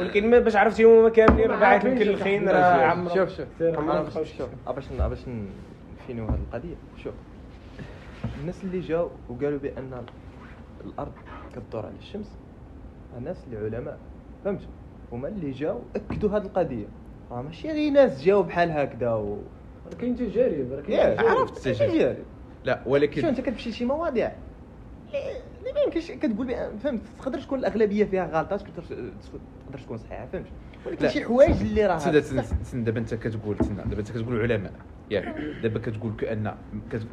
ولكن 0.00 0.30
ما 0.30 0.38
باش 0.38 0.56
عرفتي 0.56 0.84
هما 0.84 1.08
كاملين 1.08 1.50
ربعة 1.50 1.84
من 1.84 2.48
راه. 2.48 2.84
عمرو 2.84 3.14
شوف 3.14 3.36
شوف. 3.36 3.48
باش 3.58 4.32
شوف 4.38 4.48
باش 4.66 4.84
باش 4.88 5.18
نفينيو 6.02 6.24
هذه 6.24 6.38
القضية. 6.48 6.74
شوف 7.04 7.14
الناس 8.40 8.64
اللي 8.64 8.80
جاو 8.80 9.10
وقالوا 9.28 9.58
بأن 9.58 10.02
الأرض 10.84 11.12
كدور 11.70 11.86
على 11.86 11.94
الشمس 11.98 12.30
الناس 13.18 13.36
اللي 13.46 13.76
علماء 13.76 13.98
فهمت؟ 14.44 14.60
هما 15.12 15.28
اللي 15.28 15.50
جاو 15.50 15.80
أكدوا 15.96 16.30
هذه 16.30 16.42
القضية. 16.42 16.86
راه 17.30 17.42
ماشي 17.42 17.68
غير 17.70 17.92
ناس 17.92 18.22
جاو 18.22 18.42
بحال 18.42 18.70
هكذا 18.70 19.12
و 19.14 19.38
كاين 20.00 20.16
تجارب 20.16 20.72
راه 20.72 20.80
كاين. 20.80 21.18
عرفت 21.18 21.56
التجارب. 21.66 21.92
تجارب 21.92 22.16
لا 22.64 22.80
شو 22.84 22.90
ولكن 22.90 23.24
انت 23.24 23.40
كتمشي 23.40 23.70
لشي 23.70 23.84
مواضيع؟ 23.84 24.32
اللي 25.14 25.72
ما 25.72 25.80
يمكنش 25.80 26.10
كتقول 26.10 26.46
بأن- 26.48 26.82
فهمت؟ 26.82 27.00
تقدر 27.18 27.40
تكون 27.40 27.58
الأغلبية 27.58 28.04
فيها 28.04 28.26
غلطات 28.26 28.60
تقدر 28.62 28.82
تقدر 28.82 29.78
تكون 29.84 29.98
صحيحة 29.98 30.26
فهمت؟ 30.26 30.46
ولكن. 30.88 31.08
شي 31.08 31.24
حوايج 31.24 31.60
اللي 31.60 31.86
راه 31.86 31.98
تسنى 31.98 32.84
دابا 32.84 33.00
انت 33.00 33.14
كتقول 33.14 33.56
تسنى 33.56 33.76
دابا 33.76 33.98
انت 33.98 34.10
كتقول 34.12 34.40
علماء. 34.42 34.72
ياك 35.10 35.24
دابا 35.62 35.78
كتقول 35.78 36.12
كان 36.18 36.42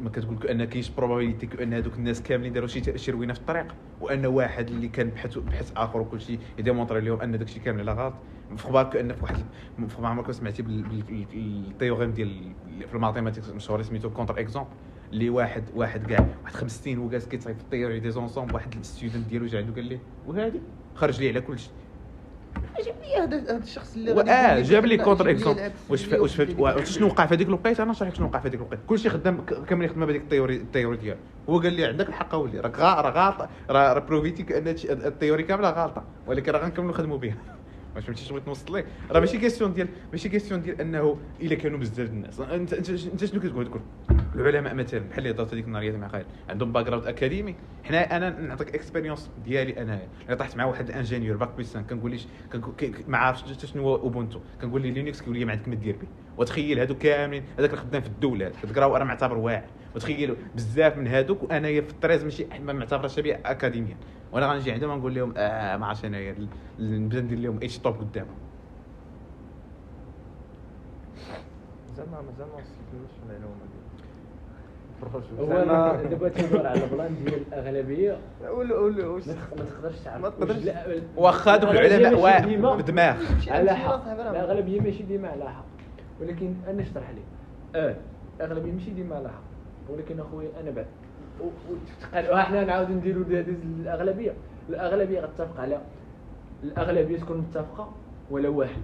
ما 0.02 0.10
كتقول 0.12 0.38
كأن 0.38 0.64
كاينش 0.64 0.88
probabilité 0.90 1.46
كأن 1.46 1.74
هذوك 1.74 1.94
الناس 1.94 2.22
كاملين 2.22 2.52
داروا 2.52 2.68
شي 2.68 2.98
شي 2.98 3.10
روينة 3.10 3.32
في 3.32 3.40
الطريق 3.40 3.74
وأن 4.00 4.26
واحد 4.26 4.68
اللي 4.68 4.88
كان 4.88 5.08
بحث 5.08 5.38
بحث 5.38 5.72
آخر 5.76 6.00
وكل 6.00 6.20
شيء 6.20 6.38
ي 6.58 6.62
démontrer 6.62 7.00
لهم 7.00 7.20
أن 7.20 7.32
داك 7.32 7.42
الشيء 7.42 7.62
كامل 7.62 7.88
على 7.88 8.02
غلط. 8.02 8.14
في 8.56 8.64
أخبارك 8.64 8.96
ان 8.96 9.12
في 9.12 9.22
واحد 9.22 9.36
في 9.88 10.02
ما 10.02 10.08
عمرك 10.08 10.30
سمعتي 10.30 10.62
بال 10.62 10.92
théorème 10.92 12.10
ديال 12.10 12.52
في 12.88 12.94
ال 12.94 12.99
mathematics 12.99 13.48
مشهور 13.50 13.82
سميتو 13.82 14.10
contre-exemple 14.10 14.68
اللي 15.12 15.30
واحد 15.30 15.64
واحد 15.74 16.06
كاع 16.06 16.26
واحد 16.44 16.54
خمس 16.54 16.84
سنين 16.84 16.98
هو 16.98 17.08
جالس 17.08 17.26
في 17.26 17.50
ال 17.50 17.56
théorie 17.56 18.00
des 18.00 18.10
ensembles 18.10 18.54
واحد 18.54 18.74
ال 18.80 18.86
student 18.86 19.26
ديالو 19.28 19.46
جا 19.46 19.58
عنده 19.58 19.74
قال 19.74 19.84
ليه 19.84 19.98
وهادي 20.26 20.60
خرج 20.94 21.20
لي 21.20 21.28
على 21.28 21.40
كل 21.40 21.58
لي 22.78 23.22
هذا 23.22 23.36
هذا 23.42 23.56
الشخص 23.62 23.94
اللي 23.96 24.30
آه 24.32 24.60
جاب 24.60 24.86
لي 24.86 24.96
contre-exemple 24.96 25.70
واش 25.88 26.08
واش 26.08 26.36
فهمت 26.36 26.86
شنو 26.86 27.06
وقع 27.06 27.26
في 27.26 27.34
هذيك 27.34 27.48
الوقيتة؟ 27.48 27.82
أنا 27.82 27.90
نشرح 27.90 28.08
لك 28.08 28.14
شنو 28.14 28.26
وقع 28.26 28.38
في 28.40 28.48
هذيك 28.48 28.60
الوقيتة. 28.60 28.82
كلشي 28.86 29.08
خدام 29.10 29.44
كامل 29.68 29.84
يخدم 29.84 30.06
بهذيك 30.06 30.22
ال 30.22 30.26
théorie 30.26 30.56
ال 30.56 30.61
théorie 30.61 30.96
ديالو 30.96 31.18
هو 31.48 31.58
قال 31.58 31.72
لي 31.72 31.84
عندك 31.84 32.08
الحق 32.08 32.34
أولي. 32.34 32.60
راك 32.60 32.78
راه 32.78 33.10
غلط. 33.10 33.48
راه 33.70 33.98
prouvé 33.98 34.31
تي 34.31 34.42
هادشي- 34.54 34.92
ال 34.92 34.98
théorie 34.98 35.42
كاملة 35.42 35.70
غلطة. 35.70 36.04
ولكن 36.26 36.52
راه 36.52 36.58
غنكملوا 36.64 36.90
نخدموا 36.90 37.18
بها. 37.18 37.36
واش 37.96 38.04
فهمتي 38.04 38.24
شنو 38.24 38.34
بغيت 38.36 38.48
نوصل 38.48 38.74
لك 38.76 38.86
راه 39.10 39.20
ماشي 39.20 39.38
question 39.38 39.72
ديال 39.74 39.88
ماشي 40.12 40.28
question 40.28 40.62
ديال 40.62 40.80
أنه 40.80 41.16
إلا 41.40 41.54
كانوا 41.54 41.78
بزاف 41.78 42.08
الناس. 42.10 42.40
انت 42.40 42.72
انت 42.72 43.24
شنو 43.24 43.40
كتقول 43.40 43.66
تقول؟ 43.66 43.80
العلماء 44.36 44.74
مثلا 44.74 45.00
بحال 45.00 45.18
اللي 45.18 45.30
هضرت 45.30 45.52
هذيك 45.52 45.64
النهار 45.64 45.96
مع 45.96 46.08
خالد 46.08 46.26
عندهم 46.48 46.72
background 46.72 47.06
أكاديمي. 47.06 47.54
حنا 47.84 48.16
أنا 48.16 48.30
نعطيك 48.30 48.74
expérience 48.74 49.30
ديالي 49.44 49.82
أنايا. 49.82 50.08
اللي 50.24 50.36
طحت 50.36 50.56
مع 50.56 50.64
واحد 50.64 50.88
ال 50.88 50.93
ingénieur 50.93 51.36
bac 51.36 51.50
5 51.56 51.82
كنقول 51.82 52.10
ليش 52.10 52.26
ما 53.08 53.18
عارفش 53.18 53.42
حتى 53.42 53.66
شنو 53.66 53.82
هو 53.82 53.96
Ubuntu 53.96 54.40
كنقول 54.60 54.82
ليه 54.82 54.90
Linux 54.90 55.20
كيقول 55.20 55.38
لي 55.38 55.44
ما 55.44 55.52
عندك 55.52 55.68
ما 55.68 55.74
دير 55.74 55.96
به. 55.96 56.06
وتخيل 56.36 56.78
هادو 56.78 56.94
كاملين 56.94 57.44
هذاك 57.58 57.70
اللي 57.70 57.82
خدام 57.82 58.02
في 58.02 58.08
الدولة 58.08 58.52
كتقراو 58.62 58.96
راه 58.96 59.04
معتبر 59.04 59.38
واعر 59.38 59.64
وتخيل 59.94 60.36
بزاف 60.54 60.96
من 60.98 61.06
هادوك 61.06 61.42
وأنايا 61.42 61.80
في 61.80 61.90
الطريز 61.90 62.24
ماشي 62.24 62.46
ما 62.60 62.72
معتبرش 62.72 63.20
بيه 63.20 63.40
أكاديميا. 63.44 63.96
وأنا 64.32 64.52
غنجي 64.52 64.72
عندهم 64.72 64.90
غنقول 64.90 65.14
لهم 65.14 65.34
آه 65.36 65.76
ما 65.76 65.86
عرفتش 65.86 66.04
أنايا 66.04 66.34
نبدا 66.78 67.20
ندير 67.20 67.38
لهم 67.38 67.56
htop 67.56 67.96
قدامهم. 67.98 68.36
زعما 71.96 72.22
مازال 72.22 72.46
ما 72.46 72.54
وصلتلناش 72.54 73.10
المعلومة. 73.22 73.75
هو 75.40 75.52
أنا 75.62 76.02
دابا 76.02 76.28
تيدور 76.28 76.66
على 76.66 76.84
البلان 76.84 77.14
ديال 77.24 77.40
الأغلبية 77.52 78.16
ولا 78.50 78.78
ولا 78.78 79.06
واش 79.06 79.26
ما 79.28 79.32
تق- 79.34 79.58
ما 79.58 79.64
تقدرش 79.64 79.98
تعرف. 80.04 80.22
ما 80.22 80.28
تقدرش. 80.28 80.56
واخا 81.16 81.56
دوك 81.56 81.70
العلماء 81.70 82.14
بدماغ. 82.76 83.16
على 83.48 83.70
حق. 83.76 84.08
الأغلبية 84.30 84.80
ماشي 84.80 85.02
ديما 85.02 85.28
على 85.28 85.44
حق. 85.44 85.64
ولكن 86.20 86.54
أنا 86.68 86.82
نشرح 86.82 87.10
لك. 87.10 87.22
أه 87.74 87.96
الأغلبية 88.40 88.72
ماشي 88.72 88.90
ديما 88.90 89.16
على 89.16 89.28
حق. 89.28 89.42
ولكن 89.92 90.20
اخويا 90.20 90.48
أنا 90.62 90.70
بعد. 90.70 90.86
و- 91.40 91.44
و- 91.44 92.14
قال 92.14 92.30
إحنا 92.30 92.64
نعاود 92.64 92.90
نديروا 92.90 93.24
هذه 93.24 93.54
الأغلبية. 93.80 94.32
الأغلبية 94.68 95.20
غتتفق 95.20 95.60
على 95.60 95.80
الأغلبية 96.64 97.18
تكون 97.18 97.36
متفقة 97.38 97.92
ولا 98.30 98.48
واحد. 98.48 98.80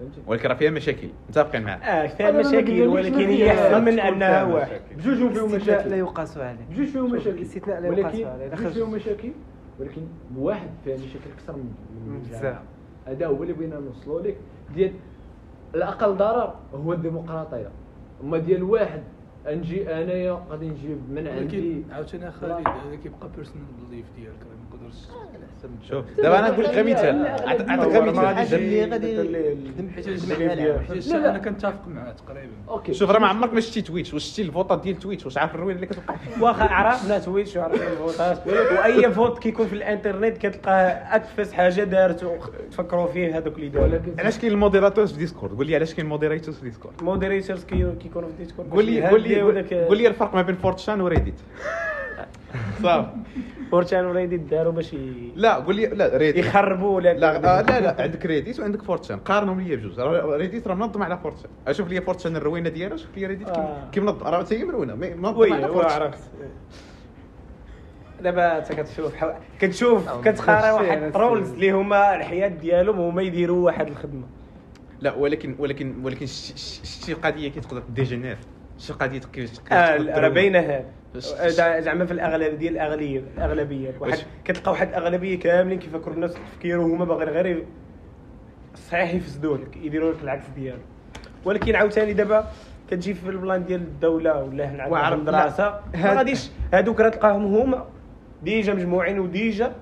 فهمتي؟ 0.00 0.20
ولكن 0.26 0.48
راه 0.48 0.54
فيها 0.54 0.70
مشاكل. 0.70 1.08
متفقين 1.28 1.62
معاه. 1.62 1.76
آه 1.76 2.06
فيها 2.06 2.30
مشاكل 2.30 2.86
ولكن 2.86 3.14
هي. 3.14 3.50
احسن 3.50 3.84
من 3.84 4.00
أنها 4.00 4.44
واحد. 4.44 4.80
بجوج 4.96 5.32
فيهم 5.32 5.52
مشاكل. 5.52 5.90
لا 5.90 5.96
يقاس 5.96 6.38
عليه. 6.38 6.58
بجوج 6.70 6.86
فيهم 6.86 7.12
مشاكل. 7.12 7.36
الاستثناء 7.36 7.80
لا 7.80 7.88
يقاس 7.88 8.14
ولكن 8.14 8.28
عليه، 8.28 8.46
بجوج. 8.48 8.72
فيهم 8.72 8.90
مشاكل 8.90 9.30
ولكن 9.80 10.02
بواحد 10.30 10.68
فيها 10.84 10.96
مشاكل 10.96 11.30
أكثر 11.38 11.56
من 11.56 11.72
من 12.06 12.20
بزاف. 12.20 12.62
هذا 13.06 13.26
هو 13.26 13.42
اللي 13.42 13.52
بغينا 13.52 13.80
نوصلوا 13.80 14.20
لك. 14.20 14.36
ديال 14.74 14.92
الأقل 15.74 16.16
ضرر 16.16 16.54
هو 16.74 16.92
الديمقراطية. 16.92 17.70
أما 18.22 18.38
ديال 18.38 18.62
واحد 18.62 19.02
نجي 19.46 19.94
أنايا 19.94 20.44
غادي 20.50 20.68
نجيب 20.68 20.98
من 21.10 21.26
عندي. 21.28 21.56
ولكن 21.56 21.92
عاوتاني 21.92 22.30
خالد 22.30 22.52
هذا 22.52 22.96
كيبقى 23.02 23.28
personal 23.36 23.66
belief 23.90 24.06
ديالك 24.16 24.36
شوف 25.88 26.04
دابا 26.16 26.38
أنا 26.38 26.50
نقول 26.50 26.64
لك 26.64 26.70
غير 26.70 26.84
مثال 26.84 27.22
نعطيك 27.22 27.68
مثال 27.68 28.88
غادي 30.48 30.78
حيت. 30.88 31.12
أنا 31.12 31.38
كنتفق 31.38 31.88
معاه 31.88 32.12
تقريبا. 32.12 32.52
okay. 32.68 32.94
شوف 32.94 33.10
راه 33.10 33.18
ما 33.18 33.26
عمرك 33.26 33.54
ما 33.54 33.60
شتي 33.60 33.82
Twitch 33.82 34.14
واش 34.14 34.24
شتي 34.24 34.42
الفوطات 34.42 34.82
ديال 34.82 34.98
Twitch 34.98 35.24
واش 35.24 35.38
عارف 35.38 35.54
الروينة 35.54 35.76
اللي 35.76 35.86
كتوقع 35.86 36.14
واخا 36.42 36.64
عرفنا 36.64 37.18
Twitch 37.18 37.56
وعرفنا 37.56 37.92
الفوتات 37.92 38.46
وأي 38.46 39.12
vote 39.12 39.38
كيكون 39.38 39.66
في 39.66 39.72
الإنترنت 39.72 40.38
كتلقاه 40.38 40.74
اكفس 41.16 41.52
حاجة 41.52 41.84
دارت 41.84 42.24
تفكروا 42.70 43.06
فيه 43.06 43.38
هذوك 43.38 43.56
اللي 43.56 43.68
داروا. 43.68 43.98
علاش 44.18 44.38
كاين 44.38 44.52
ال 44.52 44.57
moderators 44.57 45.12
في 45.12 45.18
Discord 45.18 45.56
قول 45.56 45.66
لي 45.66 45.74
علاش 45.74 45.94
كاين 45.94 46.06
الموديراتورز 46.06 46.56
في 46.58 46.64
ديسكورد 46.64 47.02
مودريتورز 47.02 47.64
كيكونوا 47.64 48.28
في 48.28 48.44
Discord 48.44 48.70
قول 48.70 48.84
لي 48.84 49.08
قول 49.08 49.22
لي 49.22 49.40
قول 49.86 49.98
لي 49.98 50.06
الفرق 50.06 50.34
ما 50.34 50.42
بين 50.42 50.54
4chan 50.56 51.00
و 51.00 51.05
Reddit 51.05 51.34
صافي 52.82 53.08
4chan 53.70 54.04
و 54.06 54.11
Reddit 54.11 54.40
داروا 54.40 54.72
باش 54.72 54.96
لا 55.36 55.54
قول 55.54 55.76
لي 55.76 55.86
لا 55.86 56.16
Reddit 56.16 56.44
يخربوا 56.46 56.96
ولا 56.96 57.12
لا 57.14 57.36
آه 57.58 57.62
لا 57.62 57.80
لا 57.80 58.02
عندك 58.02 58.26
Reddit 58.26 58.60
وعندك 58.60 58.82
4chan. 58.82 59.18
قارنهم 59.18 59.60
لي 59.60 59.76
بجوج. 59.76 60.00
Reddit 60.40 60.68
راه 60.68 60.74
منظم 60.74 61.02
على 61.02 61.18
4chan. 61.18 61.50
أشوف 61.68 61.88
لي 61.88 62.00
4chan 62.00 62.36
الروينة 62.36 62.68
ديالو 62.68 62.96
شوف 62.96 63.16
لي 63.16 63.26
Reddit 63.26 63.50
كي- 63.50 63.60
آه. 63.60 63.90
منظم. 64.00 64.26
راه 64.26 64.44
حتى 64.44 64.58
هي 64.58 64.64
مرونه 64.64 64.94
منظم 64.94 65.38
وي 65.38 65.52
على 65.52 65.68
4chan. 65.68 66.02
عرفت. 66.02 66.18
دابا 68.22 68.58
أنت 68.58 68.72
كتشوف 68.72 69.14
حو... 69.16 69.30
كتشوف 69.60 70.08
آه، 70.08 70.20
نفس 70.26 70.40
واحد 70.48 70.96
الشيء، 70.98 71.10
trolls 71.10 71.40
نفس 71.48 71.54
اللي 71.54 71.70
هما 71.72 72.14
الحياة 72.16 72.48
ديالهم 72.48 73.00
هما 73.00 73.22
يديروا 73.22 73.64
واحد 73.66 73.88
الخدمة. 73.88 74.26
لا 75.00 75.14
ولكن 75.14 75.54
ولكن 75.58 75.94
ولكن 76.04 76.26
ش- 76.26 76.52
ش- 76.56 76.80
شتي 76.84 77.12
القضية 77.12 77.48
كي 77.48 77.60
تقدر 77.60 77.82
dégénère 77.88 78.38
شي 78.78 78.92
قضيه 78.92 79.20
كيف 79.32 79.60
آه 79.72 79.96
راه 80.20 80.28
باينة 80.28 80.62
زع- 80.68 80.99
زعما 81.78 82.06
في 82.06 82.12
الاغلب 82.12 82.58
ديال 82.58 82.72
الأغلبية. 82.72 83.22
الاغلبيه 83.36 83.94
واحد 84.00 84.18
كتلقى 84.44 84.72
واحد 84.72 84.88
الأغلبية 84.88 85.38
كاملين 85.38 85.78
كيفكروا 85.78 86.14
بنفس 86.14 86.36
التفكير 86.36 86.80
وهما 86.80 87.04
باغيين 87.04 87.28
غير 87.28 87.66
صحيح 88.74 89.14
يفسدوا 89.14 89.56
لك 89.56 89.76
يديروا 89.76 90.12
لك 90.12 90.22
العكس 90.22 90.44
ديالو. 90.56 90.78
ولكن 91.44 91.74
عاوتاني 91.74 92.12
دابا 92.12 92.50
كتجي 92.90 93.14
في 93.14 93.28
ال 93.28 93.35
plan 93.35 93.64
ديال 93.64 93.80
الدولة 93.80 94.42
ولا 94.42 94.64
هنا 94.64 94.82
عندنا 94.82 95.14
المدرسة. 95.14 95.80
ما 95.94 96.14
غاديش 96.14 96.50
هادوك 96.72 97.00
راه 97.00 97.08
تلقاهم 97.08 97.54
هما 97.54 97.84
déjà 98.42 98.74
مجموعين 98.74 99.18
و 99.18 99.29
déjà 99.29 99.72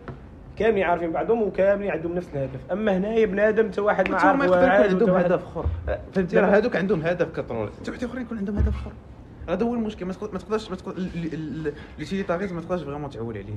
كاملين 0.56 0.84
عارفين 0.84 1.12
بعضهم 1.12 1.42
وكاملين 1.42 1.90
عندهم 1.90 2.14
نفس 2.14 2.28
الهدف. 2.34 2.60
أما 2.72 2.96
هنايا 2.96 3.26
بنادم 3.26 3.64
انت 3.64 3.78
واحد 3.78 4.10
ما 4.10 4.18
حتى 4.18 4.26
عارف 4.26 4.40
يقدر 4.44 4.56
يكون 4.56 4.70
واعد 4.70 4.90
عندهم 4.90 5.16
هدف 5.16 5.44
آخر. 5.44 5.66
فهمتي؟ 6.12 6.38
راه 6.38 6.46
هذوك 6.46 6.76
عندهم 6.76 7.02
هدف 7.02 7.40
ك 7.40 7.45
troll 7.45 7.70
حتى 7.80 7.90
واحد 7.90 8.04
آخرين 8.04 8.22
يكون 8.22 8.38
عندهم 8.38 8.56
هدف 8.56 8.68
آخر. 8.68 8.92
هذا 9.48 9.64
هو 9.66 9.74
المشكل. 9.74 10.06
ما 10.06 10.12
تقدر- 10.12 10.32
ما 10.32 10.38
تقدرش 10.38 10.70
ما 10.70 10.76
تقدر 10.76 10.94
l'utilitarisme 11.98 12.54
ما 12.56 12.60
تقدرش 12.62 12.82
vraiment 12.82 13.10
تعول 13.10 13.38
عليه. 13.38 13.56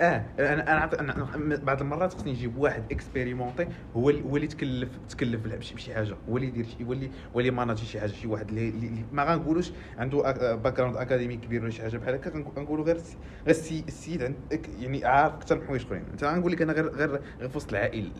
آه 0.00 0.24
أنا 0.38 1.00
أنا 1.00 1.56
بعض 1.56 1.80
المرات 1.80 2.14
خصني 2.14 2.32
نجيب 2.32 2.56
واحد 2.58 2.82
expérimenté 2.92 3.66
هو 3.96 4.10
هو 4.10 4.36
اللي 4.36 4.46
تكلف 4.46 4.88
تكلف 5.08 5.40
بشي 5.46 5.74
بشي 5.74 5.94
حاجة. 5.94 6.14
هو 6.30 6.36
اللي 6.36 6.48
يدير 6.48 6.64
شي 6.78 6.84
هو 6.84 6.92
اللي 6.92 7.10
هو 7.36 7.40
اللي 7.40 7.50
manager 7.50 7.84
شي 7.86 8.00
حاجة 8.00 8.10
شي 8.10 8.26
واحد 8.26 8.48
اللي, 8.48 8.90
ما 9.12 9.24
غنقولوش 9.24 9.72
عنده 9.98 10.18
background 10.56 10.96
اكاديمي 10.96 11.36
كبير 11.36 11.62
ولا 11.62 11.70
شي 11.70 11.82
حاجة 11.82 11.96
بحال 11.96 12.14
هكا 12.14 12.30
غنقول- 12.30 12.52
غنقولوا 12.56 12.84
غير 12.84 12.96
غير 12.96 13.04
السي- 13.48 13.84
السيد 13.88 14.34
يعني 14.80 15.04
عارف 15.04 15.34
أكثر 15.34 15.56
من 15.58 15.66
حوايج 15.66 15.82
أخرين. 15.84 16.02
انت 16.12 16.24
غنقول 16.24 16.52
لك 16.52 16.62
أنا 16.62 16.72
غير 16.72 16.88
غير 16.88 17.20
غير 17.40 17.48
في 17.48 17.56
وسط 17.56 17.70
العائلة 17.70 18.10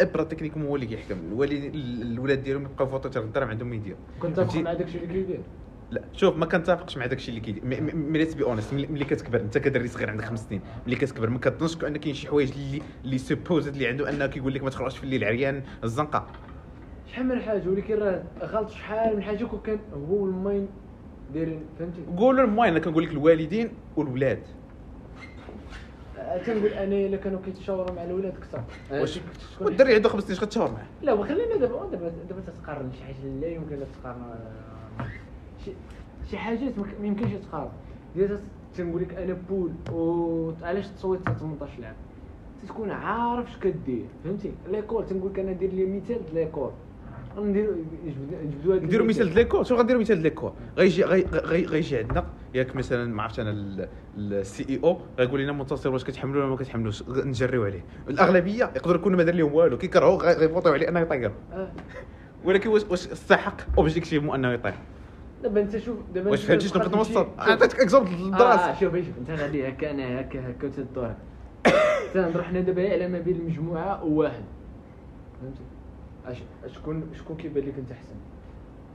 الاب 0.00 0.16
راه 0.16 0.24
techniquement 0.24 0.62
هو 0.66 0.76
اللي 0.76 0.86
كيحكم 0.86 1.18
الوالد 1.28 1.74
الاولاد 1.74 2.42
ديالهم 2.42 2.62
يبقاو 2.62 2.86
voter 2.88 3.20
الغدا 3.20 3.40
راه 3.40 3.46
عندهم 3.46 3.68
ما 3.68 3.74
يديروا. 3.76 3.98
كنت 4.20 4.36
فهمتي؟ 4.36 4.62
مع 4.62 4.72
داكشي 4.72 4.98
اللي 4.98 5.06
كيدير. 5.06 5.40
لا 5.90 6.02
شوف 6.12 6.36
ما 6.36 6.46
كنتفقش 6.46 6.96
مع 6.98 7.06
داكشي 7.06 7.28
اللي 7.28 7.40
كيدير 7.40 7.64
mais 7.64 8.18
let's 8.18 8.34
be 8.34 8.44
honest 8.44 8.74
ملي 8.74 9.04
كتكبر 9.04 9.40
انت 9.40 9.58
كدري 9.58 9.88
صغير 9.88 10.10
عندك 10.10 10.24
خمس 10.24 10.46
سنين 10.48 10.60
ملي 10.86 10.96
كتكبر 10.96 11.30
ما 11.30 11.38
كتظنش 11.38 11.84
ان 11.84 11.96
كاين 11.96 12.14
شي 12.14 12.28
حوايج 12.28 12.52
اللي 12.52 12.82
اللي 13.04 13.18
supposed 13.18 13.72
اللي 13.72 13.86
عنده 13.86 14.10
انه 14.10 14.26
كيقول 14.26 14.54
لك 14.54 14.62
ما 14.62 14.70
تخرجش 14.70 14.98
في 14.98 15.04
الليل 15.04 15.24
عريان 15.24 15.62
الزنقة. 15.84 16.26
شحال 17.06 17.26
من 17.26 17.40
حاجة 17.40 17.68
ولكن 17.68 17.94
راه 17.94 18.22
غلط 18.42 18.70
شحال 18.70 19.16
من 19.16 19.22
حاجة 19.22 19.46
كان 19.64 19.78
هو 19.94 20.14
والماين 20.22 20.68
دايرين 21.34 21.60
فهمتي؟ 21.78 22.00
قولوا 22.16 22.44
المهم 22.44 22.64
أنا 22.66 22.78
كنقول 22.78 23.04
لك 23.04 23.10
الوالدين 23.10 23.70
والولاد. 23.96 24.42
آه، 26.18 26.38
تنقول 26.42 26.66
أنا 26.70 26.94
إلا 26.96 27.16
كانوا 27.16 27.40
كيتشاوروا 27.44 27.92
مع 27.96 28.04
الولاد 28.04 28.34
كثر 28.40 28.62
آه، 28.92 29.00
واش؟ 29.00 29.20
والدري 29.60 29.94
عنده 29.94 30.08
خمس 30.08 30.24
سنين 30.24 30.48
تشاور 30.48 30.70
معاه؟ 30.70 30.86
لا 31.02 31.12
وخلينا 31.12 31.56
دابا 31.56 31.88
دابا 31.92 32.12
دابا 32.28 32.40
تتقارن 32.40 32.92
شي 32.92 33.04
حاجة 33.04 33.26
لا 33.40 33.46
يمكن 33.46 33.74
أن 33.74 33.86
تقارن 34.02 34.20
آه، 34.22 34.65
شي 36.30 36.36
حاجات 36.38 36.72
ما 37.00 37.06
يمكنش 37.06 37.30
تقارن 37.32 37.70
ديال 38.16 38.38
تنقول 38.76 39.02
لك 39.02 39.14
أنا 39.14 39.36
poll 39.50 39.70
علاش 40.62 40.86
تصوت 40.88 41.28
حتى 41.28 41.38
18 41.38 41.84
عام 41.84 41.94
تكون 42.68 42.90
عارف 42.90 43.48
اش 43.48 43.56
كدير 43.58 44.04
فهمتي؟ 44.24 44.52
l'école 44.70 45.06
تنقول 45.06 45.32
لك 45.32 45.38
أنا 45.38 45.52
ندير 45.52 45.72
لي 45.72 45.86
مثال 45.86 46.20
l'école. 46.34 46.70
نديرو 47.38 47.72
نجبدو 48.44 48.72
هاد 48.72 48.82
نديرو. 48.84 49.04
مثال 49.04 49.34
l'école. 49.34 49.66
شنو 49.66 49.78
غنديرو 49.78 50.00
مثال 50.00 50.18
l'école؟ 50.18 50.52
غيجي 50.78 51.04
غي- 51.04 51.24
غي- 51.32 51.64
غيجي 51.64 51.98
عندنا 51.98 52.26
ياك 52.54 52.76
مثلا 52.76 53.14
ما 53.14 53.22
عرفتش 53.22 53.40
أنا 53.40 53.88
ال 54.18 54.66
CEO 54.68 54.98
غيقول 55.18 55.40
لنا 55.40 55.52
منتصر 55.52 55.92
واش 55.92 56.04
كتحملوا 56.04 56.40
ولا 56.42 56.50
ما 56.50 56.56
كتحملوش. 56.56 57.02
نجريو 57.08 57.64
عليه. 57.64 57.84
الأغلبية 58.08 58.64
يقدر 58.76 58.94
يكون 58.94 59.16
ما 59.16 59.22
دار 59.22 59.34
لهم 59.34 59.54
والو 59.54 59.78
كيكرهوا 59.78 60.16
غي- 60.22 60.34
غيفوتوا 60.36 60.72
عليه 60.72 60.88
أنه 60.88 61.00
يطير. 61.00 61.32
آه. 61.52 61.72
ولكن 62.44 62.70
واش 62.70 62.82
واش 62.90 63.08
استحق 63.08 63.56
objectivement 63.78 64.34
أنه 64.34 64.52
يطير. 64.52 64.74
دابا 65.42 65.60
انت 65.60 65.76
شوف 65.76 65.96
دابا 66.14 66.30
واش 66.30 66.44
فهمتي 66.44 66.68
شنو 66.68 66.80
بغيت 66.80 66.94
نوصل؟ 66.94 67.26
عطيتك 67.38 67.80
exemple 67.80 68.10
آه 68.10 68.16
للدراسه 68.16 68.72
شوف 68.72 68.96
شوف 68.96 69.18
انت 69.18 69.30
غادي 69.30 69.68
هكا 69.68 69.90
أنا 69.90 70.20
هكا 70.20 70.50
هكا 70.50 70.66
وتدور 70.66 71.14
تنهضروا 72.14 72.42
حنا 72.44 72.60
دابا 72.60 72.92
على 72.92 73.08
ما 73.08 73.18
بين 73.18 73.36
المجموعة 73.36 74.04
وواحد 74.04 74.44
فهمتي 75.40 75.62
اش 76.26 76.38
شكون 76.74 77.10
شكون 77.18 77.36
كيبان 77.36 77.64
لك 77.64 77.74
أنت 77.78 77.90
أحسن؟ 77.90 78.14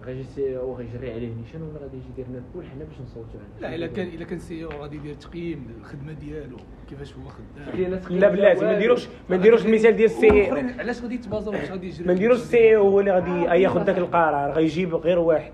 غيجي 0.05 0.23
CEO 0.23 0.75
غيجري 0.75 1.13
عليه 1.13 1.33
نيشان 1.33 1.61
ولا 1.61 1.79
غادي 1.81 1.97
يجي 1.97 2.05
يدير 2.13 2.25
لنا 2.29 2.37
ال 2.37 2.43
poll 2.43 2.65
حنا 2.65 2.83
باش 2.83 2.95
نصوتوا 3.01 3.39
عليه 3.59 3.69
لا 3.69 3.75
إلا 3.75 3.87
كان 3.87 4.07
إلا 4.07 4.25
كان 4.25 4.39
CEO 4.39 4.69
غادي 4.69 4.95
يدير 4.95 5.15
تقييم 5.15 5.67
للخدمة 5.77 6.13
ديالو. 6.13 6.57
كيفاش 6.89 7.13
هو 7.13 7.29
خدام؟ 7.29 8.19
لا 8.19 8.29
بلاتي 8.29 8.65
ما 8.65 8.75
نديروش 8.75 9.07
ما 9.29 9.37
نديروش 9.37 9.65
المثال 9.65 9.95
ديال 9.95 10.05
ال 10.09 10.14
CEO 10.14 10.27
والآخرين 10.27 10.79
علاش 10.79 11.01
غادي 11.01 11.15
يتبازاو 11.15 11.53
واش 11.53 11.71
غادي 11.71 11.87
يجري؟ 11.87 12.07
ما 12.07 12.13
نديروش 12.13 12.37
ال 12.37 12.47
CEO 12.47 12.75
هو 12.75 12.99
اللي 12.99 13.11
غادي 13.11 13.61
ياخذ 13.61 13.83
ذاك 13.83 13.97
القرار 13.97 14.51
غيجيب 14.51 14.95
غير 14.95 15.19
واحد. 15.19 15.53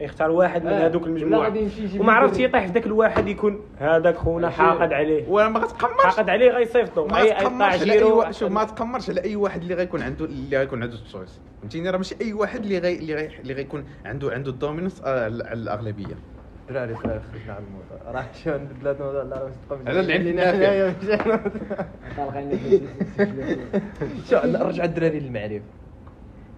يختار 0.00 0.30
واحد 0.30 0.64
من 0.64 0.72
آه. 0.72 0.86
هذوك 0.86 1.02
لا 1.02 1.08
المجموعه 1.08 1.54
وما 2.00 2.12
عرفتش 2.12 2.38
يطيح 2.38 2.66
في 2.66 2.72
ذاك 2.72 2.86
الواحد 2.86 3.28
يكون 3.28 3.60
هذاك 3.78 4.16
خونا 4.16 4.50
حاقد 4.50 4.92
عليه. 4.92 5.28
ولا 5.28 5.48
ما 5.48 5.60
غتقمرش 5.60 6.04
حاقد 6.04 6.30
عليه 6.30 6.50
غيصيفطو. 6.50 7.06
ما 7.06 7.24
تقمرش 7.24 7.80
على 7.80 7.92
أي 7.92 8.02
واحد. 8.02 8.34
شوف 8.34 8.52
ما 8.52 8.64
تقمرش 8.64 9.10
على 9.10 9.24
أي 9.24 9.36
واحد 9.36 9.62
اللي 9.62 9.74
غيكون 9.74 10.02
عنده 10.02 10.24
اللي 10.24 10.58
غيكون 10.58 10.82
عنده 10.82 10.94
ال 10.94 11.01
choice 11.01 11.40
فهمتيني؟ 11.60 11.90
راه 11.90 11.96
ماشي 11.96 12.14
أي 12.20 12.32
واحد 12.32 12.62
اللي 12.62 12.78
غي 12.78 12.94
اللي 12.98 13.14
غي 13.14 13.30
اللي 13.40 13.54
غيكون 13.54 13.84
عنده 14.04 14.32
عنده 14.32 14.50
ال 14.50 14.55
dominance 14.55 15.02
على 15.04 15.26
الأغلبية. 15.26 16.16
دراري 16.68 16.94
دراري 16.94 17.20
خرجنا 17.20 17.52
على 17.52 17.64
الموضوع. 17.64 18.10
راه 18.12 18.26
شو 18.44 18.50
ندلات 18.50 18.96
الموضوع 19.00 19.22
لا 19.22 19.36
راه 19.36 19.48
مستقبل 19.48 19.88
على 19.88 20.00
العلم 20.00 20.26
النافع. 20.26 20.92
شو 24.30 24.36
نرجع 24.46 24.84
الدراري 24.84 25.20
للمعرفة. 25.20 25.64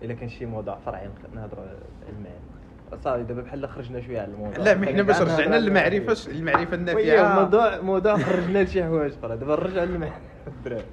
إلا 0.02 0.14
كان 0.14 0.28
شي 0.28 0.46
موضوع 0.46 0.78
فرعي 0.86 1.08
نهضروا 1.34 1.64
على 1.64 1.78
المعرفة. 2.08 2.57
صافي 3.04 3.22
دابا 3.22 3.42
بحال 3.42 3.68
خرجنا 3.68 4.00
شوية 4.00 4.20
على 4.20 4.30
الموضوع. 4.32 4.64
لا 4.64 4.74
ما 4.74 4.86
حنا 4.86 5.02
باش 5.02 5.20
رجعنا 5.20 5.56
للمعرفة 5.56 6.30
المعرفة 6.30 6.74
النافعة. 6.74 7.40
موضوع 7.40 7.80
موضوع 7.80 8.18
خرجنا 8.18 8.62
لشي 8.62 8.84
حوايج 8.84 9.12
أخرى. 9.22 9.36
دابا 9.36 9.52
نرجع 9.54 9.84
للمعرفة. 9.84 10.16
الدراري 10.46 10.84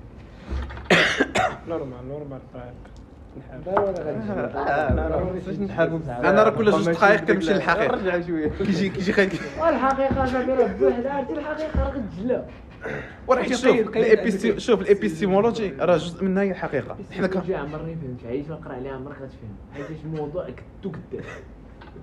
normal 1.70 2.08
normal 2.08 2.40
غادي 2.56 2.72
آه، 3.68 3.88
بزاف 3.90 4.56
أنا 6.26 6.44
راه 6.44 6.50
كل 6.50 6.72
جوج 6.72 6.86
ديك 6.90 7.24
كنمشي 7.26 7.54
للحقيقة. 7.54 7.94
رجع 7.96 8.22
شوية. 8.28 8.48
كيجي 8.50 8.90
كيجي 8.90 9.14
خايف. 9.14 9.62
والحقيقة 9.62 10.26
صافي 10.26 10.52
راه 10.52 10.68
بوحدها 10.68 11.14
عرفتي؟ 11.14 11.34
الحقيقة 11.34 11.80
راه 11.84 11.90
غتجلى. 11.92 12.46
وراه 13.28 13.44
شوف، 13.44 13.56
شوف 13.62 13.98
ال 13.98 14.05
épisté 14.05 14.50
ال 14.74 14.81
épistémologie 14.81 15.74
راه 15.80 15.98
جزء 15.98 16.24
منها 16.24 16.44
هي 16.44 16.52
الحقيقة. 16.52 16.98
حنا 17.12 17.28
كن- 17.28 17.42
جي 17.42 17.56
عمرني 17.56 17.96
فهمت. 17.96 18.26
عايش 18.28 18.48
نقرا 18.48 18.74
عليها 18.74 18.94
عمرك 18.94 19.16
غتفهم. 19.16 19.56
حيت 19.74 19.86
الموضوع 20.06 20.46
كدو 20.50 20.90
قدام 20.90 21.24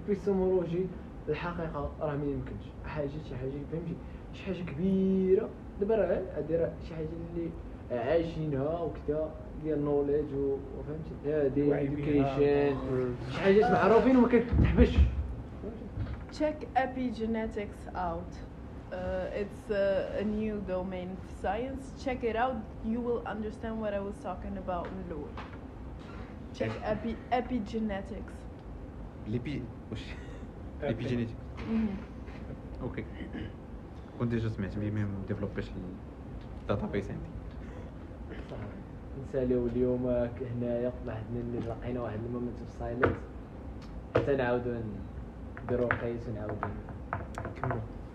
ال 0.03 0.09
épistémologie 0.09 0.87
الحقيقة 1.29 1.91
راه 2.01 2.17
ما 2.17 2.25
يمكنش 2.25 2.65
حاجة 2.87 3.09
شي 3.29 3.37
حاجة 3.37 3.51
فهمتي 3.73 3.95
شي 4.33 4.45
حاجة 4.45 4.63
كبيرة 4.63 5.49
دابا 5.81 5.97
راه 5.97 6.23
هادي 6.37 6.57
راه 6.57 6.73
شي 6.89 6.95
حاجة 6.95 7.07
اللي 7.35 7.51
عايشينها 7.91 8.81
وكذا 8.81 9.31
ديال 9.65 9.85
نوليدج 9.85 10.35
وفهمتي 10.35 11.13
هادي 11.27 11.71
education 11.71 12.75
شي 13.35 13.41
حاجات 13.41 13.71
معروفين 13.71 14.17
وما 14.17 14.29
كتحبش 14.29 14.99
Check 16.39 16.67
epigenetics 16.77 17.83
out. 17.95 18.33
Uh, 18.91 19.41
it's 19.43 19.71
uh, 19.71 20.19
a 20.19 20.25
new 20.25 20.65
domain 20.67 21.11
of 21.11 21.31
science. 21.43 21.93
Check 22.05 22.25
it 22.25 22.37
out. 22.37 22.57
You 22.87 23.01
will 23.01 23.23
understand 23.27 23.79
what 23.83 23.93
I 23.93 24.01
was 24.01 24.15
talking 24.23 24.57
about 24.57 24.87
in 24.87 24.99
Lure. 25.11 25.29
Check 26.59 26.71
epi 26.85 27.17
epigenetics. 27.33 28.42
ليبي 29.29 29.63
واش 29.91 30.05
ليبيجينيتيك 30.83 31.37
Mhm. 31.59 32.83
أوكي 32.83 33.05
كنت 34.21 34.31
ديجا 34.31 34.49
سمعت 34.49 34.79
بيه 34.79 34.91
مي 34.91 35.05
ديفلوبيش 35.29 35.67
ال 36.63 36.87
database 36.87 37.11
عندي 37.11 37.29
نساليو 39.29 39.67
اليوم 39.67 40.07
هنايا 40.57 40.93
واحد 41.07 41.23
اللي 41.37 41.59
لقينا 41.69 42.01
واحد 42.01 42.19
ال 42.27 42.31
moment 42.31 42.57
of 42.59 42.79
silence 42.79 43.17
حتى 44.17 44.37
نعاودو 44.37 44.75
نديرو 45.65 45.87
قيس 45.87 46.29
ونعاودو 46.29 46.55
كمل. 47.63 47.81